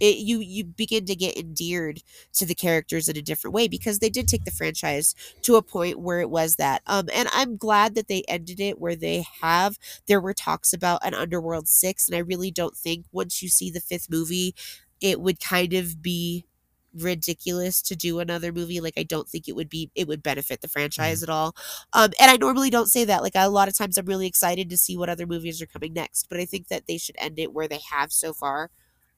it, 0.00 0.16
you 0.16 0.40
you 0.40 0.64
begin 0.64 1.04
to 1.06 1.14
get 1.14 1.36
endeared 1.36 2.02
to 2.34 2.46
the 2.46 2.54
characters 2.54 3.08
in 3.08 3.16
a 3.16 3.22
different 3.22 3.54
way 3.54 3.68
because 3.68 3.98
they 3.98 4.10
did 4.10 4.26
take 4.28 4.44
the 4.44 4.50
franchise 4.50 5.14
to 5.42 5.56
a 5.56 5.62
point 5.62 6.00
where 6.00 6.20
it 6.20 6.30
was 6.30 6.56
that 6.56 6.82
um 6.86 7.08
and 7.14 7.28
i'm 7.32 7.56
glad 7.56 7.94
that 7.94 8.08
they 8.08 8.22
ended 8.28 8.60
it 8.60 8.80
where 8.80 8.96
they 8.96 9.24
have. 9.42 9.78
There 10.06 10.20
were 10.20 10.34
talks 10.34 10.72
about 10.72 11.04
an 11.04 11.14
underworld 11.14 11.68
6 11.68 12.08
and 12.08 12.16
i 12.16 12.20
really 12.20 12.50
don't 12.50 12.76
think 12.76 13.06
once 13.12 13.42
you 13.42 13.48
see 13.48 13.70
the 13.70 13.80
fifth 13.80 14.08
movie 14.10 14.54
it 15.00 15.20
would 15.20 15.40
kind 15.40 15.72
of 15.72 16.02
be 16.02 16.44
ridiculous 16.92 17.80
to 17.82 17.94
do 17.94 18.18
another 18.18 18.52
movie. 18.52 18.80
Like 18.80 18.94
i 18.96 19.04
don't 19.04 19.28
think 19.28 19.46
it 19.48 19.54
would 19.54 19.68
be 19.68 19.90
it 19.94 20.08
would 20.08 20.22
benefit 20.24 20.60
the 20.60 20.68
franchise 20.68 21.22
at 21.22 21.28
all. 21.28 21.54
Um 21.92 22.10
and 22.20 22.30
i 22.30 22.36
normally 22.36 22.70
don't 22.70 22.88
say 22.88 23.04
that. 23.04 23.22
Like 23.22 23.32
a 23.36 23.48
lot 23.48 23.68
of 23.68 23.76
times 23.78 23.96
i'm 23.96 24.06
really 24.06 24.26
excited 24.26 24.68
to 24.70 24.76
see 24.76 24.96
what 24.96 25.08
other 25.08 25.26
movies 25.26 25.62
are 25.62 25.66
coming 25.66 25.92
next 25.92 26.28
but 26.28 26.40
i 26.40 26.44
think 26.44 26.68
that 26.68 26.86
they 26.88 26.98
should 26.98 27.14
end 27.18 27.38
it 27.38 27.52
where 27.52 27.68
they 27.68 27.80
have 27.92 28.12
so 28.12 28.32
far 28.32 28.70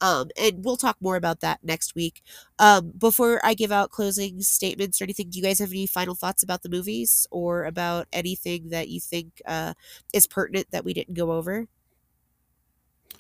um, 0.03 0.31
and 0.37 0.65
we'll 0.65 0.77
talk 0.77 0.97
more 1.01 1.15
about 1.15 1.41
that 1.41 1.61
next 1.63 1.95
week. 1.95 2.23
Um, 2.59 2.93
before 2.99 3.41
I 3.45 3.55
give 3.55 3.71
out 3.71 3.91
closing 3.91 4.43
statements 4.43 5.01
or 5.01 5.05
anything, 5.05 5.31
do 5.31 5.39
you 5.39 5.45
guys 5.45 5.61
have 5.61 5.71
any 5.71 5.87
final 5.87 6.17
thoughts 6.17 6.43
about 6.43 6.63
the 6.63 6.69
movies 6.69 7.27
or 7.31 7.65
about 7.65 8.09
anything 8.13 8.71
that 8.71 8.89
you 8.89 9.01
think 9.01 9.41
uh, 9.47 9.75
is 10.13 10.27
pertinent 10.27 10.67
that 10.73 10.85
we 10.85 10.93
didn't 10.93 11.15
go 11.15 11.31
over? 11.31 11.69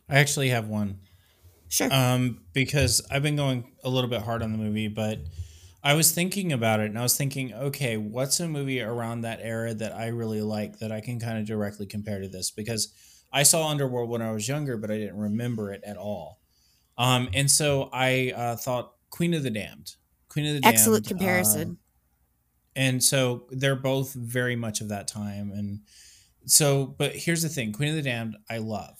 I 0.08 0.18
actually 0.18 0.48
have 0.48 0.66
one. 0.66 0.98
Sure. 1.68 1.88
Um, 1.90 2.40
because 2.52 3.00
I've 3.10 3.22
been 3.22 3.36
going 3.36 3.72
a 3.84 3.88
little 3.88 4.10
bit 4.10 4.22
hard 4.22 4.42
on 4.42 4.50
the 4.50 4.58
movie, 4.58 4.88
but 4.88 5.20
I 5.84 5.94
was 5.94 6.10
thinking 6.10 6.52
about 6.52 6.80
it 6.80 6.86
and 6.86 6.98
I 6.98 7.02
was 7.02 7.16
thinking, 7.16 7.54
okay, 7.54 7.96
what's 7.96 8.40
a 8.40 8.48
movie 8.48 8.82
around 8.82 9.20
that 9.20 9.38
era 9.40 9.72
that 9.72 9.94
I 9.94 10.08
really 10.08 10.42
like 10.42 10.80
that 10.80 10.90
I 10.90 11.00
can 11.00 11.20
kind 11.20 11.38
of 11.38 11.46
directly 11.46 11.86
compare 11.86 12.20
to 12.20 12.28
this? 12.28 12.50
Because 12.50 12.92
I 13.32 13.44
saw 13.44 13.68
Underworld 13.68 14.10
when 14.10 14.20
I 14.20 14.32
was 14.32 14.48
younger, 14.48 14.76
but 14.76 14.90
I 14.90 14.98
didn't 14.98 15.16
remember 15.16 15.72
it 15.72 15.82
at 15.86 15.96
all. 15.96 16.41
Um, 16.98 17.28
and 17.32 17.50
so 17.50 17.88
I 17.92 18.32
uh, 18.36 18.56
thought 18.56 18.92
Queen 19.10 19.34
of 19.34 19.42
the 19.42 19.50
Damned. 19.50 19.94
Queen 20.28 20.46
of 20.46 20.54
the 20.54 20.60
Damned. 20.60 20.74
Excellent 20.74 21.06
uh, 21.06 21.08
comparison. 21.08 21.78
and 22.76 23.02
so 23.02 23.46
they're 23.50 23.76
both 23.76 24.14
very 24.14 24.56
much 24.56 24.80
of 24.80 24.88
that 24.88 25.08
time. 25.08 25.50
And 25.52 25.80
so, 26.46 26.86
but 26.86 27.14
here's 27.14 27.42
the 27.42 27.48
thing 27.48 27.72
Queen 27.72 27.90
of 27.90 27.96
the 27.96 28.02
Damned, 28.02 28.36
I 28.50 28.58
love. 28.58 28.98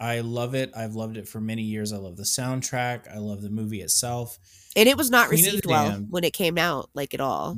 I 0.00 0.20
love 0.20 0.54
it. 0.56 0.72
I've 0.76 0.94
loved 0.94 1.16
it 1.16 1.28
for 1.28 1.40
many 1.40 1.62
years. 1.62 1.92
I 1.92 1.96
love 1.96 2.16
the 2.16 2.24
soundtrack. 2.24 3.12
I 3.14 3.18
love 3.18 3.40
the 3.40 3.50
movie 3.50 3.82
itself. 3.82 4.36
And 4.74 4.88
it 4.88 4.96
was 4.96 5.10
not 5.10 5.28
Queen 5.28 5.44
received 5.44 5.66
well 5.66 5.90
Damned. 5.90 6.08
when 6.10 6.24
it 6.24 6.32
came 6.32 6.58
out, 6.58 6.90
like 6.92 7.14
at 7.14 7.20
all. 7.20 7.56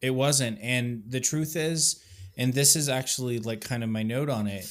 It 0.00 0.10
wasn't. 0.10 0.58
And 0.60 1.02
the 1.08 1.18
truth 1.20 1.56
is, 1.56 2.04
and 2.36 2.54
this 2.54 2.76
is 2.76 2.88
actually 2.88 3.40
like 3.40 3.62
kind 3.62 3.82
of 3.82 3.90
my 3.90 4.04
note 4.04 4.30
on 4.30 4.46
it. 4.46 4.64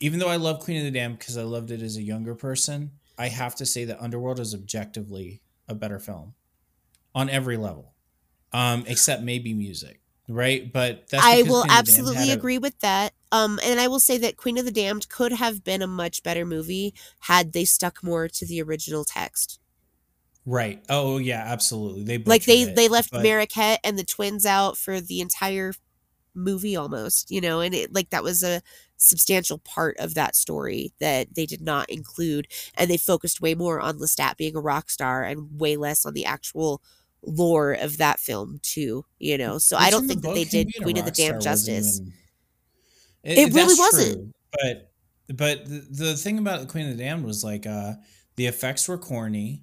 Even 0.00 0.18
though 0.18 0.28
I 0.28 0.36
love 0.36 0.60
Queen 0.60 0.76
of 0.76 0.84
the 0.84 0.90
Damned 0.90 1.18
because 1.18 1.38
I 1.38 1.42
loved 1.42 1.70
it 1.70 1.80
as 1.80 1.96
a 1.96 2.02
younger 2.02 2.34
person, 2.34 2.90
I 3.18 3.28
have 3.28 3.54
to 3.56 3.66
say 3.66 3.84
that 3.86 4.00
Underworld 4.00 4.40
is 4.40 4.54
objectively 4.54 5.42
a 5.68 5.74
better 5.74 5.98
film 5.98 6.34
on 7.14 7.30
every 7.30 7.56
level, 7.56 7.94
um, 8.52 8.84
except 8.86 9.22
maybe 9.22 9.54
music, 9.54 10.00
right? 10.28 10.72
But 10.72 11.08
that's 11.08 11.24
I 11.24 11.42
will 11.42 11.62
Queen 11.62 11.62
of 11.62 11.62
the 11.62 11.66
Damned 11.68 11.78
absolutely 11.78 12.16
had 12.16 12.28
a- 12.36 12.38
agree 12.38 12.58
with 12.58 12.78
that. 12.80 13.12
Um, 13.30 13.58
and 13.64 13.80
I 13.80 13.88
will 13.88 14.00
say 14.00 14.18
that 14.18 14.36
Queen 14.36 14.58
of 14.58 14.64
the 14.64 14.70
Damned 14.72 15.08
could 15.08 15.32
have 15.32 15.64
been 15.64 15.82
a 15.82 15.86
much 15.86 16.22
better 16.22 16.44
movie 16.44 16.94
had 17.20 17.52
they 17.52 17.64
stuck 17.64 18.02
more 18.02 18.28
to 18.28 18.46
the 18.46 18.62
original 18.62 19.04
text. 19.04 19.58
Right. 20.46 20.84
Oh 20.88 21.18
yeah, 21.18 21.42
absolutely. 21.46 22.02
They 22.04 22.18
like 22.18 22.44
they 22.44 22.62
it, 22.62 22.76
they 22.76 22.88
left 22.88 23.10
but- 23.10 23.22
Marquette 23.22 23.80
and 23.82 23.98
the 23.98 24.04
twins 24.04 24.44
out 24.44 24.76
for 24.76 25.00
the 25.00 25.20
entire 25.20 25.72
movie 26.34 26.76
almost, 26.76 27.30
you 27.30 27.40
know, 27.40 27.60
and 27.60 27.74
it 27.74 27.94
like 27.94 28.10
that 28.10 28.22
was 28.24 28.42
a 28.42 28.60
substantial 29.04 29.58
part 29.58 29.96
of 29.98 30.14
that 30.14 30.34
story 30.34 30.92
that 31.00 31.34
they 31.34 31.46
did 31.46 31.60
not 31.60 31.88
include 31.90 32.48
and 32.76 32.90
they 32.90 32.96
focused 32.96 33.40
way 33.40 33.54
more 33.54 33.78
on 33.80 33.98
Lestat 33.98 34.36
being 34.36 34.56
a 34.56 34.60
rock 34.60 34.90
star 34.90 35.22
and 35.22 35.60
way 35.60 35.76
less 35.76 36.04
on 36.06 36.14
the 36.14 36.24
actual 36.24 36.82
lore 37.22 37.72
of 37.72 37.98
that 37.98 38.18
film 38.20 38.58
too, 38.62 39.04
you 39.18 39.38
know. 39.38 39.58
So 39.58 39.76
I 39.76 39.90
don't 39.90 40.02
in 40.02 40.06
the 40.08 40.12
think 40.14 40.22
that 40.22 40.28
book, 40.28 40.34
they 40.36 40.44
did 40.44 40.68
being 40.68 40.82
a 40.82 40.84
Queen 40.84 40.98
of 40.98 41.04
the 41.04 41.10
rock 41.10 41.14
star 41.16 41.28
Damned 41.30 41.42
justice. 41.42 42.00
even- 42.00 42.12
It 43.38 43.54
really 43.54 43.74
wasn't. 43.78 44.12
true, 44.14 44.30
but 44.62 44.90
but 45.36 45.64
the, 45.64 45.86
the 45.90 46.16
thing 46.16 46.38
about 46.38 46.60
the 46.60 46.66
Queen 46.66 46.88
of 46.90 46.96
the 46.96 47.02
Damned 47.02 47.24
was 47.24 47.42
like 47.42 47.66
uh 47.66 47.94
the 48.36 48.46
effects 48.46 48.86
were 48.88 48.98
corny. 48.98 49.62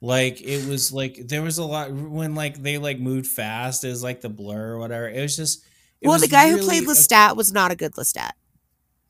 Like 0.00 0.40
it 0.42 0.66
was 0.68 0.92
like 0.92 1.26
there 1.28 1.42
was 1.42 1.58
a 1.58 1.64
lot 1.64 1.90
when 1.92 2.34
like 2.34 2.62
they 2.62 2.78
like 2.78 2.98
moved 3.00 3.26
fast. 3.26 3.84
It 3.84 3.88
was 3.88 4.02
like 4.02 4.20
the 4.20 4.28
blur 4.28 4.72
or 4.74 4.78
whatever. 4.78 5.08
It 5.08 5.20
was 5.20 5.36
just. 5.36 5.64
it 6.00 6.08
well, 6.08 6.18
the 6.18 6.24
was 6.24 6.30
guy 6.30 6.48
who 6.48 6.56
really 6.56 6.66
played 6.66 6.82
a- 6.84 6.86
Lestat 6.86 7.36
was 7.36 7.52
not 7.52 7.70
a 7.72 7.76
good 7.76 7.92
Lestat. 7.92 8.30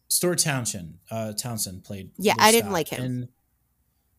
Stuart 0.08 0.38
Townsend. 0.38 0.98
Uh, 1.10 1.32
Townsend 1.32 1.84
played. 1.84 2.10
Yeah, 2.18 2.34
I 2.38 2.52
didn't 2.52 2.72
like 2.72 2.88
him. 2.88 3.04
And 3.04 3.28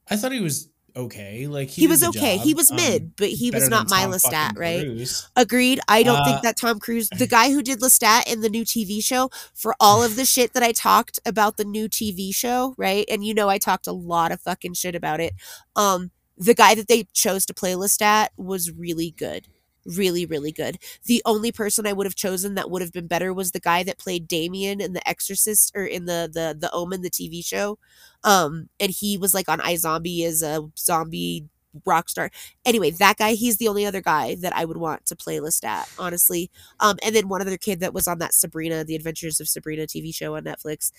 I 0.09 0.15
thought 0.15 0.31
he 0.31 0.41
was 0.41 0.69
okay. 0.95 1.47
Like 1.47 1.69
he, 1.69 1.83
He, 1.83 1.88
was 1.88 2.03
okay. 2.03 2.38
job, 2.38 2.45
He 2.45 2.53
was 2.53 2.71
um, 2.71 2.77
mid, 2.77 3.15
but 3.15 3.29
he 3.29 3.51
was 3.51 3.69
not 3.69 3.89
my 3.89 4.03
Tom 4.03 4.11
Lestat, 4.11 4.57
right? 4.57 4.81
Cruise. 4.81 5.29
Agreed. 5.35 5.79
I 5.88 6.03
don't 6.03 6.19
Uh, 6.21 6.25
think 6.25 6.41
that 6.41 6.57
Tom 6.57 6.79
Cruise, 6.79 7.09
the 7.09 7.27
guy 7.38 7.51
who 7.51 7.61
did 7.61 7.79
Lestat 7.79 8.27
in 8.31 8.41
the 8.41 8.49
new 8.49 8.63
TV 8.65 9.03
show, 9.03 9.29
for 9.53 9.75
all 9.79 10.03
of 10.03 10.15
the 10.15 10.25
shit 10.25 10.53
that 10.53 10.63
I 10.63 10.71
talked 10.71 11.19
about 11.25 11.57
the 11.57 11.65
new 11.65 11.88
TV 11.88 12.33
show, 12.33 12.73
right? 12.77 13.05
And 13.09 13.23
you 13.23 13.33
know 13.33 13.49
I 13.49 13.57
talked 13.57 13.88
a 13.88 13.91
lot 13.93 14.31
of 14.31 14.41
fucking 14.41 14.73
shit 14.73 14.95
about 14.95 15.19
it. 15.19 15.33
Um, 15.75 16.11
the 16.38 16.53
guy 16.53 16.75
that 16.75 16.88
they 16.88 17.07
chose 17.13 17.45
to 17.47 17.53
play 17.53 17.73
Lestat 17.73 18.27
was 18.38 18.71
really 18.71 19.11
good. 19.11 19.47
Really, 19.95 20.25
really 20.25 20.51
good. 20.51 20.79
The 21.05 21.21
only 21.25 21.51
person 21.51 21.88
I 21.88 21.93
would 21.93 22.05
have 22.05 22.15
chosen 22.15 22.55
that 22.55 22.69
would 22.69 22.81
have 22.81 22.91
been 22.91 23.07
better 23.07 23.33
was 23.33 23.51
the 23.51 23.59
guy 23.61 23.83
that 23.83 23.97
played 23.99 24.27
Damien 24.27 24.81
in 24.81 24.91
The 24.93 25.07
Exorcist 25.07 25.71
or 25.75 25.85
in 25.85 26.05
the 26.05 26.29
the 26.31 26.57
the 26.59 26.69
Omen, 26.73 27.01
the 27.01 27.09
TV 27.09 27.41
show. 27.41 27.79
Um, 28.23 28.69
and 28.79 28.91
he 28.91 29.17
was 29.17 29.33
like 29.33 29.47
on 29.47 29.59
iZombie 29.59 30.25
as 30.25 30.43
a 30.43 30.69
zombie 30.77 31.45
rock 31.85 32.09
star 32.09 32.31
anyway, 32.65 32.89
that 32.91 33.17
guy, 33.17 33.33
he's 33.33 33.57
the 33.57 33.67
only 33.67 33.85
other 33.85 34.01
guy 34.01 34.35
that 34.41 34.53
I 34.55 34.65
would 34.65 34.77
want 34.77 35.05
to 35.05 35.15
play 35.15 35.38
Lestat, 35.39 35.88
honestly. 35.99 36.49
Um, 36.79 36.97
and 37.03 37.15
then 37.15 37.29
one 37.29 37.41
other 37.41 37.57
kid 37.57 37.79
that 37.81 37.93
was 37.93 38.07
on 38.07 38.17
that 38.19 38.33
Sabrina, 38.33 38.83
The 38.83 38.95
Adventures 38.95 39.39
of 39.39 39.47
Sabrina 39.47 39.85
TV 39.88 40.11
show 40.11 40.35
on 40.35 40.43
Netflix, 40.43 40.91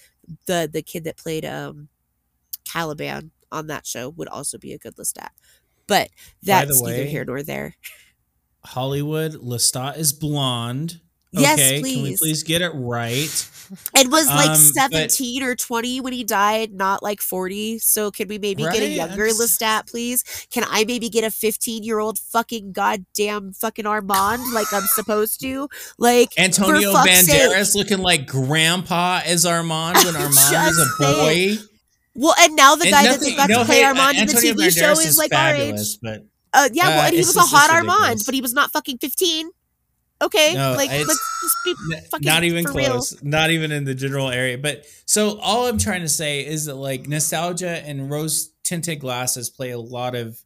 the 0.46 0.68
the 0.72 0.82
kid 0.82 1.04
that 1.04 1.16
played 1.18 1.44
um 1.44 1.88
Caliban 2.64 3.30
on 3.50 3.66
that 3.68 3.86
show 3.86 4.10
would 4.10 4.28
also 4.28 4.58
be 4.58 4.72
a 4.72 4.78
good 4.78 4.96
Lestat. 4.96 5.30
But 5.86 6.10
that's 6.42 6.82
neither 6.82 7.04
here 7.04 7.24
nor 7.24 7.42
there. 7.42 7.76
Hollywood 8.64 9.32
Lestat 9.34 9.98
is 9.98 10.12
blonde. 10.12 11.00
Yes, 11.30 11.54
okay, 11.58 11.74
can 11.74 11.82
we 11.82 11.94
please. 12.00 12.18
please 12.20 12.42
get 12.42 12.62
it 12.62 12.70
right? 12.74 13.48
It 13.94 14.08
was 14.10 14.26
like 14.28 14.48
Um, 14.48 14.72
but- 14.74 15.10
17 15.12 15.42
or 15.42 15.54
20 15.54 16.00
when 16.00 16.14
he 16.14 16.24
died, 16.24 16.72
not 16.72 17.02
like 17.02 17.20
40. 17.20 17.78
So 17.80 18.10
can 18.10 18.28
we 18.28 18.38
maybe 18.38 18.62
get 18.62 18.76
a 18.80 18.88
younger 18.88 19.26
just- 19.28 19.38
Lestat, 19.60 19.86
please? 19.90 20.24
Can 20.50 20.64
I 20.66 20.84
maybe 20.84 21.10
get 21.10 21.24
a 21.24 21.30
15 21.30 21.82
year 21.82 21.98
old 21.98 22.18
fucking 22.18 22.72
goddamn 22.72 23.52
fucking 23.52 23.84
Armand 23.84 24.42
like 24.54 24.72
I'm 24.72 24.86
supposed 24.94 25.38
to? 25.42 25.68
Like 25.98 26.30
Antonio 26.38 26.92
fuck's 26.94 27.26
sake. 27.26 27.28
Banderas 27.50 27.74
looking 27.74 27.98
like 27.98 28.26
grandpa 28.26 29.20
as 29.22 29.44
Armand 29.44 29.98
when 29.98 30.16
Armand 30.16 30.70
is 30.70 30.78
a 30.78 30.86
boy. 30.98 31.04
saying. 31.26 31.58
Well, 32.14 32.34
and 32.40 32.56
now 32.56 32.74
the 32.74 32.84
And 32.84 32.90
guy 32.90 33.02
that 33.02 33.10
nothing- 33.12 33.28
they 33.30 33.36
got 33.36 33.50
no 33.50 33.58
to 33.60 33.64
play 33.66 33.84
uh, 33.84 33.88
Armand 33.88 34.16
in 34.16 34.26
the 34.28 34.32
Antonio 34.32 34.54
TV 34.54 34.70
show 34.74 34.94
Banderas 34.94 35.06
is 35.06 35.18
like 35.18 35.34
our 35.34 35.54
age. 35.54 35.98
but 36.00 36.24
Uh, 36.52 36.68
yeah, 36.72 36.88
well, 36.88 37.00
Uh, 37.00 37.06
and 37.06 37.14
he 37.14 37.20
was 37.20 37.36
a 37.36 37.40
hot 37.40 37.70
Armand, 37.70 38.22
but 38.24 38.34
he 38.34 38.40
was 38.40 38.52
not 38.54 38.70
fucking 38.72 38.98
15. 38.98 39.50
Okay, 40.20 40.54
No, 40.54 40.74
like 40.76 40.90
let's 40.90 41.06
just 41.42 41.56
be 41.64 41.74
fucking 42.10 42.26
not 42.26 42.42
even 42.42 42.66
for 42.66 42.72
real. 42.72 42.90
close 42.90 43.22
not 43.22 43.50
even 43.50 43.70
in 43.70 43.84
the 43.84 43.94
general 43.94 44.28
area 44.28 44.58
but 44.58 44.84
so 45.06 45.38
all 45.38 45.66
i'm 45.66 45.78
trying 45.78 46.00
to 46.00 46.08
say 46.08 46.44
is 46.44 46.64
that 46.64 46.74
like 46.74 47.06
nostalgia 47.06 47.86
and 47.86 48.10
rose 48.10 48.50
tinted 48.64 48.98
glasses 48.98 49.48
play 49.48 49.70
a 49.70 49.78
lot 49.78 50.16
of 50.16 50.40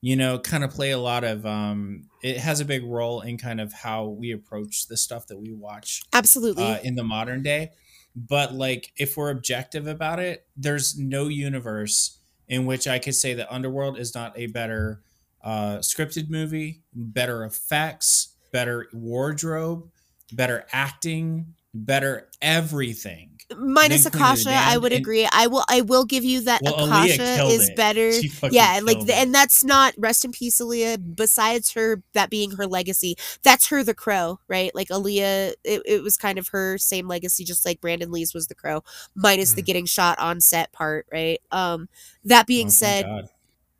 you 0.00 0.16
know 0.16 0.40
kind 0.40 0.64
of 0.64 0.70
play 0.72 0.90
a 0.90 0.98
lot 0.98 1.22
of 1.22 1.46
um 1.46 2.02
it 2.22 2.38
has 2.38 2.58
a 2.58 2.64
big 2.64 2.84
role 2.84 3.20
in 3.20 3.38
kind 3.38 3.60
of 3.60 3.72
how 3.72 4.06
we 4.06 4.32
approach 4.32 4.88
the 4.88 4.96
stuff 4.96 5.28
that 5.28 5.38
we 5.38 5.52
watch 5.52 6.02
Absolutely. 6.12 6.64
uh, 6.64 6.78
in 6.82 6.96
the 6.96 7.04
modern 7.04 7.42
day 7.44 7.70
but 8.16 8.52
like 8.52 8.92
if 8.96 9.16
we're 9.16 9.30
objective 9.30 9.86
about 9.86 10.18
it 10.18 10.46
there's 10.56 10.98
no 10.98 11.28
universe 11.28 12.18
in 12.48 12.66
which 12.66 12.88
i 12.88 12.98
could 12.98 13.14
say 13.14 13.34
that 13.34 13.46
underworld 13.54 13.96
is 13.96 14.16
not 14.16 14.36
a 14.36 14.48
better 14.48 15.00
uh, 15.44 15.78
scripted 15.78 16.30
movie 16.30 16.82
better 16.94 17.44
effects 17.44 18.34
better 18.52 18.86
wardrobe 18.92 19.88
better 20.32 20.64
acting 20.72 21.54
better 21.74 22.28
everything 22.40 23.28
Minus 23.58 24.04
then 24.04 24.12
Queen 24.12 24.22
of 24.22 24.28
the 24.42 24.48
Akasha, 24.50 24.50
I 24.54 24.78
would 24.78 24.92
and- 24.92 25.00
agree. 25.02 25.28
I 25.30 25.46
will. 25.46 25.64
I 25.68 25.82
will 25.82 26.06
give 26.06 26.24
you 26.24 26.40
that 26.42 26.62
Well, 26.62 26.86
Akasha 26.86 27.44
is 27.48 27.68
it. 27.68 27.76
better. 27.76 28.08
Yeah, 28.50 28.80
like, 28.82 29.00
the, 29.00 29.12
it. 29.12 29.18
and 29.18 29.34
that's 29.34 29.62
not 29.62 29.92
rest 29.98 30.24
in 30.24 30.32
peace, 30.32 30.58
Aaliyah. 30.58 31.14
Besides 31.16 31.72
her, 31.72 32.02
that 32.14 32.30
being 32.30 32.52
her 32.52 32.66
legacy, 32.66 33.14
that's 33.42 33.66
her, 33.66 33.84
the 33.84 33.92
Crow, 33.92 34.38
right? 34.48 34.74
Like 34.74 34.88
Aaliyah, 34.88 35.52
it, 35.64 35.82
it 35.84 36.02
was 36.02 36.16
kind 36.16 36.38
of 36.38 36.48
her 36.48 36.78
same 36.78 37.08
legacy, 37.08 37.44
just 37.44 37.66
like 37.66 37.78
Brandon 37.82 38.10
Lee's 38.10 38.32
was 38.32 38.46
the 38.46 38.54
Crow, 38.54 38.84
minus 39.14 39.52
the 39.52 39.62
Mm. 39.62 39.66
getting 39.66 39.86
shot 39.86 40.18
on 40.18 40.40
set 40.40 40.72
part, 40.72 41.04
right? 41.12 41.40
Um, 41.50 41.88
that 42.24 42.46
being 42.46 42.68
Oh, 42.68 42.70
said. 42.70 43.28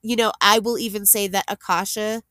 You 0.03 0.17
know, 0.17 0.33
I 0.41 0.59
will 0.59 0.79
even 0.79 1.07
say 1.07 1.29
that 1.29 1.45
Akasha 1.49 2.23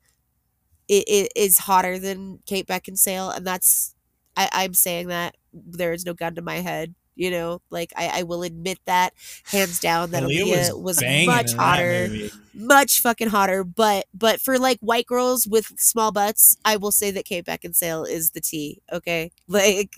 i- 0.89 1.03
i- 1.09 1.29
is 1.35 1.59
hotter 1.59 1.99
than 1.99 2.39
Kate 2.45 2.67
Beckinsale, 2.67 3.35
and 3.35 3.45
that's 3.45 3.95
I, 4.37 4.49
I'm 4.53 4.73
saying 4.73 5.07
that 5.09 5.35
there 5.53 5.93
is 5.93 6.05
no 6.05 6.13
gun 6.13 6.35
to 6.35 6.41
my 6.41 6.57
head. 6.57 6.95
You 7.15 7.29
know, 7.31 7.61
like 7.69 7.91
I, 7.97 8.19
I 8.19 8.23
will 8.23 8.43
admit 8.43 8.79
that 8.85 9.13
hands 9.47 9.79
down 9.79 10.11
that 10.11 10.23
Aaliyah 10.23 10.23
Aaliyah 10.23 10.75
was, 10.77 11.03
banging 11.03 11.03
much 11.03 11.53
hotter, 11.59 12.11
much 12.53 13.01
fucking 13.01 13.29
hotter. 13.29 13.63
But 13.63 14.05
but 14.13 14.41
for 14.41 14.57
like 14.59 14.79
white 14.81 15.05
girls 15.07 15.47
with 15.47 15.67
small 15.79 16.11
butts, 16.11 16.57
I 16.65 16.77
will 16.77 16.91
say 16.91 17.11
that 17.11 17.25
Kate 17.25 17.45
Beckinsale 17.45 18.07
is 18.09 18.31
the 18.31 18.41
T. 18.41 18.81
Okay, 18.91 19.31
like 19.47 19.91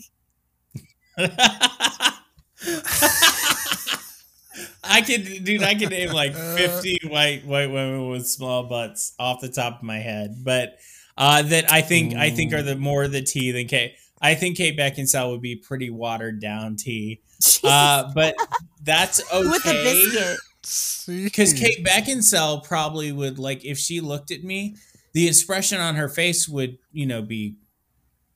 I 4.83 5.01
could, 5.01 5.43
dude. 5.43 5.63
I 5.63 5.75
could 5.75 5.89
name 5.89 6.11
like 6.11 6.33
fifty 6.57 6.99
white 7.07 7.45
white 7.45 7.71
women 7.71 8.09
with 8.09 8.27
small 8.27 8.63
butts 8.63 9.13
off 9.19 9.41
the 9.41 9.49
top 9.49 9.77
of 9.77 9.83
my 9.83 9.97
head, 9.97 10.37
but 10.43 10.77
uh, 11.17 11.41
that 11.43 11.71
I 11.71 11.81
think 11.81 12.15
I 12.15 12.29
think 12.31 12.53
are 12.53 12.63
the 12.63 12.75
more 12.75 13.07
the 13.07 13.21
T 13.21 13.51
than 13.51 13.67
Kate. 13.67 13.95
I 14.21 14.35
think 14.35 14.57
Kate 14.57 14.77
Beckinsale 14.77 15.31
would 15.31 15.41
be 15.41 15.55
pretty 15.55 15.89
watered 15.89 16.39
down 16.39 16.75
T, 16.75 17.21
uh, 17.63 18.11
but 18.13 18.35
that's 18.83 19.21
okay. 19.33 19.47
with 19.49 19.65
a 19.65 19.83
biscuit. 19.83 20.37
Because. 21.23 21.53
Kate 21.53 21.85
Beckinsale 21.85 22.63
probably 22.63 23.11
would 23.11 23.37
like 23.37 23.65
if 23.65 23.77
she 23.77 23.99
looked 23.99 24.31
at 24.31 24.43
me, 24.43 24.77
the 25.13 25.27
expression 25.27 25.81
on 25.81 25.95
her 25.95 26.07
face 26.07 26.47
would, 26.47 26.77
you 26.91 27.05
know, 27.05 27.21
be 27.21 27.55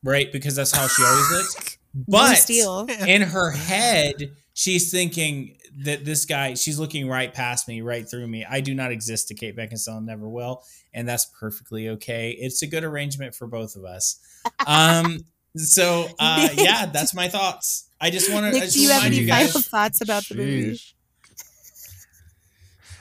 right 0.03 0.31
because 0.31 0.55
that's 0.55 0.75
how 0.75 0.87
she 0.87 1.03
always 1.03 1.31
looks. 1.31 1.77
But 2.07 2.35
steel. 2.35 2.85
in 3.07 3.21
her 3.21 3.51
head, 3.51 4.35
she's 4.53 4.91
thinking 4.91 5.56
that 5.83 6.05
this 6.05 6.25
guy, 6.25 6.55
she's 6.55 6.79
looking 6.79 7.07
right 7.07 7.33
past 7.33 7.67
me, 7.67 7.81
right 7.81 8.09
through 8.09 8.27
me. 8.27 8.45
I 8.49 8.61
do 8.61 8.73
not 8.73 8.91
exist 8.91 9.27
to 9.29 9.35
Kate 9.35 9.55
Beckinsale, 9.55 9.97
and 9.97 10.05
never 10.05 10.27
will, 10.27 10.63
and 10.93 11.07
that's 11.07 11.25
perfectly 11.39 11.89
okay. 11.89 12.31
It's 12.31 12.61
a 12.61 12.67
good 12.67 12.83
arrangement 12.83 13.35
for 13.35 13.47
both 13.47 13.75
of 13.75 13.85
us. 13.85 14.19
Um, 14.65 15.25
so 15.55 16.07
uh, 16.19 16.49
yeah, 16.53 16.87
that's 16.87 17.13
my 17.13 17.27
thoughts. 17.27 17.89
I 17.99 18.09
just 18.09 18.31
want 18.31 18.51
to. 18.51 18.59
Nick, 18.59 18.71
do 18.71 18.81
you 18.81 18.89
have 18.89 19.05
any 19.05 19.17
you 19.17 19.27
final 19.27 19.61
thoughts 19.61 20.01
about 20.01 20.23
the 20.27 20.35
movie? 20.35 20.79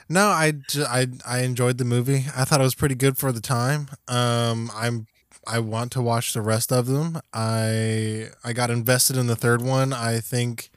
No, 0.08 0.28
I, 0.28 0.52
ju- 0.52 0.84
I 0.88 1.08
I 1.26 1.40
enjoyed 1.40 1.78
the 1.78 1.84
movie. 1.84 2.26
I 2.36 2.44
thought 2.44 2.60
it 2.60 2.64
was 2.64 2.76
pretty 2.76 2.94
good 2.94 3.18
for 3.18 3.32
the 3.32 3.40
time. 3.40 3.88
Um, 4.06 4.70
I'm 4.74 5.06
I 5.46 5.58
want 5.60 5.92
to 5.92 6.02
watch 6.02 6.32
the 6.32 6.42
rest 6.42 6.72
of 6.72 6.86
them. 6.86 7.20
I 7.32 8.28
I 8.44 8.52
got 8.52 8.70
invested 8.70 9.16
in 9.16 9.26
the 9.26 9.36
third 9.36 9.62
one. 9.62 9.92
I 9.92 10.20
think 10.20 10.70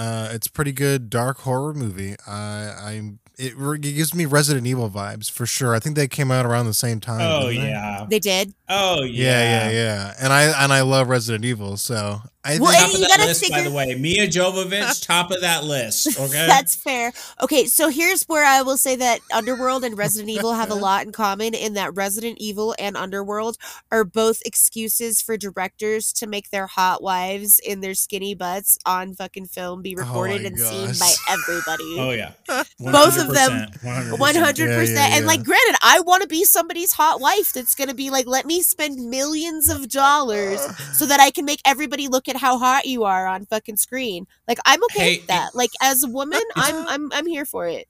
Uh, 0.00 0.30
it's 0.32 0.46
a 0.46 0.50
pretty 0.50 0.72
good 0.72 1.10
dark 1.10 1.40
horror 1.40 1.74
movie. 1.74 2.16
I 2.26 2.72
I'm 2.82 3.18
it, 3.36 3.54
it 3.58 3.80
gives 3.82 4.14
me 4.14 4.24
Resident 4.26 4.66
Evil 4.66 4.88
vibes 4.90 5.30
for 5.30 5.44
sure. 5.46 5.74
I 5.74 5.78
think 5.78 5.94
they 5.96 6.08
came 6.08 6.30
out 6.30 6.46
around 6.46 6.66
the 6.66 6.74
same 6.74 7.00
time. 7.00 7.20
Oh 7.20 7.48
didn't 7.50 7.64
they? 7.64 7.68
yeah. 7.70 8.06
They 8.08 8.18
did. 8.18 8.54
Oh 8.68 9.02
Yeah, 9.02 9.08
yeah. 9.42 9.70
yeah, 9.70 9.70
yeah. 9.70 10.14
And 10.20 10.32
I 10.32 10.62
and 10.64 10.72
I 10.72 10.80
love 10.82 11.08
Resident 11.08 11.44
Evil, 11.44 11.76
so 11.76 12.20
I 12.42 12.58
Well, 12.58 12.70
think 12.72 12.82
and 12.82 12.86
Top 12.90 12.94
of 12.94 13.00
you 13.00 13.08
that 13.08 13.18
gotta 13.18 13.26
by 13.28 13.34
figure- 13.34 13.62
the 13.64 13.70
way. 13.76 13.94
Milla 13.96 14.26
Jovovich, 14.26 15.02
top 15.06 15.30
of 15.30 15.42
that 15.42 15.64
list. 15.64 16.18
Okay. 16.18 16.46
That's 16.46 16.74
fair. 16.74 17.12
Okay, 17.42 17.66
so 17.66 17.90
here's 17.90 18.22
where 18.24 18.46
I 18.46 18.62
will 18.62 18.78
say 18.78 18.96
that 18.96 19.20
Underworld 19.32 19.84
and 19.84 19.96
Resident 19.98 20.30
Evil 20.36 20.54
have 20.54 20.70
a 20.70 20.74
lot 20.74 21.04
in 21.04 21.12
common 21.12 21.52
in 21.54 21.74
that 21.74 21.94
Resident 21.94 22.38
Evil 22.40 22.74
and 22.78 22.96
Underworld 22.96 23.58
are 23.92 24.04
both 24.04 24.40
excuses 24.46 25.20
for 25.20 25.36
directors 25.36 26.12
to 26.14 26.26
make 26.26 26.48
their 26.50 26.66
hot 26.66 27.02
wives 27.02 27.58
in 27.62 27.80
their 27.80 27.94
skinny 27.94 28.34
butts 28.34 28.78
on 28.86 29.14
fucking 29.14 29.46
film 29.46 29.82
be 29.82 29.94
Oh 29.98 30.00
recorded 30.00 30.42
my 30.42 30.48
and 30.48 30.58
seen 30.58 30.88
by 30.98 31.12
everybody. 31.28 31.96
oh 31.98 32.10
yeah. 32.12 32.32
Both 32.78 33.18
of 33.20 33.34
them, 33.34 33.66
100%, 33.82 34.16
100% 34.16 34.56
Yeah, 34.58 34.82
yeah, 34.82 35.16
and 35.16 35.26
like 35.26 35.44
granted 35.44 35.76
i 35.82 36.00
want 36.00 36.22
to 36.22 36.28
be 36.28 36.44
somebody's 36.44 36.92
hot 36.92 37.20
wife 37.20 37.52
that's 37.52 37.74
going 37.74 37.88
to 37.88 37.94
be 37.94 38.10
like 38.10 38.26
let 38.26 38.46
me 38.46 38.62
spend 38.62 38.96
millions 39.10 39.68
of 39.68 39.88
dollars 39.88 40.60
so 40.96 41.06
that 41.06 41.20
i 41.20 41.30
can 41.30 41.44
make 41.44 41.60
everybody 41.64 42.08
look 42.08 42.28
at 42.30 42.36
how 42.36 42.58
hot 42.58 42.86
you 42.86 43.04
are 43.04 43.26
on 43.26 43.44
fucking 43.46 43.76
screen 43.76 44.26
like 44.48 44.58
i'm 44.64 44.82
okay 44.84 45.00
Hey, 45.00 45.16
with 45.18 45.26
that 45.26 45.50
like 45.54 45.70
as 45.82 46.02
a 46.04 46.08
woman 46.08 46.40
i'm 46.56 46.86
i'm 46.88 47.12
i'm 47.12 47.26
here 47.26 47.44
for 47.44 47.66
it 47.66 47.86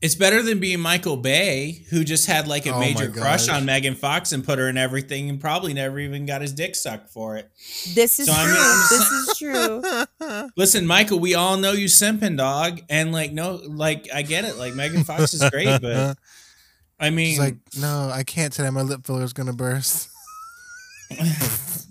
It's 0.00 0.14
better 0.14 0.42
than 0.42 0.60
being 0.60 0.78
Michael 0.78 1.16
Bay, 1.16 1.84
who 1.90 2.04
just 2.04 2.26
had 2.26 2.46
like 2.46 2.66
a 2.66 2.72
Oh 2.72 2.78
major 2.78 3.10
crush 3.10 3.48
on 3.48 3.64
Megan 3.64 3.96
Fox 3.96 4.30
and 4.30 4.44
put 4.44 4.60
her 4.60 4.68
in 4.68 4.78
everything 4.78 5.28
and 5.28 5.40
probably 5.40 5.74
never 5.74 5.98
even 5.98 6.24
got 6.24 6.40
his 6.40 6.52
dick 6.52 6.76
sucked 6.76 7.10
for 7.10 7.36
it. 7.36 7.50
this 7.96 8.20
is 8.20 8.26
So, 8.26 8.32
I 8.32 8.44
true 8.44 8.54
I'm 8.60 8.80
this 8.94 9.10
is 9.10 9.38
true 9.38 10.48
Listen, 10.56 10.86
Michael, 10.86 11.18
we 11.18 11.34
all 11.34 11.56
know 11.56 11.72
you 11.72 11.86
simping, 11.88 12.36
dog. 12.36 12.80
And 12.88 13.10
like, 13.10 13.32
no, 13.32 13.60
like, 13.66 14.06
I 14.14 14.22
get 14.22 14.44
it. 14.44 14.56
Like, 14.56 14.74
Megan 14.74 15.02
Fox 15.02 15.34
is 15.34 15.42
great, 15.50 15.80
but 15.82 16.16
I 17.00 17.10
mean, 17.10 17.30
She's 17.30 17.38
like, 17.40 17.56
no, 17.80 18.08
I 18.12 18.22
can't 18.22 18.52
today. 18.52 18.70
My 18.70 18.82
lip 18.82 19.04
filler's 19.04 19.32
gonna 19.32 19.52
burst. 19.52 20.10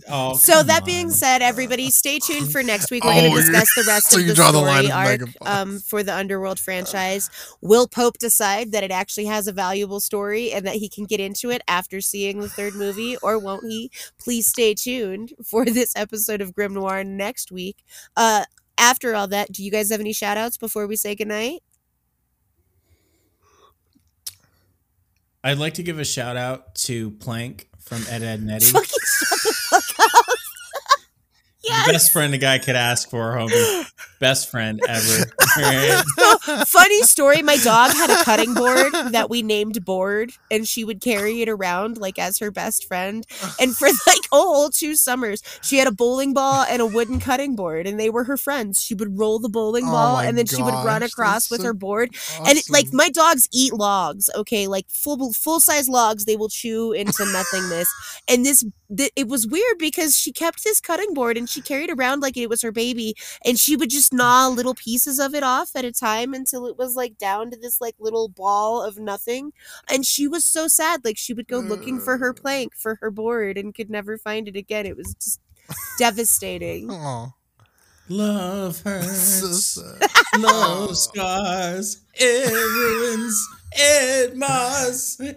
Oh, 0.09 0.35
so 0.35 0.53
come 0.53 0.67
that 0.67 0.85
being 0.85 1.09
said 1.09 1.41
everybody 1.41 1.89
stay 1.89 2.19
tuned 2.19 2.51
for 2.51 2.63
next 2.63 2.91
week. 2.91 3.03
We're 3.03 3.11
Oh, 3.11 3.13
going 3.13 3.31
to 3.31 3.41
discuss 3.41 3.73
the 3.75 3.83
rest 3.83 4.07
so 4.11 4.19
of 4.19 4.27
the 4.27 4.33
draw 4.33 4.51
the 4.51 4.59
line 4.59 4.85
story 4.85 4.91
arc 4.91 5.19
Megan 5.21 5.33
um, 5.45 5.79
for 5.79 6.03
the 6.03 6.13
underworld 6.13 6.59
franchise. 6.59 7.29
Will 7.61 7.87
pope 7.87 8.17
decide 8.17 8.71
that 8.71 8.83
it 8.83 8.91
actually 8.91 9.25
has 9.25 9.47
a 9.47 9.51
valuable 9.53 9.99
story 9.99 10.51
and 10.51 10.65
that 10.65 10.75
he 10.75 10.89
can 10.89 11.05
get 11.05 11.19
into 11.19 11.49
it 11.49 11.61
after 11.67 12.01
seeing 12.01 12.39
the 12.39 12.49
third 12.49 12.75
movie 12.75 13.17
or 13.23 13.39
won't 13.39 13.65
he? 13.69 13.91
Please 14.19 14.47
stay 14.47 14.73
tuned 14.73 15.33
for 15.45 15.65
this 15.67 15.93
episode 15.95 16.41
of 16.41 16.53
grim 16.53 16.73
noir 16.73 17.03
next 17.03 17.51
week. 17.51 17.83
Uh 18.15 18.45
after 18.79 19.15
all 19.15 19.27
that 19.27 19.51
do 19.51 19.63
you 19.63 19.71
guys 19.71 19.89
have 19.89 19.99
any 19.99 20.13
shout 20.13 20.37
outs 20.37 20.57
before 20.57 20.85
we 20.87 20.95
say 20.95 21.15
goodnight? 21.15 21.61
I'd 25.43 25.57
like 25.59 25.75
to 25.75 25.83
give 25.83 25.99
a 25.99 26.05
shout 26.05 26.35
out 26.35 26.75
to 26.75 27.11
Plank 27.11 27.69
from 27.87 28.03
Ed, 28.09 28.21
Edd, 28.23 28.39
and 28.41 28.51
Eddy. 28.51 28.65
fucking 28.65 28.89
the 28.89 29.53
fuck 29.69 29.86
yes. 31.67 31.91
Best 31.91 32.13
friend 32.13 32.33
a 32.33 32.37
guy 32.37 32.57
could 32.59 32.75
ask 32.75 33.09
for, 33.09 33.33
homie. 33.33 33.91
Best 34.19 34.49
friend 34.49 34.81
ever. 34.87 35.25
funny 36.65 37.01
story. 37.03 37.43
My 37.43 37.57
dog 37.57 37.91
had 37.91 38.09
a 38.09 38.23
cutting 38.23 38.53
board 38.53 38.91
that 39.11 39.29
we 39.29 39.43
named 39.43 39.85
board 39.85 40.31
and 40.49 40.67
she 40.67 40.83
would 40.83 41.01
carry 41.01 41.41
it 41.41 41.49
around 41.49 41.97
like 41.97 42.17
as 42.17 42.39
her 42.39 42.49
best 42.49 42.87
friend. 42.87 43.25
And 43.59 43.75
for 43.75 43.87
like 44.07 44.17
a 44.31 44.37
whole 44.37 44.69
two 44.69 44.95
summers 44.95 45.43
she 45.61 45.77
had 45.77 45.87
a 45.87 45.91
bowling 45.91 46.33
ball 46.33 46.65
and 46.67 46.81
a 46.81 46.85
wooden 46.85 47.19
cutting 47.19 47.55
board 47.55 47.85
and 47.85 47.99
they 47.99 48.09
were 48.09 48.23
her 48.23 48.37
friends. 48.37 48.83
She 48.83 48.95
would 48.95 49.19
roll 49.19 49.37
the 49.37 49.49
bowling 49.49 49.85
Oh 49.85 49.91
ball 49.91 50.15
my 50.15 50.25
and 50.25 50.37
then 50.37 50.47
she 50.47 50.61
would 50.61 50.73
run 50.73 51.03
across 51.03 51.51
with 51.51 51.61
so 51.61 51.67
her 51.67 51.73
board. 51.73 52.15
And 52.45 52.57
it, 52.57 52.65
like 52.69 52.87
my 52.91 53.09
dogs 53.09 53.47
eat 53.53 53.73
logs 53.73 54.29
okay? 54.35 54.67
Like 54.67 54.89
full 54.89 55.31
full 55.33 55.59
size 55.59 55.89
logs 55.89 56.25
they 56.25 56.35
will 56.35 56.49
chew 56.49 56.91
into 56.91 57.25
nothingness. 57.31 57.87
And 58.27 58.45
this 58.45 58.63
th- 58.95 59.11
it 59.15 59.27
was 59.27 59.47
weird 59.47 59.77
because 59.77 60.17
she 60.17 60.31
kept 60.31 60.63
this 60.63 60.79
cutting 60.79 61.13
board 61.13 61.37
and 61.37 61.49
she 61.49 61.56
carried 61.61 61.89
around 61.89 62.21
like 62.21 62.37
it 62.37 62.49
was 62.49 62.61
her 62.61 62.71
baby 62.71 63.15
and 63.45 63.59
she 63.59 63.75
would 63.75 63.89
just 63.89 64.13
gnaw 64.13 64.47
little 64.47 64.73
pieces 64.73 65.19
of 65.19 65.33
it 65.33 65.43
off 65.43 65.75
at 65.75 65.85
a 65.85 65.91
time 65.91 66.33
until 66.33 66.65
it 66.65 66.77
was 66.77 66.95
like 66.95 67.17
down 67.17 67.51
to 67.51 67.57
this 67.57 67.81
like 67.81 67.95
little 67.99 68.27
ball 68.27 68.81
of 68.81 68.97
nothing 68.97 69.51
and 69.89 70.05
she 70.05 70.27
was 70.27 70.45
so 70.45 70.67
sad 70.67 71.03
like 71.03 71.17
she 71.17 71.33
would 71.33 71.47
go 71.47 71.59
looking 71.59 71.99
for 71.99 72.17
her 72.17 72.33
mm. 72.33 72.41
plank 72.41 72.75
for 72.75 72.95
her 73.01 73.11
board 73.11 73.57
and 73.57 73.75
could 73.75 73.89
never 73.89 74.17
find 74.17 74.47
it 74.47 74.55
again 74.55 74.85
it 74.85 74.97
was 74.97 75.13
just 75.15 75.39
devastating 75.99 76.89
Aw. 76.91 77.31
Love 78.09 78.75
So 78.83 78.89
hurts. 78.89 79.65
sad. 79.65 80.41
Love 80.41 80.97
scars. 80.97 82.01
It 82.13 82.51
ruins. 82.51 83.47
It 83.73 84.35
must 84.37 85.19
end. 85.21 85.35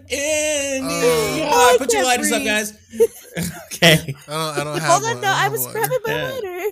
Oh. 0.89 1.49
Oh, 1.51 1.73
I 1.73 1.77
put 1.77 1.91
your 1.91 2.03
can't 2.03 2.07
lighters 2.07 2.31
up, 2.31 2.43
guys. 2.43 2.73
okay. 3.83 4.15
I 4.27 4.31
don't. 4.31 4.57
I 4.59 4.63
don't 4.63 4.79
have. 4.79 4.89
hold 4.91 5.03
on 5.05 5.11
one. 5.13 5.21
no 5.21 5.27
i 5.29 5.43
don't 5.43 5.51
was 5.53 5.67
grabbing 5.67 5.97
my 6.05 6.11
Yeah. 6.13 6.31
lighter 6.31 6.71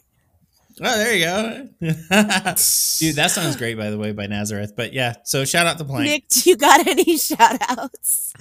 Oh, 0.82 0.98
there 0.98 1.14
you 1.14 1.26
go. 1.26 1.68
Dude, 1.82 3.16
that 3.18 3.32
song's 3.32 3.58
great, 3.58 3.76
by 3.78 3.90
the 3.90 3.98
way, 3.98 4.14
by 4.14 4.28
Nazareth. 4.28 4.76
But 4.78 4.94
yeah, 4.94 5.16
so 5.26 5.44
shout 5.44 5.68
out 5.68 5.78
to 5.80 5.84
Plank. 5.84 6.06
nick 6.06 6.28
do 6.30 6.50
you 6.50 6.56
got 6.56 6.88
any 6.88 7.18
shout 7.18 7.58
outs 7.68 8.32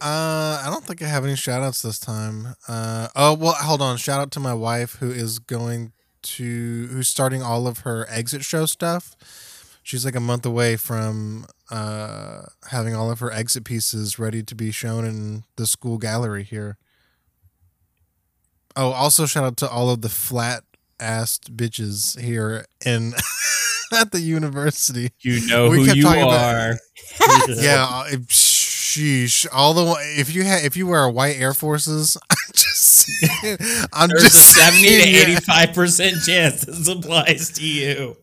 Uh, 0.00 0.60
I 0.64 0.68
don't 0.70 0.84
think 0.84 1.00
I 1.02 1.06
have 1.06 1.24
any 1.24 1.36
shout 1.36 1.62
outs 1.62 1.82
this 1.82 1.98
time. 1.98 2.54
Uh, 2.66 3.08
oh 3.14 3.34
well, 3.34 3.52
hold 3.52 3.80
on. 3.82 3.96
Shout 3.98 4.20
out 4.20 4.30
to 4.32 4.40
my 4.40 4.54
wife 4.54 4.96
who 4.96 5.10
is 5.10 5.38
going 5.38 5.92
to 6.22 6.86
who's 6.88 7.08
starting 7.08 7.42
all 7.42 7.66
of 7.68 7.80
her 7.80 8.06
exit 8.08 8.42
show 8.42 8.66
stuff. 8.66 9.14
She's 9.84 10.04
like 10.04 10.16
a 10.16 10.20
month 10.20 10.44
away 10.46 10.76
from 10.76 11.46
uh 11.72 12.42
having 12.70 12.94
all 12.94 13.10
of 13.10 13.18
her 13.20 13.32
exit 13.32 13.64
pieces 13.64 14.18
ready 14.18 14.42
to 14.42 14.54
be 14.54 14.70
shown 14.70 15.04
in 15.06 15.44
the 15.56 15.66
school 15.66 15.96
gallery 15.98 16.44
here. 16.44 16.76
Oh, 18.76 18.90
also 18.92 19.26
shout 19.26 19.44
out 19.44 19.56
to 19.58 19.68
all 19.68 19.90
of 19.90 20.00
the 20.02 20.08
flat 20.08 20.64
assed 20.98 21.50
bitches 21.56 22.18
here 22.20 22.64
in 22.84 23.12
at 23.92 24.12
the 24.12 24.20
university. 24.20 25.10
You 25.20 25.46
know 25.46 25.70
We 25.70 25.78
who 25.78 25.86
kept 25.86 25.96
you 25.96 26.02
talking 26.04 26.22
are. 26.22 26.28
about- 26.28 26.78
yeah, 27.48 27.86
uh, 27.88 28.04
if, 28.10 28.20
sheesh. 28.28 29.46
All 29.52 29.74
the 29.74 29.94
if 30.18 30.34
you 30.34 30.44
ha- 30.44 30.60
if 30.62 30.76
you 30.76 30.86
wear 30.86 31.08
white 31.08 31.36
Air 31.38 31.52
Forces, 31.54 32.16
I'm 32.30 32.36
just 32.54 32.76
saying, 32.82 33.58
I'm 33.92 34.08
There's 34.08 34.22
just 34.22 34.56
a 34.56 34.60
70 34.60 34.82
to 34.82 34.88
saying, 34.88 35.14
yeah. 35.14 35.66
85% 35.66 36.26
chance 36.26 36.64
this 36.64 36.88
applies 36.88 37.50
to 37.52 37.66
you. 37.66 38.16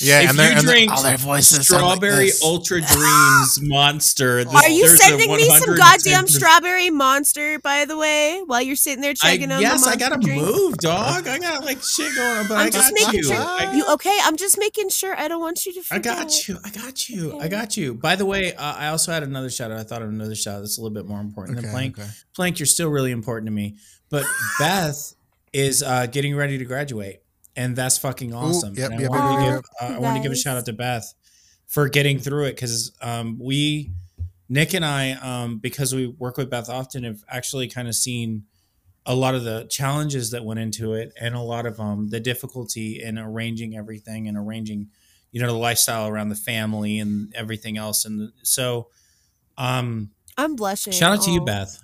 Yeah, 0.00 0.22
if 0.22 0.30
and 0.30 0.38
they're- 0.38 0.50
you 0.50 0.56
and 0.58 0.66
drink 0.66 0.92
all 0.92 1.02
their 1.02 1.16
voices 1.18 1.66
sound 1.68 1.82
like 1.82 1.96
Strawberry. 1.98 2.30
Ultra 2.42 2.80
Dreams 2.80 3.60
Monster, 3.62 4.44
this, 4.44 4.54
Are 4.54 4.68
you 4.68 4.88
sending 4.88 5.30
me 5.30 5.48
some 5.58 5.74
goddamn 5.76 6.26
strawberry 6.26 6.90
monster, 6.90 7.58
by 7.58 7.84
the 7.84 7.96
way, 7.96 8.42
while 8.46 8.62
you're 8.62 8.76
sitting 8.76 9.00
there 9.02 9.10
I, 9.22 9.32
chugging 9.36 9.52
on 9.52 9.60
yes, 9.60 9.84
the 9.84 9.90
I 9.90 9.96
gotta 9.96 10.16
drink? 10.18 10.40
move, 10.42 10.78
dog. 10.78 11.28
I 11.28 11.38
got 11.38 11.64
like 11.64 11.82
shit 11.82 12.14
going 12.14 12.38
on, 12.38 12.48
but 12.48 12.54
I'm 12.54 12.66
I 12.66 12.70
just 12.70 12.94
got 12.94 12.94
making 13.06 13.18
you. 13.20 13.24
sure 13.24 13.36
I, 13.36 13.72
you 13.74 13.84
okay. 13.94 14.18
I'm 14.24 14.36
just 14.36 14.58
making 14.58 14.88
sure. 14.88 15.14
I 15.16 15.28
don't 15.28 15.40
want 15.40 15.66
you 15.66 15.74
to. 15.74 15.82
I 15.90 15.98
got 15.98 16.48
you. 16.48 16.58
I 16.64 16.70
got 16.70 17.08
you. 17.08 17.38
I 17.40 17.48
got 17.48 17.76
you. 17.76 17.94
By 17.94 18.16
the 18.16 18.24
way, 18.26 18.54
uh, 18.54 18.74
I 18.74 18.88
also 18.88 19.12
had 19.12 19.22
another 19.22 19.50
shout 19.50 19.70
out. 19.70 19.78
I 19.78 19.82
thought 19.84 20.02
of 20.02 20.08
another 20.08 20.34
shout 20.34 20.56
out 20.56 20.60
that's 20.60 20.78
a 20.78 20.80
little 20.80 20.94
bit 20.94 21.06
more 21.06 21.20
important 21.20 21.58
Okay, 21.58 21.66
than 21.66 21.72
Plank. 21.74 21.98
okay. 21.98 22.08
Plank, 22.34 22.58
you're 22.58 22.66
still 22.66 22.88
really 22.88 23.10
important 23.10 23.46
to 23.48 23.52
me. 23.52 23.76
But 24.10 24.24
Beth 24.58 25.14
is 25.52 25.82
uh, 25.82 26.06
getting 26.06 26.34
ready 26.36 26.58
to 26.58 26.64
graduate, 26.64 27.22
and 27.58 27.76
that's 27.76 27.98
fucking 27.98 28.32
awesome. 28.32 28.74
yep, 28.74 28.90
and 28.92 29.00
I 29.00 29.02
yep, 29.02 29.10
wanted 29.10 29.36
to 29.36 29.42
yep, 29.42 29.44
give 29.44 29.64
yep. 29.82 29.90
uh, 29.90 29.94
I 29.94 29.98
wanted 29.98 30.18
to 30.18 30.22
give 30.22 30.32
a 30.32 30.36
shout 30.36 30.56
out 30.56 30.64
to 30.66 30.72
Beth 30.72 31.12
for 31.66 31.88
getting 31.88 32.18
through 32.18 32.44
it 32.44 32.52
because 32.54 32.92
um, 33.02 33.38
we, 33.38 33.90
Nick 34.48 34.72
and 34.74 34.84
I, 34.84 35.12
um, 35.12 35.58
because 35.58 35.94
we 35.94 36.06
work 36.06 36.36
with 36.38 36.48
Beth 36.48 36.70
often, 36.70 37.04
have 37.04 37.22
actually 37.28 37.68
kind 37.68 37.88
of 37.88 37.94
seen 37.94 38.44
a 39.04 39.14
lot 39.14 39.34
of 39.34 39.42
the 39.44 39.66
challenges 39.70 40.30
that 40.30 40.44
went 40.44 40.60
into 40.60 40.94
it 40.94 41.12
and 41.20 41.34
a 41.34 41.40
lot 41.40 41.66
of 41.66 41.78
um, 41.80 42.08
the 42.10 42.20
difficulty 42.20 43.02
in 43.02 43.18
arranging 43.18 43.76
everything 43.76 44.28
and 44.28 44.36
arranging 44.38 44.88
you 45.32 45.40
know 45.42 45.46
the 45.48 45.58
lifestyle 45.58 46.08
around 46.08 46.28
the 46.30 46.34
family 46.34 46.98
and 47.00 47.34
everything 47.34 47.76
else 47.76 48.04
and 48.06 48.32
so 48.42 48.88
um 49.58 50.10
I'm 50.38 50.56
blushing. 50.56 50.92
shout 50.92 51.18
out 51.18 51.22
to 51.24 51.30
you 51.30 51.40
Oh. 51.42 51.44
beth 51.44 51.80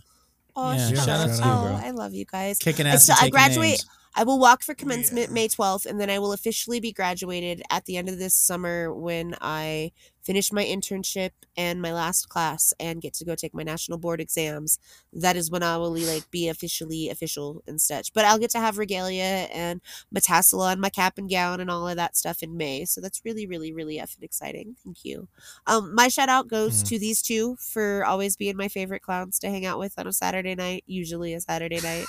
Oh, 0.57 0.73
Yeah, 0.73 0.89
shut 0.89 0.99
shout 0.99 1.09
up. 1.09 1.19
out 1.19 1.27
to 1.27 1.43
you, 1.45 1.51
oh, 1.51 1.63
bro. 1.67 1.89
I 1.89 1.91
love 1.91 2.15
you 2.15 2.25
guys. 2.25 2.59
kicking 2.59 2.87
I 2.87 2.91
ass 2.91 3.03
still- 3.05 3.17
and 3.17 3.19
I 3.19 3.25
taking 3.25 3.33
graduate- 3.33 3.69
names. 3.71 3.87
I 4.15 4.25
will 4.25 4.39
walk 4.39 4.63
for 4.63 4.75
commencement 4.75 5.29
Yeah. 5.29 5.35
May 5.35 5.49
12th, 5.49 5.87
and 5.87 6.01
then 6.01 6.11
I 6.11 6.19
will 6.19 6.33
officially 6.33 6.81
be 6.81 6.93
graduated 6.93 7.63
at 7.71 7.85
the 7.87 7.97
end 7.97 8.09
of 8.09 8.19
this 8.19 8.35
summer 8.35 8.93
when 8.95 9.37
I 9.41 9.93
finish 10.23 10.53
my 10.53 10.65
internship 10.65 11.31
and 11.57 11.81
my 11.81 11.93
last 11.93 12.29
class 12.29 12.73
and 12.81 13.01
get 13.01 13.15
to 13.15 13.25
go 13.25 13.35
take 13.35 13.55
my 13.55 13.63
national 13.63 13.99
board 13.99 14.21
exams, 14.21 14.79
that 15.13 15.37
is 15.37 15.51
when 15.51 15.63
I 15.63 15.77
will 15.77 15.93
like 15.93 16.31
be 16.31 16.49
officially 16.49 17.09
official 17.11 17.63
and 17.67 17.81
such. 17.81 18.13
But 18.13 18.25
I'll 18.25 18.39
get 18.39 18.51
to 18.51 18.61
have 18.61 18.79
regalia 18.79 19.49
and 19.53 19.81
my 20.11 20.21
tassel 20.21 20.61
on 20.63 20.81
my 20.81 20.91
cap 20.91 21.19
and 21.19 21.29
gown 21.31 21.61
and 21.61 21.71
all 21.71 21.87
of 21.89 21.97
that 21.97 22.17
stuff 22.17 22.43
in 22.43 22.57
May. 22.57 22.85
So 22.85 23.01
that's 23.01 23.23
really, 23.25 23.47
really, 23.47 23.73
really 23.73 23.97
effing 23.99 24.23
exciting. 24.23 24.77
Thank 24.85 25.05
you. 25.05 25.29
Um, 25.67 25.95
my 25.95 26.09
shout 26.09 26.29
out 26.29 26.49
goes 26.49 26.83
Mm. 26.83 26.89
to 26.89 26.99
these 26.99 27.23
two 27.23 27.57
for 27.57 28.05
always 28.05 28.37
being 28.37 28.57
my 28.57 28.69
favorite 28.69 29.03
clowns 29.03 29.39
to 29.41 29.49
hang 29.51 29.65
out 29.67 29.79
with 29.79 29.99
on 29.99 30.07
a 30.07 30.13
Saturday 30.13 30.55
night, 30.55 30.85
usually 30.87 31.35
a 31.35 31.41
Saturday 31.41 31.81
night. 31.81 32.07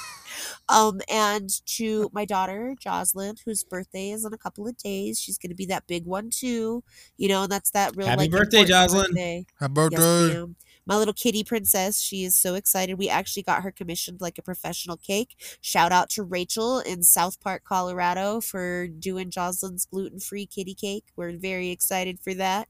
Um, 0.69 1.01
and 1.09 1.49
to 1.77 2.09
my 2.13 2.25
daughter, 2.25 2.75
Jocelyn, 2.79 3.35
whose 3.45 3.63
birthday 3.63 4.11
is 4.11 4.25
in 4.25 4.33
a 4.33 4.37
couple 4.37 4.67
of 4.67 4.77
days. 4.77 5.19
She's 5.19 5.37
gonna 5.37 5.55
be 5.55 5.65
that 5.67 5.87
big 5.87 6.05
one 6.05 6.29
too. 6.29 6.83
You 7.17 7.27
know, 7.27 7.47
that's 7.47 7.69
that 7.71 7.95
real 7.95 8.07
Happy 8.07 8.21
like 8.23 8.31
birthday, 8.31 8.63
Jocelyn. 8.65 9.07
birthday. 9.07 9.34
Happy 9.59 9.73
birthday. 9.73 10.33
ma'am. 10.33 10.55
My 10.87 10.97
little 10.97 11.13
kitty 11.13 11.43
princess, 11.43 11.99
she 11.99 12.23
is 12.23 12.35
so 12.35 12.53
excited. 12.53 12.99
We 12.99 13.09
actually 13.09 13.41
got 13.41 13.63
her 13.63 13.71
commissioned 13.71 14.21
like 14.21 14.37
a 14.37 14.43
professional 14.43 14.97
cake. 14.97 15.35
Shout 15.59 15.91
out 15.91 16.09
to 16.11 16.23
Rachel 16.23 16.79
in 16.79 17.01
South 17.01 17.39
Park, 17.41 17.63
Colorado 17.63 18.39
for 18.39 18.87
doing 18.87 19.31
Jocelyn's 19.31 19.85
gluten 19.85 20.19
free 20.19 20.45
kitty 20.45 20.75
cake. 20.75 21.05
We're 21.15 21.37
very 21.37 21.69
excited 21.69 22.19
for 22.19 22.35
that. 22.35 22.67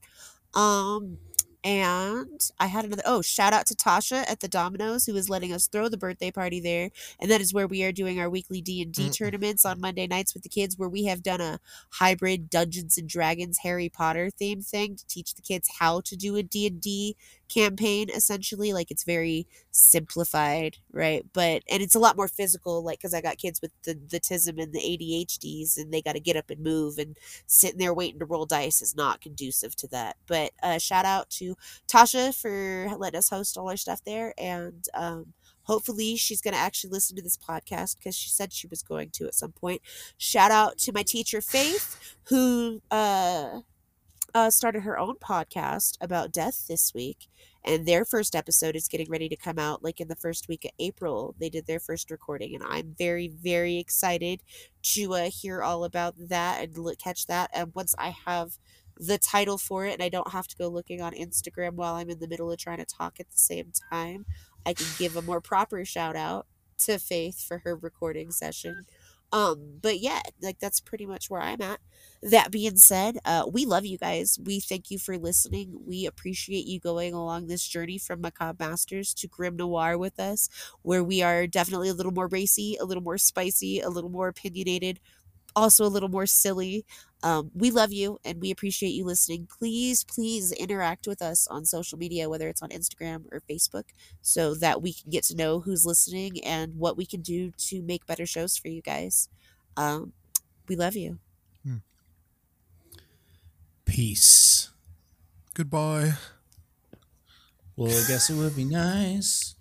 Um, 0.54 1.18
and 1.66 2.48
I 2.60 2.68
had 2.68 2.84
another 2.84 3.02
oh, 3.04 3.22
shout 3.22 3.52
out 3.52 3.66
to 3.66 3.74
Tasha 3.74 4.24
at 4.30 4.38
the 4.38 4.46
Domino's 4.46 5.04
who 5.04 5.16
is 5.16 5.28
letting 5.28 5.52
us 5.52 5.66
throw 5.66 5.88
the 5.88 5.96
birthday 5.96 6.30
party 6.30 6.60
there. 6.60 6.90
And 7.20 7.28
that 7.28 7.40
is 7.40 7.52
where 7.52 7.66
we 7.66 7.82
are 7.82 7.90
doing 7.90 8.20
our 8.20 8.30
weekly 8.30 8.60
D 8.60 8.80
and 8.80 8.92
D 8.92 9.10
tournaments 9.10 9.64
on 9.64 9.80
Monday 9.80 10.06
nights 10.06 10.32
with 10.32 10.44
the 10.44 10.48
kids, 10.48 10.78
where 10.78 10.88
we 10.88 11.06
have 11.06 11.24
done 11.24 11.40
a 11.40 11.58
hybrid 11.94 12.50
Dungeons 12.50 12.96
and 12.96 13.08
Dragons 13.08 13.58
Harry 13.64 13.88
Potter 13.88 14.30
theme 14.30 14.62
thing 14.62 14.94
to 14.94 15.04
teach 15.08 15.34
the 15.34 15.42
kids 15.42 15.68
how 15.80 16.00
to 16.02 16.14
do 16.14 16.36
a 16.36 16.42
D 16.44 16.68
and 16.68 16.80
D 16.80 17.16
campaign. 17.48 18.10
Essentially, 18.10 18.72
like 18.72 18.90
it's 18.90 19.04
very 19.04 19.46
simplified, 19.70 20.78
right? 20.92 21.24
But 21.32 21.62
and 21.70 21.82
it's 21.82 21.94
a 21.94 22.00
lot 22.00 22.16
more 22.16 22.28
physical, 22.28 22.82
like 22.82 22.98
because 22.98 23.14
I 23.14 23.20
got 23.20 23.38
kids 23.38 23.60
with 23.60 23.72
the 23.84 23.98
the 24.08 24.20
tism 24.20 24.62
and 24.62 24.72
the 24.72 24.80
ADHDs, 24.80 25.76
and 25.76 25.92
they 25.92 26.02
got 26.02 26.12
to 26.12 26.20
get 26.20 26.36
up 26.36 26.50
and 26.50 26.60
move, 26.60 26.98
and 26.98 27.16
sitting 27.46 27.78
there 27.78 27.94
waiting 27.94 28.18
to 28.20 28.26
roll 28.26 28.46
dice 28.46 28.82
is 28.82 28.96
not 28.96 29.20
conducive 29.20 29.76
to 29.76 29.88
that. 29.88 30.16
But 30.26 30.52
uh, 30.62 30.78
shout 30.78 31.04
out 31.04 31.30
to 31.30 31.56
Tasha 31.88 32.34
for 32.34 32.96
letting 32.96 33.18
us 33.18 33.30
host 33.30 33.56
all 33.56 33.70
our 33.70 33.76
stuff 33.76 34.02
there, 34.04 34.34
and 34.38 34.84
um, 34.94 35.32
hopefully 35.66 36.16
she's 36.16 36.40
going 36.40 36.54
to 36.54 36.60
actually 36.60 36.90
listen 36.90 37.16
to 37.16 37.22
this 37.22 37.36
podcast 37.36 37.98
because 37.98 38.16
she 38.16 38.28
said 38.28 38.52
she 38.52 38.66
was 38.66 38.82
going 38.82 39.10
to 39.10 39.26
at 39.26 39.34
some 39.34 39.52
point. 39.52 39.82
Shout 40.16 40.50
out 40.50 40.78
to 40.78 40.92
my 40.92 41.02
teacher 41.02 41.40
Faith, 41.40 42.16
who 42.24 42.80
uh, 42.90 43.60
uh, 44.34 44.50
started 44.50 44.82
her 44.82 44.98
own 44.98 45.16
podcast 45.16 45.96
about 46.00 46.32
death 46.32 46.66
this 46.68 46.92
week, 46.94 47.28
and 47.64 47.86
their 47.86 48.04
first 48.04 48.34
episode 48.34 48.76
is 48.76 48.88
getting 48.88 49.10
ready 49.10 49.28
to 49.28 49.36
come 49.36 49.58
out 49.58 49.82
like 49.82 50.00
in 50.00 50.08
the 50.08 50.16
first 50.16 50.48
week 50.48 50.64
of 50.64 50.70
April. 50.78 51.34
They 51.38 51.48
did 51.48 51.66
their 51.66 51.80
first 51.80 52.10
recording, 52.10 52.54
and 52.54 52.64
I'm 52.64 52.94
very, 52.98 53.28
very 53.28 53.78
excited 53.78 54.42
to 54.94 55.14
uh, 55.14 55.30
hear 55.30 55.62
all 55.62 55.84
about 55.84 56.14
that 56.18 56.62
and 56.62 56.76
look, 56.76 56.98
catch 56.98 57.26
that. 57.26 57.50
And 57.52 57.72
once 57.74 57.94
I 57.98 58.14
have 58.26 58.58
the 58.98 59.18
title 59.18 59.58
for 59.58 59.84
it 59.84 59.92
and 59.92 60.02
I 60.02 60.08
don't 60.08 60.32
have 60.32 60.46
to 60.48 60.56
go 60.56 60.68
looking 60.68 61.02
on 61.02 61.12
Instagram 61.12 61.74
while 61.74 61.94
I'm 61.94 62.10
in 62.10 62.18
the 62.18 62.28
middle 62.28 62.50
of 62.50 62.58
trying 62.58 62.78
to 62.78 62.86
talk 62.86 63.20
at 63.20 63.30
the 63.30 63.38
same 63.38 63.72
time, 63.92 64.26
I 64.64 64.72
can 64.74 64.86
give 64.98 65.16
a 65.16 65.22
more 65.22 65.40
proper 65.40 65.84
shout 65.84 66.16
out 66.16 66.46
to 66.78 66.98
Faith 66.98 67.42
for 67.42 67.58
her 67.58 67.76
recording 67.76 68.30
session. 68.30 68.86
Um, 69.32 69.78
but 69.82 69.98
yeah, 70.00 70.20
like 70.40 70.58
that's 70.60 70.80
pretty 70.80 71.04
much 71.04 71.28
where 71.28 71.40
I'm 71.42 71.60
at. 71.60 71.80
That 72.22 72.50
being 72.50 72.76
said, 72.76 73.18
uh, 73.24 73.44
we 73.52 73.66
love 73.66 73.84
you 73.84 73.98
guys. 73.98 74.38
We 74.42 74.60
thank 74.60 74.90
you 74.90 74.98
for 74.98 75.18
listening. 75.18 75.80
We 75.84 76.06
appreciate 76.06 76.64
you 76.66 76.80
going 76.80 77.12
along 77.12 77.46
this 77.46 77.66
journey 77.66 77.98
from 77.98 78.20
Macabre 78.20 78.64
Masters 78.64 79.12
to 79.14 79.28
Grim 79.28 79.56
Noir 79.56 79.98
with 79.98 80.18
us, 80.20 80.48
where 80.82 81.02
we 81.04 81.22
are 81.22 81.46
definitely 81.46 81.88
a 81.88 81.94
little 81.94 82.12
more 82.12 82.28
racy, 82.28 82.76
a 82.80 82.84
little 82.84 83.02
more 83.02 83.18
spicy, 83.18 83.80
a 83.80 83.90
little 83.90 84.10
more 84.10 84.28
opinionated, 84.28 85.00
also 85.56 85.84
a 85.84 85.88
little 85.88 86.08
more 86.08 86.26
silly. 86.26 86.84
Um, 87.22 87.50
we 87.54 87.70
love 87.70 87.92
you 87.92 88.20
and 88.24 88.40
we 88.40 88.52
appreciate 88.52 88.90
you 88.90 89.04
listening. 89.04 89.48
Please, 89.58 90.04
please 90.04 90.52
interact 90.52 91.08
with 91.08 91.22
us 91.22 91.48
on 91.48 91.64
social 91.64 91.98
media, 91.98 92.28
whether 92.28 92.48
it's 92.48 92.62
on 92.62 92.68
Instagram 92.68 93.24
or 93.32 93.40
Facebook, 93.50 93.86
so 94.22 94.54
that 94.54 94.82
we 94.82 94.92
can 94.92 95.10
get 95.10 95.24
to 95.24 95.36
know 95.36 95.60
who's 95.60 95.86
listening 95.86 96.44
and 96.44 96.76
what 96.76 96.96
we 96.96 97.06
can 97.06 97.22
do 97.22 97.52
to 97.56 97.82
make 97.82 98.06
better 98.06 98.26
shows 98.26 98.56
for 98.56 98.68
you 98.68 98.82
guys. 98.82 99.28
Um, 99.76 100.12
we 100.68 100.76
love 100.76 100.94
you. 100.94 101.18
Peace. 103.84 104.70
Goodbye. 105.54 106.14
Well, 107.76 107.90
I 107.90 108.06
guess 108.08 108.30
it 108.30 108.34
would 108.34 108.56
be 108.56 108.64
nice 108.64 109.55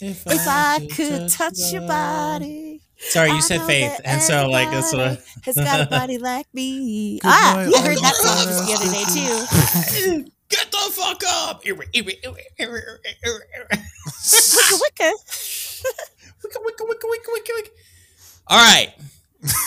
if, 0.00 0.26
If 0.26 0.46
I 0.46 0.88
could 0.94 1.28
touch 1.28 1.72
your 1.72 1.86
body. 1.86 2.80
Sorry, 3.00 3.30
you 3.30 3.36
I 3.36 3.40
said 3.40 3.62
faith, 3.62 3.98
and 4.04 4.20
so 4.20 4.48
like 4.50 4.70
that's 4.70 4.92
what. 4.92 5.00
everybody 5.00 5.42
has 5.46 5.56
got 5.56 5.80
a 5.80 5.86
body 5.86 6.18
like 6.30 6.46
me. 6.52 7.18
Good 7.18 7.28
ah, 7.28 7.54
night, 7.56 7.64
you 7.66 7.82
heard 7.82 7.96
that 7.96 8.14
the 8.20 8.28
song 8.28 8.44
just 8.44 8.66
the 8.66 8.74
other 8.74 8.92
day 8.92 9.04
too. 10.24 10.30
Get 10.50 10.70
the 10.70 10.78
fuck 10.92 11.22
up! 11.26 11.64
Wicka 14.30 14.76
wicka. 14.80 15.10
Wicka, 16.42 16.58
wicka, 16.64 16.84
wicka, 16.88 17.06
wicka, 17.08 17.52
wicka. 17.56 17.68
All 18.48 18.58
right, 18.58 18.92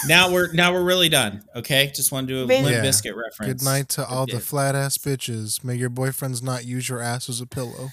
now 0.07 0.31
we're 0.31 0.51
now 0.53 0.73
we're 0.73 0.83
really 0.83 1.09
done. 1.09 1.43
Okay, 1.55 1.91
just 1.95 2.11
want 2.11 2.27
to 2.27 2.33
do 2.33 2.43
a 2.43 2.45
Really? 2.45 2.71
Limp 2.71 2.83
Yeah. 2.83 2.89
Bizkit 2.89 3.15
reference. 3.15 3.53
Good 3.53 3.63
night 3.63 3.89
to 3.89 4.05
all 4.05 4.25
the 4.25 4.39
flat 4.39 4.75
ass 4.75 4.97
bitches. 4.97 5.63
May 5.63 5.75
your 5.75 5.89
boyfriends 5.89 6.43
not 6.43 6.65
use 6.65 6.89
your 6.89 6.99
ass 6.99 7.29
as 7.29 7.41
a 7.41 7.47
pillow. 7.47 7.89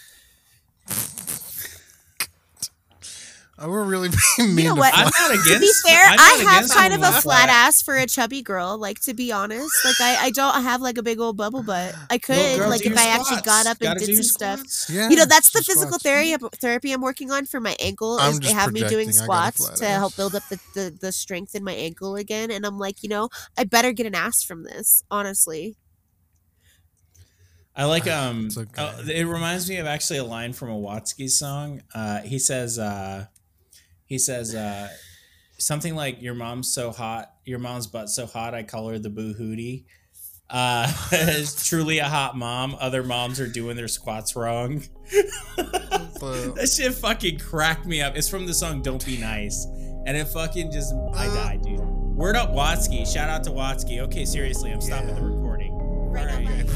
Oh, 3.63 3.69
we're 3.69 3.85
really 3.85 4.09
being 4.39 4.55
mean 4.55 4.65
know 4.67 4.75
to 4.75 4.81
what? 4.81 4.95
I'm 4.97 5.11
not 5.19 5.31
against. 5.33 5.53
To 5.53 5.59
be 5.61 5.73
fair, 5.87 6.07
I'm 6.07 6.19
I 6.19 6.51
have 6.51 6.71
kind 6.71 6.95
of 6.95 7.03
a 7.03 7.21
flat 7.21 7.51
ass 7.51 7.83
for 7.83 7.95
a 7.95 8.07
chubby 8.07 8.41
girl. 8.41 8.79
Like 8.79 9.01
to 9.01 9.13
be 9.13 9.31
honest, 9.33 9.71
like 9.85 10.01
I, 10.01 10.17
I 10.25 10.31
don't 10.31 10.63
have 10.63 10.81
like 10.81 10.97
a 10.97 11.03
big 11.03 11.21
old 11.21 11.37
bubble 11.37 11.63
butt. 11.63 11.95
I 12.09 12.17
could 12.19 12.59
girl, 12.59 12.71
like 12.71 12.81
if 12.81 12.93
your 12.93 12.99
I 12.99 13.09
actually 13.09 13.43
got 13.43 13.67
up 13.67 13.77
and 13.83 13.89
Gotta 13.89 14.01
did 14.01 14.09
your 14.09 14.23
some 14.23 14.57
stuff. 14.57 14.89
Yeah, 14.89 15.11
You 15.11 15.17
know, 15.17 15.27
that's 15.27 15.51
the 15.51 15.63
physical 15.63 15.99
therapy 15.99 16.35
therapy 16.59 16.93
I'm 16.93 17.03
working 17.03 17.31
on 17.31 17.45
for 17.45 17.61
my 17.61 17.77
ankle 17.81 18.19
I'm 18.19 18.33
is 18.33 18.41
they 18.41 18.45
just 18.47 18.55
have 18.55 18.73
me 18.73 18.81
doing 18.81 19.09
projecting. 19.09 19.25
I 19.25 19.27
got 19.27 19.55
squats 19.55 19.67
flat 19.67 19.77
to 19.77 19.87
ass. 19.87 19.99
help 19.99 20.17
build 20.17 20.35
up 20.35 20.43
the, 20.49 20.61
the, 20.75 20.97
the 20.99 21.13
strength 21.13 21.55
in 21.55 21.63
my 21.63 21.75
ankle 21.75 22.17
again. 22.17 22.51
And 22.51 22.65
I'm 22.65 22.79
like, 22.79 23.03
you 23.03 23.11
know, 23.11 23.29
I 23.59 23.65
better 23.65 23.93
get 23.93 24.07
an 24.07 24.15
ass 24.15 24.43
from 24.43 24.65
this, 24.65 25.05
honestly. 25.11 25.77
I 27.77 27.85
like 27.85 28.07
um. 28.07 28.47
It's 28.47 28.59
okay. 28.59 28.71
oh, 28.79 29.03
it 29.07 29.25
reminds 29.25 29.69
me 29.69 29.77
of 29.77 29.87
actually 29.87 30.19
a 30.19 30.25
line 30.25 30.53
from 30.55 30.71
a 30.71 30.75
Watsky 30.75 31.29
song. 31.29 31.83
Uh, 31.95 32.21
he 32.21 32.39
says, 32.39 32.79
uh, 32.79 33.27
he 34.11 34.19
says 34.19 34.55
uh, 34.55 34.89
something 35.57 35.95
like, 35.95 36.21
"Your 36.21 36.35
mom's 36.35 36.71
so 36.71 36.91
hot, 36.91 37.33
your 37.47 37.59
mom's 37.61 37.87
butt 37.87 38.11
so 38.11 38.27
hot, 38.27 38.53
I 38.53 38.63
call 38.65 38.89
her 38.89 38.99
the 38.99 39.09
boo 39.09 39.33
hootie." 39.35 39.85
Uh, 40.51 40.93
is 41.13 41.65
truly 41.65 41.99
a 42.01 42.05
hot 42.09 42.37
mom. 42.37 42.77
Other 42.81 43.03
moms 43.05 43.39
are 43.41 43.47
doing 43.47 43.77
their 43.77 43.89
squats 43.89 44.37
wrong. 44.37 44.83
But- 46.21 46.55
that 46.57 46.69
shit 46.69 46.93
fucking 46.93 47.39
cracked 47.39 47.87
me 47.87 48.03
up. 48.03 48.15
It's 48.15 48.29
from 48.29 48.45
the 48.47 48.53
song 48.53 48.83
"Don't 48.83 49.05
Be 49.07 49.17
Nice," 49.17 49.65
and 50.07 50.17
it 50.17 50.29
fucking 50.29 50.71
just 50.71 50.93
I 51.15 51.29
Uh. 51.29 51.35
died, 51.35 51.63
dude. 51.63 51.81
Word 51.81 52.37
up, 52.37 52.51
Watsky. 52.51 53.11
Shout 53.11 53.31
out 53.31 53.43
to 53.45 53.51
Watsky. 53.51 54.01
Okay, 54.01 54.27
seriously, 54.27 54.71
I'm 54.73 54.81
stopping 54.83 55.09
Yeah. 55.09 55.15
the 55.15 55.23
recording. 55.23 55.73
Right 56.11 56.29
All 56.29 56.37
right, 56.37 56.47
later. 56.47 56.73